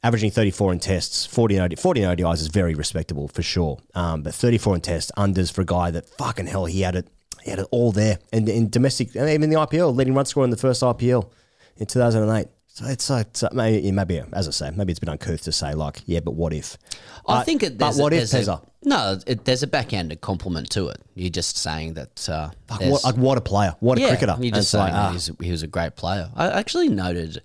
Averaging 0.03 0.31
34 0.31 0.73
in 0.73 0.79
tests, 0.79 1.27
40 1.27 1.57
in, 1.57 1.61
OD, 1.61 1.79
40 1.79 2.03
in 2.03 2.09
ODIs 2.09 2.41
is 2.41 2.49
very 2.49 2.75
respectable 2.75 3.29
for 3.29 3.43
sure. 3.43 3.79
Um, 3.95 4.23
but 4.23 4.33
34 4.33 4.77
in 4.77 4.81
tests, 4.81 5.13
unders 5.15 5.53
for 5.53 5.61
a 5.61 5.67
guy 5.67 5.91
that 5.91 6.09
fucking 6.17 6.47
hell, 6.47 6.65
he 6.65 6.81
had 6.81 6.97
it, 6.97 7.07
he 7.43 7.51
had 7.51 7.59
it 7.59 7.67
all 7.71 7.93
there. 7.93 8.19
And 8.33 8.49
in 8.49 8.71
domestic, 8.71 9.15
mean, 9.15 9.43
in 9.43 9.51
the 9.51 9.57
IPL, 9.57 9.95
leading 9.95 10.15
run 10.15 10.25
scorer 10.25 10.45
in 10.45 10.51
the 10.51 10.57
first 10.57 10.81
IPL 10.81 11.31
in 11.77 11.85
2008. 11.85 12.49
So 12.73 12.87
it's 12.87 13.11
like 13.11 13.29
so 13.37 13.49
maybe, 13.53 13.91
maybe 13.93 14.23
as 14.33 14.49
I 14.49 14.53
say, 14.53 14.71
maybe 14.71 14.93
it's 14.93 14.99
a 14.99 15.01
bit 15.03 15.11
uncouth 15.11 15.43
to 15.43 15.53
say 15.53 15.75
like, 15.75 16.03
yeah, 16.07 16.21
but 16.21 16.33
what 16.33 16.53
if? 16.53 16.79
I 17.27 17.39
But- 17.39 17.45
think 17.45 17.63
it, 17.63 17.77
but 17.77 17.95
what 17.97 18.13
a, 18.13 18.17
if 18.17 18.31
there's 18.31 18.49
a- 18.49 18.53
Pezza? 18.53 18.69
no, 18.85 19.19
it, 19.27 19.45
there's 19.45 19.63
a 19.63 19.67
backhanded 19.67 20.21
compliment 20.21 20.71
to 20.71 20.89
it. 20.89 20.99
You're 21.15 21.31
just 21.31 21.57
saying 21.59 21.95
that. 21.95 22.29
Uh, 22.29 22.51
Fuck, 22.69 22.79
there's- 22.79 22.93
what, 22.93 23.05
like, 23.05 23.17
what 23.17 23.39
a 23.39 23.41
player, 23.43 23.75
what 23.81 23.99
a 23.99 24.03
yeah, 24.03 24.09
cricketer. 24.09 24.37
You're 24.41 24.55
just 24.55 24.71
saying 24.71 24.85
like, 24.85 24.93
ah, 24.95 25.11
he's, 25.13 25.31
he 25.41 25.51
was 25.51 25.63
a 25.63 25.67
great 25.67 25.97
player. 25.97 26.31
I 26.35 26.47
actually 26.59 26.89
noted, 26.89 27.43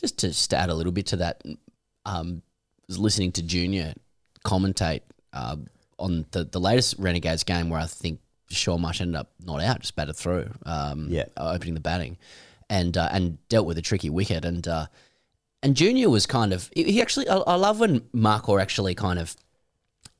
just 0.00 0.18
to, 0.20 0.28
just 0.28 0.54
add 0.54 0.70
a 0.70 0.74
little 0.74 0.92
bit 0.92 1.06
to 1.06 1.16
that, 1.16 1.42
um, 2.06 2.42
was 2.88 2.98
listening 2.98 3.32
to 3.32 3.42
Junior 3.42 3.94
commentate 4.44 5.00
uh, 5.32 5.56
on 5.98 6.24
the, 6.30 6.44
the 6.44 6.60
latest 6.60 6.94
Renegades 6.98 7.44
game 7.44 7.68
where 7.68 7.80
I 7.80 7.86
think 7.86 8.20
Shaun 8.48 8.80
Marsh 8.80 9.00
ended 9.00 9.16
up 9.16 9.30
not 9.44 9.60
out, 9.60 9.80
just 9.80 9.96
batted 9.96 10.16
through, 10.16 10.50
um, 10.64 11.08
Yeah. 11.10 11.24
uh, 11.36 11.50
opening 11.52 11.74
the 11.74 11.80
batting, 11.80 12.16
and 12.72 12.96
uh, 12.96 13.08
and 13.12 13.36
dealt 13.48 13.66
with 13.66 13.78
a 13.78 13.82
tricky 13.82 14.10
wicket. 14.10 14.44
And 14.44 14.66
uh, 14.66 14.86
and 15.62 15.76
Junior 15.76 16.08
was 16.08 16.26
kind 16.26 16.52
of 16.52 16.70
he 16.74 17.00
actually 17.02 17.28
I, 17.28 17.36
I 17.36 17.54
love 17.54 17.78
when 17.78 18.02
Mark 18.12 18.48
Waugh 18.48 18.58
actually 18.58 18.94
kind 18.94 19.18
of 19.18 19.36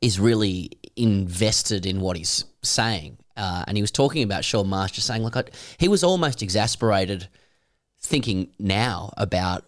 is 0.01 0.21
really 0.21 0.71
invested 0.97 1.87
in 1.87 2.01
what 2.01 2.17
he's 2.17 2.45
saying. 2.63 3.17
Uh, 3.37 3.65
and 3.67 3.79
he 3.79 3.83
was 3.83 3.91
talking 3.91 4.23
about 4.23 4.45
Shaun 4.45 4.69
Marsh, 4.69 4.93
just 4.93 5.07
saying, 5.07 5.23
like, 5.23 5.37
I, 5.37 5.45
he 5.79 5.89
was 5.89 6.05
almost 6.05 6.43
exasperated 6.43 7.29
thinking 8.01 8.51
now 8.59 9.13
about, 9.17 9.65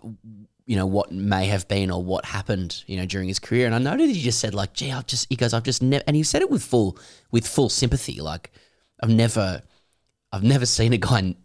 you 0.67 0.77
know, 0.77 0.87
what 0.87 1.13
may 1.13 1.47
have 1.47 1.67
been 1.69 1.91
or 1.91 2.03
what 2.03 2.25
happened, 2.25 2.83
you 2.87 2.97
know, 2.99 3.07
during 3.07 3.29
his 3.29 3.39
career. 3.39 3.65
And 3.67 3.75
I 3.75 3.79
noted 3.79 4.11
he 4.11 4.21
just 4.21 4.41
said, 4.41 4.55
like, 4.55 4.75
gee, 4.75 4.93
I've 4.93 5.07
just, 5.07 5.29
he 5.31 5.37
goes, 5.37 5.55
I've 5.55 5.63
just 5.63 5.83
never, 5.83 6.05
and 6.07 6.17
he 6.17 6.25
said 6.25 6.43
it 6.43 6.51
with 6.51 6.63
full, 6.63 6.99
with 7.31 7.47
full 7.47 7.69
sympathy. 7.71 8.21
Like, 8.21 8.51
I've 9.01 9.11
never, 9.11 9.63
I've 10.33 10.43
never 10.43 10.67
seen 10.67 10.93
a 10.93 10.99
guy 10.99 11.37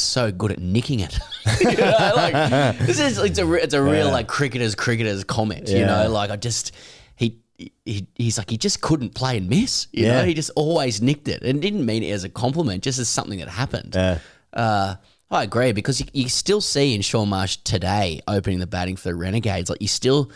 so 0.00 0.30
good 0.32 0.52
at 0.52 0.58
nicking 0.60 1.00
it. 1.00 1.18
you 1.60 1.76
know, 1.76 2.12
like 2.16 2.32
this 2.78 2.98
is 3.00 3.18
it's 3.18 3.38
a 3.38 3.52
it's 3.54 3.74
a 3.74 3.82
real 3.82 4.10
like 4.10 4.26
cricketers 4.28 4.74
cricketers 4.74 5.24
comment. 5.24 5.68
You 5.68 5.84
know, 5.86 6.08
like 6.10 6.30
I 6.30 6.36
just 6.36 6.72
he. 7.16 7.38
He, 7.86 8.08
he's 8.16 8.36
like 8.36 8.50
he 8.50 8.56
just 8.58 8.80
couldn't 8.80 9.14
play 9.14 9.36
and 9.36 9.48
miss, 9.48 9.86
you 9.92 10.06
Yeah. 10.06 10.20
know. 10.20 10.24
He 10.26 10.34
just 10.34 10.50
always 10.56 11.00
nicked 11.00 11.28
it, 11.28 11.42
and 11.42 11.62
didn't 11.62 11.86
mean 11.86 12.02
it 12.02 12.10
as 12.10 12.24
a 12.24 12.28
compliment, 12.28 12.82
just 12.82 12.98
as 12.98 13.08
something 13.08 13.38
that 13.38 13.48
happened. 13.48 13.92
Yeah. 13.94 14.18
Uh, 14.52 14.96
I 15.30 15.44
agree 15.44 15.70
because 15.70 16.00
you, 16.00 16.06
you 16.12 16.28
still 16.28 16.60
see 16.60 16.94
in 16.96 17.00
Shaun 17.00 17.28
Marsh 17.28 17.58
today 17.58 18.20
opening 18.26 18.58
the 18.58 18.66
batting 18.66 18.96
for 18.96 19.08
the 19.08 19.14
Renegades, 19.14 19.70
like 19.70 19.80
you 19.80 19.86
still 19.88 20.32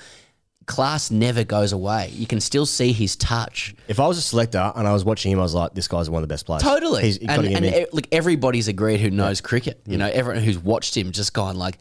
class 0.68 1.10
never 1.10 1.42
goes 1.42 1.72
away. 1.72 2.10
You 2.12 2.26
can 2.26 2.40
still 2.40 2.66
see 2.66 2.92
his 2.92 3.16
touch. 3.16 3.74
if 3.88 3.98
I 3.98 4.06
was 4.06 4.18
a 4.18 4.22
selector 4.22 4.72
and 4.76 4.86
I 4.86 4.92
was 4.92 5.04
watching 5.04 5.32
him, 5.32 5.40
I 5.40 5.42
was 5.42 5.54
like, 5.54 5.74
this 5.74 5.88
guy's 5.88 6.08
one 6.08 6.22
of 6.22 6.28
the 6.28 6.32
best 6.32 6.46
players. 6.46 6.62
Totally. 6.62 7.02
He's, 7.02 7.16
he's 7.16 7.28
and 7.28 7.44
and 7.46 7.64
e- 7.64 7.86
like 7.92 8.06
everybody's 8.12 8.68
agreed 8.68 9.00
who 9.00 9.10
knows 9.10 9.40
cricket. 9.40 9.80
You 9.86 9.96
mm. 9.96 10.00
know, 10.00 10.08
everyone 10.08 10.42
who's 10.42 10.58
watched 10.58 10.96
him 10.96 11.10
just 11.10 11.32
gone 11.32 11.56
like, 11.56 11.78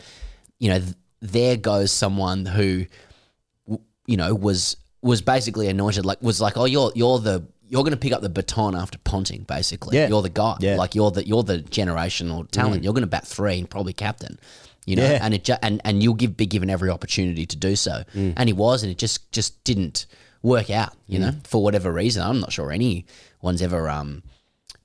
you 0.57 0.69
know, 0.69 0.79
th- 0.79 0.95
there 1.21 1.57
goes 1.57 1.91
someone 1.91 2.45
who, 2.45 2.85
you 4.07 4.17
know, 4.17 4.33
was 4.33 4.77
was 5.01 5.21
basically 5.21 5.67
anointed 5.67 6.05
like 6.05 6.21
was 6.21 6.41
like, 6.41 6.57
oh, 6.57 6.65
you're 6.65 6.91
you're 6.95 7.19
the 7.19 7.45
you're 7.69 7.83
going 7.83 7.91
to 7.91 7.97
pick 7.97 8.13
up 8.13 8.21
the 8.21 8.29
baton 8.29 8.75
after 8.75 8.97
Ponting, 8.99 9.43
basically. 9.43 9.97
Yeah. 9.97 10.07
You're 10.07 10.21
the 10.21 10.29
guy. 10.29 10.57
Yeah. 10.61 10.77
Like 10.77 10.95
you're 10.95 11.11
the 11.11 11.27
you're 11.27 11.43
the 11.43 11.59
generational 11.59 12.49
talent. 12.49 12.81
Mm. 12.81 12.83
You're 12.85 12.93
going 12.93 13.01
to 13.01 13.07
bat 13.07 13.27
three 13.27 13.59
and 13.59 13.69
probably 13.69 13.93
captain. 13.93 14.39
You 14.87 14.95
know, 14.95 15.03
Yeah. 15.03 15.19
and 15.21 15.33
it 15.35 15.43
ju- 15.43 15.61
and 15.61 15.79
and 15.83 16.01
you'll 16.01 16.15
give 16.15 16.35
be 16.35 16.47
given 16.47 16.69
every 16.69 16.89
opportunity 16.89 17.45
to 17.45 17.55
do 17.55 17.75
so. 17.75 18.03
And 18.15 18.49
he 18.49 18.53
was, 18.53 18.81
and 18.83 18.91
it 18.91 18.97
just 18.97 19.31
just 19.31 19.63
didn't 19.63 20.07
work 20.41 20.69
out. 20.71 20.93
You 21.07 21.19
know, 21.19 21.31
for 21.43 21.61
whatever 21.61 21.91
reason. 21.91 22.23
I'm 22.23 22.39
not 22.39 22.51
sure 22.53 22.71
anyone's 22.71 23.61
ever 23.61 23.89
um 23.89 24.23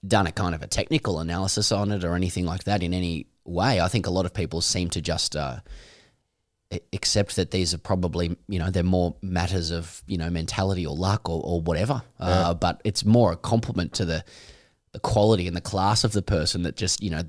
done 0.06 0.26
a 0.26 0.32
kind 0.32 0.54
of 0.54 0.62
a 0.62 0.66
technical 0.66 1.20
analysis 1.20 1.70
on 1.72 1.92
it 1.92 2.02
or 2.04 2.14
anything 2.16 2.44
like 2.44 2.64
that 2.64 2.82
in 2.82 2.92
any 2.92 3.26
way. 3.44 3.80
I 3.80 3.86
think 3.88 4.06
a 4.06 4.10
lot 4.10 4.26
of 4.26 4.34
people 4.34 4.60
seem 4.60 4.90
to 4.90 5.00
just 5.00 5.36
uh, 5.36 5.60
accept 6.92 7.36
that 7.36 7.50
these 7.50 7.74
are 7.74 7.78
probably, 7.78 8.36
you 8.48 8.58
know, 8.58 8.70
they're 8.70 8.82
more 8.82 9.14
matters 9.22 9.70
of, 9.70 10.02
you 10.06 10.16
know, 10.16 10.30
mentality 10.30 10.86
or 10.86 10.96
luck 10.96 11.28
or, 11.28 11.40
or 11.44 11.60
whatever. 11.60 12.02
Uh, 12.18 12.54
but 12.54 12.80
it's 12.84 13.04
more 13.04 13.30
a 13.32 13.36
compliment 13.36 13.92
to 13.94 14.04
the, 14.04 14.24
the 14.92 14.98
quality 15.00 15.46
and 15.46 15.54
the 15.56 15.60
class 15.60 16.02
of 16.02 16.12
the 16.12 16.22
person 16.22 16.62
that 16.62 16.76
just, 16.76 17.02
you 17.02 17.10
know, 17.10 17.22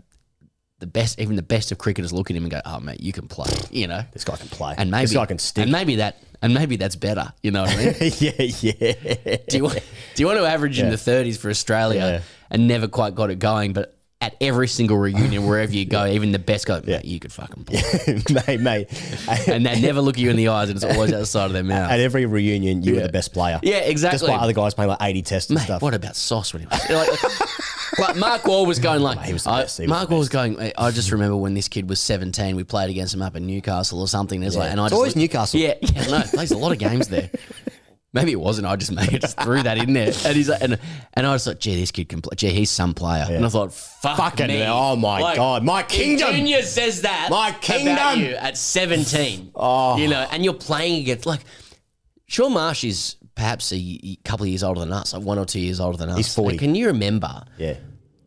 the 0.84 0.88
best, 0.88 1.18
even 1.18 1.38
the 1.38 1.42
best 1.42 1.72
of 1.72 1.78
cricketers 1.78 2.12
look 2.12 2.30
at 2.30 2.36
him 2.36 2.44
and 2.44 2.52
go, 2.52 2.60
oh, 2.66 2.78
mate, 2.82 3.00
you 3.00 3.14
can 3.14 3.30
play, 3.30 3.50
you 3.72 3.88
know. 3.88 4.04
this 4.12 4.26
guy 4.26 4.36
can 4.36 4.50
play. 4.50 4.76
And 4.78 4.92
maybe 4.92 5.06
this 5.06 5.14
guy 5.14 5.26
can 5.26 5.40
stick. 5.40 5.64
and 5.64 5.72
maybe 5.72 5.96
that, 5.96 6.18
and 6.42 6.54
maybe 6.54 6.76
that's 6.76 6.98
better. 6.98 7.32
You 7.42 7.52
know 7.52 7.62
what 7.62 7.72
I 7.72 7.78
mean? 7.78 7.94
yeah, 8.20 8.32
yeah. 8.60 9.38
do 9.48 9.56
you 9.58 9.64
want, 9.64 9.80
do 10.16 10.22
you 10.24 10.28
want 10.28 10.40
to 10.40 10.46
average 10.46 10.78
in 10.80 10.90
the 10.90 10.98
30s 10.98 11.38
for 11.38 11.50
Australia 11.50 12.00
Yeah. 12.00 12.22
and 12.52 12.68
never 12.68 12.90
quite 12.90 13.16
got 13.16 13.30
it 13.32 13.40
going, 13.40 13.72
but 13.72 13.96
at 14.20 14.36
every 14.42 14.68
single 14.68 14.98
reunion, 14.98 15.46
wherever 15.48 15.72
you 15.74 15.86
go, 15.86 16.06
even 16.18 16.34
the 16.34 16.40
best 16.40 16.66
go, 16.66 16.82
mate, 16.86 17.06
you 17.06 17.20
could 17.22 17.32
fucking 17.32 17.64
play. 17.64 17.82
mate, 18.48 18.60
mate. 18.60 19.48
and 19.48 19.66
they 19.66 19.80
never 19.80 20.02
look 20.02 20.18
you 20.18 20.30
in 20.30 20.36
the 20.36 20.50
eyes, 20.50 20.70
and 20.70 20.76
it's 20.76 20.86
always 20.86 21.14
outside 21.14 21.46
of 21.46 21.54
their 21.54 21.64
mouth. 21.64 21.90
At 21.92 22.02
every 22.02 22.26
reunion, 22.26 22.84
you 22.84 22.96
were 22.96 23.02
the 23.04 23.10
best 23.10 23.34
player. 23.34 23.62
Yeah, 23.64 23.78
exactly. 23.78 24.20
Despite 24.28 24.42
other 24.42 24.54
guys 24.54 24.74
playing 24.74 24.90
like 24.90 25.02
80 25.02 25.22
tests 25.22 25.50
and 25.50 25.60
Mate, 25.60 25.64
stuff. 25.66 25.82
what 25.82 25.94
about 25.94 26.16
Sauce 26.18 26.54
when 26.54 26.62
he 26.64 26.68
was 26.68 26.90
like, 26.90 27.10
like 27.10 27.20
Mark 28.16 28.46
Waugh 28.48 28.64
was 28.64 28.80
going 28.80 29.02
like 29.02 29.22
he 29.22 29.34
was 29.34 29.44
the 29.44 29.50
I- 29.52 29.62
best, 29.64 29.78
he 29.78 29.84
was 29.84 29.90
Mark 29.90 30.08
the 30.10 30.14
Wall 30.16 30.20
was 30.20 30.30
going. 30.30 30.56
"Mate, 30.56 30.74
I 30.78 30.92
just 30.92 31.12
remember 31.12 31.36
when 31.38 31.54
this 31.54 31.68
kid 31.68 31.88
was 31.90 32.00
seventeen, 32.00 32.56
we 32.56 32.64
played 32.64 32.90
against 32.90 33.14
him 33.14 33.22
up 33.22 33.36
in 33.36 33.46
Newcastle 33.46 34.00
or 34.02 34.08
something. 34.08 34.40
There's 34.42 34.56
like, 34.58 34.72
and 34.72 34.80
I 34.80 34.86
It's 34.86 34.92
just 34.92 34.98
always 34.98 35.16
Newcastle. 35.16 35.60
Yeah, 35.60 35.76
yeah, 35.82 36.08
no, 36.08 36.22
plays 36.24 36.52
a 36.52 36.58
lot 36.58 36.72
of 36.72 36.80
games 36.80 37.08
there. 37.08 37.30
Maybe 38.16 38.32
it 38.32 38.40
wasn't. 38.40 38.68
I 38.68 38.76
just 38.76 38.92
made 38.92 39.10
just 39.22 39.40
threw 39.42 39.64
that 39.64 39.80
in 39.80 39.94
there, 39.94 40.12
and 40.26 40.36
he's 40.36 40.48
like, 40.48 40.62
and, 40.62 40.78
and 41.16 41.26
I 41.26 41.32
was 41.34 41.48
like, 41.48 41.60
gee, 41.60 41.80
this 41.80 41.90
kid 41.90 42.10
can 42.10 42.22
play. 42.22 42.36
Gee, 42.36 42.52
he's 42.52 42.70
some 42.70 42.94
player. 42.94 43.26
And 43.28 43.44
I 43.44 43.50
thought, 43.50 43.74
fuck 43.74 44.18
Fucking 44.18 44.48
me. 44.48 44.60
hell. 44.60 44.78
Oh 44.78 44.96
my 44.96 45.36
God. 45.36 45.64
My 45.64 45.82
if 45.82 45.88
kingdom. 45.88 46.32
Junior 46.36 46.62
says 46.62 47.02
that. 47.02 47.30
My 47.32 47.50
about 47.50 47.62
kingdom. 47.62 48.20
you 48.20 48.36
at 48.36 48.56
seventeen. 48.56 49.52
Oh, 49.56 49.98
you 49.98 50.08
know, 50.10 50.28
and 50.32 50.44
you're 50.46 50.54
playing 50.54 51.02
against 51.02 51.26
like. 51.26 51.42
Sean 52.28 52.54
Marsh 52.54 52.84
is 52.84 53.16
perhaps 53.36 53.72
a 53.74 54.18
couple 54.24 54.44
of 54.44 54.50
years 54.50 54.64
older 54.64 54.80
than 54.82 54.92
us, 54.94 55.14
like 55.14 55.24
one 55.24 55.40
or 55.40 55.46
two 55.46 55.60
years 55.60 55.80
older 55.80 55.98
than 55.98 56.10
us. 56.10 56.18
He's 56.18 56.34
40. 56.36 56.52
And 56.54 56.60
Can 56.60 56.76
you 56.76 56.88
remember? 56.88 57.44
Yeah. 57.58 57.76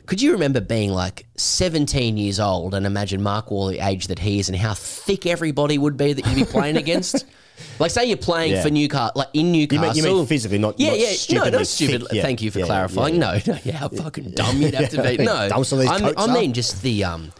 Could 0.07 0.22
you 0.22 0.32
remember 0.32 0.61
being 0.61 0.90
like 0.90 1.26
17 1.36 2.16
years 2.16 2.38
old 2.38 2.74
and 2.74 2.86
imagine 2.86 3.22
Mark 3.22 3.50
Waugh 3.50 3.70
the 3.70 3.80
age 3.80 4.07
that 4.07 4.20
he 4.20 4.38
is 4.38 4.48
and 4.48 4.57
how 4.57 4.72
thick 4.74 5.26
everybody 5.26 5.78
would 5.78 5.96
be 5.96 6.12
that 6.12 6.24
you'd 6.26 6.36
be 6.36 6.44
playing 6.44 6.76
against? 6.76 7.24
Like, 7.78 7.90
say 7.90 8.04
you're 8.04 8.18
playing 8.18 8.52
Yeah. 8.52 8.62
for 8.62 8.68
Newcastle, 8.68 9.12
like 9.16 9.28
in 9.32 9.54
You 9.54 9.62
Newcastle. 9.62 9.86
mean, 9.86 9.96
you 9.96 10.02
mean 10.02 10.26
physically, 10.26 10.59
not, 10.59 10.78
Yeah, 10.78 10.90
not 10.90 10.98
yeah, 11.30 11.38
no, 11.44 11.48
not 11.48 11.66
stupid. 11.66 12.02
thick. 12.02 12.12
Yeah. 12.12 12.20
Thank 12.22 12.42
you 12.42 12.50
for 12.50 12.59
Yeah, 12.59 12.66
clarifying. 12.66 13.18
No, 13.18 13.38
no, 13.46 13.57
yeah, 13.64 13.72
how 13.78 13.88
fucking 13.88 14.32
dumb 14.32 14.61
you'd 14.61 14.74
have 14.74 14.90
to 14.90 15.02
be. 15.02 15.16
No, 15.24 15.48
Dumb 15.48 15.64
some 15.64 15.78
of 15.78 15.84
these 15.84 15.90
I, 15.90 15.98
mean, 16.04 16.14
I 16.18 16.34
mean 16.34 16.52
just 16.52 16.82
the 16.82 17.04
um, 17.04 17.32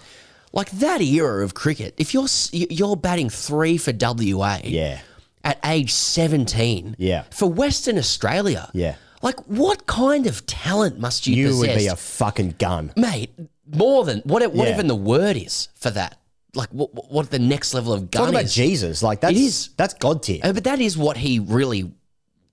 like 0.55 0.71
that 0.71 1.03
era 1.03 1.45
of 1.45 1.53
cricket. 1.53 1.93
If 1.99 2.15
you're 2.15 2.29
you're 2.53 2.97
batting 2.97 3.29
three 3.29 3.77
for 3.77 3.93
WA, 3.93 4.61
Yeah. 4.65 5.01
At 5.47 5.59
age 5.65 5.93
17, 5.93 6.97
Yeah. 6.99 7.23
for 7.31 7.47
Western 7.47 7.97
Australia, 7.99 8.69
Yeah. 8.75 8.97
like 9.23 9.39
what 9.47 9.87
kind 9.87 10.27
of 10.27 10.45
talent 10.47 10.99
must 10.99 11.27
you, 11.27 11.37
You 11.37 11.47
possess? 11.49 11.61
would 11.69 11.79
be 11.79 11.87
a 11.87 11.97
fucking 11.97 12.55
gun. 12.59 12.93
mate, 12.97 13.31
more 13.73 14.05
than 14.05 14.19
what 14.25 14.43
what 14.53 14.67
Yeah. 14.69 14.75
even 14.75 14.87
the 14.89 14.95
word 15.15 15.37
is 15.37 15.69
for 15.75 15.91
that. 15.91 16.19
Like 16.55 16.71
what 16.71 16.91
what 17.13 17.31
the 17.31 17.39
next 17.39 17.75
level 17.75 17.93
of 17.93 18.11
gun 18.11 18.23
Talking 18.23 18.35
about 18.35 18.45
is. 18.47 18.55
Jesus, 18.55 19.03
like 19.03 19.21
that's 19.21 19.39
is. 19.39 19.69
that's 19.77 19.95
God 19.95 20.23
tier. 20.23 20.41
Uh, 20.43 20.53
but 20.53 20.65
that 20.65 20.81
is 20.81 20.97
what 20.97 21.17
he 21.19 21.39
really 21.39 21.93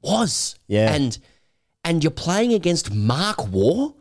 was. 0.01 0.55
Yeah. 0.67 0.93
And 0.93 1.17
and 1.83 2.03
you're 2.03 2.11
playing 2.11 2.53
against 2.53 2.91
Mark 2.93 3.47
Waugh. 3.51 3.93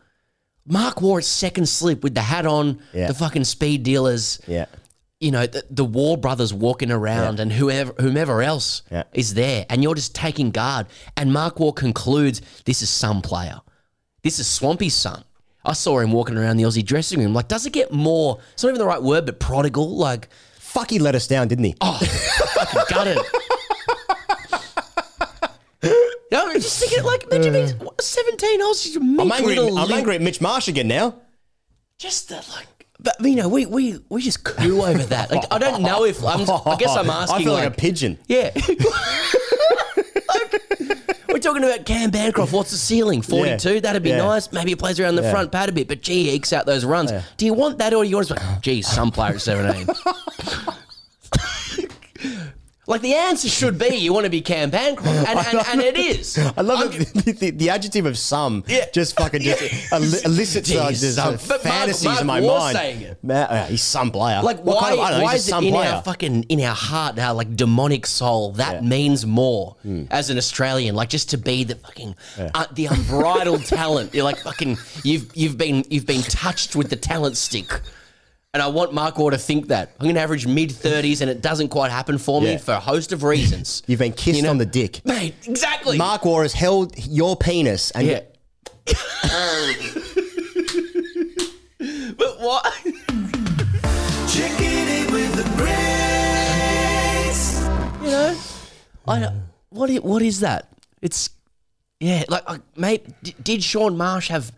Mark 0.66 1.00
Waugh 1.02 1.18
at 1.18 1.24
second 1.24 1.66
slip 1.68 2.02
with 2.04 2.14
the 2.14 2.22
hat 2.22 2.46
on, 2.46 2.78
Yeah. 2.94 3.08
the 3.08 3.14
fucking 3.14 3.44
speed 3.44 3.82
dealers. 3.82 4.38
Yeah. 4.46 4.66
You 5.22 5.30
know 5.30 5.46
the, 5.46 5.64
the 5.70 5.84
Waugh 5.84 6.16
brothers 6.16 6.52
walking 6.52 6.90
around, 6.90 7.38
and 7.38 7.52
whoever 7.52 7.92
whomever 8.00 8.42
else 8.42 8.82
Yeah. 8.90 9.04
is 9.12 9.34
there, 9.34 9.64
and 9.70 9.82
you're 9.82 9.94
just 9.94 10.14
taking 10.14 10.50
guard. 10.50 10.86
And 11.16 11.32
Mark 11.32 11.60
Waugh 11.60 11.72
concludes, 11.72 12.42
"This 12.64 12.82
is 12.82 12.90
some 12.90 13.22
player. 13.22 13.60
This 14.22 14.38
is 14.38 14.46
Swampy's 14.48 14.94
son." 14.94 15.22
I 15.64 15.74
saw 15.74 16.00
him 16.00 16.10
walking 16.10 16.36
around 16.36 16.56
the 16.56 16.64
Aussie 16.64 16.84
dressing 16.84 17.20
room. 17.20 17.32
Like, 17.34 17.46
does 17.46 17.66
it 17.66 17.72
get 17.72 17.92
more? 17.92 18.40
It's 18.54 18.64
not 18.64 18.70
even 18.70 18.80
the 18.80 18.84
right 18.86 19.00
word, 19.02 19.26
but 19.26 19.38
prodigal. 19.38 19.96
Like, 19.96 20.28
Fuck, 20.58 20.90
he 20.90 20.98
let 20.98 21.14
us 21.14 21.28
down, 21.28 21.46
didn't 21.48 21.64
he? 21.66 21.76
Oh, 21.82 22.00
gutted. 22.88 23.18
No, 26.32 26.46
I'm 26.48 26.54
just 26.60 26.80
thinking, 26.80 27.04
like, 27.04 27.24
imagine 27.24 27.52
being 27.52 27.90
17 28.00 28.60
Aussies, 28.62 28.96
I'm 28.96 29.30
angry. 29.30 29.58
I'm 29.58 29.92
angry 29.92 30.14
at 30.14 30.22
Mitch 30.22 30.40
Marsh 30.40 30.66
again 30.66 30.88
now. 30.88 31.16
Just 31.98 32.30
the, 32.30 32.36
like, 32.56 32.66
but, 33.02 33.16
you 33.20 33.36
know, 33.36 33.48
we, 33.48 33.66
we, 33.66 33.98
we 34.08 34.22
just 34.22 34.44
coo 34.44 34.82
over 34.82 35.02
that. 35.04 35.30
Like, 35.30 35.44
I 35.50 35.58
don't 35.58 35.82
know 35.82 36.04
if, 36.04 36.24
I'm, 36.24 36.48
I 36.66 36.76
guess 36.76 36.96
I'm 36.96 37.10
asking, 37.10 37.36
I 37.40 37.42
feel 37.44 37.52
like, 37.52 37.64
like, 37.64 37.72
a 37.72 37.76
pigeon. 37.80 38.18
yeah. 38.28 38.50
We're 41.28 41.38
talking 41.38 41.64
about 41.64 41.86
Cam 41.86 42.10
Bancroft. 42.10 42.52
What's 42.52 42.70
the 42.72 42.76
ceiling? 42.76 43.22
42? 43.22 43.80
That'd 43.80 44.02
be 44.02 44.10
Yeah. 44.10 44.18
nice. 44.18 44.52
Maybe 44.52 44.70
he 44.72 44.76
plays 44.76 45.00
around 45.00 45.14
the 45.16 45.22
Yeah. 45.22 45.30
front 45.30 45.50
pad 45.50 45.70
a 45.70 45.72
bit, 45.72 45.88
but 45.88 46.02
gee, 46.02 46.24
he 46.24 46.30
ekes 46.36 46.52
out 46.52 46.66
those 46.66 46.84
runs. 46.84 47.10
Do 47.38 47.46
you 47.46 47.54
want 47.54 47.78
that 47.78 47.94
or 47.94 48.04
do 48.04 48.10
you 48.10 48.16
want 48.16 48.28
like, 48.30 48.38
oh, 48.42 48.58
gee, 48.60 48.82
some 48.82 49.10
player 49.10 49.34
at 49.34 49.40
17? 49.40 49.86
Like 52.88 53.00
the 53.00 53.14
answer 53.14 53.48
should 53.48 53.78
be 53.78 53.94
you 53.94 54.12
want 54.12 54.24
to 54.24 54.30
be 54.30 54.40
Cam 54.40 54.68
Bancroft, 54.70 55.28
and, 55.28 55.38
and, 55.38 55.66
and 55.68 55.80
it 55.80 55.96
is. 55.96 56.36
I 56.56 56.62
love 56.62 56.80
I'm- 56.92 57.00
it. 57.00 57.14
The, 57.14 57.32
the, 57.32 57.50
the 57.50 57.70
adjective 57.70 58.06
of 58.06 58.18
some 58.18 58.64
Yeah. 58.66 58.86
just 58.92 59.16
fucking 59.16 59.40
just 59.42 59.62
el- 59.92 60.02
elicits 60.02 60.68
uh, 60.74 60.92
some- 60.92 61.34
uh, 61.34 61.38
Mark- 61.48 61.60
fantasies 61.60 62.04
Mark 62.06 62.20
in 62.22 62.26
my 62.26 62.40
mind. 62.40 62.76
saying 62.76 63.00
it. 63.02 63.22
Man, 63.22 63.46
uh, 63.46 63.66
he's 63.66 63.82
some 63.82 64.10
player. 64.10 64.42
Like 64.42 64.64
What 64.64 64.76
why? 64.76 64.80
kind 64.88 64.94
of- 64.94 64.98
I 64.98 65.10
don't 65.10 65.18
know, 65.20 65.24
why 65.26 65.34
is 65.36 65.48
it 65.48 65.54
in 65.62 65.72
player. 65.72 65.90
our 65.92 66.02
fucking 66.02 66.42
in 66.48 66.60
our 66.62 66.74
heart, 66.74 67.20
our 67.20 67.34
like 67.34 67.54
demonic 67.54 68.04
soul 68.04 68.50
that 68.54 68.82
means 68.82 69.24
more 69.24 69.76
Hmm. 69.82 70.04
as 70.10 70.28
an 70.30 70.36
Australian? 70.36 70.96
Like 70.96 71.08
just 71.08 71.30
to 71.30 71.38
be 71.38 71.62
the 71.62 71.76
fucking 71.76 72.16
uh, 72.52 72.66
the 72.72 72.86
unbridled 72.86 73.64
talent. 73.78 74.12
You're 74.12 74.24
like 74.24 74.38
fucking 74.38 74.76
you've 75.04 75.30
you've 75.36 75.56
been 75.56 75.84
you've 75.88 76.06
been 76.06 76.22
touched 76.22 76.74
with 76.74 76.90
the 76.90 76.96
talent 76.96 77.36
stick. 77.36 77.80
And 78.54 78.62
I 78.62 78.66
want 78.66 78.92
Mark 78.92 79.16
Waugh 79.16 79.30
to 79.30 79.38
think 79.38 79.68
that 79.68 79.92
I'm 79.98 80.04
going 80.04 80.14
to 80.16 80.20
average 80.20 80.46
mid 80.46 80.68
30s, 80.68 81.22
and 81.22 81.30
it 81.30 81.40
doesn't 81.40 81.68
quite 81.68 81.90
happen 81.90 82.18
for 82.18 82.42
me 82.42 82.50
Yeah. 82.52 82.58
for 82.58 82.72
a 82.74 82.80
host 82.80 83.10
of 83.12 83.22
reasons. 83.22 83.82
You've 83.86 83.98
been 84.00 84.12
kissed 84.12 84.36
You 84.36 84.42
know- 84.42 84.50
on 84.50 84.58
the 84.58 84.66
dick. 84.66 85.00
Mate, 85.06 85.34
exactly. 85.46 85.96
Mark 85.96 86.26
Waugh 86.26 86.42
has 86.42 86.52
held 86.52 86.92
your 87.06 87.34
penis 87.34 87.92
and 87.92 88.06
Yeah. 88.06 88.20
but 92.18 92.40
what? 92.40 92.66
You 98.02 98.10
know, 98.10 98.36
I 99.06 99.32
what 99.70 99.90
i- 99.90 99.96
what 99.96 100.22
is 100.22 100.40
that? 100.40 100.68
It's 101.00 101.30
yeah, 102.00 102.24
like, 102.28 102.48
like 102.48 102.60
mate, 102.76 103.06
d- 103.22 103.34
did 103.42 103.62
Shaun 103.62 103.96
Marsh 103.96 104.28
have? 104.28 104.50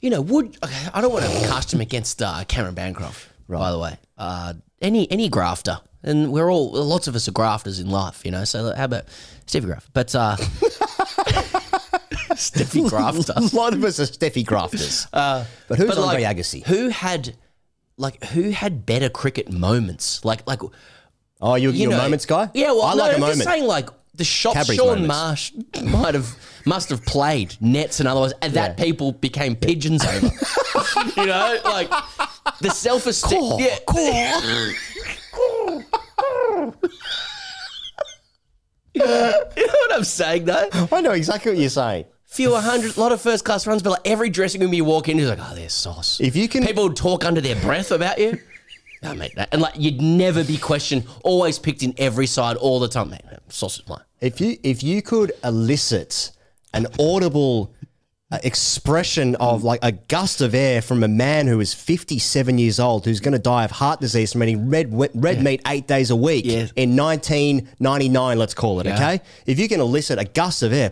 You 0.00 0.10
know, 0.10 0.20
would 0.20 0.56
okay, 0.62 0.88
I 0.92 1.00
don't 1.00 1.12
want 1.12 1.24
to 1.24 1.30
cast 1.48 1.72
him 1.72 1.80
against 1.80 2.22
uh, 2.22 2.44
Cameron 2.46 2.74
Bancroft. 2.74 3.28
By 3.48 3.70
the 3.70 3.78
way, 3.78 3.98
uh, 4.18 4.54
any 4.80 5.10
any 5.10 5.28
grafter, 5.28 5.78
and 6.02 6.32
we're 6.32 6.50
all 6.50 6.72
lots 6.72 7.08
of 7.08 7.14
us 7.14 7.28
are 7.28 7.32
grafters 7.32 7.78
in 7.78 7.90
life. 7.90 8.24
You 8.24 8.30
know, 8.30 8.44
so 8.44 8.74
how 8.74 8.84
about 8.84 9.04
Stevie 9.46 9.66
Graft? 9.66 9.90
But 9.92 10.14
uh, 10.14 10.36
Stevie 12.36 12.88
Grafter. 12.88 13.32
a 13.36 13.40
lot 13.54 13.74
of 13.74 13.84
us 13.84 14.00
are 14.00 14.04
Steffi 14.04 14.44
grafters. 14.44 15.06
Uh, 15.12 15.44
but 15.68 15.78
who's 15.78 15.88
but, 15.88 15.98
Andre 15.98 16.22
like, 16.22 16.36
Agassi? 16.36 16.64
Who 16.66 16.88
had 16.88 17.36
like 17.96 18.22
who 18.24 18.50
had 18.50 18.86
better 18.86 19.08
cricket 19.08 19.52
moments? 19.52 20.24
Like 20.24 20.46
like 20.46 20.60
Oh, 21.40 21.56
you, 21.56 21.70
you 21.70 21.82
you 21.82 21.88
a 21.88 21.90
know, 21.90 21.98
moments 21.98 22.24
guy? 22.24 22.48
Yeah, 22.54 22.72
well, 22.72 22.84
I 22.84 22.94
no, 22.94 23.02
like 23.02 23.10
a 23.10 23.14
I'm 23.16 23.20
moment. 23.20 23.38
just 23.38 23.48
saying 23.48 23.64
like 23.64 23.90
the 24.14 24.24
shots 24.24 24.56
Cadbury's 24.56 24.78
Shaun 24.78 25.06
moments. 25.06 25.08
Marsh 25.08 25.52
might 25.82 26.14
have 26.14 26.36
must 26.66 26.88
have 26.90 27.04
played 27.04 27.56
nets 27.60 28.00
and 28.00 28.08
otherwise, 28.08 28.32
and 28.42 28.52
that 28.54 28.76
people 28.76 29.12
became 29.12 29.56
pigeons 29.56 30.04
over. 30.04 30.26
you 31.16 31.26
know, 31.26 31.58
like 31.64 31.90
the 32.60 32.70
self 32.70 33.06
esteem. 33.06 33.58
Yeah, 33.58 33.78
you 38.94 39.04
know 39.04 39.32
what 39.56 39.92
I'm 39.92 40.04
saying 40.04 40.44
though? 40.44 40.68
I 40.92 41.00
know 41.00 41.12
exactly 41.12 41.52
what 41.52 41.60
you're 41.60 41.68
saying. 41.68 42.06
Few 42.26 42.54
hundred, 42.54 42.96
lot 42.96 43.12
of 43.12 43.20
first 43.20 43.44
class 43.44 43.66
runs, 43.66 43.82
but 43.82 43.90
like 43.90 44.00
every 44.04 44.28
dressing 44.28 44.60
room 44.60 44.74
you 44.74 44.84
walk 44.84 45.08
in, 45.08 45.18
is 45.20 45.28
like, 45.28 45.38
oh, 45.40 45.52
there's 45.54 45.72
sauce. 45.72 46.20
If 46.20 46.34
you 46.34 46.48
can- 46.48 46.66
people 46.66 46.84
would 46.84 46.96
talk 46.96 47.24
under 47.24 47.40
their 47.40 47.54
breath 47.56 47.92
about 47.92 48.18
you. 48.18 48.38
No, 49.02 49.14
mate, 49.14 49.32
that, 49.36 49.50
and 49.52 49.60
like 49.60 49.74
you'd 49.76 50.00
never 50.00 50.42
be 50.42 50.56
questioned. 50.56 51.04
Always 51.22 51.58
picked 51.58 51.82
in 51.82 51.94
every 51.98 52.26
side 52.26 52.56
all 52.56 52.80
the 52.80 52.88
time, 52.88 53.10
mate. 53.10 53.20
Sauce 53.50 53.78
is 53.78 53.88
mine. 53.88 54.00
If 54.20 54.40
you 54.40 54.56
if 54.62 54.82
you 54.82 55.02
could 55.02 55.32
elicit 55.44 56.32
an 56.74 56.86
audible 56.98 57.72
uh, 58.30 58.38
expression 58.42 59.36
of 59.36 59.62
like 59.62 59.80
a 59.82 59.92
gust 59.92 60.40
of 60.40 60.54
air 60.54 60.82
from 60.82 61.02
a 61.04 61.08
man 61.08 61.46
who 61.46 61.60
is 61.60 61.72
57 61.74 62.58
years 62.58 62.80
old 62.80 63.04
who's 63.04 63.20
going 63.20 63.32
to 63.32 63.38
die 63.38 63.64
of 63.64 63.70
heart 63.70 64.00
disease 64.00 64.32
from 64.32 64.42
eating 64.42 64.68
red 64.70 64.92
red 65.14 65.42
meat 65.42 65.60
8 65.66 65.86
days 65.86 66.10
a 66.10 66.16
week 66.16 66.44
Yeah. 66.44 66.66
in 66.74 66.96
1999 66.96 68.38
let's 68.38 68.54
call 68.54 68.80
it, 68.80 68.86
Yeah. 68.86 68.94
okay? 68.94 69.20
If 69.46 69.58
you 69.58 69.68
can 69.68 69.80
elicit 69.80 70.18
a 70.18 70.24
gust 70.24 70.62
of 70.62 70.72
air 70.72 70.90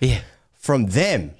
Yeah. 0.00 0.20
from 0.54 0.86
them, 0.86 1.32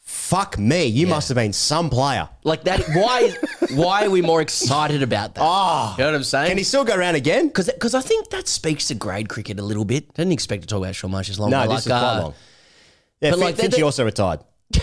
fuck 0.00 0.58
me, 0.58 0.86
you 0.86 1.06
must 1.06 1.28
have 1.28 1.36
been 1.36 1.52
some 1.52 1.90
player. 1.90 2.28
Like 2.44 2.64
that. 2.64 2.80
Why? 2.94 3.34
why 3.74 4.06
are 4.06 4.10
we 4.10 4.22
more 4.22 4.40
excited 4.40 5.02
about 5.02 5.34
that? 5.34 5.42
Oh. 5.44 5.94
you 5.98 6.04
know 6.04 6.10
what 6.10 6.16
I'm 6.16 6.24
saying? 6.24 6.48
Can 6.48 6.58
he 6.58 6.64
still 6.64 6.84
go 6.84 6.94
around 6.94 7.16
again? 7.16 7.48
Because 7.48 7.94
I 7.94 8.00
think 8.00 8.30
that 8.30 8.48
speaks 8.48 8.88
to 8.88 8.94
grade 8.94 9.28
cricket 9.28 9.58
a 9.58 9.62
little 9.62 9.84
bit. 9.84 10.14
Didn't 10.14 10.32
expect 10.32 10.62
to 10.62 10.68
talk 10.68 10.78
about 10.82 10.94
Shaun 10.94 11.10
Marsh 11.10 11.28
as 11.30 11.38
long. 11.38 11.50
No, 11.50 11.62
this 11.62 11.68
like, 11.70 11.78
is 11.80 11.86
quite 11.86 11.98
uh, 11.98 12.22
long. 12.22 12.34
Yeah, 13.20 13.30
but 13.30 13.36
Fin- 13.38 13.40
like 13.46 13.56
Finchie 13.56 13.70
they- 13.76 13.82
also 13.82 14.04
retired. 14.04 14.40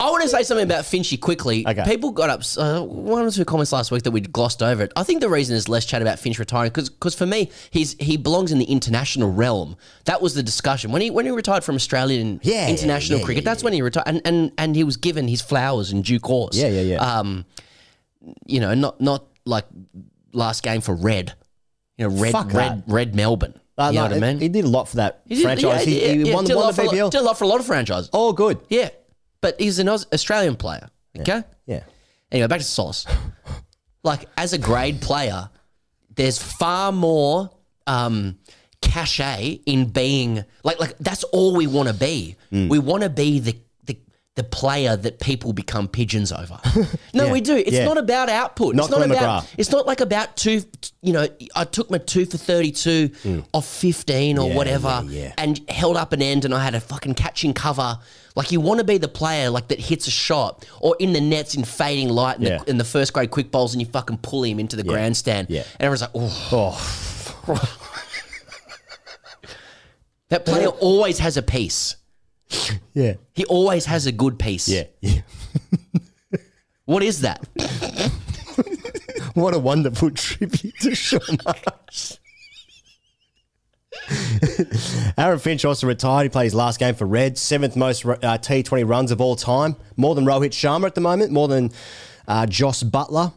I 0.00 0.10
want 0.10 0.22
to 0.22 0.28
say 0.28 0.42
something 0.42 0.64
about 0.64 0.84
Finchy 0.84 1.18
quickly. 1.20 1.66
Okay. 1.66 1.82
People 1.84 2.10
got 2.10 2.30
up 2.30 2.42
uh, 2.56 2.82
one 2.82 3.22
or 3.24 3.30
two 3.30 3.44
comments 3.44 3.70
last 3.72 3.90
week 3.90 4.02
that 4.04 4.10
we 4.10 4.20
glossed 4.20 4.62
over 4.62 4.82
it. 4.84 4.92
I 4.96 5.02
think 5.02 5.20
the 5.20 5.28
reason 5.28 5.54
there's 5.54 5.68
less 5.68 5.84
chat 5.84 6.00
about 6.00 6.18
Finch 6.18 6.38
retiring 6.38 6.72
because 6.74 7.14
for 7.14 7.26
me 7.26 7.50
he's 7.70 7.92
he 8.00 8.16
belongs 8.16 8.50
in 8.52 8.58
the 8.58 8.64
international 8.66 9.30
realm. 9.30 9.76
That 10.06 10.22
was 10.22 10.34
the 10.34 10.42
discussion 10.42 10.90
when 10.90 11.02
he 11.02 11.10
when 11.10 11.26
he 11.26 11.30
retired 11.32 11.64
from 11.64 11.74
Australian 11.74 12.40
Yeah, 12.42 12.68
international 12.68 13.18
yeah, 13.20 13.24
cricket. 13.26 13.44
yeah, 13.44 13.50
that's 13.50 13.62
when 13.62 13.72
he 13.74 13.82
retired 13.82 14.04
and, 14.08 14.22
and 14.24 14.52
and 14.56 14.74
he 14.76 14.84
was 14.84 14.96
given 14.96 15.28
his 15.28 15.42
flowers 15.42 15.90
in 15.92 16.00
due 16.02 16.20
course. 16.20 16.56
Yeah, 16.56 16.68
yeah, 16.68 16.80
yeah. 16.82 17.18
Um, 17.18 17.44
you 18.46 18.60
know, 18.60 18.72
not 18.74 19.00
not 19.02 19.24
like 19.44 19.64
last 20.32 20.62
game 20.62 20.80
for 20.80 20.94
red. 20.94 21.34
You 21.98 22.08
know, 22.08 22.14
red 22.20 22.32
Fuck 22.32 22.52
red 22.54 22.84
that. 22.86 22.92
red 22.92 23.14
Melbourne. 23.14 23.58
Uh, 23.78 23.90
you 23.92 24.00
no, 24.00 24.08
know 24.08 24.14
what 24.16 24.24
I 24.24 24.26
mean? 24.32 24.40
He 24.40 24.48
did 24.48 24.64
a 24.64 24.68
lot 24.68 24.88
for 24.88 24.96
that 24.96 25.22
He 25.26 25.36
did- 25.36 25.42
franchise. 25.44 25.86
yeah, 25.86 25.92
he 25.92 26.00
yeah, 26.02 26.12
he 26.12 26.22
yeah, 26.30 26.34
won, 26.34 26.44
did 26.44 26.52
a 26.52 26.56
won 26.56 26.64
lot 26.66 26.70
the 26.74 26.82
for 26.82 26.82
a 26.82 26.84
lot- 26.86 26.94
BBL. 26.94 27.10
Did 27.12 27.20
a 27.20 27.24
lot 27.24 27.38
for 27.38 27.44
a 27.44 27.46
lot 27.46 27.60
of 27.60 27.66
franchises. 27.66 28.10
Oh, 28.12 28.32
good. 28.32 28.58
Yeah, 28.68 28.88
but 29.40 29.60
he's 29.60 29.78
an 29.78 29.88
Aus- 29.88 30.06
Australian 30.12 30.56
player. 30.56 30.88
Okay. 31.18 31.42
Yeah. 31.66 31.84
Anyway, 32.32 32.48
back 32.48 32.58
to 32.58 32.64
Sauce. 32.64 33.06
like 34.02 34.28
as 34.36 34.52
a 34.52 34.58
grade 34.58 35.00
player, 35.00 35.48
there's 36.14 36.38
far 36.42 36.90
more 36.92 37.50
um, 37.86 38.38
cachet 38.82 39.60
in 39.66 39.86
being 39.86 40.44
like 40.64 40.78
like 40.80 40.96
that's 40.98 41.24
all 41.24 41.54
we 41.56 41.66
want 41.66 41.88
to 41.88 41.94
be. 41.94 42.36
Mm. 42.52 42.68
We 42.68 42.78
want 42.78 43.02
to 43.04 43.10
be 43.10 43.38
the. 43.40 43.56
The 44.38 44.44
player 44.44 44.96
that 44.96 45.18
people 45.20 45.52
become 45.52 45.88
pigeons 45.88 46.32
over. 46.32 46.58
No, 47.12 47.26
Yeah, 47.26 47.32
we 47.32 47.40
do. 47.40 47.56
It's 47.56 47.72
yeah. 47.72 47.84
not 47.84 47.98
about 47.98 48.28
output. 48.28 48.74
Not 48.76 48.84
it's 48.84 48.90
not 48.92 48.96
Glenn 48.98 49.10
about. 49.10 49.42
McGrath. 49.44 49.54
It's 49.58 49.70
not 49.72 49.86
like 49.86 50.00
about 50.00 50.36
two. 50.36 50.62
You 51.02 51.12
know, 51.12 51.28
I 51.56 51.64
took 51.64 51.90
my 51.90 51.98
two 51.98 52.24
for 52.26 52.36
thirty-two 52.38 53.42
off 53.52 53.66
fifteen 53.66 54.38
or 54.38 54.46
Mm. 54.46 54.50
Yeah, 54.50 54.56
whatever, 54.56 55.04
and 55.36 55.60
held 55.68 55.96
up 55.96 56.12
an 56.12 56.22
end, 56.22 56.44
and 56.44 56.54
I 56.54 56.62
had 56.62 56.74
a 56.74 56.80
fucking 56.80 57.14
catching 57.14 57.52
cover. 57.52 57.98
Like 58.36 58.52
you 58.52 58.60
want 58.60 58.78
to 58.78 58.84
be 58.84 58.98
the 58.98 59.08
player 59.08 59.50
like 59.50 59.68
that 59.68 59.80
hits 59.80 60.06
a 60.06 60.12
shot 60.12 60.64
or 60.80 60.94
in 61.00 61.12
the 61.12 61.20
nets 61.20 61.56
in 61.56 61.64
fading 61.64 62.08
light 62.08 62.36
in, 62.38 62.44
the, 62.44 62.62
in 62.70 62.78
the 62.78 62.84
first 62.84 63.12
grade 63.12 63.32
quick 63.32 63.50
bowls, 63.50 63.74
and 63.74 63.82
you 63.82 63.88
fucking 63.88 64.18
pull 64.18 64.44
him 64.44 64.60
into 64.60 64.76
the 64.76 64.84
grandstand. 64.84 65.48
Yeah. 65.50 65.62
and 65.80 65.80
everyone's 65.80 66.02
like, 66.02 66.10
oh, 66.14 67.42
Oh, 67.48 67.48
that 70.28 70.46
player 70.46 70.68
always 70.68 71.18
has 71.18 71.36
a 71.36 71.42
piece. 71.42 71.96
Yeah. 72.94 73.14
He 73.34 73.44
always 73.44 73.84
has 73.84 74.06
a 74.06 74.12
good 74.12 74.38
piece. 74.38 74.68
Yeah. 74.68 74.84
yeah. 75.00 75.20
What 76.84 77.02
is 77.02 77.20
that? 77.20 77.46
What 79.34 79.54
a 79.54 79.58
wonderful 79.58 80.10
tribute 80.10 80.74
to 80.80 80.94
Shaun 80.96 81.38
Marsh. 81.44 82.16
Aaron 85.18 85.38
Finch 85.38 85.64
also 85.64 85.86
retired. 85.86 86.24
He 86.24 86.28
played 86.28 86.44
his 86.44 86.54
last 86.54 86.80
game 86.80 86.96
for 86.96 87.06
Red. 87.06 87.38
Seventh 87.38 87.76
most 87.76 88.04
uh, 88.04 88.16
T20 88.16 88.88
runs 88.88 89.12
of 89.12 89.20
all 89.20 89.36
time. 89.36 89.76
More 89.96 90.16
than 90.16 90.24
Rohit 90.24 90.50
Sharma 90.50 90.86
at 90.86 90.96
the 90.96 91.00
moment. 91.00 91.30
More 91.30 91.46
than 91.46 91.70
uh, 92.26 92.46
Jos 92.46 92.82
Buttler. 92.82 93.32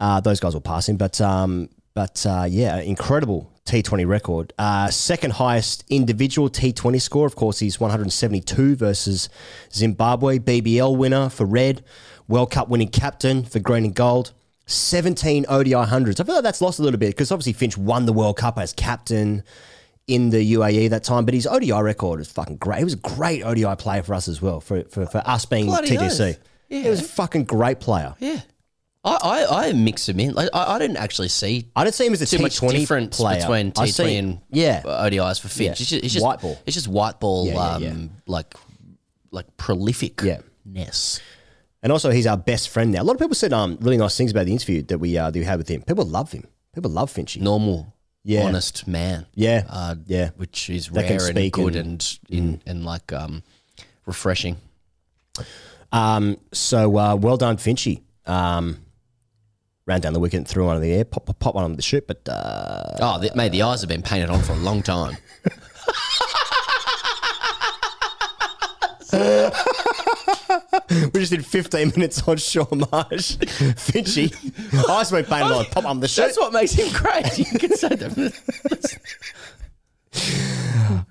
Uh, 0.00 0.20
those 0.20 0.40
guys 0.40 0.54
will 0.54 0.62
pass 0.62 0.88
him. 0.88 0.96
But, 0.96 1.20
um, 1.20 1.68
but 1.92 2.24
uh, 2.24 2.46
yeah, 2.48 2.78
incredible 2.80 3.52
T20 3.66 4.06
record. 4.06 4.52
Uh, 4.58 4.90
second 4.90 5.32
highest 5.34 5.84
individual 5.88 6.50
T20 6.50 7.00
score. 7.00 7.26
Of 7.26 7.34
course, 7.36 7.58
he's 7.58 7.80
172 7.80 8.76
versus 8.76 9.28
Zimbabwe. 9.72 10.38
BBL 10.38 10.96
winner 10.96 11.28
for 11.28 11.46
Red. 11.46 11.82
World 12.28 12.50
Cup 12.50 12.68
winning 12.68 12.88
captain 12.88 13.44
for 13.44 13.58
Green 13.58 13.84
and 13.84 13.94
Gold. 13.94 14.32
17 14.66 15.46
ODI 15.48 15.72
hundreds. 15.72 16.20
I 16.20 16.24
feel 16.24 16.36
like 16.36 16.44
that's 16.44 16.60
lost 16.62 16.78
a 16.78 16.82
little 16.82 16.98
bit 16.98 17.08
because 17.08 17.30
obviously 17.30 17.52
Finch 17.52 17.76
won 17.76 18.06
the 18.06 18.12
World 18.12 18.36
Cup 18.36 18.58
as 18.58 18.72
captain 18.72 19.42
in 20.06 20.30
the 20.30 20.54
UAE 20.54 20.90
that 20.90 21.04
time, 21.04 21.24
but 21.24 21.34
his 21.34 21.46
ODI 21.46 21.72
record 21.72 22.20
is 22.20 22.30
fucking 22.30 22.56
great. 22.56 22.78
He 22.78 22.84
was 22.84 22.94
a 22.94 22.98
great 22.98 23.42
ODI 23.42 23.76
player 23.76 24.02
for 24.02 24.14
us 24.14 24.28
as 24.28 24.40
well, 24.42 24.60
for, 24.60 24.82
for, 24.84 25.06
for 25.06 25.22
us 25.24 25.44
being 25.46 25.66
Bloody 25.66 25.96
TGC. 25.96 26.30
oath. 26.30 26.38
He 26.68 26.88
was 26.88 27.00
a 27.00 27.04
fucking 27.04 27.44
great 27.44 27.80
player. 27.80 28.14
Yeah. 28.18 28.40
I, 29.04 29.16
I, 29.22 29.66
I 29.68 29.72
mix 29.72 30.06
them 30.06 30.18
in. 30.18 30.32
Like 30.34 30.48
I, 30.54 30.76
I 30.76 30.78
didn't 30.78 30.96
actually 30.96 31.28
see 31.28 31.68
I 31.76 31.84
didn't 31.84 31.94
see 31.94 32.06
him 32.06 32.12
as 32.14 32.22
a 32.22 32.26
too 32.26 32.42
much 32.42 32.58
T20 32.60 32.70
difference 32.72 33.16
player. 33.18 33.40
between 33.40 33.72
I 33.76 33.84
T 33.86 33.90
see- 33.92 34.02
Twenty 34.02 34.16
and 34.16 34.40
yeah. 34.50 34.82
ODIs 34.82 35.40
for 35.40 35.48
Finch. 35.48 35.66
Yeah. 35.66 35.70
It's, 35.72 35.78
just, 35.90 36.04
it's 36.04 36.12
just 36.14 36.24
White 36.24 36.40
ball. 36.40 36.58
It's 36.66 36.74
just 36.74 36.88
white 36.88 37.20
ball. 37.20 37.46
Yeah, 37.46 37.78
yeah, 37.78 37.90
um, 37.90 38.10
like 38.26 38.54
like 39.30 39.54
prolific. 39.56 40.22
Yeah. 40.22 40.38
Ness. 40.64 41.20
And 41.82 41.92
also, 41.92 42.08
he's 42.10 42.26
our 42.26 42.38
best 42.38 42.70
friend 42.70 42.92
now. 42.92 43.02
A 43.02 43.04
lot 43.04 43.12
of 43.12 43.18
people 43.20 43.34
said 43.34 43.52
um, 43.52 43.76
really 43.82 43.98
nice 43.98 44.16
things 44.16 44.30
about 44.30 44.46
the 44.46 44.52
interview 44.52 44.80
that 44.84 44.96
we 44.98 45.18
uh, 45.18 45.30
that 45.30 45.38
we 45.38 45.44
had 45.44 45.58
with 45.58 45.68
him. 45.68 45.82
People 45.82 46.06
love 46.06 46.32
him. 46.32 46.46
People 46.74 46.90
love 46.90 47.12
Finchy. 47.12 47.42
Normal. 47.42 47.92
Yeah. 48.22 48.44
Honest 48.44 48.88
man. 48.88 49.26
Yeah. 49.34 49.64
Uh, 49.68 49.96
Yeah. 50.06 50.30
Which 50.36 50.70
is 50.70 50.88
That 50.88 51.06
can 51.06 51.18
rare 51.18 51.26
and 51.28 51.36
speak 51.36 51.52
good 51.52 51.76
and- 51.76 52.18
and 52.30 52.38
in, 52.38 52.62
and 52.64 52.84
like 52.86 53.12
um, 53.12 53.42
refreshing. 54.06 54.56
Um, 55.92 56.38
so 56.52 56.96
uh, 56.96 57.16
well 57.16 57.36
done, 57.36 57.56
Finchy. 57.58 58.00
Um, 58.26 58.78
ran 59.86 60.00
down 60.00 60.12
the 60.12 60.20
wicket 60.20 60.38
and 60.38 60.48
threw 60.48 60.66
one 60.66 60.76
in 60.76 60.82
the 60.82 60.92
air, 60.92 61.04
pop, 61.04 61.26
pop, 61.26 61.38
pop 61.38 61.54
one 61.54 61.64
on 61.64 61.76
the 61.76 61.82
shoot. 61.82 62.06
But 62.06 62.26
uh, 62.28 62.96
Oh, 63.00 63.18
the, 63.20 63.30
mate, 63.34 63.52
the 63.52 63.62
eyes 63.62 63.80
have 63.82 63.88
been 63.88 64.02
painted 64.02 64.30
on 64.30 64.40
for 64.42 64.52
a 64.52 64.56
long 64.56 64.82
time. 64.82 65.16
we 69.12 69.20
just 71.20 71.30
did 71.30 71.46
15 71.46 71.92
minutes 71.96 72.26
on 72.26 72.36
Shaun 72.38 72.82
Marsh. 72.90 73.36
Finchy, 73.76 74.32
eyes 74.88 75.12
were 75.12 75.22
painted 75.22 75.52
on, 75.52 75.64
pop 75.66 75.84
on 75.84 76.00
the 76.00 76.08
shoot. 76.08 76.22
That's 76.22 76.38
what 76.38 76.52
makes 76.52 76.72
him 76.72 76.92
great. 76.92 77.38
You 77.38 77.44
can 77.58 77.76
say 77.76 77.88
that. 77.88 78.98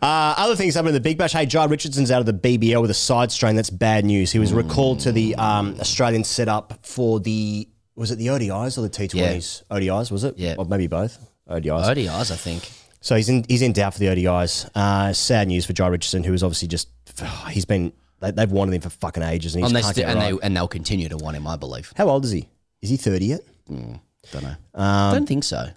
Uh, 0.02 0.34
other 0.38 0.56
things 0.58 0.76
happened 0.76 0.90
in 0.90 0.94
the 0.96 1.00
Big 1.00 1.18
Bash. 1.18 1.32
Hey, 1.32 1.46
Jhye 1.46 1.70
Richardson's 1.70 2.12
out 2.12 2.20
of 2.20 2.26
the 2.26 2.34
BBL 2.34 2.82
with 2.82 2.92
a 2.92 2.94
side 2.94 3.32
strain. 3.32 3.56
That's 3.56 3.70
bad 3.70 4.04
news. 4.04 4.34
He 4.34 4.40
was 4.40 4.52
recalled 4.52 5.00
to 5.02 5.14
the 5.14 5.34
um, 5.36 5.78
Australian 5.80 6.26
setup 6.26 6.86
for 6.86 7.22
the 7.22 7.70
was 7.96 8.12
it 8.12 8.16
the 8.18 8.28
ODIs 8.28 8.78
or 8.78 8.82
the 8.82 8.90
T20s? 8.90 9.64
ODIs 9.70 10.12
was 10.12 10.24
it? 10.24 10.38
Yeah. 10.38 10.56
or 10.58 10.66
maybe 10.66 10.88
both. 10.88 11.20
ODIs. 11.50 11.86
ODIs, 11.96 12.32
I 12.32 12.36
think. 12.36 12.70
So 13.02 13.16
he's 13.16 13.28
in 13.30 13.46
he's 13.50 13.62
in 13.62 13.74
doubt 13.74 13.94
for 13.94 14.00
the 14.00 14.08
ODIs. 14.08 14.70
Uh, 14.74 15.12
sad 15.14 15.48
news 15.50 15.66
for 15.66 15.74
Jhye 15.74 15.92
Richardson, 15.92 16.24
who 16.24 16.34
is 16.34 16.42
obviously 16.44 16.68
just 16.70 16.88
he's 17.50 17.66
been 17.66 17.92
they, 18.22 18.32
they've 18.32 18.52
wanted 18.52 18.76
him 18.76 18.82
for 18.82 18.90
fucking 18.90 19.24
ages, 19.24 19.56
and 19.56 19.66
And, 19.66 19.76
they 19.76 19.82
sti- 19.82 20.04
and, 20.04 20.18
right. 20.20 20.32
they, 20.32 20.40
and 20.46 20.56
they'll 20.56 20.68
continue 20.70 21.10
to 21.10 21.18
want 21.18 21.36
him, 21.36 21.46
I 21.46 21.58
believe. 21.58 21.92
How 21.98 22.08
old 22.08 22.24
is 22.24 22.32
he? 22.32 22.48
Is 22.82 22.90
he 22.90 22.98
thirty 22.98 23.26
yet? 23.26 23.42
Don't 23.68 24.44
know. 24.44 24.56
Um, 24.74 25.14
don't 25.16 25.26
think 25.28 25.44
so. 25.44 25.68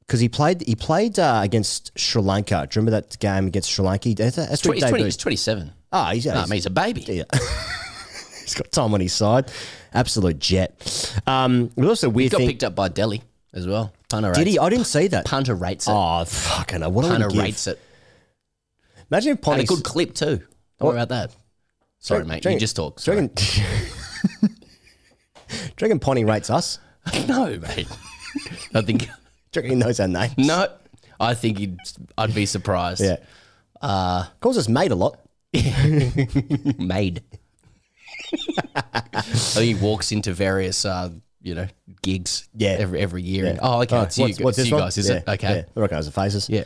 Because 0.00 0.18
he 0.18 0.28
played 0.28 0.62
he 0.66 0.74
played 0.74 1.18
uh, 1.20 1.40
against 1.44 1.96
Sri 1.98 2.20
Lanka. 2.20 2.66
Do 2.68 2.76
you 2.78 2.82
remember 2.82 3.00
that 3.00 3.18
game 3.20 3.46
against 3.46 3.70
Sri 3.70 3.84
Lanka? 3.84 4.12
That's, 4.14 4.34
that's 4.36 4.60
Tw- 4.60 4.66
what 4.66 4.74
he's, 4.74 4.84
he 4.84 4.90
20, 4.90 5.02
debuted. 5.02 5.06
he's 5.06 5.16
27. 5.16 5.72
Ah, 5.92 6.10
he's, 6.12 6.26
No, 6.26 6.32
I 6.32 6.40
he's, 6.40 6.50
mean, 6.50 6.56
he's 6.56 6.66
a 6.66 6.70
baby. 6.70 7.02
yeah. 7.08 7.24
he's 8.52 8.60
got 8.60 8.70
time 8.72 8.94
on 8.94 9.00
his 9.00 9.12
side. 9.12 9.50
Absolute 9.94 10.38
jet. 10.38 11.20
Um, 11.26 11.70
it 11.76 11.80
was 11.80 11.88
also 11.88 12.06
a 12.08 12.10
weird 12.10 12.32
got 12.32 12.38
thing. 12.38 12.48
picked 12.48 12.64
up 12.64 12.74
by 12.74 12.88
Delhi 12.88 13.22
as 13.52 13.66
well. 13.66 13.92
Punter 14.08 14.32
Did 14.32 14.40
rates, 14.40 14.50
he? 14.50 14.58
I 14.58 14.68
didn't 14.68 14.86
see 14.86 15.06
that. 15.08 15.24
Punter 15.24 15.54
rates 15.54 15.86
it. 15.88 15.92
Oh, 15.92 16.24
fucking 16.24 16.80
hell. 16.80 16.92
What 16.92 17.02
do 17.02 17.08
Punter 17.08 17.28
give? 17.28 17.42
rates 17.42 17.66
it. 17.66 17.80
Imagine 19.10 19.32
if 19.32 19.36
And 19.38 19.42
Ponty... 19.42 19.62
a 19.64 19.66
good 19.66 19.84
clip, 19.84 20.14
too. 20.14 20.42
Don't 20.78 20.88
worry 20.88 20.96
about 21.02 21.08
that. 21.08 21.36
Sorry, 21.98 22.24
mate. 22.24 22.44
You 22.44 22.58
just 22.58 22.76
talk. 22.76 23.00
Do 23.00 23.10
you 23.12 23.16
Sorry. 23.16 23.28
reckon, 23.28 23.34
do 24.40 24.48
you 25.58 25.68
reckon 25.80 25.98
Ponty 25.98 26.24
rates 26.24 26.50
us? 26.50 26.78
no, 27.28 27.58
mate. 27.58 27.88
I 28.74 28.80
think... 28.82 29.08
Do 29.52 29.60
you 29.60 29.64
reckon 29.64 29.70
he 29.70 29.84
knows 29.84 30.00
our 30.00 30.08
names? 30.08 30.32
No. 30.38 30.66
I 31.20 31.34
think 31.34 31.58
he'd, 31.58 31.76
I'd 32.16 32.34
be 32.34 32.46
surprised. 32.46 33.02
Yeah. 33.02 33.16
Uh, 33.82 34.24
Calls 34.40 34.56
us 34.56 34.66
mate 34.66 34.92
a 34.92 34.94
lot. 34.94 35.18
Made. 36.78 37.22
I 38.74 39.00
think 39.22 39.78
he 39.78 39.84
walks 39.84 40.12
into 40.12 40.32
various, 40.32 40.84
uh, 40.84 41.10
you 41.42 41.54
know, 41.54 41.66
gigs 42.02 42.48
Yeah. 42.54 42.76
every 42.78 43.00
every 43.00 43.22
year. 43.22 43.46
And, 43.46 43.58
oh, 43.62 43.82
okay. 43.82 43.96
Oh, 43.96 44.02
it's 44.02 44.18
you, 44.18 44.24
what's, 44.24 44.40
what's 44.40 44.58
it's 44.58 44.64
this 44.64 44.70
you 44.70 44.74
one? 44.76 44.82
guys, 44.84 44.98
is 44.98 45.08
yeah, 45.08 45.16
it? 45.16 45.28
Okay. 45.28 45.54
Yeah. 45.56 45.62
I 45.76 45.80
recognize 45.80 46.06
the 46.06 46.12
faces. 46.12 46.48
Yeah. 46.48 46.64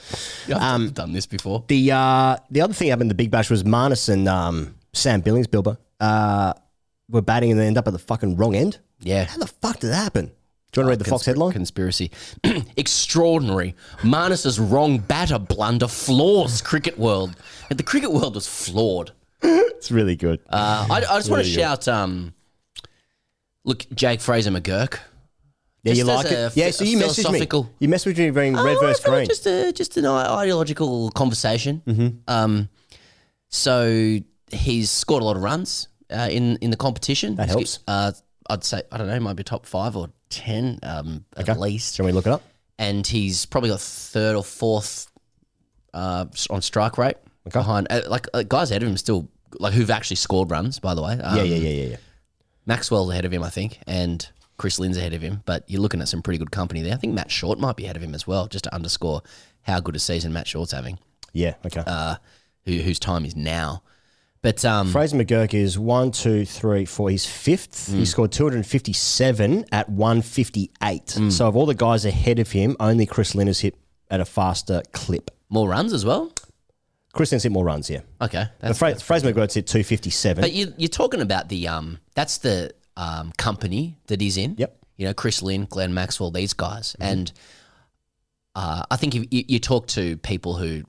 I've 0.55 0.95
done 0.95 1.13
this 1.13 1.27
before. 1.27 1.65
The 1.69 1.93
uh, 1.93 2.37
the 2.51 2.61
other 2.61 2.75
thing 2.75 2.89
happened 2.89 3.05
in 3.05 3.09
the 3.09 3.15
Big 3.15 3.31
Bash 3.31 3.51
was 3.51 3.65
Marnus 3.65 4.09
and 4.09 4.29
um, 4.29 4.75
Sam 4.93 5.21
Billings, 5.21 5.47
Bilbo, 5.47 5.77
uh, 6.01 6.53
were 7.09 7.23
batting 7.23 7.51
and 7.51 7.61
they 7.61 7.67
end 7.67 7.79
up 7.79 7.87
at 7.87 7.93
the 7.93 7.99
fucking 7.99 8.37
wrong 8.37 8.55
end. 8.55 8.79
Yeah. 9.01 9.25
How 9.25 9.39
the 9.39 9.47
fuck 9.47 9.81
did 9.81 9.89
that 9.89 10.03
happen? 10.03 10.31
Do 10.73 10.81
you 10.81 10.87
want 10.87 10.89
to 10.89 10.99
read 10.99 11.07
the 11.07 11.11
Fox 11.11 11.25
headline? 11.25 11.53
Conspiracy. 11.53 12.11
Extraordinary. 12.77 13.75
Marnus's 14.03 14.59
wrong 14.59 14.99
batter 14.99 15.39
blunder 15.39 15.89
floors 15.89 16.61
cricket 16.61 16.99
world. 16.99 17.35
And 17.71 17.79
the 17.79 17.83
cricket 17.83 18.13
world 18.13 18.35
was 18.35 18.47
flawed. 18.47 19.13
It's 19.77 19.91
really 19.91 20.17
good. 20.17 20.41
Uh, 20.49 20.87
I, 20.91 20.97
I 20.97 21.19
just 21.19 21.31
want 21.31 21.45
to 21.45 21.49
shout, 21.49 21.87
um, 21.89 22.35
look, 23.65 23.87
Jake 23.95 24.21
Fraser 24.21 24.51
McGurk. 24.51 24.99
yeah, 25.83 25.93
you 25.95 26.05
like 26.05 26.27
it? 26.27 26.57
Yeah, 26.57 26.71
so 26.71 26.85
you 26.85 26.99
messaged 26.99 27.31
me. 27.33 27.39
You 27.79 27.89
messaged 27.89 28.17
me 28.19 28.31
red 28.31 28.57
Oh, 28.57 28.81
versus 28.81 29.05
green. 29.05 29.27
Just 29.27 29.47
a 29.47 29.73
just 29.73 29.97
an 29.97 30.07
ideological 30.07 31.11
conversation. 31.13 31.83
Mm-hmm. 31.87 32.09
Um, 32.29 32.69
so 33.49 34.19
he's 34.51 34.91
scored 34.91 35.23
a 35.23 35.27
lot 35.27 35.37
of 35.37 35.43
runs 35.43 35.89
uh, 36.11 36.29
in 36.31 36.57
in 36.57 36.71
the 36.71 36.77
competition. 36.77 37.37
That 37.37 37.49
He's- 37.49 37.55
helps. 37.77 37.79
Uh, 37.87 38.13
I'd 38.49 38.65
say 38.65 38.83
I 38.93 38.99
don't 38.99 39.09
know, 39.09 39.19
might 39.21 39.35
be 39.37 39.43
top 39.43 39.67
five 39.67 39.97
or 39.97 40.09
ten 40.31 40.79
um, 40.83 41.25
at 41.37 41.59
least. 41.59 41.95
Shall 41.97 42.07
we 42.07 42.13
look 42.13 42.27
it 42.27 42.33
up? 42.33 42.43
And 42.79 43.07
he's 43.07 43.47
probably 43.47 43.71
got 43.71 43.81
third 43.81 44.37
or 44.37 44.45
fourth 44.45 45.11
uh, 45.95 46.27
on 46.51 46.63
strike 46.63 46.97
rate 46.99 47.17
behind 47.51 47.87
uh, 47.91 48.03
like 48.09 48.27
uh, 48.35 48.43
guys 48.43 48.71
ahead 48.71 48.83
of 48.83 48.89
him 48.89 48.97
still 48.97 49.29
like 49.61 49.73
who've 49.75 49.91
actually 49.91 50.17
scored 50.17 50.51
runs. 50.51 50.79
By 50.79 50.95
the 50.95 51.03
way, 51.03 51.13
um, 51.21 51.37
yeah, 51.37 51.43
yeah, 51.43 51.57
yeah, 51.57 51.69
yeah, 51.71 51.87
yeah. 51.91 51.97
Maxwell's 52.67 53.11
ahead 53.11 53.25
of 53.25 53.33
him, 53.33 53.43
I 53.43 53.51
think, 53.51 53.79
and 53.87 54.27
Chris 54.59 54.79
Lynn's 54.79 54.97
ahead 54.97 55.13
of 55.13 55.23
him. 55.23 55.43
But 55.47 55.65
you're 55.69 55.81
looking 55.81 56.01
at 56.01 56.09
some 56.09 56.23
pretty 56.23 56.39
good 56.39 56.51
company 56.51 56.83
there. 56.83 56.95
I 56.95 56.97
think 56.97 57.15
Matt 57.15 57.31
Short 57.31 57.59
might 57.59 57.77
be 57.77 57.85
ahead 57.85 57.97
of 57.97 58.03
him 58.03 58.15
as 58.15 58.27
well, 58.27 58.47
just 58.49 58.65
to 58.65 58.75
underscore 58.75 59.23
how 59.63 59.81
good 59.81 59.95
a 59.97 59.99
season 59.99 60.33
Matt 60.33 60.47
Short's 60.49 60.73
having, 60.73 60.99
Yeah, 61.33 61.55
okay. 61.65 61.83
uh, 61.87 62.17
who, 62.65 62.79
whose 62.79 62.99
time 62.99 63.25
is 63.25 63.35
now. 63.37 63.83
But 64.43 64.65
um, 64.65 64.91
Fraser 64.93 65.17
McGurk 65.17 65.55
is 65.55 65.77
one, 65.79 66.13
two, 66.13 66.45
three, 66.45 66.85
four. 66.85 67.11
He's 67.11 67.27
fifth. 67.27 67.89
Hmm. 67.89 67.99
He 67.99 68.05
scored 68.05 68.31
257 68.33 69.65
at 69.73 69.89
158. 69.89 71.13
Hmm. 71.13 71.31
So 71.31 71.49
of 71.49 71.57
all 71.57 71.67
the 71.67 71.75
guys 71.75 72.05
ahead 72.05 72.39
of 72.39 72.53
him, 72.53 72.77
only 72.79 73.07
Chris 73.07 73.35
Lynn 73.35 73.49
has 73.49 73.61
hit 73.61 73.75
at 74.11 74.21
a 74.21 74.25
faster 74.25 74.83
clip. 74.93 75.31
more 75.49 75.69
runs 75.69 75.93
as 75.93 76.05
well. 76.05 76.31
Chris 77.17 77.33
Lynn's 77.33 77.43
hit 77.43 77.51
more 77.53 77.65
runs, 77.65 77.89
yeah. 77.91 78.01
Okay, 78.21 78.45
that's, 78.61 78.79
Fra- 78.79 78.99
Fraser 79.01 79.33
McGurk's 79.33 79.55
hit 79.55 79.67
257. 79.67 80.41
but 80.43 80.53
you, 80.53 80.73
you're 80.77 80.89
talking 80.89 81.21
about 81.21 81.49
the 81.49 81.67
um, 81.69 81.99
that's 82.15 82.39
the 82.39 82.73
um, 82.97 83.33
company 83.37 83.99
that 84.07 84.21
he's 84.21 84.37
in. 84.37 84.55
Yep. 84.59 84.77
You 84.97 85.07
know, 85.07 85.15
Chris 85.15 85.43
Lynn, 85.43 85.65
Glenn 85.67 85.93
Maxwell, 85.95 86.31
these 86.31 86.53
guys, 86.53 86.95
Mm-hmm. 87.01 87.13
and 87.13 87.33
uh, 88.55 88.83
I 88.91 88.97
think 88.97 89.15
if 89.15 89.25
you, 89.31 89.45
you 89.49 89.59
talk 89.59 89.87
to 89.89 90.17
people 90.19 90.55
who 90.57 90.83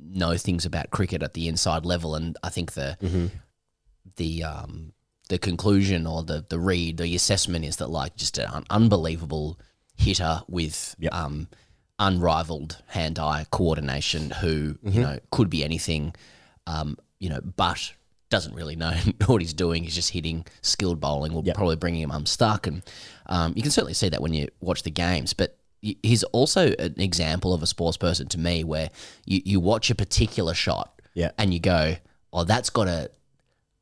know 0.00 0.36
things 0.36 0.64
about 0.66 0.90
cricket 0.90 1.22
at 1.22 1.34
the 1.34 1.48
inside 1.48 1.84
level, 1.86 2.14
and 2.14 2.36
I 2.42 2.48
think 2.48 2.72
the 2.72 2.96
Mm-hmm. 3.02 3.26
the 4.16 4.44
um, 4.44 4.92
the 5.28 5.38
conclusion 5.38 6.06
or 6.06 6.22
the 6.22 6.44
the 6.48 6.58
read, 6.58 6.98
the 6.98 7.14
assessment 7.14 7.64
is 7.64 7.76
that 7.76 7.88
like 7.90 8.16
just 8.16 8.38
an 8.38 8.64
unbelievable 8.70 9.58
hitter 9.96 10.42
with 10.48 10.96
Yep. 10.98 11.14
um, 11.14 11.48
unrivaled 12.08 12.82
hand-eye 12.88 13.46
coordination, 13.50 14.30
who 14.30 14.74
Mm-hmm. 14.74 14.88
you 14.88 15.00
know 15.00 15.18
could 15.30 15.48
be 15.50 15.64
anything, 15.64 16.14
um, 16.66 16.96
you 17.18 17.28
know, 17.28 17.40
but 17.40 17.92
doesn't 18.30 18.54
really 18.54 18.76
know 18.76 18.92
what 19.26 19.40
he's 19.40 19.52
doing. 19.54 19.84
He's 19.84 19.94
just 19.94 20.10
hitting 20.10 20.44
skilled 20.62 21.00
bowling. 21.00 21.32
Will 21.32 21.44
Yep. 21.44 21.56
probably 21.56 21.76
bring 21.76 21.94
him 21.96 22.10
unstuck, 22.10 22.66
and 22.66 22.82
um, 23.26 23.52
you 23.56 23.62
can 23.62 23.70
certainly 23.70 23.94
see 23.94 24.08
that 24.10 24.20
when 24.22 24.34
you 24.34 24.48
watch 24.60 24.82
the 24.82 24.90
games. 24.90 25.32
But 25.34 25.56
he's 25.80 26.22
also 26.24 26.72
an 26.78 26.94
example 27.00 27.52
of 27.54 27.62
a 27.62 27.66
sports 27.66 27.96
person 27.96 28.26
to 28.28 28.38
me, 28.38 28.64
where 28.64 28.90
you, 29.26 29.40
you 29.44 29.60
watch 29.60 29.90
a 29.90 29.94
particular 29.94 30.54
shot, 30.54 31.00
Yeah. 31.14 31.30
and 31.38 31.52
you 31.54 31.60
go, 31.60 31.96
"Oh, 32.32 32.44
that's 32.44 32.70
got 32.70 32.84
to 32.86 33.10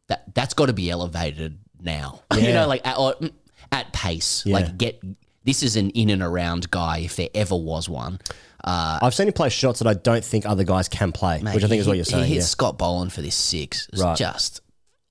that 0.09 0.35
that's 0.35 0.55
got 0.55 0.67
to 0.67 0.73
be 0.73 0.91
elevated 0.91 1.59
now." 1.81 2.21
you 2.35 2.53
know, 2.53 2.67
like 2.69 2.87
at, 2.87 2.99
or, 2.99 3.15
mm, 3.15 3.33
at 3.71 3.93
pace. 3.93 4.43
Yeah. 4.45 4.55
Like 4.57 4.77
get 4.79 5.01
this 5.45 5.63
is 5.63 5.77
an 5.77 5.91
in 5.91 6.11
and 6.11 6.23
around 6.23 6.71
guy 6.71 6.99
if 6.99 7.17
there 7.17 7.29
ever 7.35 7.57
was 7.57 7.89
one. 7.89 8.21
Uh, 8.65 9.01
I've 9.03 9.15
seen 9.15 9.27
him 9.27 9.33
play 9.33 9.49
shots 9.49 9.81
that 9.81 9.89
I 9.89 9.95
don't 9.95 10.25
think 10.25 10.47
other 10.47 10.65
guys 10.65 10.89
can 10.89 11.11
play, 11.11 11.43
Mate, 11.43 11.55
which 11.55 11.65
I 11.65 11.69
think 11.69 11.81
is 11.81 11.89
what 11.89 11.97
you're 11.97 12.05
saying. 12.05 12.25
He 12.25 12.35
hit 12.35 12.37
yeah. 12.37 12.43
Scott 12.43 12.79
Boland 12.79 13.13
for 13.13 13.21
this 13.21 13.35
six. 13.35 13.89
Right. 13.97 14.17
just 14.17 14.61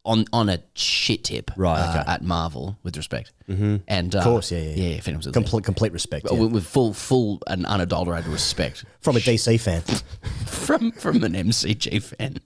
on 0.03 0.25
on 0.33 0.49
a 0.49 0.59
shit 0.73 1.25
tip 1.25 1.51
Right, 1.55 1.79
uh, 1.79 2.03
at 2.07 2.23
Marvel, 2.23 2.77
with 2.83 2.97
respect. 2.97 3.33
Mm-hmm. 3.49 3.77
And 3.87 4.15
uh, 4.15 4.19
Of 4.19 4.23
course, 4.23 4.51
yeah, 4.51 4.59
yeah, 4.59 4.73
yeah. 4.75 5.01
anyone's 5.05 5.27
Complete, 5.27 5.63
complete 5.63 5.93
respect 5.93 6.27
yeah. 6.31 6.39
with, 6.39 6.51
with 6.51 6.65
full 6.65 6.93
full 6.93 7.41
and 7.47 7.65
unadulterated 7.65 8.27
respect 8.31 8.85
from 8.99 9.17
a 9.17 9.19
DC 9.19 9.59
fan. 9.59 9.81
from 10.45 10.91
from 10.93 11.23
an 11.23 11.33
MCG 11.33 12.01
fan. 12.01 12.37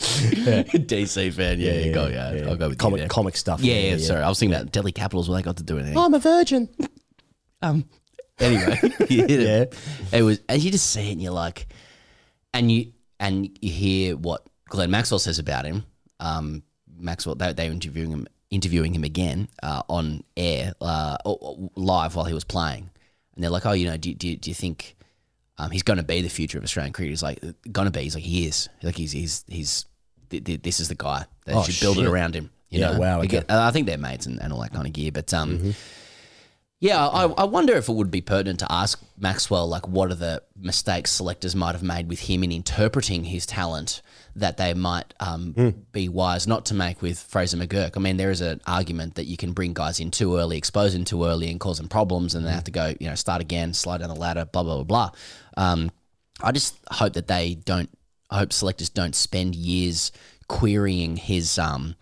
DC 0.00 1.32
fan, 1.32 1.60
yeah, 1.60 1.72
yeah, 1.72 1.92
go, 1.92 2.06
yeah, 2.06 2.48
I'll 2.48 2.56
go 2.56 2.68
with 2.68 2.78
comic, 2.78 2.98
you 2.98 3.02
there. 3.02 3.08
comic 3.08 3.36
stuff. 3.36 3.60
Yeah, 3.60 3.74
yeah, 3.74 3.98
sorry, 3.98 4.22
I 4.22 4.28
was 4.28 4.38
thinking 4.38 4.58
about 4.58 4.72
Delhi 4.72 4.92
Capitals. 4.92 5.28
What 5.28 5.36
they 5.36 5.42
got 5.42 5.58
to 5.58 5.62
do 5.62 5.78
anything? 5.78 5.96
I'm 5.96 6.14
a 6.14 6.18
virgin. 6.18 6.68
Um. 7.62 7.84
Anyway, 8.38 8.78
you 9.10 9.26
hit 9.26 9.30
it. 9.42 9.78
It 10.12 10.22
was, 10.22 10.40
and 10.48 10.62
you 10.62 10.70
just 10.70 10.90
see 10.90 11.10
it, 11.10 11.12
and 11.12 11.20
you're 11.20 11.30
like, 11.30 11.66
and 12.54 12.72
you 12.72 12.94
and 13.18 13.50
you 13.60 13.70
hear 13.70 14.16
what 14.16 14.46
Glenn 14.70 14.90
Maxwell 14.90 15.18
says 15.18 15.38
about 15.38 15.66
him. 15.66 15.84
Um, 16.20 16.62
Maxwell, 16.98 17.34
they 17.34 17.52
they 17.52 17.68
were 17.68 17.74
interviewing 17.74 18.10
him, 18.10 18.26
interviewing 18.50 18.94
him 18.94 19.04
again 19.04 19.48
uh, 19.62 19.82
on 19.88 20.24
air, 20.36 20.72
uh, 20.80 21.18
live 21.76 22.16
while 22.16 22.24
he 22.24 22.32
was 22.32 22.44
playing, 22.44 22.88
and 23.34 23.44
they're 23.44 23.50
like, 23.50 23.66
oh, 23.66 23.72
you 23.72 23.86
know, 23.86 23.96
do, 23.96 24.14
do, 24.14 24.34
do 24.36 24.50
you 24.50 24.54
think 24.54 24.96
um, 25.58 25.70
he's 25.70 25.82
going 25.82 25.98
to 25.98 26.02
be 26.02 26.22
the 26.22 26.30
future 26.30 26.56
of 26.56 26.64
Australian 26.64 26.92
cricket? 26.92 27.10
He's 27.10 27.22
like, 27.22 27.40
going 27.70 27.86
to 27.86 27.90
be. 27.92 28.00
He's 28.04 28.14
like, 28.14 28.24
he 28.24 28.46
is. 28.46 28.68
Like 28.82 28.96
he's 28.96 29.12
he's 29.12 29.44
he's. 29.48 29.84
Th- 30.30 30.44
th- 30.44 30.62
This 30.62 30.80
is 30.80 30.88
the 30.88 30.94
guy. 30.94 31.24
They 31.44 31.52
Oh, 31.54 31.62
should 31.62 31.80
build 31.80 31.96
shit. 31.96 32.06
it 32.06 32.08
around 32.08 32.34
him. 32.34 32.50
You 32.70 32.80
Yeah, 32.80 32.92
know? 32.92 32.98
wow, 33.00 33.20
okay. 33.22 33.42
I 33.48 33.70
think 33.72 33.86
they're 33.86 33.98
mates 33.98 34.26
and, 34.26 34.40
and 34.40 34.52
all 34.52 34.60
that 34.60 34.72
kind 34.72 34.86
of 34.86 34.92
gear, 34.92 35.10
but 35.12 35.32
um, 35.34 35.74
Yeah, 36.82 37.06
I, 37.06 37.24
I 37.26 37.44
wonder 37.44 37.74
if 37.76 37.90
it 37.90 37.92
would 37.92 38.10
be 38.10 38.22
pertinent 38.22 38.60
to 38.60 38.72
ask 38.72 39.02
Maxwell, 39.18 39.68
like, 39.68 39.86
what 39.86 40.10
are 40.10 40.14
the 40.14 40.42
mistakes 40.56 41.10
selectors 41.10 41.54
might 41.54 41.72
have 41.72 41.82
made 41.82 42.08
with 42.08 42.20
him 42.20 42.42
in 42.42 42.50
interpreting 42.50 43.24
his 43.24 43.44
talent 43.44 44.00
that 44.34 44.56
they 44.56 44.72
might 44.72 45.12
um, 45.20 45.52
Hmm. 45.54 45.68
be 45.92 46.08
wise 46.08 46.46
not 46.46 46.64
to 46.66 46.74
make 46.74 47.02
with 47.02 47.18
Fraser 47.18 47.58
McGurk. 47.58 47.96
I 47.96 48.00
mean, 48.00 48.16
there 48.16 48.30
is 48.30 48.40
an 48.40 48.62
argument 48.66 49.16
that 49.16 49.24
you 49.26 49.36
can 49.36 49.52
bring 49.52 49.74
guys 49.74 50.00
in 50.00 50.10
too 50.10 50.36
early, 50.38 50.56
expose 50.56 50.94
them 50.94 51.04
too 51.04 51.26
early, 51.26 51.50
and 51.50 51.60
cause 51.60 51.76
them 51.76 51.88
problems, 51.88 52.34
and 52.34 52.46
they 52.46 52.50
have 52.52 52.64
to 52.64 52.70
go, 52.70 52.94
you 52.98 53.08
know, 53.08 53.14
start 53.14 53.42
again, 53.42 53.74
slide 53.74 53.98
down 53.98 54.08
the 54.08 54.14
ladder, 54.14 54.46
blah 54.46 54.62
blah 54.62 54.76
blah 54.82 54.84
blah. 54.84 55.10
Um, 55.58 55.90
I 56.42 56.52
just 56.52 56.76
hope 56.90 57.12
that 57.14 57.26
they 57.26 57.56
don't. 57.56 57.90
I 58.30 58.38
hope 58.38 58.52
selectors 58.52 58.88
don't 58.88 59.14
spend 59.14 59.54
years 59.54 60.12
querying 60.48 61.16
his, 61.16 61.58
um, 61.58 61.94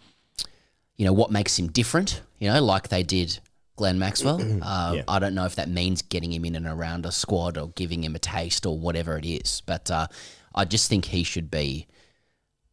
you 0.97 1.05
know, 1.05 1.13
what 1.13 1.31
makes 1.31 1.59
him 1.59 1.69
different. 1.69 2.21
You 2.39 2.51
know, 2.51 2.63
like 2.63 2.89
they 2.89 3.03
did 3.03 3.39
Glenn 3.77 3.99
Maxwell. 3.99 4.39
Uh, 4.63 4.93
Yeah. 4.97 5.03
I 5.09 5.19
don't 5.19 5.35
know 5.35 5.45
if 5.47 5.55
that 5.57 5.69
means 5.69 6.03
getting 6.03 6.33
him 6.33 6.45
in 6.45 6.55
and 6.55 6.67
around 6.67 7.07
a 7.07 7.13
squad 7.13 7.57
or 7.57 7.69
giving 7.71 8.05
him 8.05 8.15
a 8.15 8.19
taste 8.19 8.67
or 8.67 8.79
whatever 8.79 9.17
it 9.19 9.25
is, 9.25 9.63
but 9.67 9.91
uh, 9.91 10.07
I 10.55 10.65
just 10.65 10.89
think 10.89 11.07
he 11.07 11.23
should 11.25 11.51
be 11.51 11.87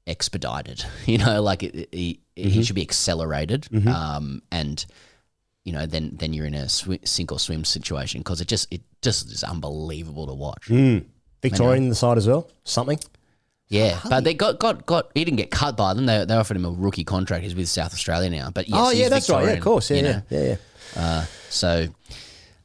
expedited. 0.07 0.83
You 1.05 1.17
know, 1.19 1.41
like 1.41 1.63
it, 1.63 1.89
he 1.91 2.19
he 2.35 2.63
should 2.63 2.75
be 2.75 2.81
accelerated, 2.81 3.67
um, 3.87 4.41
and 4.51 4.83
you 5.63 5.71
know, 5.71 5.85
then 5.85 6.15
then 6.19 6.33
you're 6.33 6.45
in 6.47 6.55
a 6.55 6.65
swi 6.65 7.07
sink 7.07 7.31
or 7.31 7.39
swim 7.39 7.63
situation 7.63 8.21
because 8.21 8.41
it 8.41 8.47
just 8.47 8.67
it 8.71 8.81
just 9.01 9.31
is 9.31 9.43
unbelievable 9.43 10.27
to 10.27 10.33
watch. 10.33 10.67
Victorian 11.41 11.83
in 11.83 11.89
the 11.89 11.95
side 11.95 12.17
as 12.17 12.27
well. 12.27 12.49
Something. 12.63 12.99
Yeah, 13.67 13.99
but 14.07 14.23
they 14.23 14.33
got 14.33 14.59
got 14.59 14.85
got. 14.85 15.11
He 15.15 15.25
didn't 15.25 15.37
get 15.37 15.49
cut 15.49 15.75
by 15.75 15.93
them. 15.93 16.05
They, 16.05 16.23
they 16.25 16.35
offered 16.35 16.55
him 16.55 16.65
a 16.65 16.71
rookie 16.71 17.03
contract. 17.03 17.43
He's 17.43 17.55
with 17.55 17.67
South 17.67 17.93
Australia 17.93 18.29
now. 18.29 18.51
But 18.51 18.69
yes, 18.69 18.77
oh 18.79 18.91
yeah, 18.91 19.09
that's 19.09 19.29
right. 19.29 19.45
Yeah, 19.45 19.53
of 19.53 19.63
course. 19.63 19.89
Yeah, 19.89 19.97
you 19.97 20.03
yeah, 20.03 20.11
know. 20.11 20.21
yeah, 20.29 20.57
yeah. 20.95 21.25
So, 21.49 21.87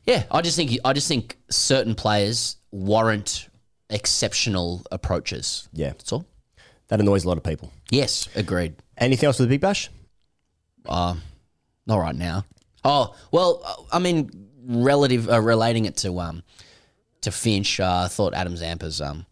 yeah, 0.05 0.25
I 0.31 0.43
just 0.43 0.57
think 0.57 0.79
I 0.85 0.93
just 0.93 1.09
think 1.09 1.39
certain 1.49 1.95
players 1.95 2.57
warrant 2.71 3.49
exceptional 3.89 4.83
approaches. 4.93 5.69
Yeah. 5.73 5.89
That's 5.91 6.13
all. 6.13 6.27
That 6.89 7.01
annoys 7.01 7.25
a 7.25 7.29
lot 7.29 7.39
of 7.39 7.45
people. 7.45 7.73
Yes, 7.91 8.29
agreed. 8.35 8.75
Anything 8.99 9.27
else 9.27 9.39
with 9.39 9.49
the 9.49 9.55
Big 9.55 9.61
Bash? 9.61 9.89
Not 11.87 11.99
right 11.99 12.15
now. 12.15 12.45
Oh 12.85 13.15
well, 13.33 13.63
uh, 13.65 13.97
I 13.97 13.99
mean, 13.99 14.31
relative 14.65 15.29
uh, 15.29 15.41
relating 15.41 15.85
it 15.85 15.97
to 15.99 16.19
um 16.21 16.43
to 17.23 17.31
Finch. 17.31 17.81
Uh, 17.81 18.03
I 18.05 18.09
thought 18.09 18.35
Adam 18.35 18.55
Zampa's 18.55 19.01
um 19.01 19.27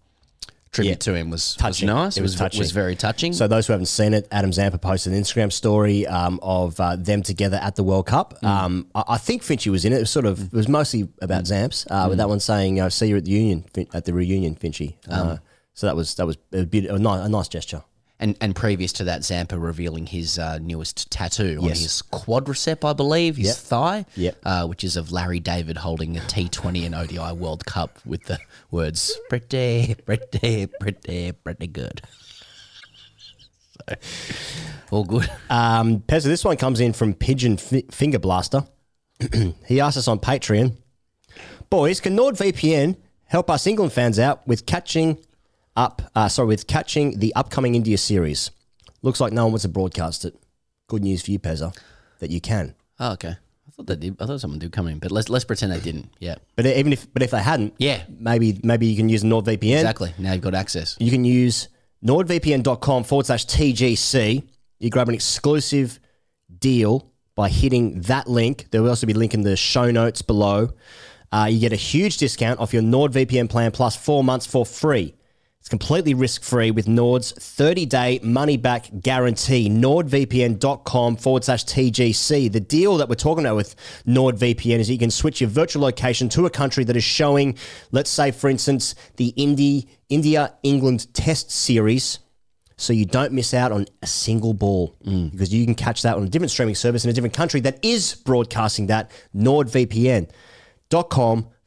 tribute 0.70 0.90
Yeah. 0.90 0.96
to 0.96 1.14
him 1.14 1.30
was, 1.30 1.40
was 1.40 1.56
Touching. 1.56 1.86
nice. 1.88 2.16
It 2.16 2.22
was 2.22 2.34
touching. 2.36 2.58
was 2.60 2.72
very 2.72 2.94
touching. 2.96 3.32
So 3.32 3.48
those 3.48 3.66
who 3.66 3.72
haven't 3.72 3.86
seen 3.86 4.14
it, 4.14 4.28
Adam 4.30 4.52
Zampa 4.52 4.78
posted 4.78 5.12
an 5.12 5.20
Instagram 5.22 5.52
story 5.52 6.06
um, 6.06 6.38
of 6.42 6.78
uh, 6.80 6.96
them 6.96 7.22
together 7.22 7.58
at 7.62 7.76
the 7.76 7.82
World 7.82 8.06
Cup. 8.06 8.38
Mm. 8.42 8.48
Um, 8.48 8.86
I, 8.94 9.04
I 9.08 9.18
think 9.18 9.42
Finchy 9.42 9.70
was 9.70 9.84
in 9.84 9.92
it. 9.92 9.96
It 9.96 10.00
was 10.00 10.10
sort 10.10 10.26
of 10.26 10.40
it 10.46 10.52
was 10.52 10.68
mostly 10.68 11.08
about 11.22 11.44
Mm. 11.44 11.68
Zamps, 11.68 11.86
uh, 11.90 12.08
with 12.08 12.18
that 12.18 12.28
one 12.28 12.40
saying 12.40 12.80
uh, 12.80 12.90
"See 12.90 13.06
you 13.08 13.16
at 13.16 13.24
the 13.24 13.30
union 13.30 13.64
Fin- 13.72 13.88
at 13.94 14.04
the 14.04 14.12
reunion, 14.12 14.54
Finchy." 14.56 14.96
Uh, 15.08 15.14
Um. 15.32 15.38
so 15.74 15.86
that 15.86 15.96
was 15.96 16.14
that 16.16 16.26
was 16.26 16.36
a, 16.52 16.64
bit, 16.64 16.84
a, 16.86 16.98
nice, 16.98 17.24
a 17.26 17.28
nice 17.28 17.48
gesture. 17.48 17.82
And 18.20 18.36
and 18.40 18.54
previous 18.56 18.92
to 18.94 19.04
that, 19.04 19.22
Zampa 19.24 19.56
revealing 19.56 20.06
his 20.06 20.40
uh, 20.40 20.58
newest 20.58 21.08
tattoo 21.10 21.58
on 21.62 21.68
his 21.68 22.02
quadricep, 22.12 22.84
I 22.84 22.92
believe, 22.92 23.36
his 23.36 23.46
Yep. 23.46 23.56
thigh, 23.56 24.06
Yep. 24.16 24.38
uh, 24.44 24.66
which 24.66 24.82
is 24.82 24.96
of 24.96 25.12
Larry 25.12 25.38
David 25.38 25.76
holding 25.76 26.16
a 26.16 26.20
T20 26.22 26.84
and 26.84 26.96
ODI 26.96 27.32
World 27.34 27.64
Cup 27.64 28.00
with 28.04 28.24
the 28.24 28.38
words 28.72 29.16
"pretty, 29.28 29.94
pretty, 30.04 30.66
pretty, 30.66 31.30
pretty 31.30 31.66
good." 31.68 32.02
So, 33.88 33.94
all 34.90 35.04
good. 35.04 35.30
Um, 35.48 36.00
Pezza, 36.00 36.24
this 36.24 36.44
one 36.44 36.56
comes 36.56 36.80
in 36.80 36.92
from 36.92 37.14
Pigeon 37.14 37.52
F- 37.52 37.84
Finger 37.92 38.18
Blaster. 38.18 38.64
he 39.66 39.80
asked 39.80 39.96
us 39.96 40.08
on 40.08 40.18
Patreon, 40.18 40.76
boys, 41.70 42.00
can 42.00 42.16
NordVPN 42.16 42.96
help 43.26 43.48
us 43.48 43.66
England 43.66 43.92
fans 43.92 44.18
out 44.18 44.46
with 44.48 44.66
catching 44.66 45.18
up? 45.78 46.02
Uh, 46.14 46.28
sorry, 46.28 46.48
with 46.48 46.66
catching 46.66 47.18
the 47.18 47.34
upcoming 47.34 47.74
India 47.74 47.96
series. 47.96 48.50
Looks 49.02 49.20
like 49.20 49.32
no 49.32 49.44
one 49.44 49.52
wants 49.52 49.62
to 49.62 49.68
broadcast 49.68 50.24
it. 50.24 50.34
Good 50.88 51.02
news 51.04 51.22
for 51.22 51.30
you, 51.30 51.38
Pezza, 51.38 51.76
that 52.18 52.30
you 52.30 52.40
can. 52.40 52.74
Oh, 52.98 53.12
okay. 53.12 53.28
I 53.36 53.70
thought 53.70 53.86
they 53.86 53.96
did. 53.96 54.16
I 54.20 54.26
thought 54.26 54.40
someone 54.40 54.58
did 54.58 54.72
come 54.72 54.88
in, 54.88 54.98
but 54.98 55.12
let's 55.12 55.28
let's 55.28 55.44
pretend 55.44 55.70
they 55.72 55.78
didn't. 55.80 56.10
Yeah, 56.18 56.36
But 56.56 56.66
even 56.66 56.92
if, 56.92 57.12
but 57.12 57.22
if 57.22 57.30
they 57.30 57.40
hadn't, 57.42 57.74
Yeah. 57.78 58.02
maybe 58.18 58.58
maybe 58.64 58.86
you 58.86 58.96
can 58.96 59.08
use 59.08 59.22
NordVPN. 59.22 59.76
exactly. 59.76 60.12
Now 60.18 60.32
you've 60.32 60.42
got 60.42 60.54
access. 60.54 60.96
You 60.98 61.10
can 61.10 61.24
use 61.24 61.68
nordvpn.com 62.04 63.04
forward 63.04 63.26
slash 63.26 63.46
TGC. 63.46 64.42
You 64.80 64.90
grab 64.90 65.08
an 65.08 65.14
exclusive 65.14 66.00
deal 66.58 67.10
by 67.36 67.48
hitting 67.48 68.00
that 68.02 68.26
link. 68.28 68.66
There 68.70 68.82
will 68.82 68.88
also 68.90 69.06
be 69.06 69.12
a 69.12 69.16
link 69.16 69.34
in 69.34 69.42
the 69.42 69.56
show 69.56 69.90
notes 69.90 70.22
below. 70.22 70.70
Uh, 71.30 71.46
you 71.50 71.60
get 71.60 71.72
a 71.72 71.76
huge 71.76 72.16
discount 72.16 72.58
off 72.58 72.72
your 72.72 72.82
NordVPN 72.82 73.48
plan 73.50 73.70
plus 73.70 73.94
four 73.94 74.24
months 74.24 74.46
for 74.46 74.64
free. 74.66 75.14
It's 75.68 75.70
completely 75.70 76.14
risk 76.14 76.44
free 76.44 76.70
with 76.70 76.88
Nord's 76.88 77.32
30 77.32 77.84
day 77.84 78.20
money 78.22 78.56
back 78.56 78.88
guarantee. 79.02 79.68
NordVPN.com 79.68 81.16
forward 81.16 81.44
slash 81.44 81.66
TGC. 81.66 82.50
The 82.50 82.58
deal 82.58 82.96
that 82.96 83.10
we're 83.10 83.16
talking 83.16 83.44
about 83.44 83.56
with 83.56 83.76
NordVPN 84.06 84.78
is 84.78 84.86
that 84.86 84.94
you 84.94 84.98
can 84.98 85.10
switch 85.10 85.42
your 85.42 85.50
virtual 85.50 85.82
location 85.82 86.30
to 86.30 86.46
a 86.46 86.50
country 86.50 86.84
that 86.84 86.96
is 86.96 87.04
showing, 87.04 87.58
let's 87.90 88.08
say, 88.08 88.30
for 88.30 88.48
instance, 88.48 88.94
the 89.16 89.34
Indy, 89.36 89.90
India 90.08 90.54
England 90.62 91.12
Test 91.12 91.50
Series. 91.50 92.20
So 92.78 92.94
you 92.94 93.04
don't 93.04 93.34
miss 93.34 93.52
out 93.52 93.70
on 93.70 93.84
a 94.00 94.06
single 94.06 94.54
ball 94.54 94.96
mm. 95.04 95.30
because 95.30 95.52
you 95.52 95.66
can 95.66 95.74
catch 95.74 96.00
that 96.00 96.16
on 96.16 96.22
a 96.22 96.28
different 96.30 96.50
streaming 96.50 96.76
service 96.76 97.04
in 97.04 97.10
a 97.10 97.12
different 97.12 97.34
country 97.34 97.60
that 97.60 97.78
is 97.84 98.14
broadcasting 98.14 98.86
that. 98.86 99.10
NordVPN.com 99.36 100.30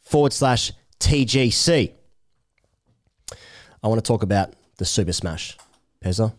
forward 0.02 0.34
slash 0.34 0.72
TGC. 1.00 2.01
I 3.84 3.88
want 3.88 4.04
to 4.04 4.08
talk 4.08 4.24
about 4.24 4.54
the 4.78 4.86
Super 4.86 5.14
Smash. 5.14 5.58
Pezza, 6.04 6.34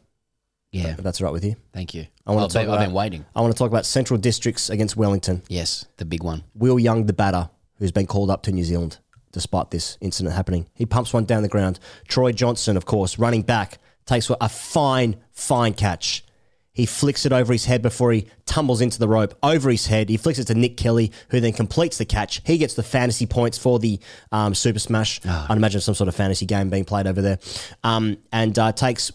Yeah. 0.73 0.89
if 0.89 0.97
that's 0.99 1.21
all 1.21 1.27
right 1.27 1.33
with 1.33 1.45
you. 1.45 1.57
Thank 1.73 1.95
you. 1.95 2.07
I 2.27 2.33
want 2.33 2.51
to 2.51 2.59
oh, 2.59 2.61
talk 2.61 2.67
been, 2.67 2.69
about, 2.69 2.81
I've 2.81 2.89
been 2.89 2.95
waiting. 2.95 3.25
I 3.35 3.41
want 3.41 3.53
to 3.55 3.59
talk 3.59 3.71
about 3.71 3.87
Central 3.87 4.19
Districts 4.19 4.71
against 4.71 4.97
Wellington. 4.97 5.43
Yes, 5.49 5.85
the 5.99 6.05
big 6.05 6.23
one. 6.23 6.43
Will 6.55 6.79
Young, 6.79 7.07
the 7.07 7.13
batter, 7.13 7.51
who's 7.79 7.93
been 7.93 8.07
called 8.07 8.31
up 8.31 8.43
to 8.45 8.53
New 8.53 8.65
Zealand 8.65 8.99
despite 9.33 9.71
this 9.71 9.99
incident 10.01 10.35
happening. 10.35 10.67
He 10.75 10.87
pumps 10.87 11.13
one 11.13 11.25
down 11.25 11.43
the 11.43 11.49
ground. 11.49 11.81
Troy 12.07 12.33
Johnson, 12.33 12.77
of 12.77 12.85
course, 12.85 13.19
running 13.19 13.43
back, 13.43 13.79
takes 14.07 14.31
a 14.31 14.49
fine, 14.49 15.17
fine 15.33 15.75
catch. 15.75 16.25
He 16.73 16.87
flicks 16.87 17.27
it 17.27 17.33
over 17.33 17.53
his 17.53 17.67
head 17.67 17.83
before 17.83 18.13
he 18.13 18.29
tumbles 18.47 18.81
into 18.81 18.99
the 18.99 19.09
rope. 19.09 19.35
Over 19.43 19.71
his 19.71 19.87
head, 19.87 20.09
he 20.09 20.17
flicks 20.17 20.39
it 20.39 20.47
to 20.47 20.55
Nick 20.55 20.77
Kelly, 20.77 21.13
who 21.29 21.41
then 21.41 21.53
completes 21.53 21.99
the 21.99 22.07
catch. 22.07 22.41
He 22.45 22.57
gets 22.57 22.75
the 22.75 22.83
fantasy 22.83 23.27
points 23.27 23.59
for 23.59 23.79
the 23.79 24.01
um, 24.31 24.55
Super 24.55 24.79
Smash. 24.79 25.21
I'd 25.51 25.57
imagine 25.57 25.81
some 25.83 25.95
sort 25.95 26.09
of 26.09 26.15
fantasy 26.15 26.47
game 26.47 26.71
being 26.71 26.85
played 26.85 27.07
over 27.07 27.21
there, 27.21 27.39
um, 27.85 28.17
and 28.33 28.59
uh, 28.59 28.73
takes 28.73 29.13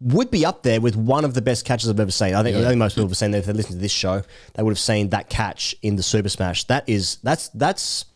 would 0.00 0.30
be 0.30 0.46
up 0.46 0.62
there 0.62 0.80
with 0.80 0.96
one 0.96 1.24
of 1.24 1.34
the 1.34 1.42
best 1.42 1.66
catches 1.66 1.90
I've 1.90 2.00
ever 2.00 2.10
seen. 2.10 2.34
I 2.34 2.42
think, 2.42 2.56
I 2.56 2.68
think 2.68 2.78
most 2.78 2.94
people 2.94 3.08
have 3.08 3.16
seen 3.16 3.32
that 3.32 3.38
if 3.38 3.44
they 3.44 3.52
listen 3.52 3.72
to 3.72 3.78
this 3.78 3.92
show, 3.92 4.22
they 4.54 4.62
would 4.62 4.70
have 4.70 4.78
seen 4.78 5.10
that 5.10 5.28
catch 5.28 5.74
in 5.82 5.96
the 5.96 6.02
Super 6.02 6.30
Smash. 6.30 6.64
That 6.64 6.88
is 6.88 7.18
that's 7.22 7.48
that's 7.50 8.06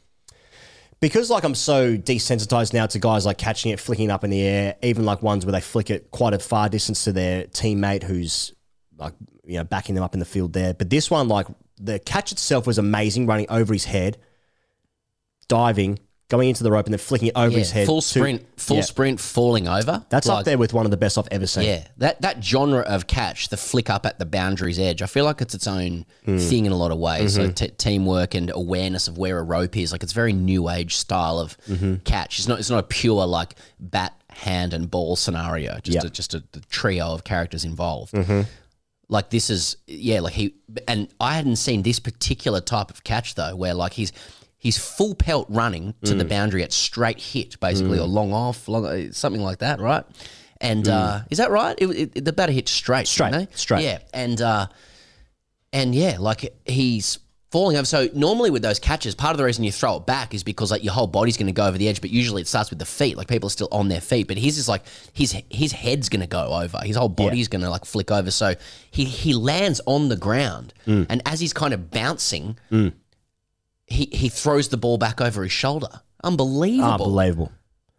because 1.01 1.29
like 1.31 1.45
I'm 1.45 1.55
so 1.55 1.97
desensitized 1.97 2.73
now 2.73 2.87
to 2.87 2.99
guys 2.99 3.27
like 3.27 3.39
catching 3.39 3.71
it, 3.73 3.81
flicking 3.81 4.09
it 4.09 4.13
up 4.13 4.25
in 4.25 4.31
the 4.31 4.41
air, 4.41 4.77
even 4.83 5.05
like 5.05 5.23
ones 5.23 5.45
where 5.45 5.53
they 5.53 5.61
flick 5.61 5.91
it 5.91 6.11
quite 6.11 6.33
a 6.33 6.39
far 6.39 6.69
distance 6.69 7.05
to 7.05 7.13
their 7.13 7.45
teammate 7.45 8.05
who's 8.05 8.55
like 8.99 9.15
you 9.45 9.59
know 9.59 9.65
backing 9.65 9.95
them 9.95 10.05
up 10.05 10.15
in 10.15 10.21
the 10.21 10.27
field 10.27 10.53
there. 10.53 10.75
But 10.75 10.91
this 10.91 11.11
one, 11.11 11.29
like 11.29 11.47
the 11.79 11.99
catch 11.99 12.33
itself 12.33 12.67
was 12.67 12.79
amazing, 12.79 13.27
running 13.27 13.47
over 13.51 13.73
his 13.73 13.85
head, 13.87 14.17
diving, 15.49 15.99
going 16.29 16.49
into 16.49 16.63
the 16.65 16.71
rope, 16.71 16.87
and 16.87 16.95
then 16.95 16.99
flicking 16.99 17.29
it 17.29 17.33
over 17.37 17.51
Yeah, 17.53 17.59
his 17.59 17.71
head. 17.73 17.87
full 17.87 18.01
to- 18.01 18.07
sprint, 18.09 18.47
full 18.57 18.79
Yeah. 18.79 18.83
sprint, 18.83 19.21
falling 19.21 19.69
over. 19.69 20.05
That's 20.09 20.27
Like, 20.27 20.39
up 20.41 20.45
there 20.47 20.57
with 20.57 20.73
one 20.73 20.85
of 20.87 20.91
the 20.91 20.97
best 20.97 21.19
I've 21.19 21.29
ever 21.31 21.47
seen. 21.47 21.65
Yeah, 21.65 21.85
that 21.99 22.23
that 22.23 22.43
genre 22.43 22.81
of 22.81 23.07
catch, 23.07 23.49
the 23.49 23.57
flick 23.57 23.91
up 23.91 24.07
at 24.07 24.19
the 24.19 24.25
boundary's 24.25 24.79
edge, 24.79 25.03
I 25.03 25.07
feel 25.07 25.25
like 25.25 25.41
it's 25.43 25.55
its 25.55 25.67
own 25.67 26.07
Hmm. 26.25 26.39
thing 26.39 26.67
in 26.67 26.73
a 26.73 26.77
lot 26.77 26.91
of 26.93 26.99
ways. 26.99 27.37
Mm-hmm. 27.37 27.47
So 27.49 27.53
t- 27.53 27.69
teamwork 27.77 28.35
and 28.35 28.51
awareness 28.55 29.07
of 29.09 29.19
where 29.19 29.39
a 29.39 29.43
rope 29.43 29.77
is, 29.77 29.93
like 29.93 30.03
it's 30.03 30.13
very 30.15 30.33
new 30.33 30.71
age 30.71 30.97
style 30.97 31.39
of 31.39 31.59
Mm-hmm. 31.69 31.97
catch. 32.05 32.39
It's 32.39 32.49
not 32.49 32.59
it's 32.59 32.71
not 32.71 32.79
a 32.79 32.85
pure 32.87 33.27
like 33.27 33.57
bat, 33.79 34.15
hand, 34.31 34.73
and 34.73 34.91
ball 34.91 35.17
scenario. 35.17 35.79
Just 35.83 35.95
Yeah. 35.97 36.07
a, 36.07 36.11
just 36.11 36.35
a, 36.35 36.43
a 36.55 36.61
trio 36.71 37.09
of 37.13 37.25
characters 37.25 37.65
involved. 37.65 38.13
Mm-hmm. 38.15 38.43
Like 39.15 39.31
this 39.31 39.49
is 39.49 39.77
yeah, 39.87 40.21
like 40.21 40.35
he 40.35 40.55
and 40.89 41.09
I 41.21 41.35
hadn't 41.37 41.57
seen 41.57 41.83
this 41.83 41.99
particular 42.01 42.61
type 42.61 42.91
of 42.91 43.05
catch 43.05 43.35
though, 43.37 43.55
where 43.57 43.75
like 43.75 43.93
he's. 43.95 44.13
He's 44.67 44.79
full 44.79 45.15
pelt 45.15 45.47
running 45.51 45.93
to 46.05 46.15
Mm. 46.15 46.19
the 46.21 46.25
boundary 46.25 46.63
at 46.63 46.73
straight 46.73 47.21
hit, 47.21 47.61
basically, 47.61 47.99
or 47.99 48.07
long 48.07 48.33
off, 48.33 48.67
long, 48.67 49.13
something 49.13 49.43
like 49.43 49.59
that, 49.59 49.79
right? 49.79 50.05
And 50.59 50.89
uh, 50.89 51.21
is 51.31 51.37
that 51.37 51.51
right? 51.51 51.77
It, 51.79 51.87
it, 52.17 52.25
the 52.25 52.33
batter 52.33 52.51
hit 52.51 52.67
straight, 52.71 53.05
Mm. 53.05 53.09
Straight, 53.09 53.33
didn't 53.33 53.51
they? 53.51 53.57
straight. 53.57 53.85
Yeah, 53.85 53.99
and 54.15 54.41
uh, 54.41 54.67
and 55.75 55.95
yeah, 55.95 56.17
like 56.19 56.55
he's 56.65 57.19
falling 57.55 57.77
over. 57.77 57.87
So 57.87 58.09
normally 58.15 58.51
with 58.51 58.63
those 58.63 58.81
catches, 58.81 59.15
part 59.15 59.31
of 59.31 59.39
the 59.39 59.45
reason 59.45 59.63
you 59.63 59.71
throw 59.71 59.97
it 59.99 60.07
back 60.07 60.35
is 60.35 60.43
because 60.43 60.73
like 60.73 60.83
your 60.83 60.93
whole 60.93 61.07
body's 61.07 61.37
going 61.37 61.47
to 61.47 61.53
go 61.53 61.65
over 61.67 61.79
the 61.79 61.89
edge, 61.89 62.01
but 62.01 62.11
usually 62.11 62.43
it 62.43 62.49
starts 62.49 62.69
with 62.71 62.81
the 62.81 62.85
feet. 62.85 63.17
Like 63.17 63.29
people 63.29 63.47
are 63.47 63.51
still 63.51 63.69
on 63.71 63.87
their 63.89 64.01
feet, 64.01 64.27
but 64.27 64.37
his 64.37 64.59
is 64.59 64.69
like 64.69 64.83
his 65.13 65.37
his 65.51 65.71
head's 65.71 66.09
going 66.09 66.21
to 66.23 66.27
go 66.27 66.53
over. 66.53 66.79
His 66.83 66.97
whole 66.97 67.09
body's 67.09 67.47
going 67.47 67.63
to 67.63 67.71
like 67.71 67.85
flick 67.85 68.11
over. 68.11 68.33
So 68.33 68.55
he 68.91 69.05
he 69.05 69.35
lands 69.35 69.81
on 69.87 70.09
the 70.09 70.17
ground, 70.17 70.75
Mm. 70.87 71.07
and 71.09 71.23
as 71.27 71.39
he's 71.39 71.53
kind 71.53 71.73
of 71.73 71.91
bouncing 71.93 72.59
he 73.87 74.09
he 74.13 74.29
throws 74.29 74.69
the 74.71 74.77
ball 74.77 74.99
back 74.99 75.21
over 75.21 75.43
his 75.45 75.53
shoulder. 75.53 76.01
Unbelievable. 76.25 76.91
Unbelievable. 76.93 77.53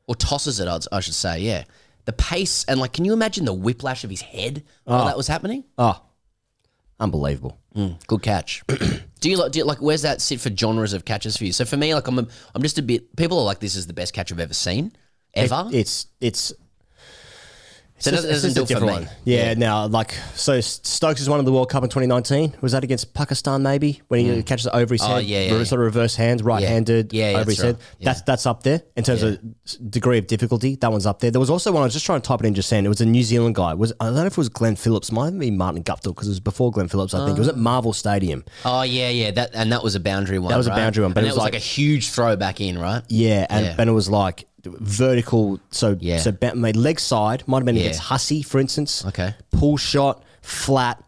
Or 0.07 0.15
tosses 0.15 0.59
it, 0.59 0.67
I'd- 0.67 0.87
should 1.01 1.13
say. 1.13 1.39
Yeah. 1.39 1.63
The 2.05 2.13
pace 2.13 2.65
and 2.67 2.79
like, 2.79 2.91
can 2.93 3.05
you 3.05 3.13
imagine 3.13 3.45
the 3.45 3.53
whiplash 3.53 4.03
of 4.03 4.09
his 4.09 4.21
head 4.21 4.63
while 4.83 5.05
that 5.05 5.15
was 5.17 5.27
happening? 5.27 5.63
Oh, 5.77 6.01
unbelievable. 6.99 7.57
Good 8.07 8.21
catch. 8.21 8.63
do 9.19 9.29
you 9.29 9.37
like? 9.37 9.51
Do 9.51 9.59
you 9.59 9.65
like? 9.65 9.79
Where's 9.79 10.01
that 10.03 10.21
sit 10.21 10.41
for 10.41 10.49
genres 10.49 10.93
of 10.93 11.05
catches 11.05 11.37
for 11.37 11.45
you? 11.45 11.51
So 11.51 11.65
for 11.65 11.77
me, 11.77 11.93
like 11.93 12.07
I'm, 12.07 12.19
a, 12.19 12.27
I'm 12.53 12.61
just 12.61 12.77
a 12.77 12.81
bit. 12.81 13.15
People 13.15 13.39
are 13.39 13.45
like, 13.45 13.59
this 13.59 13.75
is 13.75 13.87
the 13.87 13.93
best 13.93 14.13
catch 14.13 14.31
I've 14.31 14.39
ever 14.39 14.53
seen, 14.53 14.95
ever. 15.33 15.69
It's 15.71 16.07
it's. 16.19 16.53
So 17.97 18.11
it's 18.11 18.41
just 18.41 18.55
do 18.55 18.63
a 18.63 18.65
different 18.65 18.91
one. 18.91 19.09
Yeah, 19.23 19.53
now 19.53 19.87
like 19.87 20.11
so 20.33 20.59
Stokes 20.61 21.19
has 21.19 21.29
one 21.29 21.39
of 21.39 21.45
the 21.45 21.51
World 21.51 21.69
Cup 21.69 21.83
in 21.83 21.89
2019. 21.89 22.57
Was 22.61 22.73
that 22.73 22.83
against 22.83 23.13
Pakistan 23.13 23.63
maybe 23.63 24.01
when 24.09 24.19
he 24.19 24.27
mm. 24.27 24.45
catches 24.45 24.65
it 24.65 24.73
over 24.73 24.93
his 24.93 25.01
Oh, 25.01 25.15
head? 25.15 25.23
yeah, 25.25 25.41
yeah, 25.43 25.57
yeah. 25.57 25.63
sort 25.63 25.79
of 25.81 25.85
reverse 25.85 26.15
hands, 26.15 26.43
right-handed 26.43 27.13
Yeah, 27.13 27.31
yeah, 27.31 27.37
over 27.39 27.49
his 27.49 27.61
head. 27.61 27.75
right. 27.75 27.83
Yeah. 27.99 28.05
That's 28.05 28.21
that's 28.23 28.45
up 28.45 28.63
there 28.63 28.81
in 28.95 29.03
terms 29.03 29.23
of 29.23 29.39
degree 29.89 30.17
of 30.17 30.27
difficulty. 30.27 30.75
That 30.75 30.91
one's 30.91 31.05
up 31.05 31.19
there. 31.19 31.31
There 31.31 31.39
was 31.39 31.49
also 31.49 31.71
one 31.71 31.81
I 31.81 31.85
was 31.85 31.93
just 31.93 32.05
trying 32.05 32.21
to 32.21 32.27
type 32.27 32.41
it 32.41 32.47
in 32.47 32.53
just 32.53 32.67
saying 32.69 32.85
it 32.85 32.89
was 32.89 33.01
a 33.01 33.05
New 33.05 33.23
Zealand 33.23 33.55
guy. 33.55 33.71
It 33.71 33.77
was 33.77 33.93
I 33.99 34.05
don't 34.05 34.15
know 34.15 34.25
if 34.25 34.33
it 34.33 34.37
was 34.37 34.49
Glenn 34.49 34.75
Phillips, 34.75 35.11
might 35.11 35.25
have 35.25 35.39
been 35.39 35.57
Martin 35.57 35.83
Guptill 35.83 36.13
because 36.13 36.27
it 36.27 36.31
was 36.31 36.39
before 36.41 36.71
Glenn 36.71 36.87
Phillips. 36.89 37.13
I 37.13 37.25
think 37.25 37.37
it 37.37 37.39
was 37.39 37.47
at 37.47 37.57
Marvel 37.57 37.93
Stadium. 37.93 38.43
Oh 38.65 38.81
yeah, 38.81 39.09
yeah. 39.09 39.31
That 39.31 39.51
and 39.53 39.71
that 39.71 39.83
was 39.83 39.95
a 39.95 39.99
boundary 40.01 40.39
one. 40.39 40.49
That 40.49 40.57
was 40.57 40.67
a 40.67 40.71
boundary 40.71 41.03
one, 41.03 41.13
but 41.13 41.19
and 41.19 41.27
it 41.27 41.29
was 41.29 41.35
was 41.37 41.43
like- 41.43 41.53
like, 41.53 41.61
a 41.61 41.65
huge 41.65 42.09
throw 42.09 42.35
back 42.35 42.59
in, 42.59 42.77
right? 42.77 43.03
Yeah, 43.07 43.45
and, 43.49 43.65
Yeah. 43.65 43.75
and 43.77 43.89
it 43.89 43.93
was 43.93 44.09
like 44.09 44.47
vertical. 44.79 45.59
So 45.71 45.97
Yeah. 45.99 46.17
so 46.19 46.31
ba- 46.31 46.55
made 46.55 46.75
leg 46.75 46.99
side 46.99 47.43
might 47.47 47.57
have 47.59 47.65
been 47.65 47.75
Yeah. 47.75 47.83
against 47.83 48.01
Hussey, 48.01 48.41
for 48.41 48.59
instance. 48.59 49.05
Okay. 49.05 49.33
pull 49.51 49.77
shot, 49.77 50.23
flat, 50.41 51.01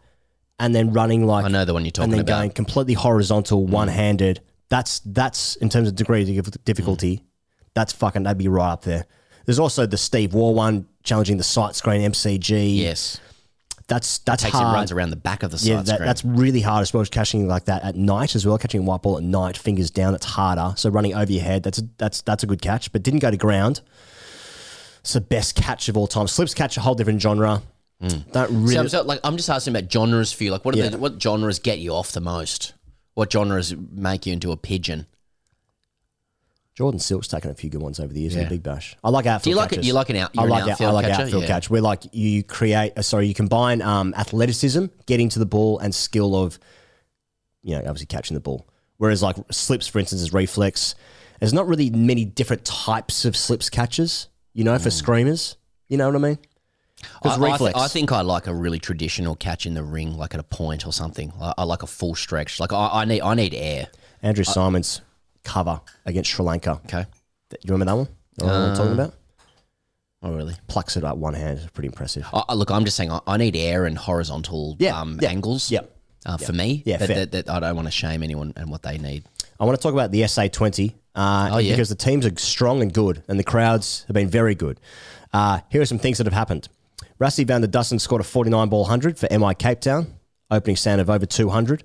and 0.58 0.74
then 0.74 0.92
running 0.92 1.26
like 1.26 1.44
I 1.44 1.48
know 1.48 1.64
the 1.64 1.72
one 1.74 1.84
you're 1.84 1.90
talking 1.92 2.10
about, 2.12 2.18
and 2.20 2.26
then 2.28 2.32
about. 2.34 2.36
Mm. 2.38 2.40
going 2.40 2.50
completely 2.50 2.94
horizontal, 2.94 3.66
one 3.66 3.88
handed. 3.88 4.40
That's 4.68 5.00
that's 5.04 5.56
in 5.56 5.68
terms 5.68 5.88
of 5.88 5.94
degree 5.94 6.38
of 6.38 6.64
difficulty. 6.64 7.16
Mm. 7.18 7.22
That's 7.74 7.92
fucking 7.92 8.24
that'd 8.24 8.38
be 8.38 8.48
right 8.48 8.72
up 8.72 8.82
there. 8.82 9.06
There's 9.46 9.58
also 9.58 9.86
the 9.86 9.96
Steve 9.96 10.34
Waugh 10.34 10.50
one 10.50 10.86
challenging 11.04 11.38
the 11.38 11.44
sight 11.44 11.74
screen 11.74 12.02
MCG. 12.02 12.76
Yes. 12.76 13.18
That's 13.88 14.18
that's 14.18 14.42
Takes 14.44 14.54
hard. 14.54 14.72
it 14.74 14.78
runs 14.78 14.92
around 14.92 15.10
the 15.10 15.16
back 15.16 15.42
of 15.42 15.50
the 15.50 15.56
Yeah, 15.58 15.82
that, 15.82 15.98
that's 15.98 16.24
really 16.24 16.60
hard, 16.60 16.82
especially 16.82 17.08
catching 17.10 17.48
like 17.48 17.64
that 17.64 17.82
at 17.82 17.96
night 17.96 18.34
as 18.36 18.46
well. 18.46 18.58
Catching 18.58 18.80
a 18.80 18.84
white 18.84 19.02
ball 19.02 19.16
at 19.18 19.24
night, 19.24 19.56
fingers 19.56 19.90
down, 19.90 20.14
it's 20.14 20.26
harder. 20.26 20.74
So 20.76 20.90
running 20.90 21.14
over 21.14 21.32
your 21.32 21.42
head, 21.42 21.62
that's 21.62 21.78
a, 21.78 21.82
that's 21.98 22.20
that's 22.22 22.42
a 22.42 22.46
good 22.46 22.62
catch, 22.62 22.92
but 22.92 23.02
didn't 23.02 23.20
go 23.20 23.30
to 23.30 23.36
ground. 23.36 23.80
It's 25.00 25.14
the 25.14 25.20
best 25.20 25.54
catch 25.56 25.88
of 25.88 25.96
all 25.96 26.06
time. 26.06 26.28
Slips 26.28 26.54
catch 26.54 26.76
a 26.76 26.80
whole 26.80 26.94
different 26.94 27.20
genre. 27.22 27.62
Mm. 28.02 28.30
Don't 28.32 28.62
really. 28.62 28.74
So, 28.74 28.86
so, 28.86 29.02
like, 29.02 29.20
I'm 29.24 29.36
just 29.36 29.48
asking 29.50 29.74
about 29.74 29.90
genres 29.90 30.32
for 30.32 30.44
you. 30.44 30.50
Like, 30.52 30.64
what 30.64 30.74
are 30.74 30.78
Yeah. 30.78 30.88
the, 30.90 30.98
what 30.98 31.20
genres 31.20 31.58
get 31.58 31.78
you 31.78 31.92
off 31.94 32.12
the 32.12 32.20
most? 32.20 32.74
What 33.14 33.32
genres 33.32 33.74
make 33.90 34.26
you 34.26 34.32
into 34.34 34.52
a 34.52 34.56
pigeon? 34.56 35.06
Jordan 36.78 37.00
Silk's 37.00 37.26
taken 37.26 37.50
a 37.50 37.54
few 37.54 37.68
good 37.70 37.82
ones 37.82 37.98
over 37.98 38.12
the 38.12 38.20
years 38.20 38.36
in 38.36 38.44
the 38.44 38.48
Big 38.48 38.62
Bash. 38.62 38.96
I 39.02 39.10
like 39.10 39.26
outfield 39.26 39.42
Do 39.42 39.50
you 39.50 39.56
like 39.56 39.72
it? 39.72 39.74
catches. 39.74 39.86
You 39.88 39.92
like 39.94 40.10
an 40.10 40.16
out? 40.16 40.30
I 40.38 40.42
You're 40.42 40.50
like 40.50 40.62
an 40.62 40.68
out- 40.68 40.72
outfield 40.74 40.90
I 40.90 40.92
like 40.94 41.06
catcher? 41.06 41.22
outfield 41.22 41.42
Yeah. 41.42 41.48
catch. 41.48 41.70
Where 41.70 41.80
like 41.82 42.02
you 42.12 42.44
create, 42.44 42.92
uh, 42.96 43.02
sorry, 43.02 43.26
you 43.26 43.34
combine 43.34 43.82
um, 43.82 44.14
athleticism, 44.16 44.84
getting 45.06 45.28
to 45.30 45.40
the 45.40 45.44
ball, 45.46 45.80
and 45.80 45.92
skill 45.92 46.36
of, 46.36 46.56
you 47.64 47.72
know, 47.74 47.80
obviously 47.80 48.06
catching 48.06 48.34
the 48.36 48.40
ball. 48.40 48.64
Whereas 48.98 49.24
like 49.24 49.34
slips, 49.50 49.88
for 49.88 49.98
instance, 49.98 50.22
is 50.22 50.32
reflex. 50.32 50.94
There's 51.40 51.52
not 51.52 51.66
really 51.66 51.90
many 51.90 52.24
different 52.24 52.64
types 52.64 53.24
of 53.24 53.36
slips 53.36 53.68
catches. 53.68 54.28
You 54.54 54.62
know, 54.62 54.78
for 54.78 54.90
screamers. 54.90 55.56
You 55.88 55.96
know 55.98 56.06
what 56.06 56.14
I 56.14 56.18
mean? 56.20 56.38
I, 57.02 57.06
Because 57.22 57.38
I, 57.40 57.50
reflex. 57.52 57.74
th- 57.74 57.84
I 57.84 57.88
think 57.88 58.12
I 58.12 58.20
like 58.20 58.46
a 58.46 58.54
really 58.54 58.78
traditional 58.78 59.34
catch 59.34 59.66
in 59.66 59.74
the 59.74 59.82
ring, 59.82 60.16
like 60.16 60.32
at 60.32 60.38
a 60.38 60.44
point 60.44 60.86
or 60.86 60.92
something. 60.92 61.32
I, 61.40 61.54
I 61.58 61.62
like 61.64 61.82
a 61.82 61.88
full 61.88 62.14
stretch. 62.14 62.60
Like 62.60 62.72
I, 62.72 62.88
I 62.92 63.04
need, 63.04 63.20
I 63.22 63.34
need 63.34 63.52
air. 63.52 63.88
Andrew 64.22 64.44
Symonds' 64.44 65.00
cover 65.44 65.80
against 66.06 66.30
Sri 66.30 66.44
Lanka. 66.44 66.80
Okay. 66.86 67.06
You 67.50 67.72
remember 67.72 67.84
that 67.92 67.96
one? 67.96 68.08
You 68.40 68.46
know 68.46 68.52
what 68.52 68.68
I'm 68.70 68.76
talking 68.76 68.92
about? 68.92 69.14
Oh, 70.22 70.34
really? 70.34 70.54
Plucks 70.66 70.96
it 70.96 71.04
up 71.04 71.16
one 71.16 71.34
hand. 71.34 71.58
It's 71.58 71.70
pretty 71.70 71.86
impressive. 71.88 72.26
I, 72.32 72.42
I- 72.48 72.54
look, 72.54 72.70
I'm 72.70 72.84
just 72.84 72.96
saying, 72.96 73.10
I, 73.12 73.20
I 73.26 73.36
need 73.36 73.54
air 73.56 73.84
and 73.86 73.96
horizontal 73.96 74.76
Yeah, 74.78 75.00
um, 75.00 75.18
yeah, 75.22 75.30
angles. 75.30 75.70
yeah, 75.70 75.80
Uh, 76.26 76.36
For 76.36 76.52
me, 76.52 76.82
Yeah, 76.84 76.96
that, 76.96 77.06
fair. 77.06 77.26
that, 77.26 77.46
that 77.46 77.48
I 77.50 77.60
don't 77.60 77.76
want 77.76 77.86
to 77.86 77.92
shame 77.92 78.22
anyone 78.22 78.52
and 78.56 78.68
what 78.70 78.82
they 78.82 78.98
need. 78.98 79.24
I 79.60 79.64
want 79.64 79.78
to 79.78 79.82
talk 79.82 79.92
about 79.92 80.10
the 80.10 80.22
SA20 80.22 80.94
uh, 81.14 81.50
Oh, 81.52 81.58
yeah. 81.58 81.72
because 81.72 81.88
the 81.88 81.94
teams 81.94 82.26
are 82.26 82.36
strong 82.36 82.82
and 82.82 82.92
good, 82.92 83.22
and 83.28 83.38
the 83.38 83.44
crowds 83.44 84.04
have 84.08 84.14
been 84.14 84.28
very 84.28 84.54
good. 84.56 84.80
Uh, 85.32 85.60
here 85.70 85.80
are 85.82 85.86
some 85.86 85.98
things 85.98 86.18
that 86.18 86.26
have 86.26 86.32
happened. 86.34 86.68
Rassie 87.20 87.46
van 87.46 87.60
der 87.60 87.66
Dussen 87.68 88.00
scored 88.00 88.20
a 88.20 88.24
49 88.24 88.68
ball 88.68 88.82
100 88.82 89.18
for 89.18 89.28
MI 89.36 89.54
Cape 89.54 89.80
Town, 89.80 90.14
opening 90.50 90.76
stand 90.76 91.00
of 91.00 91.08
over 91.10 91.26
200. 91.26 91.84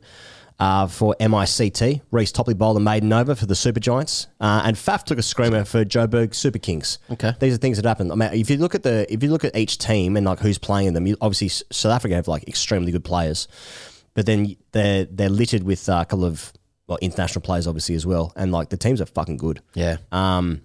Uh, 0.63 0.87
for 0.87 1.13
MICT, 1.19 1.99
Reece 2.11 2.31
Topley 2.31 2.53
bowled 2.53 2.77
a 2.77 2.79
maiden 2.79 3.11
over 3.11 3.35
for 3.35 3.45
the 3.45 3.53
Super 3.53 3.81
Giants, 3.81 4.27
uh, 4.39 4.61
and 4.63 4.77
Faf 4.77 5.03
took 5.03 5.17
a 5.17 5.21
screamer 5.21 5.65
for 5.65 5.83
Joburg 5.83 6.33
Super 6.33 6.57
Kings. 6.57 6.99
Okay. 7.11 7.33
these 7.41 7.53
are 7.53 7.57
things 7.57 7.75
that 7.75 7.85
happen. 7.85 8.09
I 8.09 8.15
mean, 8.15 8.29
if 8.31 8.49
you 8.49 8.55
look 8.55 8.73
at 8.73 8.83
the 8.83 9.05
if 9.11 9.21
you 9.21 9.29
look 9.29 9.43
at 9.43 9.57
each 9.57 9.77
team 9.77 10.15
and 10.15 10.25
like 10.25 10.39
who's 10.39 10.57
playing 10.57 10.87
in 10.87 10.93
them, 10.93 11.05
you, 11.05 11.17
obviously 11.19 11.49
South 11.49 11.91
Africa 11.91 12.15
have 12.15 12.29
like 12.29 12.47
extremely 12.47 12.93
good 12.93 13.03
players, 13.03 13.49
but 14.13 14.25
then 14.25 14.55
they're 14.71 15.03
they're 15.03 15.27
littered 15.27 15.63
with 15.63 15.89
uh, 15.89 15.99
a 16.01 16.05
couple 16.05 16.23
of 16.23 16.53
well 16.87 16.97
international 17.01 17.41
players 17.41 17.67
obviously 17.67 17.95
as 17.95 18.05
well, 18.05 18.31
and 18.37 18.53
like 18.53 18.69
the 18.69 18.77
teams 18.77 19.01
are 19.01 19.05
fucking 19.05 19.35
good. 19.35 19.59
Yeah. 19.73 19.97
Um, 20.13 20.61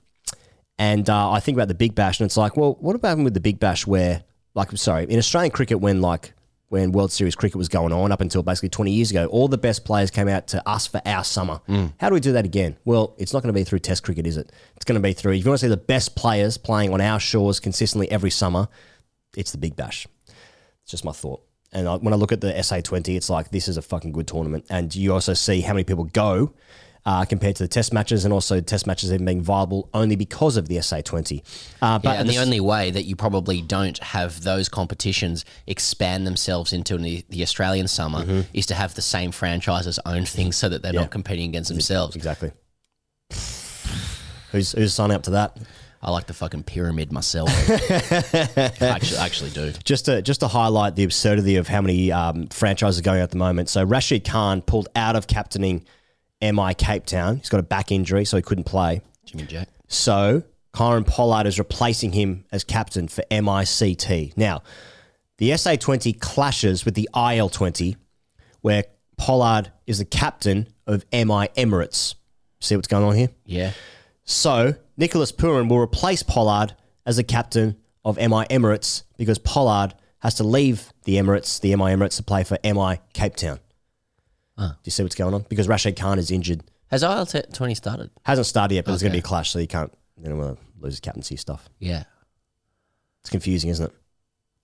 and 0.78 1.10
uh, 1.10 1.32
I 1.32 1.40
think 1.40 1.56
about 1.56 1.66
the 1.66 1.74
Big 1.74 1.96
Bash, 1.96 2.20
and 2.20 2.26
it's 2.26 2.36
like, 2.36 2.56
well, 2.56 2.76
what 2.78 2.94
about 2.94 3.18
with 3.18 3.34
the 3.34 3.40
Big 3.40 3.58
Bash 3.58 3.84
where, 3.84 4.22
like, 4.54 4.70
I'm 4.70 4.76
sorry, 4.76 5.06
in 5.06 5.18
Australian 5.18 5.50
cricket, 5.50 5.80
when 5.80 6.00
like 6.00 6.34
when 6.68 6.92
World 6.92 7.10
Series 7.10 7.34
cricket 7.34 7.56
was 7.56 7.68
going 7.68 7.92
on 7.92 8.12
up 8.12 8.20
until 8.20 8.42
basically 8.42 8.68
20 8.68 8.92
years 8.92 9.10
ago, 9.10 9.26
all 9.26 9.48
the 9.48 9.58
best 9.58 9.84
players 9.84 10.10
came 10.10 10.28
out 10.28 10.46
to 10.48 10.68
us 10.68 10.86
for 10.86 11.00
our 11.06 11.24
summer. 11.24 11.60
Mm. 11.68 11.94
How 11.98 12.08
do 12.08 12.14
we 12.14 12.20
do 12.20 12.32
that 12.32 12.44
again? 12.44 12.76
Well, 12.84 13.14
it's 13.18 13.32
not 13.32 13.42
going 13.42 13.52
to 13.54 13.58
be 13.58 13.64
through 13.64 13.78
Test 13.78 14.04
cricket, 14.04 14.26
is 14.26 14.36
it? 14.36 14.52
It's 14.76 14.84
going 14.84 15.00
to 15.00 15.06
be 15.06 15.14
through. 15.14 15.32
If 15.32 15.44
you 15.44 15.50
want 15.50 15.60
to 15.60 15.66
see 15.66 15.70
the 15.70 15.78
best 15.78 16.14
players 16.14 16.58
playing 16.58 16.92
on 16.92 17.00
our 17.00 17.18
shores 17.18 17.58
consistently 17.58 18.10
every 18.10 18.30
summer, 18.30 18.68
it's 19.36 19.52
the 19.52 19.58
Big 19.58 19.76
Bash. 19.76 20.06
It's 20.26 20.90
just 20.90 21.04
my 21.04 21.12
thought. 21.12 21.42
And 21.72 21.88
I, 21.88 21.96
when 21.96 22.12
I 22.12 22.16
look 22.16 22.32
at 22.32 22.40
the 22.40 22.52
SA20, 22.52 23.16
it's 23.16 23.30
like 23.30 23.50
this 23.50 23.68
is 23.68 23.76
a 23.76 23.82
fucking 23.82 24.12
good 24.12 24.26
tournament. 24.26 24.66
And 24.68 24.94
you 24.94 25.12
also 25.14 25.34
see 25.34 25.62
how 25.62 25.72
many 25.72 25.84
people 25.84 26.04
go 26.04 26.52
uh, 27.08 27.24
compared 27.24 27.56
to 27.56 27.62
the 27.62 27.68
test 27.68 27.90
matches, 27.94 28.26
and 28.26 28.34
also 28.34 28.60
test 28.60 28.86
matches 28.86 29.10
even 29.10 29.24
being 29.24 29.40
viable 29.40 29.88
only 29.94 30.14
because 30.14 30.58
of 30.58 30.68
the 30.68 30.76
SA20. 30.76 31.42
Uh, 31.80 31.98
but 31.98 32.10
Yeah, 32.10 32.20
and 32.20 32.28
the 32.28 32.36
only 32.36 32.60
way 32.60 32.90
that 32.90 33.04
you 33.06 33.16
probably 33.16 33.62
don't 33.62 33.96
have 34.00 34.42
those 34.42 34.68
competitions 34.68 35.46
expand 35.66 36.26
themselves 36.26 36.74
into 36.74 36.98
the, 36.98 37.24
the 37.30 37.42
Australian 37.42 37.88
summer 37.88 38.18
Mm-hmm. 38.24 38.40
is 38.52 38.66
to 38.66 38.74
have 38.74 38.94
the 38.94 39.00
same 39.00 39.30
franchises 39.32 39.98
own 40.04 40.26
things 40.26 40.56
so 40.56 40.68
that 40.68 40.82
they're 40.82 40.92
not 40.92 41.10
competing 41.10 41.48
against 41.48 41.70
themselves. 41.70 42.14
exactly. 42.14 42.52
Who's 44.52 44.72
who's 44.72 44.92
signing 44.94 45.14
up 45.14 45.22
to 45.24 45.30
that? 45.30 45.56
I 46.00 46.10
like 46.10 46.26
the 46.26 46.34
fucking 46.34 46.62
pyramid 46.62 47.10
myself. 47.12 47.48
I 47.70 48.72
actually, 48.80 49.18
actually 49.18 49.50
do. 49.50 49.72
Just 49.84 50.04
to 50.06 50.22
just 50.22 50.40
to 50.40 50.48
highlight 50.48 50.94
the 50.94 51.04
absurdity 51.04 51.56
of 51.56 51.68
how 51.68 51.80
many 51.80 52.12
um, 52.12 52.46
franchises 52.48 53.00
are 53.00 53.02
going 53.02 53.20
at 53.20 53.30
the 53.30 53.36
moment. 53.36 53.68
So 53.68 53.82
Rashid 53.82 54.24
Khan 54.24 54.62
pulled 54.62 54.88
out 54.94 55.16
of 55.16 55.26
captaining 55.26 55.84
MI 56.40 56.74
Cape 56.74 57.06
Town. 57.06 57.36
He's 57.38 57.48
got 57.48 57.60
a 57.60 57.64
back 57.64 57.90
injury, 57.90 58.24
so 58.24 58.36
he 58.36 58.42
couldn't 58.42 58.64
play. 58.64 59.00
Jimmy 59.24 59.44
Jack. 59.44 59.68
So 59.88 60.42
Kieron 60.74 61.06
Pollard 61.06 61.46
is 61.46 61.58
replacing 61.58 62.12
him 62.12 62.44
as 62.52 62.64
captain 62.64 63.08
for 63.08 63.24
MICT. 63.30 64.36
Now, 64.36 64.62
the 65.38 65.50
SA20 65.50 66.20
clashes 66.20 66.84
with 66.84 66.94
the 66.94 67.08
IL20, 67.14 67.96
where 68.60 68.84
Pollard 69.16 69.72
is 69.86 69.98
the 69.98 70.04
captain 70.04 70.68
of 70.86 71.04
MI 71.12 71.48
Emirates. 71.56 72.14
See 72.60 72.76
what's 72.76 72.88
going 72.88 73.04
on 73.04 73.14
here? 73.14 73.28
Yeah. 73.44 73.72
So 74.24 74.74
Nicholas 74.96 75.32
Pooran 75.32 75.68
will 75.68 75.78
replace 75.78 76.22
Pollard 76.22 76.74
as 77.06 77.16
the 77.16 77.24
captain 77.24 77.76
of 78.04 78.16
MI 78.16 78.44
Emirates 78.50 79.04
because 79.16 79.38
Pollard 79.38 79.94
has 80.20 80.34
to 80.34 80.44
leave 80.44 80.92
the 81.04 81.14
Emirates, 81.16 81.60
the 81.60 81.74
MI 81.74 81.92
Emirates, 81.92 82.16
to 82.16 82.22
play 82.22 82.44
for 82.44 82.58
MI 82.64 83.00
Cape 83.12 83.36
Town. 83.36 83.60
Do 84.58 84.74
you 84.84 84.90
see 84.90 85.02
what's 85.02 85.14
going 85.14 85.34
on? 85.34 85.44
Because 85.48 85.68
Rashid 85.68 85.96
Khan 85.96 86.18
is 86.18 86.30
injured. 86.30 86.62
Has 86.90 87.02
IL 87.02 87.26
20 87.26 87.74
started? 87.74 88.10
Hasn't 88.24 88.46
started 88.46 88.74
yet, 88.74 88.84
but 88.84 88.90
there's 88.92 89.02
going 89.02 89.12
to 89.12 89.16
be 89.16 89.20
a 89.20 89.22
clash, 89.22 89.50
so 89.50 89.58
you 89.58 89.66
can't 89.66 89.92
you 90.22 90.28
know, 90.30 90.40
uh, 90.40 90.54
lose 90.80 90.94
his 90.94 91.00
captaincy 91.00 91.36
stuff. 91.36 91.68
Yeah. 91.78 92.04
It's 93.22 93.30
confusing, 93.30 93.70
isn't 93.70 93.86
it? 93.86 93.92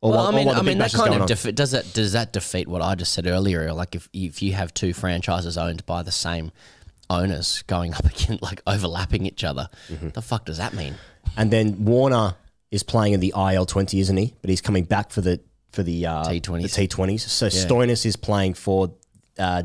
Or 0.00 0.10
Well, 0.12 0.24
what- 0.24 0.34
I 0.34 0.36
mean, 0.36 0.48
I 0.48 0.62
mean 0.62 0.78
that 0.78 0.92
kind 0.92 1.14
of 1.14 1.28
defe- 1.28 1.54
does 1.54 1.70
that 1.72 1.92
does 1.94 2.12
that 2.12 2.32
defeat 2.32 2.68
what 2.68 2.82
I 2.82 2.94
just 2.94 3.12
said 3.12 3.26
earlier? 3.26 3.72
Like 3.72 3.94
if 3.94 4.08
if 4.12 4.42
you 4.42 4.52
have 4.52 4.74
two 4.74 4.92
franchises 4.92 5.56
owned 5.56 5.84
by 5.86 6.02
the 6.02 6.12
same 6.12 6.52
owners 7.10 7.62
going 7.66 7.94
up 7.94 8.04
against 8.04 8.42
like 8.42 8.60
overlapping 8.66 9.26
each 9.26 9.44
other, 9.44 9.68
Mm-hmm. 9.88 10.10
the 10.10 10.22
fuck 10.22 10.44
does 10.46 10.58
that 10.58 10.74
mean? 10.74 10.94
And 11.36 11.50
then 11.50 11.84
Warner 11.84 12.34
is 12.70 12.82
playing 12.82 13.14
in 13.14 13.20
the 13.20 13.32
IL 13.36 13.64
twenty, 13.66 14.00
isn't 14.00 14.16
he? 14.16 14.34
But 14.42 14.50
he's 14.50 14.60
coming 14.60 14.84
back 14.84 15.10
for 15.10 15.20
the 15.20 15.40
for 15.72 15.82
the 15.82 16.06
uh, 16.06 16.24
T20s. 16.24 16.62
The 16.62 16.68
T 16.68 16.86
twenties. 16.88 17.30
So 17.30 17.46
Stoinis 17.48 18.04
is 18.04 18.16
playing 18.16 18.54
for 18.54 18.92
uh, 19.38 19.64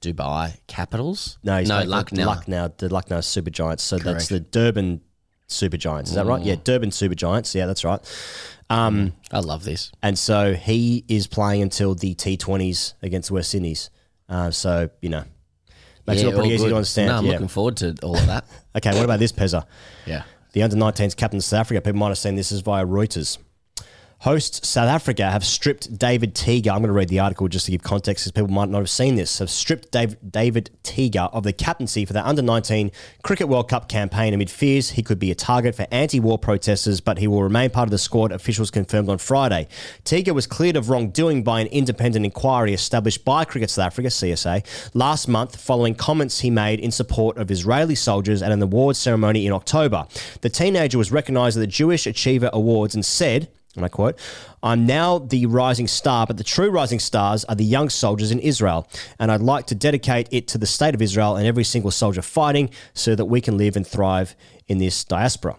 Dubai 0.00 0.56
Capitals? 0.66 1.38
no, 1.42 1.58
he's 1.58 1.68
no 1.68 1.82
Lucknow. 1.82 2.24
Lucknow, 2.26 2.72
the 2.78 2.88
Lucknow 2.88 3.20
Super 3.20 3.50
Giants. 3.50 3.82
So 3.82 3.98
that's 3.98 4.28
the 4.28 4.40
Durban 4.40 5.00
Super 5.46 5.76
Giants. 5.76 6.10
Is 6.10 6.16
that 6.16 6.26
right? 6.26 6.42
Yeah, 6.42 6.56
Durban 6.62 6.90
Super 6.90 7.14
Giants. 7.14 7.54
Yeah, 7.54 7.66
that's 7.66 7.84
right. 7.84 8.00
Um, 8.70 9.14
I 9.32 9.40
love 9.40 9.64
this. 9.64 9.90
and 10.02 10.16
so 10.18 10.54
he 10.54 11.04
is 11.08 11.26
playing 11.26 11.62
until 11.62 11.94
the 11.96 12.14
T20s 12.14 12.94
against 13.02 13.30
West 13.30 13.54
Indies. 13.54 13.90
Uh, 14.28 14.50
so, 14.52 14.88
you 15.02 15.08
know, 15.08 15.24
Makes 16.06 16.22
Yeah, 16.22 16.28
it 16.28 16.34
pretty 16.34 16.50
easy 16.50 16.68
to 16.68 16.76
understand. 16.76 17.08
No, 17.08 17.16
I'm 17.18 17.26
yeah. 17.26 17.32
looking 17.32 17.48
forward 17.48 17.76
to 17.78 17.94
all 18.02 18.16
of 18.16 18.26
that. 18.26 18.44
Okay, 18.76 18.94
what 18.94 19.04
about 19.04 19.18
this, 19.18 19.32
Pezza? 19.32 19.64
yeah. 20.06 20.22
The 20.52 20.62
under 20.62 20.76
19s 20.76 21.16
captain 21.16 21.38
of 21.38 21.44
South 21.44 21.60
Africa, 21.62 21.80
people 21.80 21.98
might 21.98 22.08
have 22.08 22.18
seen 22.18 22.36
this 22.36 22.52
is 22.52 22.60
via 22.60 22.86
Reuters. 22.86 23.38
Hosts 24.20 24.68
South 24.68 24.90
Africa 24.90 25.30
have 25.30 25.42
stripped 25.46 25.98
David 25.98 26.34
Teeger. 26.34 26.70
I'm 26.70 26.80
going 26.80 26.88
to 26.88 26.92
read 26.92 27.08
the 27.08 27.20
article 27.20 27.48
just 27.48 27.64
to 27.64 27.72
give 27.72 27.82
context 27.82 28.22
because 28.22 28.32
people 28.32 28.50
might 28.50 28.68
not 28.68 28.80
have 28.80 28.90
seen 28.90 29.14
this. 29.14 29.38
Have 29.38 29.48
stripped 29.48 29.90
Dave, 29.90 30.14
David 30.30 30.68
Teeger 30.82 31.30
of 31.32 31.42
the 31.42 31.54
captaincy 31.54 32.04
for 32.04 32.12
the 32.12 32.26
under 32.28 32.42
19 32.42 32.92
Cricket 33.22 33.48
World 33.48 33.70
Cup 33.70 33.88
campaign 33.88 34.34
amid 34.34 34.50
fears 34.50 34.90
he 34.90 35.02
could 35.02 35.18
be 35.18 35.30
a 35.30 35.34
target 35.34 35.74
for 35.74 35.86
anti 35.90 36.20
war 36.20 36.38
protesters, 36.38 37.00
but 37.00 37.16
he 37.16 37.26
will 37.26 37.42
remain 37.42 37.70
part 37.70 37.86
of 37.86 37.92
the 37.92 37.96
squad, 37.96 38.30
officials 38.30 38.70
confirmed 38.70 39.08
on 39.08 39.16
Friday. 39.16 39.68
Teeger 40.04 40.34
was 40.34 40.46
cleared 40.46 40.76
of 40.76 40.90
wrongdoing 40.90 41.42
by 41.42 41.62
an 41.62 41.66
independent 41.68 42.26
inquiry 42.26 42.74
established 42.74 43.24
by 43.24 43.46
Cricket 43.46 43.70
South 43.70 43.86
Africa, 43.86 44.08
CSA, 44.08 44.62
last 44.92 45.28
month 45.28 45.58
following 45.58 45.94
comments 45.94 46.40
he 46.40 46.50
made 46.50 46.78
in 46.78 46.90
support 46.90 47.38
of 47.38 47.50
Israeli 47.50 47.94
soldiers 47.94 48.42
at 48.42 48.52
an 48.52 48.60
awards 48.60 48.98
ceremony 48.98 49.46
in 49.46 49.52
October. 49.54 50.06
The 50.42 50.50
teenager 50.50 50.98
was 50.98 51.10
recognised 51.10 51.56
at 51.56 51.60
the 51.60 51.66
Jewish 51.66 52.06
Achiever 52.06 52.50
Awards 52.52 52.94
and 52.94 53.02
said, 53.02 53.48
and 53.76 53.84
I 53.84 53.88
quote, 53.88 54.18
I'm 54.62 54.84
now 54.84 55.18
the 55.18 55.46
rising 55.46 55.86
star, 55.86 56.26
but 56.26 56.36
the 56.36 56.44
true 56.44 56.70
rising 56.70 56.98
stars 56.98 57.44
are 57.44 57.54
the 57.54 57.64
young 57.64 57.88
soldiers 57.88 58.32
in 58.32 58.40
Israel. 58.40 58.88
And 59.18 59.30
I'd 59.30 59.40
like 59.40 59.66
to 59.66 59.76
dedicate 59.76 60.28
it 60.32 60.48
to 60.48 60.58
the 60.58 60.66
state 60.66 60.94
of 60.94 61.00
Israel 61.00 61.36
and 61.36 61.46
every 61.46 61.62
single 61.62 61.92
soldier 61.92 62.22
fighting 62.22 62.70
so 62.94 63.14
that 63.14 63.26
we 63.26 63.40
can 63.40 63.56
live 63.56 63.76
and 63.76 63.86
thrive 63.86 64.34
in 64.66 64.78
this 64.78 65.04
diaspora. 65.04 65.56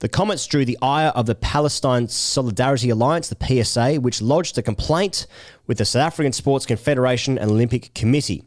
The 0.00 0.08
comments 0.08 0.46
drew 0.46 0.64
the 0.64 0.78
ire 0.82 1.08
of 1.08 1.26
the 1.26 1.34
Palestine 1.34 2.08
Solidarity 2.08 2.90
Alliance, 2.90 3.28
the 3.28 3.64
PSA, 3.64 3.96
which 3.96 4.22
lodged 4.22 4.56
a 4.58 4.62
complaint 4.62 5.26
with 5.66 5.78
the 5.78 5.84
South 5.84 6.02
African 6.02 6.32
Sports 6.32 6.66
Confederation 6.66 7.38
and 7.38 7.50
Olympic 7.50 7.94
Committee. 7.94 8.44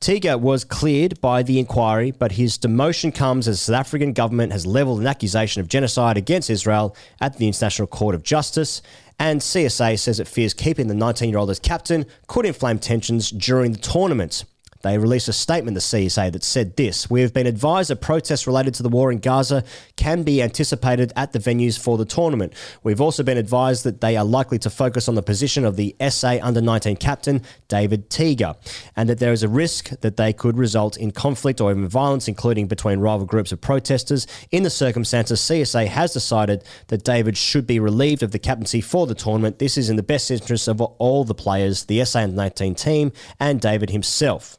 Teeger 0.00 0.38
was 0.38 0.64
cleared 0.64 1.20
by 1.20 1.42
the 1.42 1.58
inquiry, 1.58 2.12
but 2.12 2.32
his 2.32 2.56
demotion 2.56 3.12
comes 3.12 3.48
as 3.48 3.60
South 3.60 3.74
African 3.74 4.12
government 4.12 4.52
has 4.52 4.64
levelled 4.64 5.00
an 5.00 5.08
accusation 5.08 5.60
of 5.60 5.66
genocide 5.66 6.16
against 6.16 6.50
Israel 6.50 6.94
at 7.20 7.36
the 7.36 7.48
International 7.48 7.88
Court 7.88 8.14
of 8.14 8.22
Justice. 8.22 8.80
And 9.18 9.40
CSA 9.40 9.98
says 9.98 10.20
it 10.20 10.28
fears 10.28 10.54
keeping 10.54 10.86
the 10.86 10.94
19 10.94 11.30
year 11.30 11.38
old 11.38 11.50
as 11.50 11.58
captain 11.58 12.06
could 12.28 12.46
inflame 12.46 12.78
tensions 12.78 13.30
during 13.30 13.72
the 13.72 13.78
tournament. 13.78 14.44
They 14.82 14.96
released 14.96 15.28
a 15.28 15.32
statement, 15.32 15.74
the 15.74 15.80
CSA, 15.80 16.32
that 16.32 16.44
said 16.44 16.76
this 16.76 17.10
We 17.10 17.20
have 17.22 17.34
been 17.34 17.46
advised 17.46 17.90
that 17.90 18.00
protests 18.00 18.46
related 18.46 18.74
to 18.74 18.82
the 18.82 18.88
war 18.88 19.10
in 19.10 19.18
Gaza 19.18 19.64
can 19.96 20.22
be 20.22 20.40
anticipated 20.40 21.12
at 21.16 21.32
the 21.32 21.38
venues 21.38 21.78
for 21.78 21.98
the 21.98 22.04
tournament. 22.04 22.52
We've 22.82 23.00
also 23.00 23.22
been 23.22 23.38
advised 23.38 23.84
that 23.84 24.00
they 24.00 24.16
are 24.16 24.24
likely 24.24 24.58
to 24.60 24.70
focus 24.70 25.08
on 25.08 25.16
the 25.16 25.22
position 25.22 25.64
of 25.64 25.76
the 25.76 25.96
SA 26.08 26.38
under 26.42 26.60
19 26.60 26.96
captain, 26.96 27.42
David 27.66 28.08
Teeger, 28.08 28.56
and 28.94 29.08
that 29.08 29.18
there 29.18 29.32
is 29.32 29.42
a 29.42 29.48
risk 29.48 29.90
that 30.00 30.16
they 30.16 30.32
could 30.32 30.56
result 30.56 30.96
in 30.96 31.10
conflict 31.10 31.60
or 31.60 31.70
even 31.70 31.88
violence, 31.88 32.28
including 32.28 32.68
between 32.68 33.00
rival 33.00 33.26
groups 33.26 33.50
of 33.50 33.60
protesters. 33.60 34.26
In 34.52 34.62
the 34.62 34.70
circumstances, 34.70 35.40
CSA 35.40 35.88
has 35.88 36.12
decided 36.12 36.62
that 36.86 37.04
David 37.04 37.36
should 37.36 37.66
be 37.66 37.80
relieved 37.80 38.22
of 38.22 38.30
the 38.30 38.38
captaincy 38.38 38.80
for 38.80 39.06
the 39.06 39.14
tournament. 39.14 39.58
This 39.58 39.76
is 39.76 39.90
in 39.90 39.96
the 39.96 40.02
best 40.02 40.30
interest 40.30 40.68
of 40.68 40.80
all 40.80 41.24
the 41.24 41.34
players, 41.34 41.86
the 41.86 42.04
SA 42.04 42.20
under 42.20 42.36
19 42.36 42.74
team, 42.76 43.12
and 43.40 43.60
David 43.60 43.90
himself. 43.90 44.58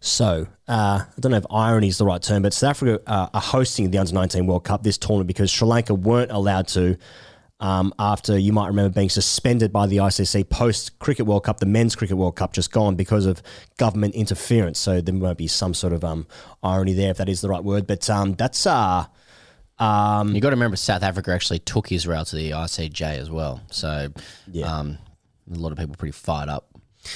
So, 0.00 0.46
uh, 0.68 1.00
I 1.06 1.20
don't 1.20 1.30
know 1.32 1.38
if 1.38 1.46
irony 1.50 1.88
is 1.88 1.96
the 1.96 2.04
right 2.04 2.20
term, 2.22 2.42
but 2.42 2.52
South 2.52 2.70
Africa 2.70 3.00
uh, 3.06 3.28
are 3.32 3.40
hosting 3.40 3.90
the 3.90 3.96
Under 3.98 4.12
19 4.12 4.46
World 4.46 4.64
Cup 4.64 4.82
this 4.82 4.98
tournament 4.98 5.28
because 5.28 5.50
Sri 5.50 5.66
Lanka 5.66 5.94
weren't 5.94 6.30
allowed 6.30 6.68
to 6.68 6.98
um, 7.60 7.94
after 7.98 8.36
you 8.38 8.52
might 8.52 8.66
remember 8.66 8.92
being 8.94 9.08
suspended 9.08 9.72
by 9.72 9.86
the 9.86 9.96
ICC 9.98 10.50
post 10.50 10.98
Cricket 10.98 11.24
World 11.24 11.44
Cup, 11.44 11.58
the 11.60 11.64
Men's 11.66 11.96
Cricket 11.96 12.18
World 12.18 12.36
Cup 12.36 12.52
just 12.52 12.70
gone 12.70 12.96
because 12.96 13.24
of 13.24 13.42
government 13.78 14.14
interference. 14.14 14.78
So, 14.78 15.00
there 15.00 15.14
might 15.14 15.38
be 15.38 15.46
some 15.46 15.72
sort 15.72 15.94
of 15.94 16.04
um, 16.04 16.26
irony 16.62 16.92
there, 16.92 17.10
if 17.12 17.16
that 17.16 17.30
is 17.30 17.40
the 17.40 17.48
right 17.48 17.64
word. 17.64 17.86
But 17.86 18.08
um, 18.10 18.34
that's. 18.34 18.66
Uh, 18.66 19.06
You 20.34 20.40
got 20.40 20.50
to 20.50 20.56
remember, 20.56 20.76
South 20.76 21.02
Africa 21.02 21.32
actually 21.32 21.60
took 21.60 21.90
Israel 21.90 22.26
to 22.26 22.36
the 22.36 22.50
ICJ 22.50 23.00
as 23.18 23.30
well. 23.30 23.62
So, 23.70 24.08
Yeah. 24.52 24.66
um, 24.80 24.98
a 25.50 25.56
lot 25.58 25.72
of 25.72 25.78
people 25.78 25.94
pretty 25.96 26.12
fired 26.12 26.50
up 26.50 26.68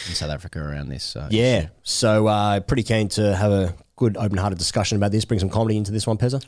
in 0.09 0.15
South 0.15 0.31
Africa 0.31 0.61
around 0.61 0.89
this. 0.89 1.05
So 1.05 1.27
yeah. 1.31 1.69
So, 1.83 2.27
uh, 2.27 2.61
pretty 2.61 2.83
keen 2.83 3.09
to 3.11 3.35
have 3.35 3.53
a 3.53 3.75
good, 3.97 4.17
open 4.17 4.39
hearted 4.39 4.59
discussion 4.59 4.97
about 4.97 5.13
this, 5.13 5.25
bring 5.25 5.41
some 5.41 5.51
comedy 5.51 5.77
into 5.77 5.93
this 5.93 6.07
one, 6.07 6.19
Pezza. 6.19 6.45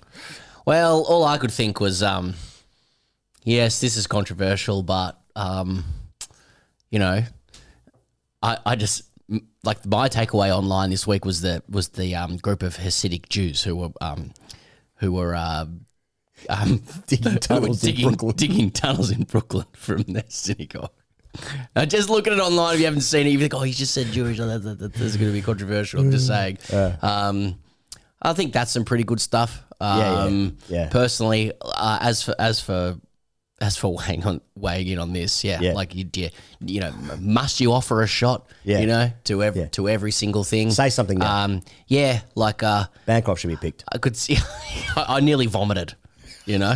Well, 0.66 1.04
all 1.04 1.24
I 1.24 1.38
could 1.38 1.50
think 1.50 1.80
was, 1.80 2.02
um, 2.02 2.34
yes, 3.44 3.80
this 3.80 3.96
is 3.96 4.06
controversial, 4.06 4.82
but 4.82 5.18
um, 5.36 5.84
you 6.90 6.98
know, 6.98 7.22
I, 8.42 8.58
I 8.66 8.76
just 8.76 9.04
like 9.62 9.84
my 9.86 10.08
takeaway 10.08 10.54
online 10.54 10.90
this 10.90 11.06
week 11.06 11.24
was 11.24 11.40
the 11.40 11.62
was 11.68 11.88
the 11.90 12.14
um, 12.14 12.36
group 12.36 12.62
of 12.62 12.76
Hasidic 12.76 13.28
Jews 13.28 13.62
who 13.62 13.76
were 13.76 13.90
um, 14.00 14.32
who 14.96 15.12
were 15.12 15.34
uh, 15.34 15.66
um, 16.48 16.82
Digging 17.06 17.36
tunnels 17.40 17.84
in 17.84 18.02
Brooklyn. 18.02 18.36
digging 18.36 18.70
tunnels 18.70 19.10
in 19.10 19.24
Brooklyn 19.24 19.66
from 19.72 20.02
their 20.02 20.24
synagogue. 20.28 20.92
Uh, 21.76 21.86
just 21.86 22.10
look 22.10 22.26
at 22.26 22.32
it 22.32 22.40
online 22.40 22.74
if 22.74 22.80
you 22.80 22.86
haven't 22.86 23.02
seen 23.02 23.26
it. 23.26 23.30
You 23.30 23.38
think, 23.38 23.54
oh, 23.54 23.60
he 23.60 23.72
just 23.72 23.94
said 23.94 24.06
Jewish. 24.08 24.38
Oh, 24.40 24.46
that, 24.48 24.62
that, 24.62 24.78
that, 24.78 24.94
that's 24.94 25.16
going 25.16 25.28
to 25.30 25.32
be 25.32 25.42
controversial. 25.42 26.00
I'm 26.00 26.10
just 26.10 26.26
saying. 26.26 26.58
Um, 27.02 27.56
I 28.22 28.32
think 28.34 28.52
that's 28.52 28.70
some 28.72 28.84
pretty 28.84 29.04
good 29.04 29.20
stuff. 29.20 29.62
yeah, 29.80 29.96
yeah. 29.98 30.18
Um, 30.20 30.56
Yeah. 30.68 30.88
Personally, 30.90 31.52
uh, 31.62 31.98
as 32.02 32.22
for 32.22 32.34
as 32.38 32.60
for 32.60 32.96
as 33.62 33.76
for 33.76 33.94
weighing 33.96 34.24
on 34.26 34.40
weighing 34.56 34.88
in 34.88 34.98
on 34.98 35.12
this, 35.12 35.42
yeah, 35.44 35.60
Yeah. 35.60 35.72
like 35.72 35.94
you, 35.94 36.08
you, 36.14 36.28
you 36.60 36.80
know, 36.80 36.92
must 37.18 37.60
you 37.60 37.72
offer 37.72 38.02
a 38.02 38.06
shot? 38.06 38.46
Yeah. 38.64 38.80
you 38.80 38.86
know, 38.86 39.10
to 39.24 39.42
every 39.42 39.68
to 39.70 39.88
every 39.88 40.10
single 40.12 40.44
thing. 40.44 40.70
Say 40.70 40.90
something 40.90 41.18
now. 41.18 41.44
Um, 41.44 41.62
yeah, 41.86 42.20
like 42.34 42.62
uh, 42.62 42.86
Bancroft 43.06 43.40
should 43.40 43.48
be 43.48 43.56
picked. 43.56 43.84
I 43.90 43.98
could 43.98 44.16
see. 44.16 44.36
I, 44.96 45.04
I 45.16 45.20
nearly 45.20 45.46
vomited. 45.46 45.94
You 46.44 46.58
know. 46.58 46.74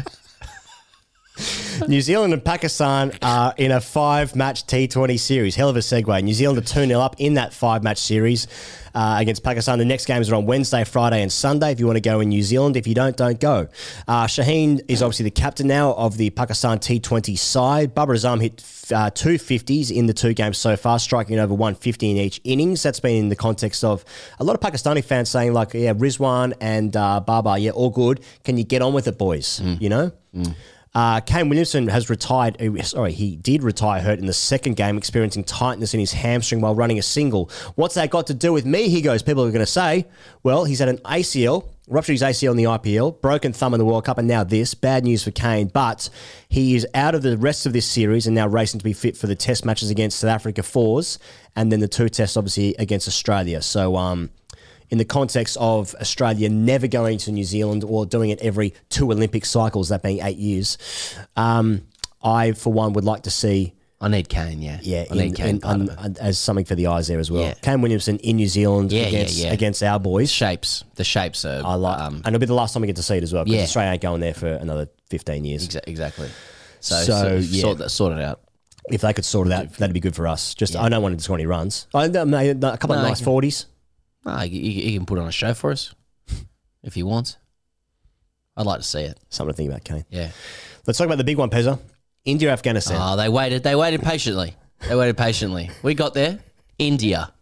New 1.88 2.00
Zealand 2.00 2.32
and 2.32 2.44
Pakistan 2.44 3.12
are 3.20 3.54
in 3.56 3.72
a 3.72 3.80
five 3.80 4.36
match 4.36 4.66
T20 4.66 5.18
series. 5.18 5.56
Hell 5.56 5.68
of 5.68 5.76
a 5.76 5.80
segue. 5.80 6.22
New 6.22 6.32
Zealand 6.32 6.58
are 6.58 6.62
2 6.62 6.86
0 6.86 7.00
up 7.00 7.16
in 7.18 7.34
that 7.34 7.52
five 7.52 7.82
match 7.82 7.98
series 7.98 8.46
uh, 8.94 9.16
against 9.18 9.42
Pakistan. 9.42 9.80
The 9.80 9.84
next 9.84 10.06
games 10.06 10.30
are 10.30 10.36
on 10.36 10.46
Wednesday, 10.46 10.84
Friday, 10.84 11.22
and 11.22 11.32
Sunday. 11.32 11.72
If 11.72 11.80
you 11.80 11.86
want 11.86 11.96
to 11.96 12.00
go 12.00 12.20
in 12.20 12.28
New 12.28 12.42
Zealand, 12.42 12.76
if 12.76 12.86
you 12.86 12.94
don't, 12.94 13.16
don't 13.16 13.40
go. 13.40 13.66
Uh, 14.06 14.26
Shaheen 14.26 14.80
is 14.86 15.02
obviously 15.02 15.24
the 15.24 15.32
captain 15.32 15.66
now 15.66 15.94
of 15.94 16.16
the 16.18 16.30
Pakistan 16.30 16.78
T20 16.78 17.36
side. 17.36 17.94
Babar 17.96 18.14
Azam 18.14 18.40
hit 18.40 18.62
uh, 18.94 19.10
two 19.10 19.34
50s 19.34 19.90
in 19.90 20.06
the 20.06 20.14
two 20.14 20.34
games 20.34 20.56
so 20.56 20.76
far, 20.76 21.00
striking 21.00 21.40
over 21.40 21.52
150 21.52 22.12
in 22.12 22.16
each 22.16 22.40
innings. 22.44 22.84
That's 22.84 23.00
been 23.00 23.16
in 23.16 23.28
the 23.28 23.36
context 23.36 23.82
of 23.82 24.04
a 24.38 24.44
lot 24.44 24.54
of 24.54 24.60
Pakistani 24.60 25.02
fans 25.02 25.30
saying, 25.30 25.52
like, 25.52 25.74
yeah, 25.74 25.94
Rizwan 25.94 26.52
and 26.60 26.96
uh, 26.96 27.18
Babar, 27.18 27.58
yeah, 27.58 27.72
all 27.72 27.90
good. 27.90 28.20
Can 28.44 28.56
you 28.56 28.64
get 28.64 28.82
on 28.82 28.92
with 28.94 29.08
it, 29.08 29.18
boys? 29.18 29.60
You 29.80 29.88
know? 29.88 30.12
Uh, 30.94 31.20
Kane 31.20 31.48
Williamson 31.48 31.88
has 31.88 32.08
retired. 32.08 32.60
uh, 32.62 32.82
Sorry, 32.82 33.12
he 33.12 33.34
did 33.34 33.64
retire 33.64 34.00
hurt 34.00 34.20
in 34.20 34.26
the 34.26 34.32
second 34.32 34.76
game, 34.76 34.96
experiencing 34.96 35.42
tightness 35.42 35.92
in 35.92 35.98
his 35.98 36.12
hamstring 36.12 36.60
while 36.60 36.74
running 36.74 36.98
a 36.98 37.02
single. 37.02 37.50
What's 37.74 37.96
that 37.96 38.10
got 38.10 38.28
to 38.28 38.34
do 38.34 38.52
with 38.52 38.64
me? 38.64 38.88
He 38.88 39.02
goes. 39.02 39.22
People 39.22 39.44
are 39.44 39.50
going 39.50 39.58
to 39.58 39.66
say, 39.66 40.06
well, 40.44 40.64
he's 40.64 40.78
had 40.78 40.88
an 40.88 40.98
ACL, 40.98 41.68
ruptured 41.88 42.14
his 42.14 42.22
ACL 42.22 42.52
in 42.52 42.56
the 42.56 42.64
IPL, 42.64 43.20
broken 43.20 43.52
thumb 43.52 43.74
in 43.74 43.78
the 43.78 43.84
World 43.84 44.04
Cup, 44.04 44.18
and 44.18 44.28
now 44.28 44.44
this. 44.44 44.74
Bad 44.74 45.02
news 45.02 45.24
for 45.24 45.32
Kane, 45.32 45.66
but 45.66 46.08
he 46.48 46.76
is 46.76 46.86
out 46.94 47.16
of 47.16 47.22
the 47.22 47.36
rest 47.36 47.66
of 47.66 47.72
this 47.72 47.86
series 47.86 48.28
and 48.28 48.34
now 48.36 48.46
racing 48.46 48.78
to 48.78 48.84
be 48.84 48.92
fit 48.92 49.16
for 49.16 49.26
the 49.26 49.34
Test 49.34 49.64
matches 49.64 49.90
against 49.90 50.20
South 50.20 50.30
Africa 50.30 50.62
fours, 50.62 51.18
and 51.56 51.72
then 51.72 51.80
the 51.80 51.88
two 51.88 52.08
tests 52.08 52.36
obviously 52.36 52.76
against 52.78 53.08
Australia. 53.08 53.62
So, 53.62 53.96
um, 53.96 54.30
in 54.94 54.98
the 54.98 55.04
context 55.04 55.56
of 55.58 55.92
Australia 56.00 56.48
never 56.48 56.86
going 56.86 57.18
to 57.18 57.32
New 57.32 57.42
Zealand 57.42 57.82
or 57.82 58.06
doing 58.06 58.30
it 58.30 58.40
every 58.40 58.74
two 58.90 59.10
Olympic 59.10 59.44
cycles, 59.44 59.88
that 59.88 60.04
being 60.04 60.20
eight 60.22 60.36
years. 60.36 60.78
Um, 61.34 61.82
I, 62.22 62.52
for 62.52 62.72
one, 62.72 62.92
would 62.92 63.02
like 63.02 63.24
to 63.24 63.30
see, 63.30 63.74
I 64.00 64.06
need 64.06 64.28
Kane. 64.28 64.62
Yeah, 64.62 64.78
yeah, 64.82 65.06
I 65.10 65.14
need 65.14 65.34
Kane 65.34 65.48
in- 65.48 65.60
part 65.60 65.74
un- 65.74 65.80
of 65.82 65.88
it. 65.88 65.98
un- 65.98 66.16
as 66.20 66.38
something 66.38 66.64
for 66.64 66.76
the 66.76 66.86
eyes 66.86 67.08
there 67.08 67.18
as 67.18 67.28
well. 67.28 67.42
Yeah. 67.42 67.54
Kane 67.54 67.80
Williamson 67.80 68.18
in 68.18 68.36
New 68.36 68.46
Zealand 68.46 68.92
Yeah, 68.92 69.00
yeah, 69.02 69.08
against 69.08 69.36
yeah. 69.36 69.52
against 69.52 69.82
our 69.82 69.98
boys. 69.98 70.30
Shapes. 70.30 70.84
The 70.94 71.02
shapes 71.02 71.44
are. 71.44 71.60
I 71.66 71.74
like, 71.74 71.98
Um, 71.98 72.16
and 72.24 72.28
it'll 72.28 72.38
be 72.38 72.46
the 72.46 72.54
last 72.54 72.72
time 72.72 72.82
we 72.82 72.86
get 72.86 72.96
to 72.96 73.02
see 73.02 73.16
it 73.16 73.24
as 73.24 73.32
well 73.32 73.42
because 73.42 73.56
Yeah. 73.56 73.62
Australia 73.64 73.90
ain't 73.94 74.02
going 74.02 74.20
there 74.20 74.34
for 74.34 74.46
another 74.46 74.88
fifteen 75.10 75.44
years. 75.44 75.66
exa- 75.68 75.80
exactly. 75.88 76.28
So, 76.78 76.94
So, 77.02 77.04
so 77.04 77.34
yeah. 77.36 77.60
sort, 77.62 77.78
that, 77.78 77.90
sort 77.90 78.12
it 78.16 78.22
out. 78.22 78.40
If 78.90 79.00
they 79.00 79.12
could 79.12 79.24
sort 79.24 79.48
it 79.48 79.52
out, 79.52 79.72
that'd 79.74 79.94
be 79.94 80.00
good 80.00 80.14
for 80.14 80.28
us. 80.28 80.54
Just 80.54 80.76
I 80.76 80.88
don't 80.88 81.02
want 81.02 81.16
to 81.18 81.24
score 81.24 81.36
any 81.36 81.46
runs. 81.46 81.88
I, 81.94 82.04
a 82.04 82.10
couple 82.10 82.28
No, 82.28 83.02
of 83.02 83.02
nice 83.08 83.20
forties. 83.20 83.66
Ah, 84.26 84.42
he, 84.42 84.70
he 84.72 84.94
can 84.96 85.06
put 85.06 85.18
on 85.18 85.28
a 85.28 85.32
show 85.32 85.54
for 85.54 85.70
us 85.70 85.94
if 86.82 86.94
he 86.94 87.02
wants. 87.02 87.36
I'd 88.56 88.66
like 88.66 88.80
to 88.80 88.86
see 88.86 89.00
it. 89.02 89.18
Something 89.30 89.52
to 89.52 89.56
think 89.56 89.70
about, 89.70 89.84
Kane. 89.84 90.04
Yeah. 90.10 90.30
Let's 90.86 90.98
talk 90.98 91.06
about 91.06 91.18
the 91.18 91.24
big 91.24 91.38
one, 91.38 91.50
Pezza. 91.50 91.78
India, 92.24 92.50
Afghanistan. 92.52 92.98
Oh, 93.00 93.16
they 93.16 93.28
waited. 93.28 93.62
They 93.62 93.74
waited 93.74 94.02
patiently. 94.02 94.54
They 94.88 94.94
waited 94.94 95.16
patiently. 95.16 95.70
We 95.82 95.94
got 95.94 96.14
there. 96.14 96.38
India, 96.78 97.32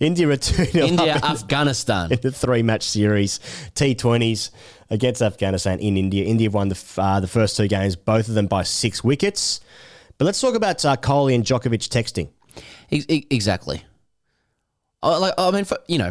India 0.00 0.28
are 0.28 0.36
2 0.36 0.64
0 0.64 0.86
India, 0.86 1.14
Afghanistan. 1.22 2.12
in 2.12 2.20
the 2.20 2.30
three 2.32 2.62
match 2.62 2.82
series, 2.82 3.38
T20s 3.74 4.50
against 4.90 5.22
Afghanistan 5.22 5.78
in 5.78 5.96
India. 5.96 6.24
India 6.24 6.50
won 6.50 6.68
the, 6.68 6.78
uh, 6.98 7.20
the 7.20 7.26
first 7.26 7.56
two 7.56 7.68
games, 7.68 7.96
both 7.96 8.28
of 8.28 8.34
them 8.34 8.46
by 8.46 8.62
six 8.62 9.02
wickets. 9.02 9.60
But 10.18 10.26
let's 10.26 10.40
talk 10.40 10.54
about 10.54 10.84
uh, 10.84 10.96
Kohli 10.96 11.34
and 11.34 11.44
Djokovic 11.44 11.88
texting. 11.88 12.28
Ex- 12.90 13.06
ex- 13.08 13.26
Exactly. 13.30 13.84
Oh, 15.02 15.20
like, 15.20 15.34
I 15.38 15.50
mean, 15.50 15.64
for, 15.64 15.78
you 15.88 15.98
know, 15.98 16.10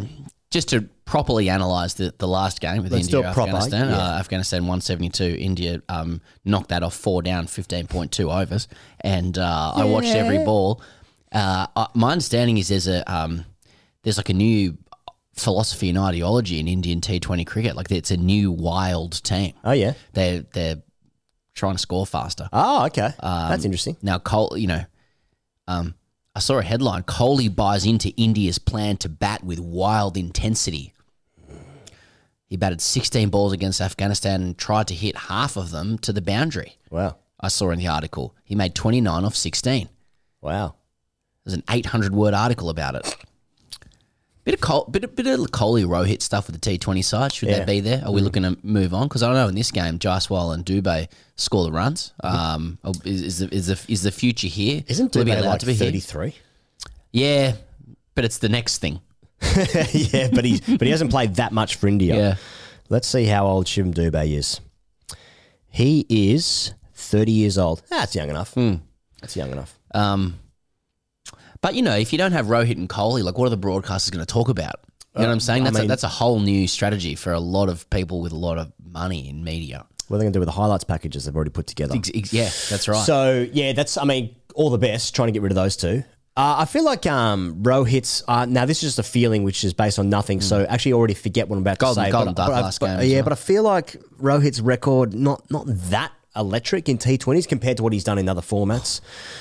just 0.50 0.68
to 0.68 0.82
properly 1.04 1.48
analyse 1.48 1.94
the, 1.94 2.14
the 2.18 2.28
last 2.28 2.60
game 2.60 2.82
with 2.82 2.92
Let's 2.92 3.08
do 3.08 3.18
India 3.18 3.30
it 3.30 3.34
proper, 3.34 3.52
Afghanistan. 3.52 3.88
yeah. 3.88 3.96
Uh, 3.96 4.18
Afghanistan 4.18 4.62
172. 4.62 5.36
India 5.38 5.82
um, 5.88 6.20
knocked 6.44 6.68
that 6.68 6.82
off 6.82 6.94
four 6.94 7.22
down, 7.22 7.46
15.2 7.46 8.42
overs. 8.42 8.68
And 9.00 9.36
uh, 9.38 9.72
I 9.74 9.84
watched 9.84 10.14
every 10.14 10.38
ball. 10.38 10.82
Uh, 11.32 11.66
my 11.94 12.12
understanding 12.12 12.58
is 12.58 12.68
there's 12.68 12.86
a 12.88 13.10
um, 13.10 13.46
there's 14.02 14.18
like 14.18 14.28
a 14.28 14.34
new 14.34 14.76
philosophy 15.34 15.88
and 15.88 15.96
ideology 15.98 16.60
in 16.60 16.68
Indian 16.68 17.00
T20 17.00 17.46
cricket. 17.46 17.74
Like 17.74 17.90
it's 17.90 18.10
a 18.10 18.18
new 18.18 18.52
wild 18.52 19.22
team. 19.24 19.54
Oh 19.64 19.72
yeah. 19.72 19.94
They're 20.12 20.42
they're 20.52 20.82
trying 21.54 21.74
to 21.74 21.78
score 21.78 22.06
faster. 22.06 22.48
Oh 22.52 22.84
okay. 22.86 23.10
Um, 23.20 23.48
That's 23.48 23.64
interesting. 23.64 23.96
Now, 24.02 24.18
Cole, 24.18 24.56
you 24.56 24.66
know, 24.66 24.84
um, 25.68 25.94
I 26.34 26.40
saw 26.40 26.58
a 26.58 26.62
headline: 26.62 27.02
Kohli 27.02 27.54
buys 27.54 27.84
into 27.84 28.10
India's 28.10 28.58
plan 28.58 28.96
to 28.98 29.08
bat 29.08 29.44
with 29.44 29.60
wild 29.60 30.16
intensity. 30.16 30.94
He 32.46 32.56
batted 32.56 32.82
16 32.82 33.30
balls 33.30 33.52
against 33.52 33.80
Afghanistan 33.80 34.42
and 34.42 34.58
tried 34.58 34.86
to 34.88 34.94
hit 34.94 35.16
half 35.16 35.56
of 35.56 35.70
them 35.70 35.96
to 35.98 36.12
the 36.12 36.20
boundary. 36.20 36.76
Wow. 36.90 37.16
I 37.40 37.48
saw 37.48 37.70
in 37.70 37.78
the 37.78 37.88
article 37.88 38.34
he 38.44 38.54
made 38.54 38.74
29 38.74 39.24
off 39.24 39.34
16. 39.34 39.88
Wow. 40.42 40.74
There's 41.44 41.54
an 41.54 41.64
800 41.70 42.14
word 42.14 42.34
article 42.34 42.68
about 42.68 42.94
it. 42.94 43.16
Bit 44.44 44.54
of 44.54 44.60
Col- 44.60 44.86
bit 44.86 45.04
of, 45.04 45.14
bit 45.14 45.26
of 45.28 45.38
Kohli 45.52 45.84
Rohit 45.84 46.20
stuff 46.20 46.48
with 46.48 46.60
the 46.60 46.78
T20 46.78 47.04
side. 47.04 47.32
Should 47.32 47.48
Yeah. 47.48 47.58
that 47.58 47.66
be 47.66 47.78
there? 47.78 48.02
Are 48.04 48.10
we 48.12 48.20
looking 48.20 48.42
to 48.42 48.58
move 48.64 48.92
on? 48.92 49.06
Because 49.06 49.22
I 49.22 49.26
don't 49.26 49.36
know 49.36 49.46
in 49.48 49.54
this 49.54 49.70
game, 49.70 50.00
Jaiswal 50.00 50.52
and 50.52 50.66
Dubé 50.66 51.06
score 51.36 51.62
the 51.64 51.70
runs. 51.70 52.12
Um, 52.24 52.78
oh, 52.82 52.92
is, 53.04 53.22
is, 53.22 53.38
the, 53.38 53.54
is, 53.54 53.66
the, 53.68 53.80
is 53.88 54.02
the 54.02 54.10
future 54.10 54.48
here? 54.48 54.82
Isn't 54.88 55.12
Dubé 55.12 55.38
allowed 55.38 55.44
like 55.50 55.60
to 55.60 55.66
be 55.66 55.74
here? 55.74 55.86
thirty 55.86 56.00
three? 56.00 56.34
Yeah, 57.12 57.52
but 58.16 58.24
it's 58.24 58.38
the 58.38 58.48
next 58.48 58.78
thing. 58.78 59.00
yeah, 59.92 60.28
but 60.32 60.44
he's 60.44 60.60
but 60.60 60.82
he 60.82 60.90
hasn't 60.90 61.10
played 61.10 61.36
that 61.36 61.52
much 61.52 61.76
for 61.76 61.86
India. 61.88 62.16
Yeah. 62.16 62.34
Let's 62.88 63.06
see 63.08 63.24
how 63.26 63.46
old 63.46 63.66
Shivam 63.66 63.92
Dubé 63.94 64.36
is. 64.36 64.60
He 65.68 66.04
is 66.08 66.74
thirty 66.94 67.32
years 67.32 67.58
old. 67.58 67.82
That's 67.90 68.14
young 68.14 68.28
enough. 68.30 68.54
Hmm. 68.54 68.74
That's 69.20 69.36
young 69.36 69.50
enough. 69.52 69.78
Um, 69.94 70.38
but 71.62 71.74
you 71.74 71.80
know, 71.82 71.96
if 71.96 72.12
you 72.12 72.18
don't 72.18 72.32
have 72.32 72.46
Rohit 72.46 72.76
and 72.76 72.88
Kohli, 72.88 73.22
like 73.24 73.38
what 73.38 73.46
are 73.46 73.50
the 73.56 73.58
broadcasters 73.58 74.10
going 74.12 74.24
to 74.24 74.30
talk 74.32 74.48
about? 74.50 74.74
You 75.14 75.20
know 75.22 75.28
what 75.28 75.32
I'm 75.32 75.40
saying? 75.40 75.62
Uh, 75.62 75.66
I 75.66 75.70
That's 75.70 75.76
a, 75.76 75.80
mean- 75.82 75.88
that's 75.88 76.04
a 76.04 76.08
whole 76.08 76.40
new 76.40 76.66
strategy 76.68 77.14
for 77.14 77.32
a 77.32 77.40
lot 77.40 77.68
of 77.68 77.88
people 77.90 78.20
with 78.20 78.32
a 78.32 78.36
lot 78.36 78.58
of 78.58 78.72
money 78.84 79.28
in 79.28 79.42
media. 79.44 79.86
What 80.08 80.16
are 80.16 80.18
they 80.18 80.24
going 80.24 80.32
to 80.32 80.36
do 80.36 80.40
with 80.40 80.48
the 80.48 80.52
highlights 80.52 80.84
packages 80.84 81.24
they've 81.24 81.34
already 81.34 81.50
put 81.50 81.66
together? 81.66 81.94
Ex- 81.94 82.10
ex- 82.14 82.32
yeah, 82.34 82.50
that's 82.70 82.86
right. 82.88 83.04
So 83.04 83.46
yeah, 83.52 83.72
that's 83.72 83.96
I 83.96 84.04
mean 84.04 84.34
all 84.54 84.68
the 84.70 84.78
best 84.78 85.14
trying 85.14 85.28
to 85.28 85.32
get 85.32 85.40
rid 85.42 85.52
of 85.52 85.56
those 85.56 85.76
two. 85.76 86.04
Uh, 86.34 86.56
I 86.60 86.64
feel 86.64 86.82
like 86.84 87.04
um, 87.06 87.62
Rohit's 87.62 88.22
uh, 88.26 88.46
now 88.46 88.64
this 88.64 88.78
is 88.82 88.94
just 88.94 88.98
a 88.98 89.02
feeling 89.02 89.42
which 89.42 89.64
is 89.64 89.74
based 89.74 89.98
on 89.98 90.08
nothing. 90.08 90.40
So 90.40 90.64
actually 90.64 90.94
already 90.94 91.12
forget 91.14 91.48
what 91.48 91.56
I'm 91.56 91.62
about. 91.62 91.78
Golden- 91.78 92.04
to 92.04 92.08
say. 92.08 92.12
Golden 92.12 92.34
but, 92.34 92.46
Duck 92.46 92.54
I- 92.56 92.60
last 92.62 92.80
game 92.80 92.88
as 92.88 93.06
yeah, 93.08 93.16
well. 93.16 93.24
but 93.24 93.32
I 93.32 93.36
feel 93.36 93.62
like 93.62 93.92
Rohit's 94.20 94.60
record 94.62 95.12
not 95.14 95.50
not 95.50 95.64
that 95.66 96.12
electric 96.36 96.88
in 96.88 96.98
T20s 96.98 97.46
compared 97.48 97.76
to 97.78 97.82
what 97.82 97.92
he's 97.92 98.04
done 98.04 98.18
in 98.18 98.28
other 98.28 98.40
formats. 98.40 99.00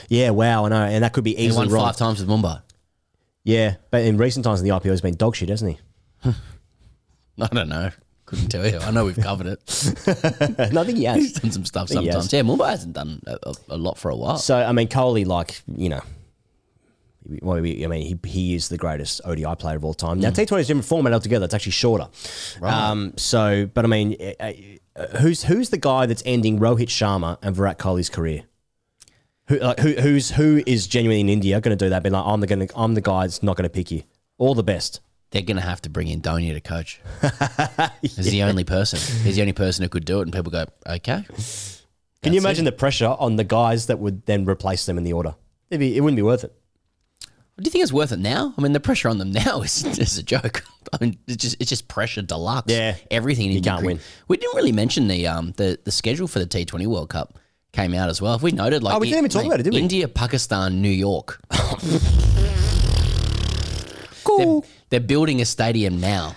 Yeah, 0.09 0.31
wow, 0.31 0.65
I 0.65 0.69
know, 0.69 0.83
and 0.83 1.03
that 1.03 1.13
could 1.13 1.23
be 1.23 1.35
he 1.35 1.45
easily 1.45 1.67
won 1.67 1.73
wrong. 1.75 1.85
five 1.87 1.97
times 1.97 2.19
with 2.19 2.29
Mumbai. 2.29 2.61
Yeah, 3.43 3.75
but 3.89 4.03
in 4.03 4.17
recent 4.17 4.45
times 4.45 4.61
in 4.61 4.67
the 4.67 4.73
IPL, 4.73 4.91
he's 4.91 5.01
been 5.01 5.15
dog 5.15 5.35
shit, 5.35 5.49
hasn't 5.49 5.77
he? 6.23 6.29
I 7.41 7.47
don't 7.47 7.69
know. 7.69 7.89
Couldn't 8.25 8.49
tell 8.49 8.65
you. 8.65 8.77
I 8.77 8.91
know 8.91 9.03
we've 9.05 9.17
covered 9.17 9.47
it. 9.47 9.59
no, 10.71 10.81
I 10.81 10.83
think 10.85 10.97
he 10.99 11.03
has. 11.05 11.17
He's 11.17 11.33
done 11.39 11.51
some 11.51 11.65
stuff 11.65 11.89
sometimes. 11.89 12.31
Yeah, 12.31 12.41
Mumbai 12.43 12.69
hasn't 12.69 12.93
done 12.93 13.21
a, 13.27 13.37
a, 13.43 13.53
a 13.69 13.77
lot 13.77 13.97
for 13.97 14.09
a 14.09 14.15
while. 14.15 14.37
So 14.37 14.55
I 14.57 14.71
mean, 14.71 14.87
Kohli, 14.87 15.25
like 15.25 15.61
you 15.75 15.89
know, 15.89 16.01
well, 17.41 17.59
we- 17.59 17.83
I 17.83 17.87
mean, 17.87 18.01
he 18.23 18.29
he 18.29 18.55
is 18.55 18.69
the 18.69 18.77
greatest 18.77 19.21
ODI 19.25 19.55
player 19.55 19.75
of 19.75 19.83
all 19.83 19.93
time. 19.93 20.19
Now 20.19 20.29
T 20.29 20.45
Twenty 20.45 20.61
is 20.61 20.67
a 20.67 20.73
different 20.73 20.85
format 20.85 21.13
altogether; 21.13 21.45
it's 21.45 21.53
actually 21.53 21.73
shorter. 21.73 22.07
Um, 22.61 23.13
so, 23.17 23.65
but 23.73 23.83
I 23.85 23.87
mean, 23.87 24.15
uh, 24.39 24.51
uh, 24.95 25.07
who's 25.19 25.43
who's 25.43 25.69
the 25.69 25.77
guy 25.77 26.05
that's 26.05 26.23
ending 26.25 26.59
Rohit 26.59 26.87
Sharma 26.87 27.37
and 27.41 27.55
Virat 27.55 27.79
Kohli's 27.79 28.09
career? 28.09 28.43
Who 29.47 29.59
like 29.59 29.79
who 29.79 29.93
who's 29.93 30.31
who 30.31 30.63
is 30.65 30.87
genuinely 30.87 31.21
in 31.21 31.29
India 31.29 31.59
going 31.61 31.77
to 31.77 31.85
do 31.85 31.89
that? 31.89 32.03
Being 32.03 32.13
like, 32.13 32.25
I'm 32.25 32.39
the 32.41 32.47
gonna, 32.47 32.67
I'm 32.75 32.93
the 32.93 33.01
guy 33.01 33.21
that's 33.27 33.43
not 33.43 33.57
going 33.57 33.63
to 33.63 33.69
pick 33.69 33.91
you. 33.91 34.03
All 34.37 34.55
the 34.55 34.63
best. 34.63 35.01
They're 35.31 35.41
going 35.41 35.57
to 35.57 35.63
have 35.63 35.81
to 35.83 35.89
bring 35.89 36.09
in 36.09 36.21
Donia 36.21 36.53
to 36.53 36.59
coach. 36.59 36.99
He's 38.01 38.17
the 38.17 38.43
only 38.43 38.65
person. 38.65 38.99
He's 39.23 39.37
the 39.37 39.41
only 39.41 39.53
person 39.53 39.83
who 39.83 39.89
could 39.89 40.03
do 40.03 40.19
it, 40.19 40.23
and 40.23 40.33
people 40.33 40.51
go, 40.51 40.65
okay. 40.85 41.23
Can 42.21 42.33
you 42.33 42.39
imagine 42.39 42.65
the 42.65 42.73
pressure 42.73 43.15
on 43.17 43.37
the 43.37 43.45
guys 43.45 43.85
that 43.85 43.97
would 43.97 44.25
then 44.25 44.43
replace 44.43 44.85
them 44.85 44.97
in 44.97 45.05
the 45.05 45.13
order? 45.13 45.35
It'd 45.69 45.79
be, 45.79 45.95
it 45.95 46.01
wouldn't 46.01 46.17
be 46.17 46.21
worth 46.21 46.43
it. 46.43 46.53
Do 47.61 47.67
you 47.67 47.71
think 47.71 47.83
it's 47.83 47.93
worth 47.93 48.11
it 48.11 48.19
now? 48.19 48.53
I 48.57 48.61
mean, 48.61 48.71
the 48.71 48.79
pressure 48.79 49.07
on 49.07 49.17
them 49.19 49.31
now 49.45 49.61
is, 49.61 49.85
is 49.99 50.17
a 50.17 50.23
joke. 50.23 50.63
I 50.91 50.97
mean, 50.99 51.17
it's 51.27 51.37
just 51.37 51.57
it's 51.61 51.69
just 51.69 51.87
pressure 51.87 52.21
deluxe. 52.21 52.71
Yeah. 52.71 52.95
everything 53.11 53.47
in 53.47 53.51
You 53.53 53.61
can't 53.61 53.85
win. 53.85 53.99
We 54.27 54.37
didn't 54.37 54.55
really 54.55 54.71
mention 54.71 55.07
the 55.07 55.27
um 55.27 55.53
the, 55.57 55.79
the 55.83 55.91
schedule 55.91 56.27
for 56.27 56.39
the 56.39 56.45
T 56.47 56.65
Twenty 56.65 56.87
World 56.87 57.09
Cup 57.09 57.37
came 57.71 57.93
out 57.93 58.09
as 58.09 58.21
well. 58.21 58.33
Have 58.33 58.43
we 58.43 58.51
noted 58.51 58.83
like 58.83 58.95
Oh, 58.95 58.99
we 58.99 59.07
didn't 59.07 59.19
even 59.19 59.31
talk 59.31 59.45
about 59.45 59.59
it, 59.59 59.63
did 59.63 59.73
we? 59.73 59.79
India, 59.79 60.07
Pakistan, 60.07 60.81
New 60.81 60.89
York. 60.89 61.39
Cool. 64.23 64.61
They're, 64.61 64.69
they're 64.91 64.99
building 65.07 65.41
a 65.41 65.45
stadium 65.45 65.99
now. 65.99 66.35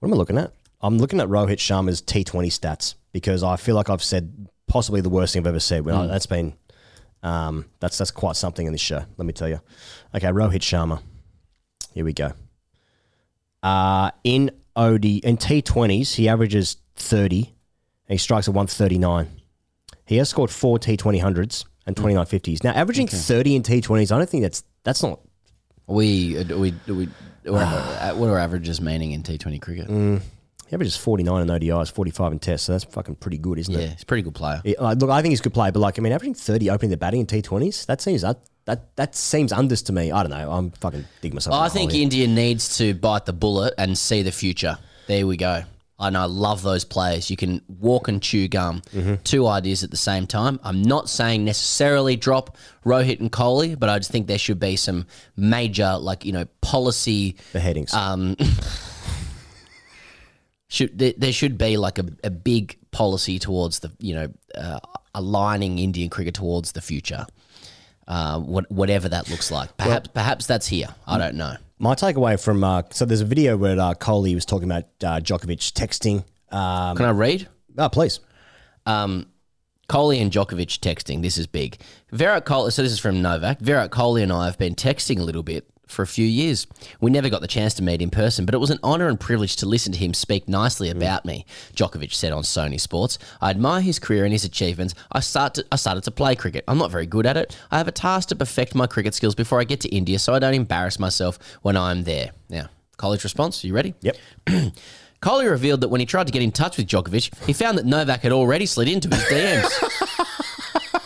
What 0.00 0.08
am 0.08 0.14
I 0.14 0.16
looking 0.16 0.38
at? 0.38 0.52
I'm 0.80 0.98
looking 0.98 1.20
at 1.20 1.28
Rohit 1.28 1.58
Sharma's 1.58 2.02
T20 2.02 2.46
stats 2.48 2.96
because 3.12 3.42
I 3.42 3.56
feel 3.56 3.76
like 3.76 3.88
I've 3.88 4.02
said 4.02 4.48
possibly 4.66 5.00
the 5.00 5.08
worst 5.08 5.32
thing 5.32 5.42
I've 5.42 5.46
ever 5.46 5.60
said. 5.60 5.84
Well, 5.84 6.08
That's 6.08 6.26
been 6.26 6.54
um, 7.22 7.66
that's 7.80 7.98
that's 7.98 8.10
quite 8.10 8.36
something 8.36 8.66
in 8.66 8.72
this 8.72 8.80
show. 8.80 9.04
Let 9.16 9.26
me 9.26 9.32
tell 9.32 9.48
you. 9.48 9.60
Okay, 10.14 10.26
Rohit 10.28 10.60
Sharma. 10.60 11.02
Here 11.92 12.04
we 12.04 12.12
go. 12.12 12.32
Uh, 13.62 14.10
in 14.24 14.50
OD 14.74 15.04
in 15.04 15.36
T20s, 15.36 16.14
he 16.14 16.28
averages 16.28 16.76
30. 16.96 17.54
And 18.08 18.14
he 18.14 18.18
strikes 18.18 18.48
at 18.48 18.54
139. 18.54 19.28
He 20.04 20.16
has 20.16 20.28
scored 20.28 20.50
four 20.50 20.78
T20 20.78 21.20
hundreds 21.20 21.64
and 21.86 21.96
29 21.96 22.26
50s. 22.26 22.64
Now, 22.64 22.72
averaging 22.72 23.06
30 23.06 23.56
in 23.56 23.62
T20s, 23.62 24.12
I 24.12 24.18
don't 24.18 24.28
think 24.28 24.42
that's 24.42 24.64
that's 24.84 25.02
not 25.02 25.20
We 25.86 26.38
uh, 26.38 26.56
we 26.56 26.74
we 26.86 27.08
what 27.44 27.62
are, 27.62 28.14
what 28.14 28.28
are 28.28 28.38
averages 28.38 28.80
meaning 28.80 29.12
in 29.12 29.22
T 29.22 29.38
Twenty 29.38 29.58
cricket? 29.58 29.88
He 30.72 30.74
averages 30.74 30.96
49 30.96 31.42
in 31.42 31.48
ODIs, 31.48 31.92
45 31.92 32.32
in 32.32 32.38
tests, 32.38 32.66
so 32.66 32.72
that's 32.72 32.84
fucking 32.84 33.16
pretty 33.16 33.36
good, 33.36 33.58
isn't 33.58 33.74
Yeah, 33.74 33.80
it? 33.80 33.90
he's 33.90 34.02
a 34.04 34.06
pretty 34.06 34.22
good 34.22 34.34
player. 34.34 34.62
Yeah, 34.64 34.76
like, 34.80 34.98
look, 35.02 35.10
I 35.10 35.20
think 35.20 35.32
he's 35.32 35.40
a 35.40 35.42
good 35.42 35.52
player, 35.52 35.70
but 35.70 35.80
like, 35.80 35.98
I 35.98 36.02
mean, 36.02 36.14
averaging 36.14 36.32
30 36.32 36.70
opening 36.70 36.90
the 36.90 36.96
batting 36.96 37.20
in 37.20 37.26
T20s, 37.26 37.84
that 37.84 38.00
seems 38.00 38.22
that 38.22 38.38
that, 38.64 38.96
that 38.96 39.14
seems 39.14 39.52
unders 39.52 39.84
to 39.86 39.92
me. 39.92 40.10
I 40.12 40.22
don't 40.22 40.30
know. 40.30 40.50
I'm 40.50 40.70
fucking 40.70 41.04
digging 41.20 41.34
myself. 41.34 41.54
I 41.56 41.68
think. 41.68 41.92
India 41.92 42.26
needs 42.26 42.78
to 42.78 42.94
bite 42.94 43.26
the 43.26 43.34
bullet 43.34 43.74
and 43.76 43.98
see 43.98 44.22
the 44.22 44.32
future. 44.32 44.78
There 45.08 45.26
we 45.26 45.36
go. 45.36 45.64
And 45.98 46.16
I 46.16 46.24
love 46.24 46.62
those 46.62 46.84
players. 46.86 47.28
You 47.28 47.36
can 47.36 47.60
walk 47.68 48.08
and 48.08 48.22
chew 48.22 48.48
gum. 48.48 48.80
Mm-hmm. 48.94 49.16
Two 49.24 49.46
ideas 49.46 49.84
at 49.84 49.90
the 49.90 49.96
same 49.98 50.26
time. 50.26 50.58
I'm 50.64 50.80
not 50.80 51.10
saying 51.10 51.44
necessarily 51.44 52.16
drop 52.16 52.56
Rohit 52.86 53.20
and 53.20 53.30
Kohli, 53.30 53.78
but 53.78 53.90
I 53.90 53.98
just 53.98 54.10
think 54.10 54.26
there 54.26 54.38
should 54.38 54.58
be 54.58 54.76
some 54.76 55.06
major, 55.36 55.98
like, 55.98 56.24
you 56.24 56.32
know, 56.32 56.46
policy. 56.62 57.36
beheadings. 57.52 57.92
Um, 57.92 58.36
should 60.72 60.98
there, 60.98 61.12
there 61.16 61.32
should 61.32 61.58
be 61.58 61.76
like 61.76 61.98
a, 61.98 62.06
a 62.24 62.30
big 62.30 62.78
policy 62.90 63.38
towards 63.38 63.80
the, 63.80 63.92
you 63.98 64.14
know, 64.14 64.28
uh, 64.56 64.80
aligning 65.14 65.78
Indian 65.78 66.08
cricket 66.08 66.34
towards 66.34 66.72
the 66.72 66.80
future. 66.80 67.26
Uh, 68.08 68.40
what, 68.40 68.68
whatever 68.70 69.08
that 69.08 69.30
looks 69.30 69.50
like. 69.52 69.74
Perhaps, 69.76 70.08
perhaps 70.08 70.46
that's 70.46 70.66
here. 70.66 70.88
I 71.06 71.18
don't 71.18 71.36
know. 71.36 71.56
My 71.78 71.94
takeaway 71.94 72.42
from 72.42 72.64
uh, 72.64 72.82
so 72.90 73.04
there's 73.04 73.20
a 73.20 73.24
video 73.24 73.56
where 73.56 73.78
uh, 73.78 73.94
Kohli 73.94 74.34
was 74.34 74.44
talking 74.44 74.68
about 74.68 74.84
uh, 75.04 75.20
Djokovic 75.20 75.72
texting. 75.72 76.24
Um, 76.54 76.96
Can 76.96 77.06
I 77.06 77.10
read? 77.10 77.48
oh, 77.78 77.88
please. 77.88 78.18
Um, 78.86 79.26
Kohli 79.88 80.20
and 80.20 80.32
Djokovic 80.32 80.80
texting. 80.80 81.22
This 81.22 81.38
is 81.38 81.46
big. 81.46 81.78
Virat 82.10 82.44
Kohli. 82.44 82.72
So 82.72 82.82
this 82.82 82.92
is 82.92 82.98
from 82.98 83.22
Novak. 83.22 83.60
Virat 83.60 83.90
Kohli 83.90 84.22
and 84.22 84.32
I 84.32 84.46
have 84.46 84.58
been 84.58 84.74
texting 84.74 85.20
a 85.20 85.22
little 85.22 85.42
bit 85.44 85.68
for 85.92 86.02
a 86.02 86.06
few 86.06 86.26
years. 86.26 86.66
We 87.00 87.10
never 87.10 87.28
got 87.28 87.40
the 87.40 87.46
chance 87.46 87.74
to 87.74 87.82
meet 87.82 88.02
in 88.02 88.10
person, 88.10 88.46
but 88.46 88.54
it 88.54 88.58
was 88.58 88.70
an 88.70 88.78
honour 88.82 89.08
and 89.08 89.20
privilege 89.20 89.56
to 89.56 89.66
listen 89.66 89.92
to 89.92 89.98
him 89.98 90.14
speak 90.14 90.48
nicely 90.48 90.88
mm. 90.88 90.96
about 90.96 91.24
me. 91.24 91.46
Djokovic 91.74 92.12
said 92.12 92.32
on 92.32 92.42
Sony 92.42 92.80
Sports. 92.80 93.18
I 93.40 93.50
admire 93.50 93.80
his 93.80 93.98
career 93.98 94.24
and 94.24 94.32
his 94.32 94.44
achievements. 94.44 94.94
I 95.12 95.20
started. 95.20 95.66
I 95.70 95.76
started 95.76 96.04
to 96.04 96.10
play 96.10 96.34
cricket. 96.34 96.64
I'm 96.66 96.78
not 96.78 96.90
very 96.90 97.06
good 97.06 97.26
at 97.26 97.36
it. 97.36 97.56
I 97.70 97.78
have 97.78 97.88
a 97.88 97.92
task 97.92 98.30
to 98.30 98.36
perfect 98.36 98.74
my 98.74 98.86
cricket 98.86 99.14
skills 99.14 99.34
before 99.34 99.60
I 99.60 99.64
get 99.64 99.80
to 99.82 99.88
India, 99.90 100.18
so 100.18 100.34
I 100.34 100.38
don't 100.38 100.54
embarrass 100.54 100.98
myself 100.98 101.38
when 101.62 101.76
I'm 101.76 102.04
there. 102.04 102.32
Now, 102.48 102.68
Kohli's 102.98 103.24
response. 103.24 103.62
You 103.64 103.74
ready? 103.74 103.94
Yep. 104.00 104.16
Kohli 105.22 105.48
revealed 105.48 105.82
that 105.82 105.88
when 105.88 106.00
he 106.00 106.06
tried 106.06 106.26
to 106.26 106.32
get 106.32 106.42
in 106.42 106.50
touch 106.50 106.76
with 106.76 106.88
Djokovic, 106.88 107.46
he 107.46 107.52
found 107.52 107.78
that 107.78 107.86
Novak 107.86 108.22
had 108.22 108.32
already 108.32 108.66
slid 108.66 108.88
into 108.88 109.08
his 109.08 109.22
DMs. 109.24 109.70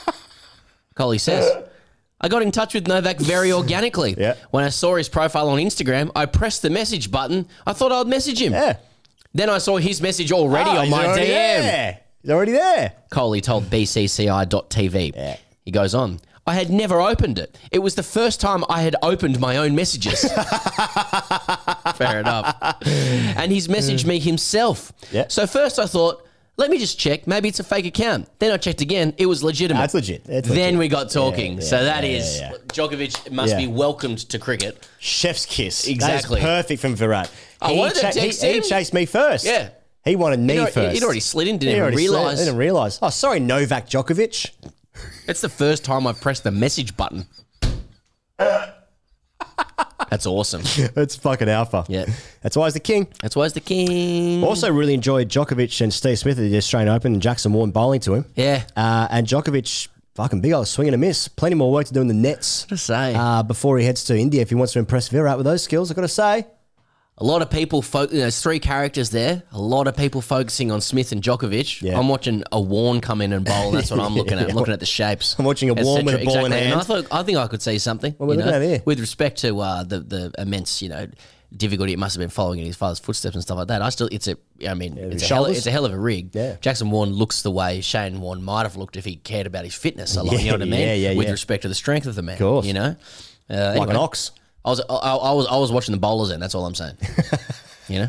Kohli 0.96 1.20
says, 1.20 1.68
I 2.20 2.28
got 2.28 2.42
in 2.42 2.50
touch 2.50 2.74
with 2.74 2.86
Novak 2.86 3.18
very 3.18 3.52
organically. 3.60 4.14
Yeah. 4.16 4.36
When 4.50 4.64
I 4.64 4.70
saw 4.70 4.96
his 4.96 5.08
profile 5.08 5.48
on 5.48 5.58
Instagram, 5.58 6.10
I 6.16 6.26
pressed 6.26 6.62
the 6.62 6.70
message 6.70 7.10
button. 7.10 7.46
I 7.66 7.72
thought 7.72 7.92
I'd 7.92 8.06
message 8.06 8.40
him. 8.40 8.52
Yeah. 8.52 8.78
Then 9.34 9.50
I 9.50 9.58
saw 9.58 9.76
his 9.76 10.00
message 10.00 10.32
already 10.32 10.70
Oh, 10.70 10.78
on 10.78 10.84
he's 10.84 10.90
my 10.90 11.06
already 11.06 11.26
DM. 11.26 11.28
There. 11.28 12.00
He's 12.22 12.30
already 12.30 12.52
there. 12.52 12.92
Kohli 13.10 13.42
told 13.42 13.64
BCCI.tv. 13.64 15.14
Yeah. 15.14 15.36
He 15.64 15.70
goes 15.70 15.94
on, 15.94 16.20
I 16.46 16.54
had 16.54 16.70
never 16.70 17.00
opened 17.00 17.38
it. 17.38 17.58
It 17.72 17.80
was 17.80 17.96
the 17.96 18.04
first 18.04 18.40
time 18.40 18.64
I 18.68 18.82
had 18.82 18.94
opened 19.02 19.40
my 19.40 19.56
own 19.56 19.74
messages. 19.74 20.22
Fair 21.96 22.20
enough. 22.20 22.56
And 23.36 23.50
he's 23.50 23.66
messaged 23.66 24.04
mm. 24.04 24.08
me 24.08 24.20
himself. 24.20 24.92
Yeah. 25.10 25.26
So 25.28 25.46
first 25.46 25.80
I 25.80 25.86
thought, 25.86 26.24
let 26.58 26.70
me 26.70 26.78
just 26.78 26.98
check. 26.98 27.26
Maybe 27.26 27.48
it's 27.48 27.60
a 27.60 27.64
fake 27.64 27.86
account. 27.86 28.28
Then 28.38 28.52
I 28.52 28.56
checked 28.56 28.80
again. 28.80 29.14
It 29.18 29.26
was 29.26 29.42
legitimate. 29.42 29.80
That's 29.80 29.94
legit. 29.94 30.24
That's 30.24 30.48
then 30.48 30.76
legit. 30.76 30.78
we 30.78 30.88
got 30.88 31.10
talking. 31.10 31.54
Yeah, 31.54 31.60
so 31.60 31.76
yeah, 31.78 31.84
that 31.84 32.04
yeah, 32.04 32.10
is. 32.10 32.42
Djokovic 32.68 33.30
must 33.30 33.56
be 33.56 33.66
welcomed 33.66 34.18
to 34.30 34.38
cricket. 34.38 34.88
Chef's 34.98 35.44
kiss. 35.46 35.86
Exactly. 35.86 36.40
Perfect 36.40 36.80
from 36.80 36.94
Virat. 36.94 37.30
I 37.60 37.72
he, 37.72 37.78
wanted 37.78 37.94
to 37.96 38.00
cha- 38.00 38.08
he, 38.08 38.20
text 38.20 38.42
he 38.42 38.56
him. 38.56 38.62
chased 38.62 38.94
me 38.94 39.06
first. 39.06 39.44
Yeah. 39.44 39.70
He 40.04 40.16
wanted 40.16 40.40
me 40.40 40.54
He'd 40.54 40.68
first. 40.70 40.94
he'd 40.94 41.02
already 41.02 41.20
slid 41.20 41.48
in, 41.48 41.58
didn't 41.58 41.70
He 41.70 41.76
even 41.76 41.82
already 41.82 42.06
slid-. 42.06 42.38
Didn't 42.38 42.56
realise. 42.56 42.98
Oh, 43.02 43.10
sorry, 43.10 43.40
Novak 43.40 43.88
Djokovic. 43.88 44.50
It's 45.26 45.40
the 45.40 45.48
first 45.48 45.84
time 45.84 46.06
I've 46.06 46.20
pressed 46.20 46.44
the 46.44 46.52
message 46.52 46.96
button. 46.96 47.26
That's 50.10 50.26
awesome. 50.26 50.62
That's 50.94 51.16
fucking 51.16 51.48
alpha. 51.48 51.84
Yeah. 51.88 52.06
That's 52.42 52.56
why 52.56 52.66
he's 52.66 52.74
the 52.74 52.80
king. 52.80 53.08
That's 53.22 53.34
why 53.36 53.44
he's 53.44 53.52
the 53.54 53.60
king. 53.60 54.42
Also, 54.44 54.70
really 54.72 54.94
enjoyed 54.94 55.28
Djokovic 55.28 55.80
and 55.80 55.92
Steve 55.92 56.18
Smith 56.18 56.38
at 56.38 56.42
the 56.42 56.56
Australian 56.56 56.88
Open 56.94 57.12
and 57.14 57.22
Jackson 57.22 57.52
Warne 57.52 57.70
bowling 57.70 58.00
to 58.00 58.14
him. 58.14 58.24
Yeah. 58.34 58.64
Uh, 58.76 59.08
and 59.10 59.26
Djokovic, 59.26 59.88
fucking 60.14 60.40
big 60.40 60.52
old 60.52 60.68
swing 60.68 60.88
and 60.88 60.94
a 60.94 60.98
miss. 60.98 61.28
Plenty 61.28 61.56
more 61.56 61.70
work 61.72 61.86
to 61.86 61.92
do 61.94 62.00
in 62.00 62.08
the 62.08 62.14
nets 62.14 62.64
to 62.66 62.76
say. 62.76 63.14
uh, 63.14 63.42
before 63.42 63.78
he 63.78 63.84
heads 63.84 64.04
to 64.04 64.16
India 64.16 64.42
if 64.42 64.48
he 64.48 64.54
wants 64.54 64.72
to 64.74 64.78
impress 64.78 65.08
Virat 65.08 65.36
with 65.36 65.46
those 65.46 65.62
skills. 65.62 65.90
I've 65.90 65.96
got 65.96 66.02
to 66.02 66.08
say. 66.08 66.46
A 67.18 67.24
lot 67.24 67.40
of 67.40 67.48
people, 67.48 67.80
fo- 67.80 68.02
you 68.02 68.06
know, 68.08 68.20
there's 68.20 68.42
three 68.42 68.58
characters 68.58 69.08
there. 69.08 69.42
A 69.52 69.58
lot 69.58 69.86
of 69.86 69.96
people 69.96 70.20
focusing 70.20 70.70
on 70.70 70.82
Smith 70.82 71.12
and 71.12 71.22
Djokovic. 71.22 71.80
Yeah. 71.80 71.98
I'm 71.98 72.08
watching 72.08 72.44
a 72.52 72.60
Warne 72.60 73.00
come 73.00 73.22
in 73.22 73.32
and 73.32 73.42
bowl. 73.42 73.70
That's 73.70 73.90
what 73.90 74.00
I'm 74.00 74.14
looking 74.20 74.38
at. 74.38 74.50
I'm 74.50 74.54
looking 74.54 74.74
at 74.74 74.80
the 74.80 74.86
shapes. 74.86 75.34
I'm 75.38 75.46
watching 75.46 75.70
a 75.70 75.74
Warne 75.74 76.04
with 76.04 76.14
a 76.20 76.24
ball 76.26 76.44
in 76.44 76.52
Exactly. 76.52 76.58
And 76.66 76.74
I 76.74 76.76
hand. 76.76 76.86
thought, 76.86 77.06
I 77.10 77.22
think 77.22 77.38
I 77.38 77.46
could 77.46 77.62
see 77.62 77.78
something. 77.78 78.12
What 78.18 78.26
we're 78.26 78.34
you 78.34 78.38
looking 78.40 78.52
know, 78.52 78.58
at 78.58 78.68
here? 78.68 78.82
with 78.84 79.00
respect 79.00 79.38
to 79.38 79.58
uh, 79.60 79.82
the 79.84 80.00
the 80.00 80.32
immense, 80.36 80.82
you 80.82 80.90
know, 80.90 81.06
difficulty 81.56 81.94
it 81.94 81.98
must 81.98 82.16
have 82.16 82.20
been 82.20 82.28
following 82.28 82.58
in 82.58 82.66
his 82.66 82.76
father's 82.76 82.98
footsteps 82.98 83.34
and 83.34 83.42
stuff 83.42 83.56
like 83.56 83.68
that. 83.68 83.80
I 83.80 83.88
still, 83.88 84.10
it's 84.12 84.28
a, 84.28 84.36
I 84.68 84.74
mean, 84.74 84.98
it's 84.98 85.22
a 85.22 85.26
hell, 85.34 85.46
it's 85.46 85.64
a 85.66 85.70
hell 85.70 85.86
of 85.86 85.94
a 85.94 85.98
rig. 85.98 86.34
Yeah. 86.34 86.56
Jackson 86.60 86.90
Warne 86.90 87.10
looks 87.14 87.40
the 87.40 87.50
way 87.50 87.80
Shane 87.80 88.20
Warne 88.20 88.42
might 88.42 88.64
have 88.64 88.76
looked 88.76 88.96
if 88.96 89.06
he 89.06 89.16
cared 89.16 89.46
about 89.46 89.64
his 89.64 89.74
fitness 89.74 90.16
a 90.16 90.22
lot. 90.22 90.38
you 90.38 90.48
know 90.48 90.54
what 90.54 90.62
I 90.62 90.64
mean? 90.66 90.80
yeah, 90.80 90.92
yeah, 90.92 91.14
With 91.14 91.28
yeah. 91.28 91.32
respect 91.32 91.62
to 91.62 91.68
the 91.68 91.74
strength 91.74 92.06
of 92.06 92.14
the 92.14 92.20
man. 92.20 92.34
Of 92.34 92.40
course. 92.40 92.66
You 92.66 92.74
know, 92.74 92.96
uh, 93.48 93.54
Like 93.54 93.76
anyway. 93.76 93.90
an 93.90 93.96
ox. 93.96 94.32
I 94.66 94.70
was, 94.70 94.80
I, 94.90 94.94
I 94.94 95.32
was, 95.32 95.46
I 95.46 95.56
was 95.56 95.70
watching 95.72 95.92
the 95.92 96.00
bowlers 96.00 96.30
in. 96.30 96.40
That's 96.40 96.54
all 96.54 96.66
I'm 96.66 96.74
saying. 96.74 96.96
you 97.88 98.00
know, 98.00 98.08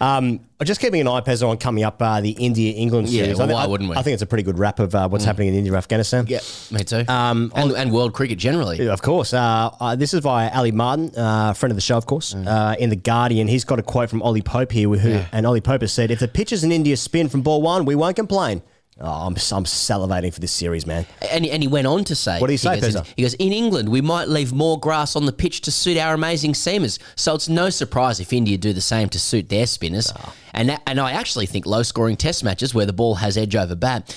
Um, 0.00 0.40
just 0.64 0.80
keeping 0.80 1.00
an 1.00 1.08
eye, 1.08 1.20
Pez, 1.20 1.46
on 1.46 1.58
coming 1.58 1.82
up 1.84 2.00
uh, 2.00 2.20
the 2.20 2.30
India 2.30 2.72
England 2.74 3.08
Yeah, 3.08 3.24
series. 3.24 3.38
well, 3.38 3.46
I 3.46 3.48
thi- 3.48 3.54
why 3.54 3.64
I, 3.64 3.66
wouldn't 3.66 3.90
we? 3.90 3.96
I 3.96 4.02
think 4.02 4.14
it's 4.14 4.22
a 4.22 4.26
pretty 4.26 4.44
good 4.44 4.58
wrap 4.58 4.78
of 4.78 4.94
uh, 4.94 5.08
what's 5.08 5.24
happening 5.24 5.48
in 5.48 5.54
India, 5.54 5.74
Afghanistan. 5.74 6.26
yeah, 6.28 6.38
me 6.70 6.84
too. 6.84 7.04
Um, 7.08 7.52
and, 7.56 7.72
and 7.72 7.92
world 7.92 8.12
cricket 8.14 8.38
generally. 8.38 8.78
Yeah, 8.82 8.92
Of 8.92 9.02
course. 9.02 9.34
Uh, 9.34 9.70
uh, 9.80 9.96
this 9.96 10.14
is 10.14 10.20
via 10.20 10.50
Ali 10.54 10.70
Martin, 10.72 11.10
uh, 11.16 11.52
friend 11.54 11.72
of 11.72 11.76
the 11.76 11.80
show, 11.82 11.96
of 11.98 12.06
course, 12.06 12.34
uh, 12.34 12.76
in 12.78 12.88
The 12.88 12.96
Guardian. 12.96 13.48
He's 13.48 13.64
got 13.64 13.78
a 13.78 13.82
quote 13.82 14.08
from 14.10 14.22
Ollie 14.22 14.42
Pope 14.42 14.70
here, 14.72 14.88
who, 14.88 15.20
and 15.32 15.44
Ollie 15.46 15.60
Pope 15.60 15.80
has 15.82 15.92
said, 15.92 16.10
If 16.12 16.20
the 16.20 16.28
pitches 16.28 16.62
in 16.64 16.70
India 16.72 16.96
spin 16.96 17.28
from 17.28 17.42
ball 17.42 17.60
one, 17.62 17.84
we 17.84 17.94
won't 17.96 18.14
complain. 18.16 18.62
Oh, 19.02 19.06
I'm, 19.26 19.32
I'm 19.34 19.64
salivating 19.64 20.32
for 20.32 20.40
this 20.40 20.52
series, 20.52 20.86
man. 20.86 21.06
And, 21.30 21.46
and 21.46 21.62
he 21.62 21.68
went 21.68 21.86
on 21.86 22.04
to 22.04 22.14
say, 22.14 22.38
What 22.38 22.48
do 22.48 22.52
you 22.52 22.58
say, 22.58 22.78
goes, 22.78 22.94
Pezza? 22.94 23.06
he 23.16 23.22
goes, 23.22 23.34
in 23.34 23.52
England, 23.52 23.88
we 23.88 24.00
might 24.02 24.28
leave 24.28 24.52
more 24.52 24.78
grass 24.78 25.16
on 25.16 25.24
the 25.24 25.32
pitch 25.32 25.62
to 25.62 25.72
suit 25.72 25.96
our 25.96 26.12
amazing 26.12 26.52
seamers. 26.52 26.98
So 27.16 27.34
it's 27.34 27.48
no 27.48 27.70
surprise 27.70 28.20
if 28.20 28.32
India 28.32 28.58
do 28.58 28.72
the 28.74 28.80
same 28.82 29.08
to 29.10 29.18
suit 29.18 29.48
their 29.48 29.66
spinners. 29.66 30.12
Ah. 30.14 30.34
And 30.52 30.68
that, 30.68 30.82
and 30.86 31.00
I 31.00 31.12
actually 31.12 31.46
think 31.46 31.64
low 31.64 31.82
scoring 31.82 32.16
test 32.16 32.44
matches 32.44 32.74
where 32.74 32.84
the 32.86 32.92
ball 32.92 33.14
has 33.16 33.36
edge 33.38 33.56
over 33.56 33.74
bat 33.74 34.14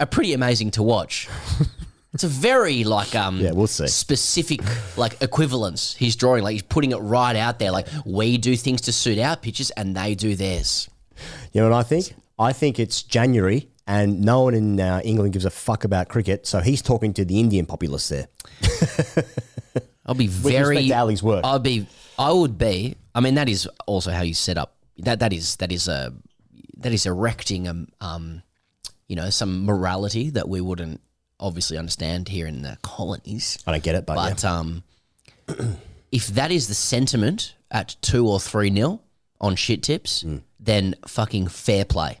are 0.00 0.06
pretty 0.06 0.32
amazing 0.32 0.72
to 0.72 0.82
watch. 0.82 1.28
It's 2.14 2.22
a 2.22 2.28
very 2.28 2.84
like 2.84 3.16
um 3.16 3.40
Yeah, 3.40 3.50
we'll 3.50 3.66
see. 3.66 3.88
specific 3.88 4.60
like 4.96 5.20
equivalence 5.20 5.96
he's 5.96 6.14
drawing. 6.14 6.44
Like 6.44 6.52
he's 6.52 6.62
putting 6.62 6.92
it 6.92 6.98
right 6.98 7.34
out 7.34 7.58
there. 7.58 7.72
Like 7.72 7.88
we 8.06 8.38
do 8.38 8.56
things 8.56 8.82
to 8.82 8.92
suit 8.92 9.18
our 9.18 9.36
pitches 9.36 9.70
and 9.72 9.96
they 9.96 10.14
do 10.14 10.36
theirs. 10.36 10.88
You 11.52 11.60
know 11.62 11.70
what 11.70 11.76
I 11.76 11.82
think? 11.82 12.14
I 12.38 12.52
think 12.52 12.78
it's 12.78 13.02
January, 13.02 13.68
and 13.86 14.22
no 14.22 14.42
one 14.42 14.54
in 14.54 14.80
uh, 14.80 15.00
England 15.04 15.32
gives 15.32 15.44
a 15.44 15.50
fuck 15.50 15.84
about 15.84 16.08
cricket, 16.08 16.46
so 16.46 16.60
he's 16.60 16.82
talking 16.82 17.12
to 17.14 17.24
the 17.24 17.38
Indian 17.40 17.66
populace 17.66 18.08
there. 18.08 18.28
I'll 20.06 20.14
be 20.14 20.26
very. 20.26 20.92
Ali's 20.92 21.22
work. 21.22 21.42
I'll 21.44 21.58
be. 21.58 21.86
I 22.18 22.32
would 22.32 22.58
be. 22.58 22.96
I 23.14 23.20
mean, 23.20 23.34
that 23.36 23.48
is 23.48 23.66
also 23.86 24.10
how 24.10 24.22
you 24.22 24.34
set 24.34 24.58
up. 24.58 24.76
That 24.98 25.20
that 25.20 25.32
is 25.32 25.56
that 25.56 25.72
is 25.72 25.88
a 25.88 26.12
that 26.78 26.92
is 26.92 27.06
erecting 27.06 27.66
um 27.68 27.88
um, 28.00 28.42
you 29.08 29.16
know, 29.16 29.30
some 29.30 29.64
morality 29.64 30.30
that 30.30 30.48
we 30.48 30.60
wouldn't 30.60 31.00
obviously 31.40 31.76
understand 31.78 32.28
here 32.28 32.46
in 32.46 32.62
the 32.62 32.78
colonies. 32.82 33.58
I 33.66 33.72
don't 33.72 33.82
get 33.82 33.94
it, 33.94 34.06
but, 34.06 34.14
But 34.16 34.42
yeah. 34.42 34.58
um, 34.58 34.82
if 36.12 36.28
that 36.28 36.50
is 36.50 36.68
the 36.68 36.74
sentiment 36.74 37.54
at 37.70 37.96
two 38.02 38.26
or 38.28 38.38
three 38.40 38.70
nil 38.70 39.02
on 39.40 39.56
shit 39.56 39.82
tips, 39.82 40.22
Hmm. 40.22 40.38
then 40.60 40.94
fucking 41.06 41.48
fair 41.48 41.84
play. 41.84 42.20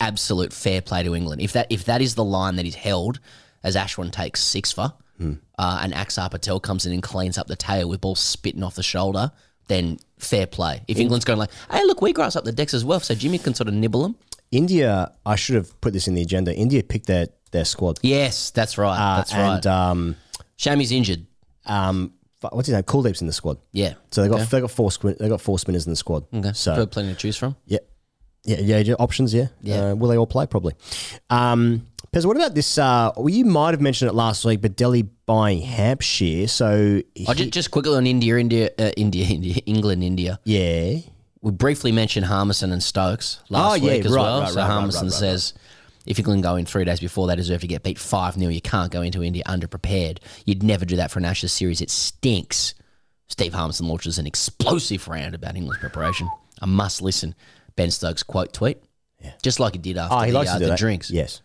Absolute 0.00 0.52
fair 0.52 0.80
play 0.82 1.02
to 1.02 1.14
England. 1.14 1.40
If 1.42 1.52
that 1.52 1.66
if 1.70 1.84
that 1.86 2.00
is 2.02 2.14
the 2.14 2.24
line 2.24 2.56
that 2.56 2.66
is 2.66 2.74
held 2.74 3.20
as 3.62 3.76
Ashwin 3.76 4.10
takes 4.12 4.42
six 4.42 4.72
for, 4.72 4.92
Hmm. 5.18 5.34
uh, 5.58 5.78
and 5.82 5.92
Axar 5.92 6.30
Patel 6.30 6.58
comes 6.60 6.86
in 6.86 6.92
and 6.92 7.02
cleans 7.02 7.38
up 7.38 7.46
the 7.46 7.56
tail 7.56 7.88
with 7.88 8.00
ball 8.00 8.14
spitting 8.16 8.62
off 8.64 8.74
the 8.74 8.82
shoulder, 8.82 9.30
then 9.68 9.98
fair 10.18 10.46
play. 10.46 10.82
If 10.88 10.98
England's 10.98 11.24
going 11.24 11.38
like, 11.38 11.50
hey, 11.70 11.82
look, 11.84 12.02
we 12.02 12.12
grass 12.12 12.34
up 12.36 12.44
the 12.44 12.52
decks 12.52 12.74
as 12.74 12.84
well, 12.84 12.98
so 13.00 13.14
Jimmy 13.14 13.38
can 13.38 13.54
sort 13.54 13.68
of 13.68 13.74
nibble 13.74 14.02
them. 14.02 14.16
India, 14.50 15.12
I 15.24 15.36
should 15.36 15.54
have 15.56 15.80
put 15.80 15.92
this 15.92 16.08
in 16.08 16.14
the 16.14 16.22
agenda. 16.22 16.54
India 16.54 16.82
picked 16.82 17.06
their, 17.06 17.28
their 17.52 17.64
squad. 17.64 17.98
Yes, 18.02 18.50
that's 18.50 18.76
right. 18.76 18.96
Uh, 18.98 19.16
that's 19.18 19.32
right. 19.32 19.54
And 19.54 19.66
um, 19.66 20.16
Shami's 20.58 20.92
injured. 20.92 21.26
um, 21.66 22.12
what's 22.50 22.66
his 22.68 22.74
name? 22.74 22.82
Kuldeep's 22.82 23.20
in 23.20 23.26
the 23.26 23.32
squad. 23.32 23.58
Yeah. 23.72 23.94
So 24.10 24.22
they 24.22 24.28
got 24.28 24.40
Okay. 24.40 24.48
they 24.50 24.60
got 24.60 24.70
four 24.70 24.90
they 25.18 25.28
got 25.28 25.40
four 25.40 25.58
spinners 25.58 25.86
in 25.86 25.92
the 25.92 25.96
squad. 25.96 26.24
Okay. 26.34 26.52
So 26.52 26.84
plenty 26.86 27.10
to 27.12 27.18
choose 27.18 27.36
from. 27.36 27.56
yeah, 27.66 27.78
yeah, 27.78 27.78
yeah, 28.44 28.78
yeah, 28.78 28.94
options. 28.98 29.32
Yeah, 29.34 29.46
Yeah. 29.62 29.90
Uh, 29.90 29.94
will 29.94 30.08
they 30.08 30.16
all 30.18 30.26
play? 30.26 30.46
Probably. 30.46 30.74
Um, 31.30 31.86
Pez, 32.12 32.24
what 32.26 32.36
about 32.36 32.54
this? 32.54 32.78
Uh, 32.78 33.10
well, 33.16 33.28
you 33.28 33.44
might 33.44 33.72
have 33.72 33.80
mentioned 33.80 34.08
it 34.08 34.14
last 34.14 34.44
week, 34.44 34.60
but 34.60 34.76
Delhi 34.76 35.02
buying 35.26 35.60
Hampshire. 35.62 36.46
So 36.46 36.68
I 36.68 37.04
he- 37.14 37.34
just, 37.34 37.50
just 37.50 37.70
quickly 37.72 37.96
on 37.96 38.06
India, 38.06 38.36
India, 38.36 38.70
uh, 38.78 38.90
India, 38.96 39.26
India, 39.28 39.54
England, 39.66 40.04
India. 40.04 40.38
yeah, 40.44 40.98
We 41.40 41.50
briefly 41.50 41.90
mentioned 41.92 42.26
Harmison 42.26 42.70
and 42.72 42.82
Stokes 42.82 43.40
last 43.50 43.72
Oh, 43.72 43.74
yeah, 43.84 43.92
week 43.94 44.04
as 44.04 44.12
right, 44.12 44.20
well. 44.22 44.40
right, 44.42 44.48
so 44.50 44.60
right, 44.60 44.66
Harmison 44.70 45.10
says 45.10 45.54
if 46.06 46.18
England 46.18 46.42
go 46.44 46.54
in 46.56 46.66
three 46.66 46.84
days 46.84 47.00
before 47.00 47.26
they 47.26 47.34
deserve 47.34 47.62
to 47.62 47.66
get 47.66 47.82
beat 47.82 47.98
5 47.98 48.34
0, 48.34 48.50
you 48.50 48.60
can't 48.60 48.92
go 48.92 49.02
into 49.02 49.22
India 49.24 49.42
underprepared. 49.46 50.18
You'd 50.44 50.62
never 50.62 50.84
do 50.84 50.96
that 50.96 51.10
for 51.10 51.18
an 51.18 51.24
Ashes 51.24 51.50
series. 51.52 51.80
It 51.80 51.90
stinks. 51.90 52.74
Steve 53.26 53.54
Harmison 53.54 53.88
launches 53.88 54.18
an 54.18 54.26
explosive 54.26 55.08
round 55.08 55.34
about 55.34 55.56
England's 55.56 55.80
preparation. 55.80 56.28
A 56.60 56.66
must 56.66 57.02
listen. 57.02 57.34
Ben 57.76 57.90
Stokes 57.90 58.22
quote 58.22 58.52
tweet. 58.52 58.78
Just 59.42 59.58
like 59.58 59.72
he 59.72 59.78
did 59.78 59.96
after 59.96 60.14
oh, 60.14 60.20
he 60.20 60.30
the, 60.32 60.36
likes 60.38 60.50
uh, 60.50 60.54
to 60.54 60.58
do 60.58 60.64
the 60.66 60.70
that. 60.72 60.78
drinks. 60.78 61.10
Yes, 61.10 61.40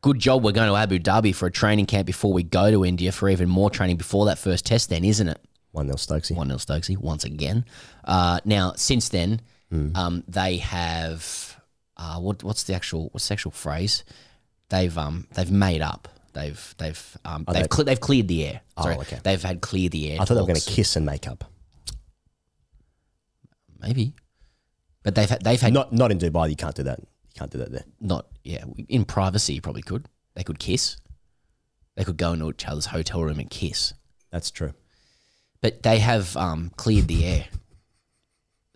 Good 0.00 0.18
job 0.18 0.42
we're 0.42 0.52
going 0.52 0.68
to 0.68 0.74
Abu 0.76 0.98
Dhabi 0.98 1.34
for 1.34 1.46
a 1.46 1.50
training 1.50 1.86
camp 1.86 2.06
before 2.06 2.32
we 2.32 2.42
go 2.42 2.70
to 2.70 2.84
India 2.86 3.12
for 3.12 3.28
even 3.28 3.48
more 3.48 3.70
training 3.70 3.96
before 3.98 4.24
that 4.26 4.38
first 4.38 4.64
test, 4.66 4.88
then, 4.88 5.04
isn't 5.04 5.28
it? 5.28 5.38
one 5.72 5.86
0 5.86 5.96
Stokesy. 5.96 6.34
1 6.34 6.46
0 6.48 6.58
Stokesy 6.58 6.96
once 6.98 7.24
again. 7.24 7.64
Uh, 8.04 8.40
now, 8.44 8.72
since 8.76 9.08
then, 9.10 9.40
Hmm. 9.70 9.94
um, 9.94 10.24
they 10.28 10.56
have 10.58 11.60
uh, 11.96 12.18
what, 12.18 12.42
what's 12.42 12.64
the 12.64 12.74
actual 12.74 13.08
what's 13.12 13.28
the 13.28 13.34
actual 13.34 13.50
phrase? 13.52 14.04
They've 14.70 14.96
um, 14.98 15.26
they've 15.34 15.50
made 15.50 15.82
up. 15.82 16.08
They've 16.32 16.74
they've 16.78 17.16
um, 17.26 17.44
they've 17.46 17.62
they- 17.62 17.68
cle- 17.68 17.84
they've 17.84 18.00
cleared 18.00 18.28
the 18.28 18.46
air. 18.46 18.60
Sorry, 18.80 18.96
Oh, 18.96 19.00
okay. 19.02 19.18
they've 19.22 19.42
had 19.42 19.60
clear 19.60 19.88
the 19.90 20.12
air. 20.12 20.20
I 20.20 20.24
thought 20.24 20.34
they 20.34 20.40
were 20.40 20.46
going 20.46 20.56
to 20.60 20.64
talks. 20.64 20.74
kiss 20.76 20.96
and 20.96 21.04
make 21.06 21.28
up. 21.28 21.44
maybe, 23.80 24.14
but 25.02 25.14
they've 25.14 25.28
had, 25.28 25.42
they've 25.42 25.60
had 25.60 25.72
not, 25.72 25.92
Not 25.92 26.10
in 26.10 26.18
Dubai. 26.18 26.48
You 26.50 26.56
can't 26.56 26.74
do 26.74 26.82
that. 26.84 27.00
You 27.00 27.38
can't 27.38 27.50
do 27.50 27.58
that 27.58 27.72
there. 27.72 27.84
Not 28.00 28.26
yeah 28.44 28.64
in 28.88 29.04
privacy. 29.04 29.54
You 29.54 29.60
probably 29.60 29.82
could. 29.82 30.06
They 30.34 30.42
could 30.44 30.58
kiss. 30.58 30.96
They 31.96 32.04
could 32.04 32.16
go 32.16 32.32
into 32.32 32.48
each 32.50 32.66
other's 32.66 32.86
hotel 32.86 33.22
room 33.22 33.38
and 33.38 33.50
kiss. 33.50 33.92
That's 34.30 34.50
true. 34.50 34.72
but 35.60 35.82
they 35.82 35.98
have 35.98 36.36
um, 36.36 36.70
cleared 36.76 37.06
the 37.08 37.24
air. 37.26 37.44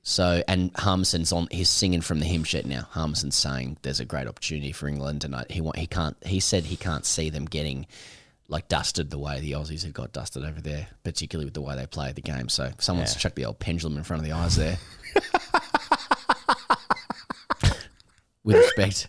So 0.02 0.42
and 0.46 0.70
Harmison's 0.76 1.32
on. 1.32 1.48
He's 1.50 1.68
singing 1.68 2.00
from 2.00 2.20
the 2.20 2.26
hymn 2.26 2.44
sheet 2.44 2.64
now. 2.66 2.82
Harmison's 2.90 3.34
saying 3.34 3.78
there's 3.82 3.98
a 4.00 4.04
great 4.04 4.28
opportunity 4.28 4.70
for 4.72 4.86
England, 4.86 5.24
and 5.24 5.34
I, 5.34 5.44
he 5.50 5.60
want, 5.60 5.78
he 5.78 5.86
can't. 5.86 6.16
He 6.24 6.38
said 6.40 6.64
he 6.64 6.76
can't 6.76 7.04
see 7.04 7.28
them 7.28 7.44
getting 7.46 7.86
like 8.48 8.68
dusted 8.68 9.10
the 9.10 9.18
way 9.18 9.40
the 9.40 9.52
Aussies 9.52 9.82
have 9.82 9.92
got 9.92 10.12
dusted 10.12 10.44
over 10.44 10.60
there, 10.60 10.86
particularly 11.02 11.44
with 11.46 11.54
the 11.54 11.60
way 11.60 11.74
they 11.74 11.86
play 11.86 12.12
the 12.12 12.20
game. 12.22 12.48
So 12.48 12.70
someone's 12.78 13.16
chucked 13.16 13.34
the 13.34 13.46
old 13.46 13.58
pendulum 13.58 13.96
in 13.96 14.04
front 14.04 14.20
of 14.22 14.28
the 14.28 14.32
eyes 14.36 14.54
there. 14.54 14.78
with 18.46 18.56
respect. 18.56 19.08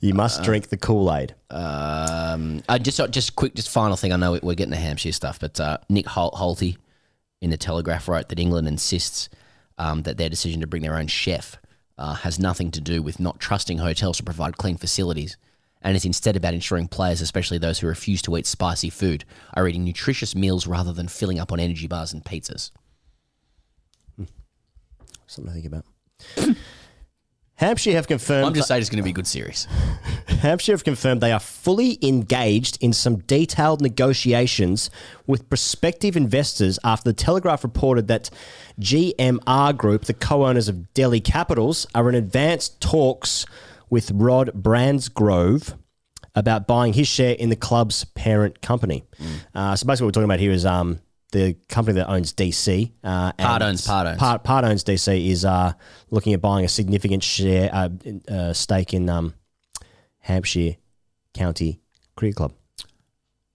You 0.00 0.14
must 0.14 0.40
Uh, 0.40 0.44
drink 0.44 0.68
the 0.68 0.76
Kool 0.78 1.12
Aid. 1.14 1.34
Um, 1.50 2.62
uh, 2.68 2.78
just 2.78 2.98
just 3.10 3.36
quick, 3.36 3.54
just 3.54 3.68
final 3.68 3.96
thing. 3.96 4.12
I 4.12 4.16
know 4.16 4.38
we're 4.42 4.54
getting 4.54 4.70
the 4.70 4.76
Hampshire 4.78 5.12
stuff, 5.12 5.38
but 5.38 5.60
uh, 5.60 5.78
Nick 5.90 6.06
Hol- 6.06 6.30
Holty 6.32 6.76
in 7.42 7.50
the 7.50 7.56
Telegraph 7.58 8.08
wrote 8.08 8.28
that 8.30 8.38
England 8.38 8.66
insists 8.68 9.28
um, 9.76 10.02
that 10.02 10.16
their 10.16 10.30
decision 10.30 10.60
to 10.62 10.66
bring 10.66 10.82
their 10.82 10.96
own 10.96 11.08
chef 11.08 11.56
uh, 11.98 12.14
has 12.14 12.38
nothing 12.38 12.70
to 12.70 12.80
do 12.80 13.02
with 13.02 13.20
not 13.20 13.38
trusting 13.40 13.78
hotels 13.78 14.16
to 14.16 14.22
provide 14.22 14.56
clean 14.56 14.76
facilities, 14.76 15.36
and 15.82 15.96
is 15.96 16.04
instead 16.04 16.36
about 16.36 16.54
ensuring 16.54 16.88
players, 16.88 17.20
especially 17.20 17.58
those 17.58 17.80
who 17.80 17.86
refuse 17.86 18.22
to 18.22 18.36
eat 18.36 18.46
spicy 18.46 18.88
food, 18.90 19.24
are 19.54 19.68
eating 19.68 19.84
nutritious 19.84 20.34
meals 20.34 20.66
rather 20.66 20.92
than 20.92 21.08
filling 21.08 21.38
up 21.38 21.52
on 21.52 21.60
energy 21.60 21.86
bars 21.86 22.12
and 22.12 22.24
pizzas. 22.24 22.70
Something 25.26 25.52
to 25.54 25.60
think 25.60 25.66
about. 25.66 26.56
Hampshire 27.56 27.92
have 27.92 28.08
confirmed. 28.08 28.46
I'm 28.46 28.54
just 28.54 28.66
saying 28.66 28.80
it's 28.80 28.90
going 28.90 28.98
to 28.98 29.04
be 29.04 29.10
a 29.10 29.14
good 29.14 29.28
series. 29.28 29.66
Hampshire 30.26 30.72
have 30.72 30.82
confirmed 30.82 31.20
they 31.20 31.30
are 31.30 31.40
fully 31.40 31.98
engaged 32.02 32.78
in 32.80 32.92
some 32.92 33.18
detailed 33.18 33.80
negotiations 33.80 34.90
with 35.26 35.48
prospective 35.48 36.16
investors 36.16 36.80
after 36.82 37.10
the 37.10 37.14
Telegraph 37.14 37.62
reported 37.62 38.08
that 38.08 38.28
GMR 38.80 39.76
Group, 39.76 40.06
the 40.06 40.14
co 40.14 40.46
owners 40.46 40.68
of 40.68 40.92
Delhi 40.94 41.20
Capitals, 41.20 41.86
are 41.94 42.08
in 42.08 42.16
advanced 42.16 42.80
talks 42.80 43.46
with 43.88 44.10
Rod 44.10 44.50
Bransgrove 44.54 45.78
about 46.34 46.66
buying 46.66 46.92
his 46.92 47.06
share 47.06 47.36
in 47.36 47.50
the 47.50 47.56
club's 47.56 48.02
parent 48.04 48.60
company. 48.60 49.04
Uh, 49.54 49.76
so 49.76 49.86
basically, 49.86 50.06
what 50.06 50.08
we're 50.08 50.10
talking 50.10 50.24
about 50.24 50.40
here 50.40 50.50
is 50.50 50.66
um, 50.66 50.98
the 51.34 51.56
company 51.68 51.96
that 51.96 52.08
owns 52.08 52.32
DC. 52.32 52.92
Uh, 53.02 53.32
and 53.36 53.46
Part 53.46 53.60
owns, 53.62 53.86
part 53.86 54.06
owns. 54.06 54.18
Part, 54.18 54.44
part 54.44 54.64
owns 54.64 54.82
DC 54.84 55.28
is 55.28 55.44
uh, 55.44 55.72
looking 56.10 56.32
at 56.32 56.40
buying 56.40 56.64
a 56.64 56.68
significant 56.68 57.22
share 57.22 57.68
uh, 57.72 57.88
uh, 58.28 58.52
stake 58.54 58.94
in 58.94 59.10
um, 59.10 59.34
Hampshire 60.20 60.76
County 61.34 61.80
Cricket 62.16 62.36
Club. 62.36 62.52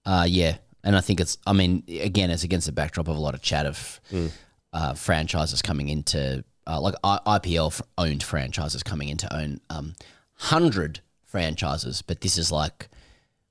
Uh, 0.04 0.26
yeah, 0.28 0.58
and 0.84 0.96
I 0.96 1.00
think 1.00 1.20
it's. 1.20 1.38
I 1.46 1.52
mean, 1.52 1.82
again, 1.88 2.30
it's 2.30 2.44
against 2.44 2.66
the 2.66 2.72
backdrop 2.72 3.08
of 3.08 3.16
a 3.16 3.20
lot 3.20 3.34
of 3.34 3.42
chat 3.42 3.66
of 3.66 4.00
Mm. 4.12 4.30
uh, 4.72 4.94
franchises 4.94 5.62
coming 5.62 5.88
into 5.88 6.44
uh, 6.66 6.80
like 6.80 6.94
I- 7.02 7.20
IPL 7.38 7.68
f- 7.68 7.82
owned 7.98 8.22
franchises 8.22 8.82
coming 8.82 9.08
into 9.08 9.34
own 9.34 9.60
um, 9.70 9.94
hundred 10.34 11.00
franchises, 11.24 12.02
but 12.02 12.20
this 12.20 12.36
is 12.38 12.50
like, 12.52 12.88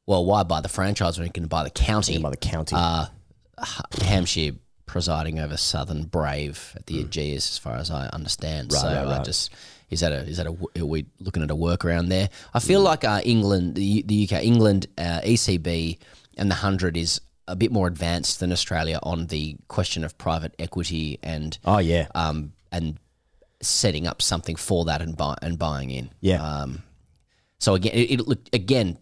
well, 0.06 0.26
why 0.26 0.44
buy 0.44 0.62
the 0.62 0.70
franchise 0.70 1.18
when 1.18 1.28
you 1.28 1.34
can 1.34 1.48
buy 1.48 1.64
the 1.64 1.70
county? 1.70 2.18
By 2.18 2.30
the 2.32 2.38
county. 2.38 2.76
Uh, 2.78 3.06
Hampshire 4.02 4.54
presiding 4.86 5.40
over 5.40 5.56
Southern 5.56 6.04
Brave 6.04 6.74
at 6.76 6.88
the 6.88 7.04
Ageas, 7.04 7.38
as 7.52 7.58
far 7.58 7.76
as 7.76 7.92
I 7.92 8.08
understand. 8.08 8.72
so 8.72 8.80
Mm. 8.80 9.06
right, 9.06 9.20
I 9.20 9.24
just 9.24 9.52
is 9.90 10.00
that 10.02 10.12
a 10.12 10.22
is 10.28 10.38
that 10.38 10.48
a 10.48 10.82
are 10.82 10.86
we 10.86 11.06
looking 11.20 11.44
at 11.44 11.52
a 11.52 11.56
workaround 11.56 12.10
there? 12.10 12.30
I 12.54 12.60
feel 12.60 12.82
like 12.82 13.04
uh, 13.04 13.22
England, 13.24 13.76
the, 13.76 14.04
the 14.04 14.28
UK, 14.28 14.44
England, 14.44 14.88
uh, 14.98 15.22
ECB, 15.24 15.98
and 16.38 16.50
the 16.50 16.56
hundred 16.56 16.98
is 16.98 17.22
a 17.48 17.56
bit 17.56 17.72
more 17.72 17.88
advanced 17.88 18.40
than 18.40 18.52
Australia 18.52 19.00
on 19.04 19.28
the 19.28 19.58
question 19.68 20.04
of 20.04 20.18
private 20.18 20.54
equity 20.60 21.18
and 21.24 21.58
oh, 21.66 21.80
yeah. 21.80 22.08
um 22.14 22.54
and 22.72 23.00
setting 23.62 24.08
up 24.08 24.22
something 24.22 24.56
for 24.56 24.86
that 24.86 25.02
and 25.02 25.18
buy 25.18 25.36
and 25.42 25.58
buying 25.60 25.90
in. 25.90 26.10
Yeah. 26.22 26.42
Um, 26.42 26.84
so 27.58 27.76
again, 27.76 27.94
it, 27.94 28.12
it 28.12 28.28
look 28.28 28.40
again 28.54 28.98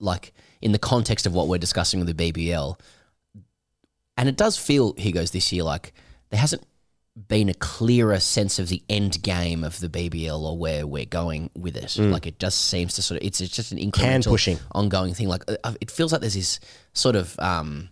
like 0.00 0.32
in 0.60 0.72
the 0.72 0.78
context 0.78 1.26
of 1.26 1.34
what 1.34 1.48
we're 1.48 1.58
discussing 1.58 2.00
with 2.04 2.16
the 2.16 2.32
BBL, 2.32 2.78
and 4.18 4.28
it 4.28 4.36
does 4.36 4.58
feel 4.58 4.92
he 4.98 5.12
goes 5.12 5.30
this 5.30 5.50
year 5.52 5.62
like 5.62 5.94
there 6.28 6.40
hasn't 6.40 6.66
been 7.26 7.48
a 7.48 7.54
clearer 7.54 8.20
sense 8.20 8.58
of 8.58 8.68
the 8.68 8.82
end 8.88 9.22
game 9.22 9.64
of 9.64 9.80
the 9.80 9.88
BBL 9.88 10.40
or 10.40 10.56
where 10.56 10.86
we're 10.86 11.04
going 11.04 11.50
with 11.56 11.76
it. 11.76 11.96
Like 12.10 12.26
it 12.26 12.38
just 12.38 12.66
seems 12.66 12.94
to 12.94 13.02
sort 13.02 13.20
of 13.20 13.26
it's, 13.26 13.40
it's 13.40 13.54
just 13.54 13.72
an 13.72 13.78
incremental 13.78 14.30
ongoing 14.72 15.14
thing. 15.14 15.28
Like 15.28 15.42
uh, 15.48 15.74
it 15.80 15.90
feels 15.90 16.12
like 16.12 16.20
there's 16.20 16.34
this 16.34 16.60
sort 16.92 17.16
of 17.16 17.38
um, 17.40 17.88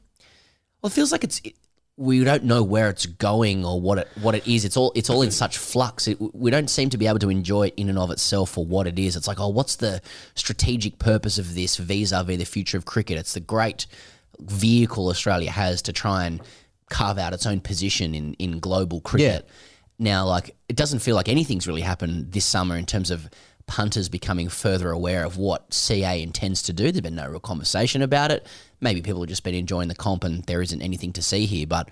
well, 0.82 0.88
it 0.88 0.92
feels 0.92 1.12
like 1.12 1.24
it's. 1.24 1.40
It, 1.44 1.54
we 1.98 2.22
don't 2.24 2.44
know 2.44 2.62
where 2.62 2.90
it's 2.90 3.06
going 3.06 3.64
or 3.64 3.80
what 3.80 3.96
it 3.96 4.08
what 4.20 4.34
it 4.34 4.46
is. 4.46 4.66
It's 4.66 4.76
all 4.76 4.92
it's 4.94 5.08
all 5.08 5.22
in 5.22 5.30
such 5.30 5.56
flux. 5.56 6.06
It, 6.06 6.18
we 6.34 6.50
don't 6.50 6.68
seem 6.68 6.90
to 6.90 6.98
be 6.98 7.06
able 7.06 7.20
to 7.20 7.30
enjoy 7.30 7.68
it 7.68 7.74
in 7.78 7.88
and 7.88 7.98
of 7.98 8.10
itself 8.10 8.50
for 8.50 8.66
what 8.66 8.86
it 8.86 8.98
is. 8.98 9.16
It's 9.16 9.26
like, 9.26 9.40
oh, 9.40 9.48
what's 9.48 9.76
the 9.76 10.02
strategic 10.34 10.98
purpose 10.98 11.38
of 11.38 11.54
this 11.54 11.78
vis-a-vis 11.78 12.36
the 12.36 12.44
future 12.44 12.76
of 12.76 12.84
cricket? 12.84 13.16
It's 13.16 13.32
the 13.32 13.40
great 13.40 13.86
vehicle 14.40 15.08
Australia 15.08 15.50
has 15.50 15.82
to 15.82 15.92
try 15.92 16.26
and 16.26 16.40
carve 16.90 17.18
out 17.18 17.32
its 17.32 17.46
own 17.46 17.60
position 17.60 18.14
in 18.14 18.34
in 18.34 18.60
global 18.60 19.00
cricket. 19.00 19.48
Now, 19.98 20.26
like 20.26 20.54
it 20.68 20.76
doesn't 20.76 21.00
feel 21.00 21.16
like 21.16 21.28
anything's 21.28 21.66
really 21.66 21.80
happened 21.80 22.32
this 22.32 22.44
summer 22.44 22.76
in 22.76 22.86
terms 22.86 23.10
of 23.10 23.28
punters 23.66 24.08
becoming 24.08 24.48
further 24.48 24.90
aware 24.90 25.24
of 25.24 25.36
what 25.36 25.72
CA 25.74 26.22
intends 26.22 26.62
to 26.62 26.72
do. 26.72 26.84
There's 26.84 27.00
been 27.00 27.16
no 27.16 27.28
real 27.28 27.40
conversation 27.40 28.00
about 28.00 28.30
it. 28.30 28.46
Maybe 28.80 29.02
people 29.02 29.20
have 29.22 29.28
just 29.28 29.42
been 29.42 29.54
enjoying 29.54 29.88
the 29.88 29.94
comp 29.94 30.22
and 30.22 30.44
there 30.44 30.62
isn't 30.62 30.82
anything 30.82 31.12
to 31.14 31.22
see 31.22 31.46
here. 31.46 31.66
But 31.66 31.90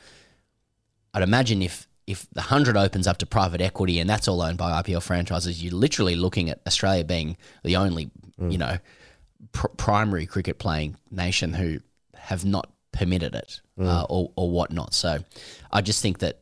I'd 1.12 1.22
imagine 1.22 1.62
if 1.62 1.88
if 2.06 2.28
the 2.32 2.42
hundred 2.42 2.76
opens 2.76 3.06
up 3.06 3.16
to 3.18 3.26
private 3.26 3.60
equity 3.60 3.98
and 3.98 4.08
that's 4.08 4.28
all 4.28 4.42
owned 4.42 4.58
by 4.58 4.82
IPL 4.82 5.02
franchises, 5.02 5.62
you're 5.62 5.72
literally 5.72 6.16
looking 6.16 6.50
at 6.50 6.60
Australia 6.66 7.02
being 7.02 7.36
the 7.64 7.76
only, 7.76 8.10
mm. 8.38 8.52
you 8.52 8.58
know, 8.58 8.76
pr- 9.52 9.68
primary 9.68 10.26
cricket 10.26 10.58
playing 10.58 10.96
nation 11.10 11.54
who 11.54 11.80
have 12.24 12.44
not 12.44 12.70
permitted 12.92 13.34
it 13.34 13.60
uh, 13.78 14.06
or, 14.09 14.30
or 14.36 14.51
whatnot. 14.51 14.94
So 14.94 15.18
I 15.72 15.80
just 15.80 16.01
think 16.02 16.18
that 16.18 16.40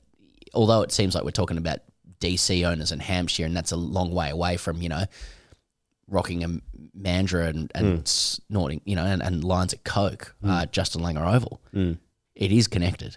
although 0.55 0.83
it 0.83 0.93
seems 0.93 1.15
like 1.15 1.25
we're 1.25 1.31
talking 1.31 1.59
about 1.59 1.81
DC 2.21 2.65
owners 2.65 2.93
and 2.93 3.01
Hampshire, 3.03 3.45
and 3.47 3.57
that's 3.57 3.73
a 3.73 3.77
long 3.77 4.13
way 4.13 4.31
away 4.31 4.57
from, 4.57 4.81
you 4.83 4.89
know, 4.89 5.05
rocking 6.09 6.45
a 6.45 6.49
Mandurah 6.97 7.49
and, 7.49 7.71
and 7.75 8.07
snorting, 8.07 8.81
you 8.85 8.95
know, 8.97 9.05
and, 9.05 9.23
and 9.23 9.43
lines 9.45 9.73
of 9.73 9.83
Coke, 9.85 10.35
uh, 10.45 10.67
Justin 10.67 11.03
Langer 11.03 11.27
Oval. 11.35 11.61
It 12.35 12.53
is 12.53 12.69
connected. 12.69 13.17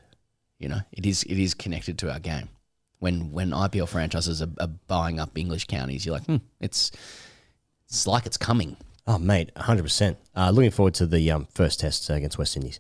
You 0.60 0.70
know, 0.70 0.80
it 0.92 1.06
is 1.06 1.24
it 1.24 1.38
is 1.38 1.54
connected 1.54 1.98
to 2.00 2.12
our 2.12 2.20
game. 2.20 2.50
When 3.00 3.32
when 3.32 3.52
IPL 3.52 3.90
franchises 3.90 4.42
are, 4.42 4.50
are 4.60 4.70
buying 4.88 5.20
up 5.20 5.38
English 5.38 5.66
counties, 5.68 6.06
you're 6.06 6.16
like, 6.16 6.26
hmm, 6.26 6.38
it's 6.62 6.92
it's 7.88 8.08
like 8.08 8.26
it's 8.26 8.38
coming. 8.38 8.78
Oh, 9.08 9.20
mate, 9.20 9.52
100%. 9.56 10.16
Uh, 10.36 10.50
looking 10.50 10.72
forward 10.72 10.96
to 10.96 11.06
the 11.06 11.30
um, 11.30 11.48
first 11.54 11.80
test 11.80 12.10
uh, 12.10 12.16
against 12.16 12.40
West 12.40 12.58
Indies. 12.58 12.80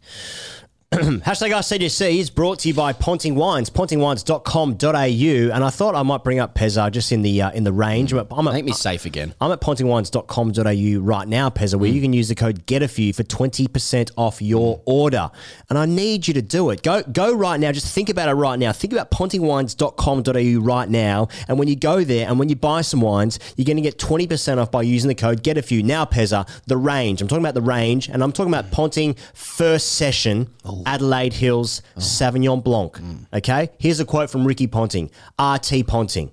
Hashtag 0.95 1.49
AskTGC 1.51 2.19
is 2.19 2.29
brought 2.29 2.59
to 2.59 2.67
you 2.69 2.73
by 2.73 2.93
Ponting 2.93 3.35
Wines, 3.35 3.69
pontingwines.com.au. 3.71 5.53
And 5.55 5.63
I 5.63 5.69
thought 5.69 5.95
I 5.95 6.03
might 6.03 6.23
bring 6.23 6.39
up 6.39 6.53
Pezza 6.55 6.89
just 6.91 7.11
in 7.11 7.21
the 7.23 7.41
uh, 7.41 7.51
in 7.51 7.63
the 7.65 7.73
range. 7.73 8.13
I'm 8.13 8.19
at, 8.19 8.27
I'm 8.31 8.47
at- 8.47 8.53
Make 8.53 8.65
me 8.65 8.71
safe 8.71 9.03
again. 9.03 9.33
I'm 9.41 9.51
at 9.51 9.59
pontingwines.com.au 9.61 11.01
right 11.01 11.27
now, 11.27 11.49
Pezza, 11.49 11.75
where 11.79 11.89
you 11.89 12.01
can 12.01 12.13
use 12.13 12.29
the 12.29 12.35
code 12.35 12.65
GETAFEW 12.67 13.15
for 13.15 13.23
20% 13.23 14.11
off 14.15 14.41
your 14.41 14.81
order. 14.85 15.31
And 15.69 15.77
I 15.79 15.85
need 15.85 16.27
you 16.29 16.33
to 16.35 16.41
do 16.41 16.69
it. 16.69 16.81
Go 16.83 17.01
go 17.03 17.33
right 17.35 17.59
now. 17.59 17.71
Just 17.73 17.93
think 17.93 18.07
about 18.09 18.29
it 18.29 18.33
right 18.33 18.57
now. 18.59 18.71
Think 18.71 18.93
about 18.93 19.11
pontingwines.com.au 19.11 20.61
right 20.63 20.87
now. 20.89 21.27
And 21.49 21.57
when 21.59 21.67
you 21.67 21.75
go 21.75 22.03
there 22.05 22.27
and 22.29 22.39
when 22.39 22.47
you 22.47 22.55
buy 22.55 22.81
some 22.81 23.01
wines, 23.01 23.39
you're 23.57 23.65
going 23.65 23.75
to 23.77 23.81
get 23.81 23.97
20% 23.97 24.59
off 24.59 24.71
by 24.71 24.83
using 24.83 25.09
the 25.09 25.15
code 25.15 25.43
GETAFEW. 25.43 25.83
Now, 25.83 26.05
Pezza, 26.05 26.47
the 26.67 26.77
range. 26.77 27.21
I'm 27.21 27.27
talking 27.27 27.43
about 27.43 27.55
the 27.55 27.61
range, 27.61 28.07
and 28.07 28.23
I'm 28.23 28.31
talking 28.31 28.53
about 28.53 28.71
Ponting 28.71 29.15
first 29.33 29.93
session, 29.93 30.53
Adelaide 30.85 31.33
Hills, 31.33 31.81
oh. 31.95 31.99
Sauvignon 31.99 32.63
Blanc. 32.63 32.93
Mm. 32.93 33.27
Okay? 33.33 33.69
Here's 33.77 33.99
a 33.99 34.05
quote 34.05 34.29
from 34.29 34.45
Ricky 34.45 34.67
Ponting, 34.67 35.09
RT 35.39 35.87
Ponting. 35.87 36.31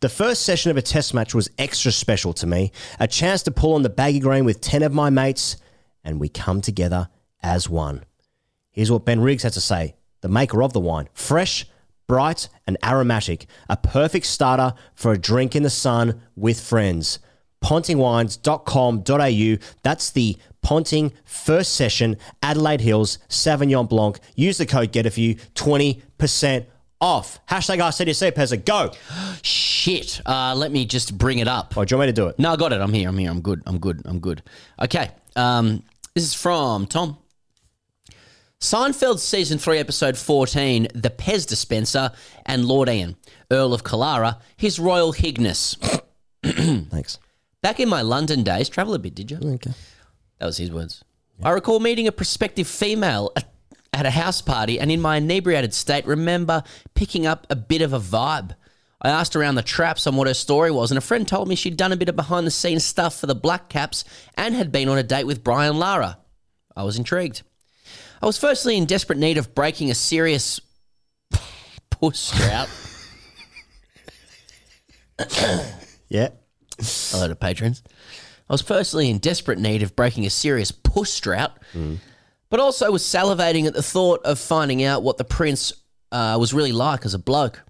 The 0.00 0.08
first 0.08 0.42
session 0.42 0.70
of 0.70 0.76
a 0.76 0.82
test 0.82 1.14
match 1.14 1.34
was 1.34 1.50
extra 1.58 1.92
special 1.92 2.32
to 2.34 2.46
me. 2.46 2.72
A 2.98 3.08
chance 3.08 3.42
to 3.44 3.50
pull 3.50 3.74
on 3.74 3.82
the 3.82 3.88
baggy 3.88 4.20
green 4.20 4.44
with 4.44 4.60
10 4.60 4.82
of 4.82 4.92
my 4.92 5.10
mates, 5.10 5.56
and 6.04 6.20
we 6.20 6.28
come 6.28 6.60
together 6.60 7.08
as 7.42 7.68
one. 7.68 8.04
Here's 8.70 8.90
what 8.90 9.04
Ben 9.04 9.20
Riggs 9.20 9.42
had 9.42 9.52
to 9.54 9.60
say, 9.60 9.94
the 10.20 10.28
maker 10.28 10.62
of 10.62 10.72
the 10.72 10.80
wine. 10.80 11.08
Fresh, 11.12 11.66
bright, 12.06 12.48
and 12.66 12.76
aromatic. 12.84 13.46
A 13.68 13.76
perfect 13.76 14.26
starter 14.26 14.74
for 14.94 15.12
a 15.12 15.18
drink 15.18 15.56
in 15.56 15.62
the 15.62 15.70
sun 15.70 16.20
with 16.36 16.60
friends. 16.60 17.18
Pontingwines.com.au. 17.62 19.56
That's 19.82 20.10
the 20.10 20.36
Ponting 20.62 21.12
first 21.24 21.74
session, 21.74 22.16
Adelaide 22.42 22.80
Hills, 22.80 23.18
Sauvignon 23.28 23.88
Blanc. 23.88 24.18
Use 24.34 24.58
the 24.58 24.66
code 24.66 24.92
GETAFEW, 24.92 25.40
20% 25.54 26.66
off. 27.00 27.44
Hashtag 27.46 27.78
AskTGC, 27.78 28.32
Pezza, 28.32 28.64
go. 28.64 28.92
Shit. 29.42 30.20
Uh, 30.26 30.54
let 30.54 30.70
me 30.70 30.84
just 30.84 31.16
bring 31.16 31.38
it 31.38 31.48
up. 31.48 31.76
Oh, 31.76 31.84
do 31.84 31.94
you 31.94 31.98
want 31.98 32.08
me 32.08 32.12
to 32.12 32.20
do 32.20 32.28
it? 32.28 32.38
No, 32.38 32.52
I 32.52 32.56
got 32.56 32.72
it. 32.72 32.80
I'm 32.80 32.92
here. 32.92 33.08
I'm 33.08 33.16
here. 33.16 33.30
I'm 33.30 33.40
good. 33.40 33.62
I'm 33.66 33.78
good. 33.78 34.02
I'm 34.04 34.20
good. 34.20 34.42
Okay. 34.82 35.10
Um, 35.36 35.82
this 36.14 36.24
is 36.24 36.34
from 36.34 36.86
Tom. 36.86 37.16
Seinfeld 38.60 39.20
season 39.20 39.56
three, 39.56 39.78
episode 39.78 40.18
fourteen, 40.18 40.86
the 40.94 41.08
Pez 41.08 41.46
dispenser, 41.46 42.12
and 42.44 42.66
Lord 42.66 42.90
Ian, 42.90 43.16
Earl 43.50 43.72
of 43.72 43.84
Kalara, 43.84 44.38
His 44.54 44.78
Royal 44.78 45.14
Higness. 45.14 45.76
Thanks. 46.90 47.18
Back 47.62 47.80
in 47.80 47.88
my 47.88 48.02
London 48.02 48.42
days, 48.42 48.68
travel 48.68 48.92
a 48.92 48.98
bit, 48.98 49.14
did 49.14 49.30
you? 49.30 49.38
Okay. 49.42 49.70
That 50.40 50.46
was 50.46 50.56
his 50.56 50.72
words. 50.72 51.04
I 51.42 51.50
recall 51.50 51.80
meeting 51.80 52.08
a 52.08 52.12
prospective 52.12 52.66
female 52.66 53.30
at, 53.36 53.52
at 53.92 54.06
a 54.06 54.10
house 54.10 54.42
party 54.42 54.80
and 54.80 54.90
in 54.90 55.00
my 55.00 55.16
inebriated 55.16 55.72
state 55.72 56.06
remember 56.06 56.62
picking 56.94 57.26
up 57.26 57.46
a 57.48 57.56
bit 57.56 57.82
of 57.82 57.92
a 57.92 58.00
vibe. 58.00 58.54
I 59.02 59.08
asked 59.08 59.36
around 59.36 59.54
the 59.54 59.62
traps 59.62 60.06
on 60.06 60.16
what 60.16 60.26
her 60.26 60.34
story 60.34 60.70
was, 60.70 60.90
and 60.90 60.98
a 60.98 61.02
friend 61.02 61.26
told 61.26 61.48
me 61.48 61.54
she'd 61.54 61.78
done 61.78 61.92
a 61.92 61.96
bit 61.96 62.10
of 62.10 62.16
behind 62.16 62.46
the 62.46 62.50
scenes 62.50 62.84
stuff 62.84 63.18
for 63.18 63.26
the 63.26 63.34
Black 63.34 63.70
Caps 63.70 64.04
and 64.34 64.54
had 64.54 64.70
been 64.70 64.90
on 64.90 64.98
a 64.98 65.02
date 65.02 65.24
with 65.26 65.42
Brian 65.42 65.78
Lara. 65.78 66.18
I 66.76 66.82
was 66.82 66.98
intrigued. 66.98 67.40
I 68.20 68.26
was 68.26 68.36
firstly 68.36 68.76
in 68.76 68.84
desperate 68.84 69.18
need 69.18 69.38
of 69.38 69.54
breaking 69.54 69.90
a 69.90 69.94
serious 69.94 70.60
puss 71.90 72.32
drought. 72.32 72.68
Yeah. 76.08 76.30
Hello 76.80 77.28
to 77.28 77.36
patrons. 77.36 77.84
I 78.50 78.52
was 78.52 78.62
personally 78.62 79.08
in 79.08 79.18
desperate 79.18 79.60
need 79.60 79.84
of 79.84 79.94
breaking 79.94 80.26
a 80.26 80.30
serious 80.30 80.72
puss 80.72 81.20
drought, 81.20 81.56
but 82.50 82.58
also 82.58 82.90
was 82.90 83.04
salivating 83.04 83.66
at 83.66 83.74
the 83.74 83.82
thought 83.82 84.20
of 84.24 84.40
finding 84.40 84.82
out 84.82 85.04
what 85.04 85.18
the 85.18 85.24
prince 85.24 85.72
uh, 86.10 86.36
was 86.38 86.52
really 86.52 86.72
like 86.72 87.06
as 87.06 87.14
a 87.14 87.18
bloke. 87.18 87.62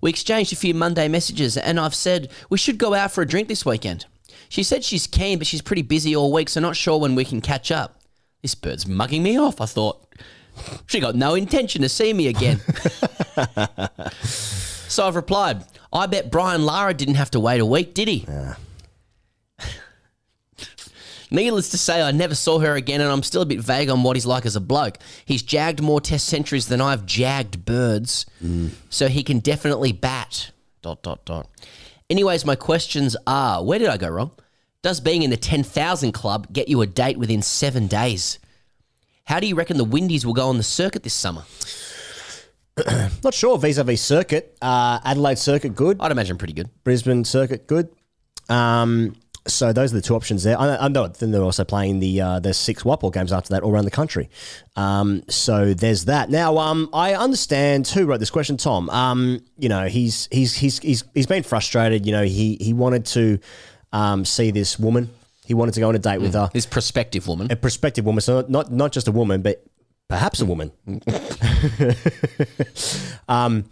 We 0.00 0.10
exchanged 0.10 0.52
a 0.52 0.56
few 0.56 0.74
Monday 0.74 1.06
messages, 1.06 1.56
and 1.56 1.78
I've 1.78 1.94
said 1.94 2.32
we 2.50 2.58
should 2.58 2.78
go 2.78 2.94
out 2.94 3.12
for 3.12 3.22
a 3.22 3.26
drink 3.26 3.46
this 3.46 3.64
weekend. 3.64 4.06
She 4.48 4.64
said 4.64 4.82
she's 4.82 5.06
keen, 5.06 5.38
but 5.38 5.46
she's 5.46 5.62
pretty 5.62 5.82
busy 5.82 6.16
all 6.16 6.32
week, 6.32 6.48
so 6.48 6.60
not 6.60 6.74
sure 6.74 6.98
when 6.98 7.14
we 7.14 7.24
can 7.24 7.40
catch 7.40 7.70
up. 7.70 8.00
This 8.42 8.56
bird's 8.56 8.88
mugging 8.88 9.22
me 9.22 9.38
off, 9.38 9.60
I 9.60 9.66
thought. 9.66 10.04
She 10.86 10.98
got 10.98 11.14
no 11.14 11.34
intention 11.34 11.82
to 11.82 11.88
see 11.88 12.12
me 12.12 12.26
again. 12.26 12.58
so 14.24 15.06
I've 15.06 15.14
replied, 15.14 15.64
I 15.92 16.06
bet 16.06 16.32
Brian 16.32 16.66
Lara 16.66 16.92
didn't 16.92 17.14
have 17.14 17.30
to 17.30 17.40
wait 17.40 17.60
a 17.60 17.66
week, 17.66 17.94
did 17.94 18.08
he? 18.08 18.26
Needless 21.30 21.70
to 21.70 21.78
say, 21.78 22.02
I 22.02 22.10
never 22.12 22.34
saw 22.34 22.58
her 22.58 22.74
again, 22.74 23.00
and 23.00 23.10
I'm 23.10 23.22
still 23.22 23.42
a 23.42 23.46
bit 23.46 23.60
vague 23.60 23.88
on 23.90 24.02
what 24.02 24.16
he's 24.16 24.26
like 24.26 24.46
as 24.46 24.56
a 24.56 24.60
bloke. 24.60 24.98
He's 25.24 25.42
jagged 25.42 25.80
more 25.82 26.00
test 26.00 26.26
centuries 26.26 26.68
than 26.68 26.80
I've 26.80 27.06
jagged 27.06 27.64
birds, 27.64 28.26
so 28.90 29.08
he 29.08 29.22
can 29.22 29.38
definitely 29.40 29.92
bat. 29.92 30.50
Dot 30.82 31.02
dot 31.02 31.24
dot. 31.24 31.48
Anyways, 32.10 32.44
my 32.44 32.56
questions 32.56 33.16
are: 33.26 33.64
Where 33.64 33.78
did 33.78 33.88
I 33.88 33.96
go 33.96 34.08
wrong? 34.08 34.32
Does 34.82 35.00
being 35.00 35.22
in 35.22 35.30
the 35.30 35.36
ten 35.36 35.62
thousand 35.62 36.12
club 36.12 36.52
get 36.52 36.68
you 36.68 36.82
a 36.82 36.86
date 36.86 37.16
within 37.16 37.40
seven 37.42 37.86
days? 37.86 38.38
How 39.24 39.40
do 39.40 39.46
you 39.46 39.54
reckon 39.54 39.78
the 39.78 39.84
Windies 39.84 40.26
will 40.26 40.34
go 40.34 40.48
on 40.48 40.58
the 40.58 40.62
circuit 40.62 41.02
this 41.02 41.14
summer? 41.14 41.44
Not 43.24 43.32
sure 43.32 43.56
vis-a-vis 43.56 44.02
circuit. 44.02 44.56
Uh, 44.60 44.98
Adelaide 45.04 45.38
circuit, 45.38 45.74
good. 45.74 45.96
I'd 46.00 46.12
imagine 46.12 46.36
pretty 46.36 46.52
good. 46.52 46.68
Brisbane 46.82 47.24
circuit, 47.24 47.66
good. 47.66 47.88
Um, 48.48 49.14
so 49.46 49.72
those 49.72 49.92
are 49.92 49.96
the 49.96 50.02
two 50.02 50.14
options 50.14 50.42
there. 50.42 50.58
I, 50.58 50.76
I 50.76 50.88
know. 50.88 51.06
Then 51.08 51.30
they're 51.30 51.42
also 51.42 51.64
playing 51.64 52.00
the 52.00 52.20
uh, 52.20 52.40
the 52.40 52.54
six 52.54 52.84
white 52.84 53.00
games 53.12 53.32
after 53.32 53.50
that 53.50 53.62
all 53.62 53.70
around 53.72 53.84
the 53.84 53.90
country. 53.90 54.30
Um, 54.76 55.22
so 55.28 55.74
there's 55.74 56.06
that. 56.06 56.30
Now, 56.30 56.56
um, 56.58 56.88
I 56.94 57.14
understand 57.14 57.86
who 57.88 58.06
wrote 58.06 58.20
this 58.20 58.30
question, 58.30 58.56
Tom. 58.56 58.88
Um, 58.90 59.40
you 59.58 59.68
know, 59.68 59.86
he's 59.86 60.28
he's 60.32 60.54
he's 60.56 60.78
he's 60.78 61.04
he's 61.14 61.26
been 61.26 61.42
frustrated. 61.42 62.06
You 62.06 62.12
know, 62.12 62.24
he 62.24 62.56
he 62.60 62.72
wanted 62.72 63.04
to 63.06 63.38
um, 63.92 64.24
see 64.24 64.50
this 64.50 64.78
woman. 64.78 65.10
He 65.46 65.52
wanted 65.52 65.74
to 65.74 65.80
go 65.80 65.90
on 65.90 65.94
a 65.94 65.98
date 65.98 66.22
with 66.22 66.32
her, 66.32 66.48
This 66.54 66.64
prospective 66.64 67.28
woman. 67.28 67.52
a 67.52 67.56
prospective 67.56 68.06
woman. 68.06 68.22
So 68.22 68.46
not 68.48 68.72
not 68.72 68.92
just 68.92 69.08
a 69.08 69.12
woman, 69.12 69.42
but 69.42 69.62
perhaps 70.08 70.40
a 70.40 70.46
woman. 70.46 70.72
um, 73.28 73.64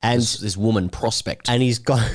and 0.00 0.20
This, 0.20 0.38
this 0.38 0.56
woman 0.56 0.88
prospect. 0.88 1.48
and 1.48 1.60
he's 1.62 1.78
got 1.80 2.08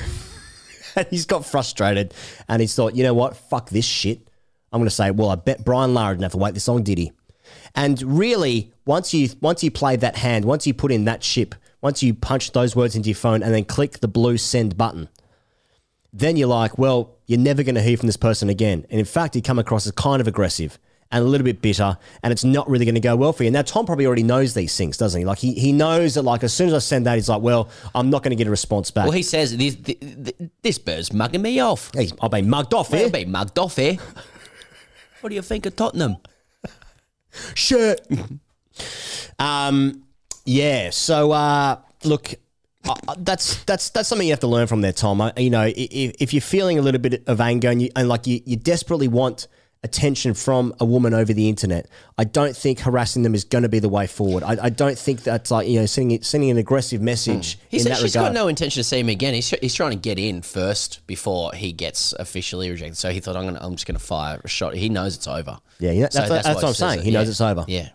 and 0.96 1.06
he's 1.10 1.26
got 1.26 1.44
frustrated 1.44 2.14
and 2.48 2.60
he's 2.60 2.74
thought, 2.74 2.94
you 2.94 3.02
know 3.02 3.14
what, 3.14 3.36
fuck 3.36 3.70
this 3.70 3.84
shit. 3.84 4.28
I'm 4.72 4.80
going 4.80 4.88
to 4.88 4.94
say, 4.94 5.10
well, 5.10 5.30
I 5.30 5.36
bet 5.36 5.64
Brian 5.64 5.94
Lara 5.94 6.14
didn't 6.14 6.24
have 6.24 6.32
to 6.32 6.38
wait 6.38 6.54
this 6.54 6.66
long, 6.66 6.82
did 6.82 6.98
he? 6.98 7.12
And 7.74 8.00
really, 8.02 8.72
once 8.86 9.14
you 9.14 9.28
once 9.40 9.62
you 9.62 9.70
play 9.70 9.96
that 9.96 10.16
hand, 10.16 10.44
once 10.44 10.66
you 10.66 10.74
put 10.74 10.90
in 10.92 11.04
that 11.04 11.22
ship, 11.22 11.54
once 11.80 12.02
you 12.02 12.14
punch 12.14 12.52
those 12.52 12.74
words 12.74 12.96
into 12.96 13.08
your 13.08 13.16
phone 13.16 13.42
and 13.42 13.54
then 13.54 13.64
click 13.64 14.00
the 14.00 14.08
blue 14.08 14.36
send 14.36 14.76
button, 14.76 15.08
then 16.12 16.36
you're 16.36 16.48
like, 16.48 16.78
well, 16.78 17.16
you're 17.26 17.38
never 17.38 17.62
going 17.62 17.74
to 17.74 17.82
hear 17.82 17.96
from 17.96 18.06
this 18.06 18.16
person 18.16 18.48
again. 18.48 18.86
And 18.90 18.98
in 18.98 19.04
fact, 19.04 19.36
you 19.36 19.42
come 19.42 19.58
across 19.58 19.86
as 19.86 19.92
kind 19.92 20.20
of 20.20 20.28
aggressive 20.28 20.78
and 21.14 21.24
a 21.24 21.28
little 21.28 21.44
bit 21.44 21.62
bitter, 21.62 21.96
and 22.24 22.32
it's 22.32 22.42
not 22.42 22.68
really 22.68 22.84
going 22.84 22.96
to 22.96 23.00
go 23.00 23.14
well 23.14 23.32
for 23.32 23.44
you. 23.44 23.50
Now, 23.52 23.62
Tom 23.62 23.86
probably 23.86 24.04
already 24.04 24.24
knows 24.24 24.52
these 24.52 24.76
things, 24.76 24.96
doesn't 24.96 25.20
he? 25.20 25.24
Like 25.24 25.38
he, 25.38 25.54
he 25.54 25.70
knows 25.70 26.14
that 26.14 26.22
like 26.22 26.42
as 26.42 26.52
soon 26.52 26.66
as 26.66 26.74
I 26.74 26.80
send 26.80 27.06
that, 27.06 27.14
he's 27.14 27.28
like, 27.28 27.40
well, 27.40 27.68
I'm 27.94 28.10
not 28.10 28.24
going 28.24 28.30
to 28.30 28.36
get 28.36 28.48
a 28.48 28.50
response 28.50 28.90
back. 28.90 29.04
well, 29.04 29.12
he 29.12 29.22
says 29.22 29.56
this, 29.56 29.76
this, 30.60 30.78
bird's 30.78 31.12
mugging 31.12 31.40
me 31.40 31.60
off. 31.60 31.92
Hey, 31.94 32.10
I've 32.20 32.32
been 32.32 32.50
mugged 32.50 32.74
off 32.74 32.88
here. 32.88 33.04
I'll 33.04 33.10
been 33.10 33.30
mugged 33.30 33.58
off 33.60 33.76
here. 33.76 33.96
what 35.20 35.28
do 35.28 35.36
you 35.36 35.42
think 35.42 35.66
of 35.66 35.76
Tottenham? 35.76 36.16
Shit. 37.54 38.04
um, 39.38 40.02
yeah. 40.44 40.90
So, 40.90 41.30
uh, 41.30 41.76
look, 42.02 42.34
uh, 42.88 43.14
that's 43.18 43.62
that's 43.64 43.90
that's 43.90 44.08
something 44.08 44.26
you 44.26 44.32
have 44.32 44.40
to 44.40 44.48
learn 44.48 44.66
from 44.66 44.80
there, 44.80 44.92
Tom. 44.92 45.20
I, 45.20 45.32
you 45.36 45.50
know, 45.50 45.70
if, 45.76 46.16
if 46.18 46.34
you're 46.34 46.40
feeling 46.40 46.76
a 46.76 46.82
little 46.82 47.00
bit 47.00 47.22
of 47.28 47.40
anger 47.40 47.70
and 47.70 47.80
you 47.80 47.90
and 47.94 48.08
like 48.08 48.26
you, 48.26 48.40
you 48.44 48.56
desperately 48.56 49.06
want 49.06 49.46
attention 49.84 50.34
from 50.34 50.74
a 50.80 50.84
woman 50.84 51.14
over 51.14 51.32
the 51.32 51.48
internet, 51.48 51.86
I 52.18 52.24
don't 52.24 52.56
think 52.56 52.80
harassing 52.80 53.22
them 53.22 53.34
is 53.34 53.44
going 53.44 53.62
to 53.62 53.68
be 53.68 53.78
the 53.78 53.88
way 53.88 54.06
forward. 54.08 54.42
I, 54.42 54.56
I 54.64 54.70
don't 54.70 54.98
think 54.98 55.22
that's 55.22 55.50
like 55.52 55.68
you 55.68 55.78
know 55.78 55.86
sending 55.86 56.20
sending 56.22 56.50
an 56.50 56.56
aggressive 56.56 57.00
message 57.00 57.58
hmm. 57.58 57.66
He 57.68 57.76
in 57.76 57.82
said 57.84 57.96
she's 57.98 58.14
regard. 58.16 58.32
got 58.32 58.40
no 58.40 58.48
intention 58.48 58.80
of 58.80 58.86
seeing 58.86 59.04
him 59.04 59.10
again. 59.10 59.34
He's, 59.34 59.50
he's 59.50 59.74
trying 59.74 59.90
to 59.92 59.96
get 59.96 60.18
in 60.18 60.42
first 60.42 61.06
before 61.06 61.52
he 61.52 61.70
gets 61.72 62.12
officially 62.14 62.70
rejected. 62.70 62.96
So 62.96 63.10
he 63.10 63.20
thought, 63.20 63.36
I'm, 63.36 63.44
gonna, 63.44 63.60
I'm 63.60 63.74
just 63.76 63.86
going 63.86 63.98
to 63.98 64.04
fire 64.04 64.40
a 64.42 64.48
shot. 64.48 64.74
He 64.74 64.88
knows 64.88 65.14
it's 65.14 65.28
over. 65.28 65.58
Yeah, 65.78 65.92
yeah, 65.92 66.08
So 66.08 66.20
that's, 66.20 66.30
that's, 66.30 66.46
why 66.46 66.54
what 66.54 66.64
I'm 66.64 66.74
saying. 66.74 67.00
it. 67.00 67.04
He 67.04 67.10
knows 67.12 67.26
Yeah. 67.26 67.30
it's 67.30 67.40
over. 67.40 67.64
Yeah. 67.68 67.88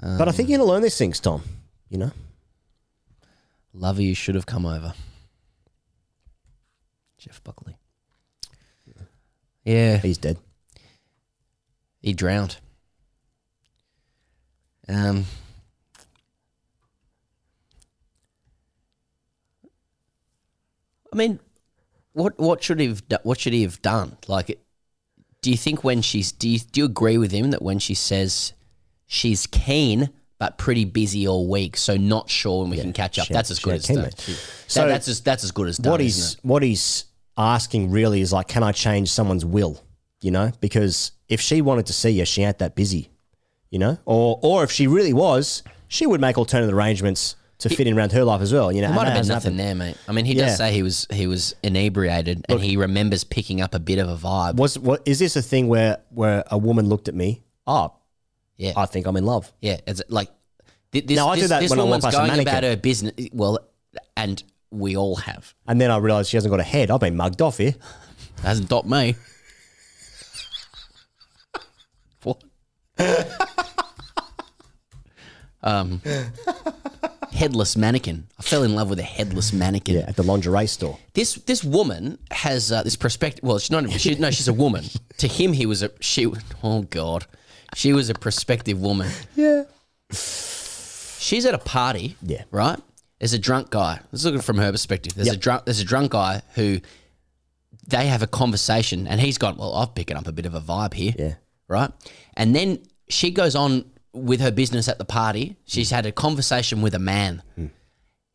But 0.00 0.28
I 0.28 0.32
think 0.32 0.48
you're 0.48 0.58
going 0.58 0.66
to 0.68 0.72
learn 0.72 0.82
these 0.82 0.98
things, 0.98 1.18
Tom. 1.20 1.42
You 1.88 1.98
know. 1.98 2.12
Lover, 3.72 4.02
you 4.02 4.14
should 4.14 4.34
have 4.34 4.46
come 4.46 4.66
over. 4.66 4.92
Jeff 7.18 7.42
Buckley. 7.42 7.77
Yeah, 9.68 9.98
He's 9.98 10.16
dead. 10.16 10.38
he 12.00 12.14
drowned. 12.14 12.56
Um, 14.88 15.26
I 21.12 21.16
mean, 21.16 21.40
what 22.12 22.38
what 22.38 22.62
should 22.62 22.80
he 22.80 22.88
have 22.88 23.02
what 23.22 23.40
should 23.40 23.52
he 23.52 23.62
have 23.62 23.80
done? 23.82 24.16
Like, 24.26 24.58
do 25.42 25.50
you 25.50 25.56
think 25.56 25.84
when 25.84 26.02
she's 26.02 26.32
do 26.32 26.48
you, 26.48 26.58
do 26.58 26.80
you 26.80 26.84
agree 26.86 27.18
with 27.18 27.32
him 27.32 27.50
that 27.50 27.62
when 27.62 27.78
she 27.78 27.94
says 27.94 28.52
she's 29.06 29.46
keen 29.46 30.10
but 30.38 30.56
pretty 30.58 30.84
busy 30.84 31.26
all 31.26 31.48
week, 31.48 31.76
so 31.76 31.96
not 31.96 32.30
sure 32.30 32.60
when 32.62 32.70
we 32.70 32.76
can 32.78 32.92
catch 32.92 33.18
up? 33.18 33.26
she- 33.26 33.34
that's 33.34 33.50
as 33.50 33.58
good 33.58 33.74
as 33.74 33.86
done. 33.86 34.02
That- 34.04 34.20
So 34.66 34.86
that's 34.86 35.08
as 35.08 35.20
that's 35.20 35.44
as 35.44 35.50
good 35.50 35.68
as 35.68 35.78
done. 35.78 35.90
what 35.90 36.00
he's 36.00 36.36
what 36.42 36.62
he's 36.62 37.04
asking 37.38 37.90
really 37.90 38.20
is 38.20 38.32
like, 38.32 38.48
can 38.48 38.62
I 38.62 38.72
change 38.72 39.10
someone's 39.10 39.44
will? 39.44 39.82
You 40.20 40.32
know, 40.32 40.50
because 40.60 41.12
if 41.28 41.40
she 41.40 41.62
wanted 41.62 41.86
to 41.86 41.92
see 41.92 42.10
you, 42.10 42.24
she 42.24 42.42
ain't 42.42 42.58
that 42.58 42.74
busy. 42.74 43.10
You 43.70 43.78
know, 43.78 43.98
or 44.06 44.38
or 44.42 44.64
if 44.64 44.70
she 44.72 44.86
really 44.86 45.12
was, 45.12 45.62
she 45.88 46.06
would 46.06 46.20
make 46.22 46.38
alternative 46.38 46.74
arrangements 46.74 47.36
to 47.58 47.68
fit 47.68 47.86
in 47.86 47.96
around 47.98 48.12
her 48.12 48.24
life 48.24 48.40
as 48.40 48.52
well. 48.52 48.72
You 48.72 48.80
know, 48.80 48.88
There 48.88 48.96
might 48.96 49.08
have 49.08 49.20
been 49.20 49.28
nothing 49.28 49.52
happened. 49.58 49.60
there, 49.60 49.74
mate. 49.74 49.96
I 50.08 50.12
mean, 50.12 50.24
he 50.24 50.32
Yeah. 50.34 50.46
does 50.46 50.56
say 50.56 50.72
he 50.72 50.82
was 50.82 51.06
he 51.12 51.26
was 51.26 51.54
inebriated, 51.62 52.46
and 52.48 52.60
he 52.60 52.76
remembers 52.78 53.24
picking 53.24 53.60
up 53.60 53.74
a 53.74 53.78
bit 53.78 53.98
of 53.98 54.08
a 54.08 54.16
vibe. 54.16 54.56
Was 54.56 54.78
what 54.78 55.02
is 55.06 55.18
this 55.18 55.36
a 55.36 55.42
thing 55.42 55.68
where 55.68 55.98
where 56.08 56.44
a 56.50 56.56
woman 56.56 56.88
looked 56.88 57.08
at 57.08 57.14
me? 57.14 57.42
Oh, 57.66 57.92
Yeah, 58.56 58.72
I 58.76 58.86
think 58.86 59.06
I'm 59.06 59.16
in 59.18 59.26
love. 59.26 59.52
yeah. 59.60 59.76
It's 59.86 60.00
like 60.08 60.30
this. 60.92 61.04
No, 61.10 61.28
I 61.28 61.38
do 61.38 61.46
that 61.48 61.60
this 61.60 61.70
when 61.70 61.78
I 61.78 61.84
walk 61.84 62.00
past 62.00 62.14
a 62.14 62.18
going 62.18 62.28
mannequin. 62.30 62.48
about 62.54 62.62
her 62.64 62.76
business. 62.76 63.12
Well, 63.34 63.58
and 64.16 64.42
we 64.70 64.96
all 64.96 65.16
have. 65.16 65.54
And 65.66 65.80
then 65.80 65.90
I 65.90 65.96
realized 65.98 66.30
she 66.30 66.36
hasn't 66.36 66.50
got 66.50 66.60
a 66.60 66.64
head. 66.64 66.90
I've 66.90 67.00
been 67.00 67.16
mugged 67.16 67.42
off 67.42 67.58
here. 67.58 67.74
Hasn't 68.42 68.68
stopped 68.68 68.88
me. 68.88 69.16
what? 72.22 72.42
um, 75.62 76.00
headless 77.32 77.76
mannequin. 77.76 78.26
I 78.38 78.42
fell 78.42 78.62
in 78.62 78.74
love 78.74 78.90
with 78.90 78.98
a 78.98 79.04
headless 79.04 79.52
mannequin. 79.52 79.96
Yeah, 79.96 80.04
at 80.06 80.16
the 80.16 80.22
lingerie 80.22 80.66
store. 80.66 80.98
This 81.14 81.34
this 81.34 81.64
woman 81.64 82.18
has 82.30 82.70
uh, 82.70 82.82
this 82.82 82.96
perspective. 82.96 83.44
Well, 83.44 83.58
she's 83.58 83.70
not. 83.70 83.90
She, 83.92 84.14
no, 84.16 84.30
she's 84.30 84.48
a 84.48 84.52
woman. 84.52 84.84
to 85.18 85.28
him, 85.28 85.52
he 85.52 85.66
was 85.66 85.82
a 85.82 85.90
she. 86.00 86.26
Oh 86.62 86.82
God, 86.82 87.26
she 87.74 87.92
was 87.92 88.10
a 88.10 88.14
prospective 88.14 88.80
woman. 88.80 89.10
Yeah. 89.34 89.64
She's 90.10 91.44
at 91.44 91.54
a 91.54 91.58
party. 91.58 92.16
Yeah. 92.22 92.44
Right. 92.50 92.78
There's 93.18 93.32
a 93.32 93.38
drunk 93.38 93.70
guy. 93.70 94.00
Let's 94.12 94.24
look 94.24 94.34
at 94.34 94.40
it 94.40 94.44
from 94.44 94.58
her 94.58 94.70
perspective. 94.70 95.14
There's 95.14 95.28
a 95.28 95.36
drunk. 95.36 95.64
There's 95.64 95.80
a 95.80 95.84
drunk 95.84 96.12
guy 96.12 96.42
who 96.54 96.80
they 97.86 98.06
have 98.06 98.22
a 98.22 98.26
conversation, 98.26 99.06
and 99.06 99.20
he's 99.20 99.38
gone. 99.38 99.56
Well, 99.56 99.74
I'm 99.74 99.88
picking 99.88 100.16
up 100.16 100.26
a 100.26 100.32
bit 100.32 100.46
of 100.46 100.54
a 100.54 100.60
vibe 100.60 100.94
here. 100.94 101.14
Yeah. 101.18 101.34
Right. 101.66 101.90
And 102.36 102.54
then 102.54 102.78
she 103.08 103.30
goes 103.30 103.54
on 103.54 103.84
with 104.12 104.40
her 104.40 104.50
business 104.50 104.88
at 104.88 104.98
the 104.98 105.04
party. 105.04 105.56
She's 105.64 105.90
hmm. 105.90 105.96
had 105.96 106.06
a 106.06 106.12
conversation 106.12 106.80
with 106.80 106.94
a 106.94 106.98
man. 106.98 107.42
Hmm. 107.56 107.66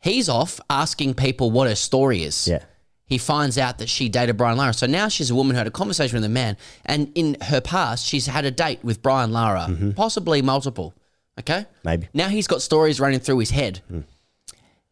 He's 0.02 0.28
off 0.28 0.60
asking 0.70 1.14
people 1.14 1.50
what 1.50 1.68
her 1.68 1.76
story 1.76 2.24
is 2.24 2.46
Yeah. 2.46 2.64
he 3.06 3.18
finds 3.18 3.58
out 3.58 3.78
that 3.78 3.88
she 3.88 4.10
dated 4.10 4.36
Brian 4.36 4.58
Lara. 4.58 4.74
So 4.74 4.86
now 4.86 5.08
she's 5.08 5.32
a 5.32 5.36
woman 5.36 5.56
who 5.56 5.60
had 5.60 5.68
a 5.68 5.72
conversation 5.72 6.18
with 6.18 6.26
a 6.26 6.30
man, 6.30 6.58
and 6.86 7.10
in 7.16 7.38
her 7.42 7.62
past, 7.62 8.06
she's 8.06 8.28
had 8.28 8.44
a 8.44 8.52
date 8.52 8.84
with 8.84 9.02
Brian 9.02 9.32
Lara, 9.32 9.68
mm-hmm. 9.70 9.92
possibly 9.92 10.42
multiple. 10.42 10.94
Okay, 11.40 11.62
Mm-hmm. 11.62 11.88
Maybe. 11.90 12.10
Now 12.14 12.28
he's 12.28 12.48
got 12.48 12.62
stories 12.62 13.00
running 13.00 13.20
through 13.20 13.40
his 13.40 13.52
head. 13.52 13.82
Hmm. 13.88 14.02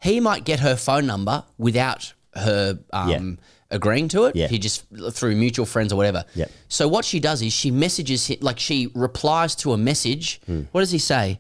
He 0.02 0.20
might 0.20 0.44
get 0.44 0.60
her 0.62 0.76
phone 0.76 1.06
number 1.06 1.44
without 1.58 2.14
her 2.34 2.80
um, 2.92 3.38
agreeing 3.70 4.08
to 4.10 4.26
it. 4.26 4.36
Yeah. 4.36 4.48
He 4.48 4.58
just 4.60 4.86
through 5.12 5.36
mutual 5.36 5.66
friends 5.66 5.94
or 5.94 5.96
whatever. 5.96 6.26
Yeah. 6.34 6.46
So 6.70 6.88
what 6.88 7.06
she 7.06 7.20
does 7.20 7.42
is 7.42 7.54
she 7.54 7.72
messages 7.72 8.28
him, 8.28 8.38
like 8.42 8.60
she 8.60 8.90
replies 8.96 9.56
to 9.58 9.74
a 9.74 9.78
message. 9.78 10.42
Hmm. 10.46 10.64
What 10.72 10.82
does 10.82 10.92
he 10.92 10.98
say? 11.00 11.40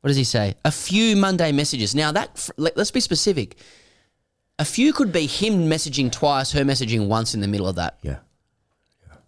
What 0.00 0.08
does 0.08 0.16
he 0.16 0.24
say? 0.24 0.54
A 0.64 0.70
few 0.70 1.16
Monday 1.16 1.52
messages. 1.52 1.94
Now 1.94 2.12
that 2.12 2.48
let- 2.56 2.76
let's 2.76 2.90
be 2.90 3.00
specific. 3.00 3.56
A 4.58 4.64
few 4.64 4.92
could 4.92 5.12
be 5.12 5.26
him 5.26 5.68
messaging 5.68 6.12
twice, 6.12 6.52
her 6.52 6.62
messaging 6.62 7.08
once 7.08 7.34
in 7.34 7.40
the 7.40 7.48
middle 7.48 7.66
of 7.66 7.76
that. 7.76 7.98
Yeah. 8.02 8.18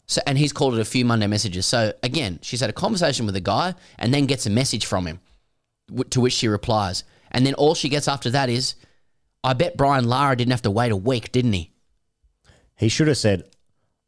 So, 0.07 0.21
and 0.27 0.39
he's 0.39 0.53
called 0.53 0.75
it 0.75 0.81
a 0.81 0.85
few 0.85 1.05
Monday 1.05 1.27
messages. 1.27 1.67
So 1.67 1.93
again, 2.03 2.39
she's 2.43 2.61
had 2.61 2.71
a 2.71 2.73
conversation 2.73 3.27
with 3.27 3.35
a 3.35 3.41
guy 3.41 3.75
and 3.99 4.15
then 4.15 4.27
gets 4.27 4.47
a 4.47 4.51
message 4.51 4.87
from 4.87 5.05
him, 5.07 5.19
w- 5.89 6.05
to 6.11 6.21
which 6.21 6.33
she 6.35 6.47
replies, 6.47 7.03
and 7.37 7.47
then 7.47 7.55
all 7.55 7.75
she 7.75 7.89
gets 7.89 8.09
after 8.09 8.31
that 8.31 8.49
is, 8.49 8.75
"I 9.45 9.53
bet 9.53 9.77
Brian 9.77 10.05
Lara 10.09 10.37
didn't 10.37 10.51
have 10.53 10.63
to 10.63 10.71
wait 10.71 10.91
a 10.91 10.97
week, 10.97 11.31
didn't 11.33 11.53
he?" 11.53 11.71
He 12.77 12.89
should 12.89 13.09
have 13.09 13.17
said, 13.17 13.45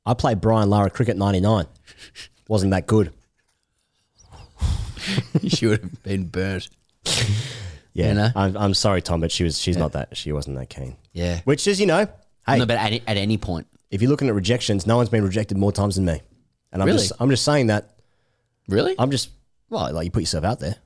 I 0.05 0.15
played 0.15 0.41
Brian 0.41 0.71
Lara 0.71 0.91
cricket 0.91 1.17
99. 1.17 1.67
Wasn't 2.49 2.71
that 2.71 2.87
good. 2.87 3.13
she 5.49 5.67
would 5.67 5.81
have 5.83 6.03
been 6.03 6.27
burnt. 6.29 6.69
Yeah. 7.93 8.09
You 8.09 8.15
know? 8.15 8.29
I'm, 8.37 8.57
I'm 8.57 8.75
sorry, 8.75 9.03
Tom, 9.03 9.21
but 9.21 9.31
she 9.33 9.45
was 9.45 9.59
she's 9.59 9.77
not 9.77 9.93
that 9.93 10.17
she 10.17 10.33
wasn't 10.33 10.57
that 10.59 10.69
keen. 10.71 10.97
Yeah. 11.13 11.41
Which 11.45 11.67
is, 11.67 11.81
you 11.81 11.87
know, 11.87 12.07
hey, 12.47 12.59
No, 12.59 12.67
but 12.67 12.77
at 12.77 12.87
any, 12.87 13.03
at 13.07 13.17
any 13.17 13.39
point, 13.39 13.67
if 13.91 14.03
you're 14.03 14.11
looking 14.11 14.29
at 14.29 14.35
rejections, 14.35 14.87
no 14.87 14.97
one's 14.97 15.09
been 15.09 15.25
rejected 15.25 15.57
more 15.59 15.73
times 15.73 15.97
than 15.97 16.05
me. 16.05 16.21
And 16.73 16.83
I'm 16.83 16.87
Really? 16.87 16.99
just 17.01 17.13
I'm 17.21 17.31
just 17.31 17.45
saying 17.45 17.69
that. 17.69 17.97
really, 18.69 18.95
I'm 18.99 19.11
just 19.11 19.31
well, 19.71 19.93
like 19.93 20.05
you 20.05 20.11
put 20.11 20.21
yourself 20.23 20.45
out 20.45 20.61
there. 20.61 20.77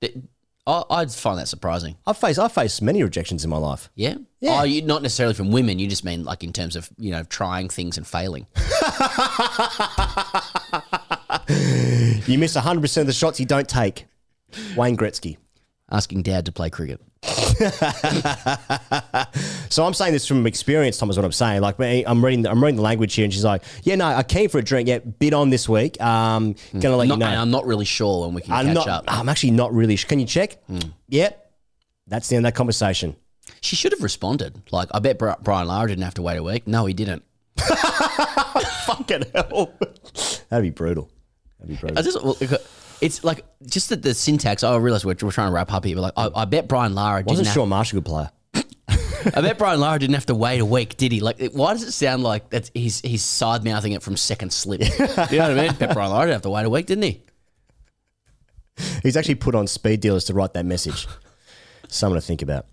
It- 0.00 0.16
I, 0.70 0.84
I'd 1.00 1.10
find 1.10 1.38
that 1.38 1.48
surprising. 1.48 1.96
I've 2.06 2.16
faced 2.16 2.38
I've 2.38 2.52
faced 2.52 2.80
many 2.82 3.02
rejections 3.02 3.44
in 3.44 3.50
my 3.50 3.56
life. 3.56 3.90
Yeah. 3.94 4.16
Yeah. 4.40 4.60
Oh, 4.60 4.62
you, 4.62 4.82
not 4.82 5.02
necessarily 5.02 5.34
from 5.34 5.50
women. 5.50 5.78
You 5.78 5.88
just 5.88 6.04
mean 6.04 6.24
like 6.24 6.44
in 6.44 6.52
terms 6.52 6.76
of 6.76 6.88
you 6.96 7.10
know 7.10 7.24
trying 7.24 7.68
things 7.68 7.96
and 7.98 8.06
failing. 8.06 8.46
You 12.30 12.38
miss 12.38 12.56
100% 12.56 13.00
of 13.00 13.06
the 13.08 13.12
shots 13.12 13.40
you 13.40 13.46
don't 13.46 13.68
take. 13.68 14.06
Wayne 14.76 14.96
Gretzky. 14.96 15.36
Asking 15.90 16.22
dad 16.22 16.46
to 16.46 16.52
play 16.52 16.70
cricket. 16.70 17.00
So 19.70 19.84
I'm 19.84 19.94
saying 19.94 20.12
this 20.12 20.26
from 20.26 20.46
experience, 20.48 20.98
Tom, 20.98 21.10
is 21.10 21.16
what 21.16 21.24
I'm 21.24 21.30
saying. 21.30 21.60
Like 21.60 21.76
I'm 21.78 22.24
reading, 22.24 22.44
I'm 22.46 22.62
reading 22.62 22.76
the 22.76 22.82
language 22.82 23.14
here, 23.14 23.24
and 23.24 23.32
she's 23.32 23.44
like, 23.44 23.62
"Yeah, 23.84 23.94
no, 23.94 24.06
I 24.06 24.24
came 24.24 24.48
for 24.50 24.58
a 24.58 24.64
drink. 24.64 24.88
Yeah, 24.88 24.98
bit 24.98 25.32
on 25.32 25.50
this 25.50 25.68
week. 25.68 26.00
Um, 26.00 26.56
gonna 26.78 26.96
let 26.96 27.06
Not, 27.06 27.14
you 27.14 27.20
know. 27.20 27.26
I'm 27.26 27.52
not 27.52 27.66
really 27.66 27.84
sure 27.84 28.26
when 28.26 28.34
we 28.34 28.42
can 28.42 28.52
I'm 28.52 28.66
catch 28.66 28.74
not. 28.74 28.88
up. 28.88 29.04
I'm 29.06 29.28
actually 29.28 29.52
not 29.52 29.72
really. 29.72 29.94
sure. 29.94 30.08
Can 30.08 30.18
you 30.18 30.26
check? 30.26 30.60
Yep. 31.08 31.52
That's 32.08 32.28
the 32.28 32.34
end 32.36 32.44
of 32.46 32.52
that 32.52 32.56
conversation. 32.56 33.14
She 33.60 33.76
should 33.76 33.92
have 33.92 34.02
responded. 34.02 34.60
Like, 34.72 34.88
I 34.92 34.98
bet 34.98 35.18
Brian 35.18 35.68
Lara 35.68 35.86
didn't 35.86 36.02
have 36.04 36.14
to 36.14 36.22
wait 36.22 36.36
a 36.38 36.42
week. 36.42 36.66
No, 36.66 36.86
he 36.86 36.94
didn't. 36.94 37.22
Fucking 37.58 39.24
hell. 39.32 39.72
That'd 40.48 40.64
be 40.64 40.70
brutal. 40.70 41.08
That'd 41.60 41.76
be 41.76 41.80
brutal. 41.80 42.02
I 43.02 43.06
just, 43.06 43.22
well, 43.24 43.32
it's 43.32 43.40
like 43.40 43.44
just 43.66 43.88
that 43.90 44.02
the 44.02 44.14
syntax. 44.14 44.62
I 44.62 44.76
realize 44.76 45.04
we're, 45.04 45.16
we're 45.22 45.30
trying 45.30 45.48
to 45.48 45.54
wrap 45.54 45.72
up 45.72 45.84
here, 45.84 45.96
but 45.96 46.02
like, 46.02 46.12
I, 46.16 46.42
I 46.42 46.44
bet 46.44 46.68
Brian 46.68 46.94
Lara 46.94 47.20
didn't. 47.20 47.28
Wasn't 47.30 47.46
have, 47.48 47.54
Shaun 47.54 47.68
Marsh 47.68 47.92
a 47.92 47.96
good 47.96 48.04
player? 48.04 48.30
I 48.54 49.40
bet 49.42 49.58
Brian 49.58 49.80
Lara 49.80 49.98
didn't 49.98 50.14
have 50.14 50.26
to 50.26 50.34
wait 50.34 50.60
a 50.60 50.64
week, 50.64 50.96
did 50.96 51.12
he? 51.12 51.20
Like, 51.20 51.40
it- 51.40 51.54
why 51.54 51.72
does 51.72 51.82
it 51.82 51.92
sound 51.92 52.22
like 52.22 52.48
that's 52.50 52.70
he's 52.74 53.00
he's 53.00 53.22
side 53.22 53.64
mouthing 53.64 53.92
it 53.92 54.02
from 54.02 54.16
second 54.16 54.52
slip? 54.52 54.80
you 54.98 54.98
know 54.98 55.16
what 55.16 55.40
I 55.40 55.54
mean? 55.54 55.74
Bet 55.74 55.92
Brian 55.92 56.10
Lara 56.10 56.26
didn't 56.26 56.34
have 56.34 56.42
to 56.42 56.50
wait 56.50 56.64
a 56.64 56.70
week, 56.70 56.86
didn't 56.86 57.04
he? 57.04 57.22
He's 59.02 59.16
actually 59.16 59.34
put 59.34 59.54
on 59.54 59.66
speed 59.66 60.00
dealers 60.00 60.24
to 60.26 60.34
write 60.34 60.54
that 60.54 60.64
message. 60.64 61.06
Something 61.88 62.20
to 62.20 62.26
think 62.26 62.40
about. 62.42 62.66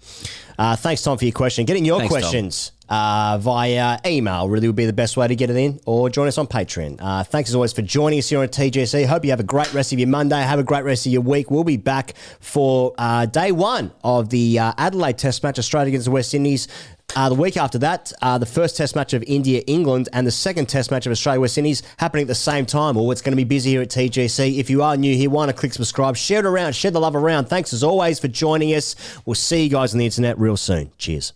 Uh, 0.57 0.75
thanks, 0.75 1.01
Tom, 1.01 1.17
for 1.17 1.25
your 1.25 1.31
question. 1.33 1.65
Getting 1.65 1.85
your 1.85 1.99
Thanks, 1.99 2.13
Tom. 2.13 2.21
questions 2.21 2.71
uh, 2.89 3.37
via 3.39 3.99
email 4.05 4.49
really 4.49 4.67
would 4.67 4.75
be 4.75 4.85
the 4.85 4.93
best 4.93 5.17
way 5.17 5.27
to 5.27 5.35
get 5.35 5.49
it 5.49 5.55
in, 5.55 5.79
or 5.85 6.09
join 6.09 6.27
us 6.27 6.37
on 6.37 6.47
Patreon. 6.47 6.97
Uh, 6.99 7.23
thanks 7.23 7.49
as 7.49 7.55
always 7.55 7.73
for 7.73 7.81
joining 7.81 8.19
us 8.19 8.29
here 8.29 8.39
on 8.39 8.47
TGC. 8.47 9.05
Hope 9.05 9.23
you 9.23 9.31
have 9.31 9.39
a 9.39 9.43
great 9.43 9.73
rest 9.73 9.93
of 9.93 9.99
your 9.99 10.07
Monday. 10.07 10.41
Have 10.41 10.59
a 10.59 10.63
great 10.63 10.83
rest 10.83 11.05
of 11.05 11.11
your 11.11 11.21
week. 11.21 11.51
We'll 11.51 11.63
be 11.63 11.77
back 11.77 12.13
for 12.39 12.93
uh, 12.97 13.25
day 13.25 13.51
one 13.51 13.91
of 14.03 14.29
the 14.29 14.59
uh, 14.59 14.73
Adelaide 14.77 15.17
Test 15.17 15.43
match, 15.43 15.59
Australia 15.59 15.89
against 15.89 16.05
the 16.05 16.11
West 16.11 16.33
Indies. 16.33 16.67
Uh, 17.15 17.29
the 17.29 17.35
week 17.35 17.55
after 17.55 17.77
that, 17.79 18.11
uh, 18.21 18.37
the 18.37 18.45
first 18.45 18.75
test 18.75 18.95
match 18.95 19.13
of 19.13 19.23
India 19.23 19.63
England 19.65 20.09
and 20.11 20.27
the 20.27 20.31
second 20.31 20.67
test 20.67 20.91
match 20.91 21.05
of 21.05 21.11
Australia 21.11 21.39
West 21.39 21.57
Indies 21.57 21.81
happening 21.97 22.23
at 22.23 22.27
the 22.27 22.35
same 22.35 22.65
time. 22.65 22.97
Oh, 22.97 23.09
it's 23.11 23.21
going 23.21 23.31
to 23.31 23.37
be 23.37 23.45
busy 23.45 23.71
here 23.71 23.81
at 23.81 23.89
TGC. 23.89 24.59
If 24.59 24.69
you 24.69 24.83
are 24.83 24.97
new 24.97 25.15
here, 25.15 25.29
why 25.29 25.45
not 25.45 25.55
click 25.55 25.73
subscribe, 25.73 26.17
share 26.17 26.39
it 26.39 26.45
around, 26.45 26.73
share 26.73 26.91
the 26.91 26.99
love 26.99 27.15
around. 27.15 27.45
Thanks 27.45 27.71
as 27.73 27.83
always 27.83 28.19
for 28.19 28.27
joining 28.27 28.73
us. 28.73 28.95
We'll 29.25 29.35
see 29.35 29.63
you 29.63 29.69
guys 29.69 29.93
on 29.93 29.99
the 29.99 30.05
internet 30.05 30.37
real 30.37 30.57
soon. 30.57 30.91
Cheers. 30.97 31.33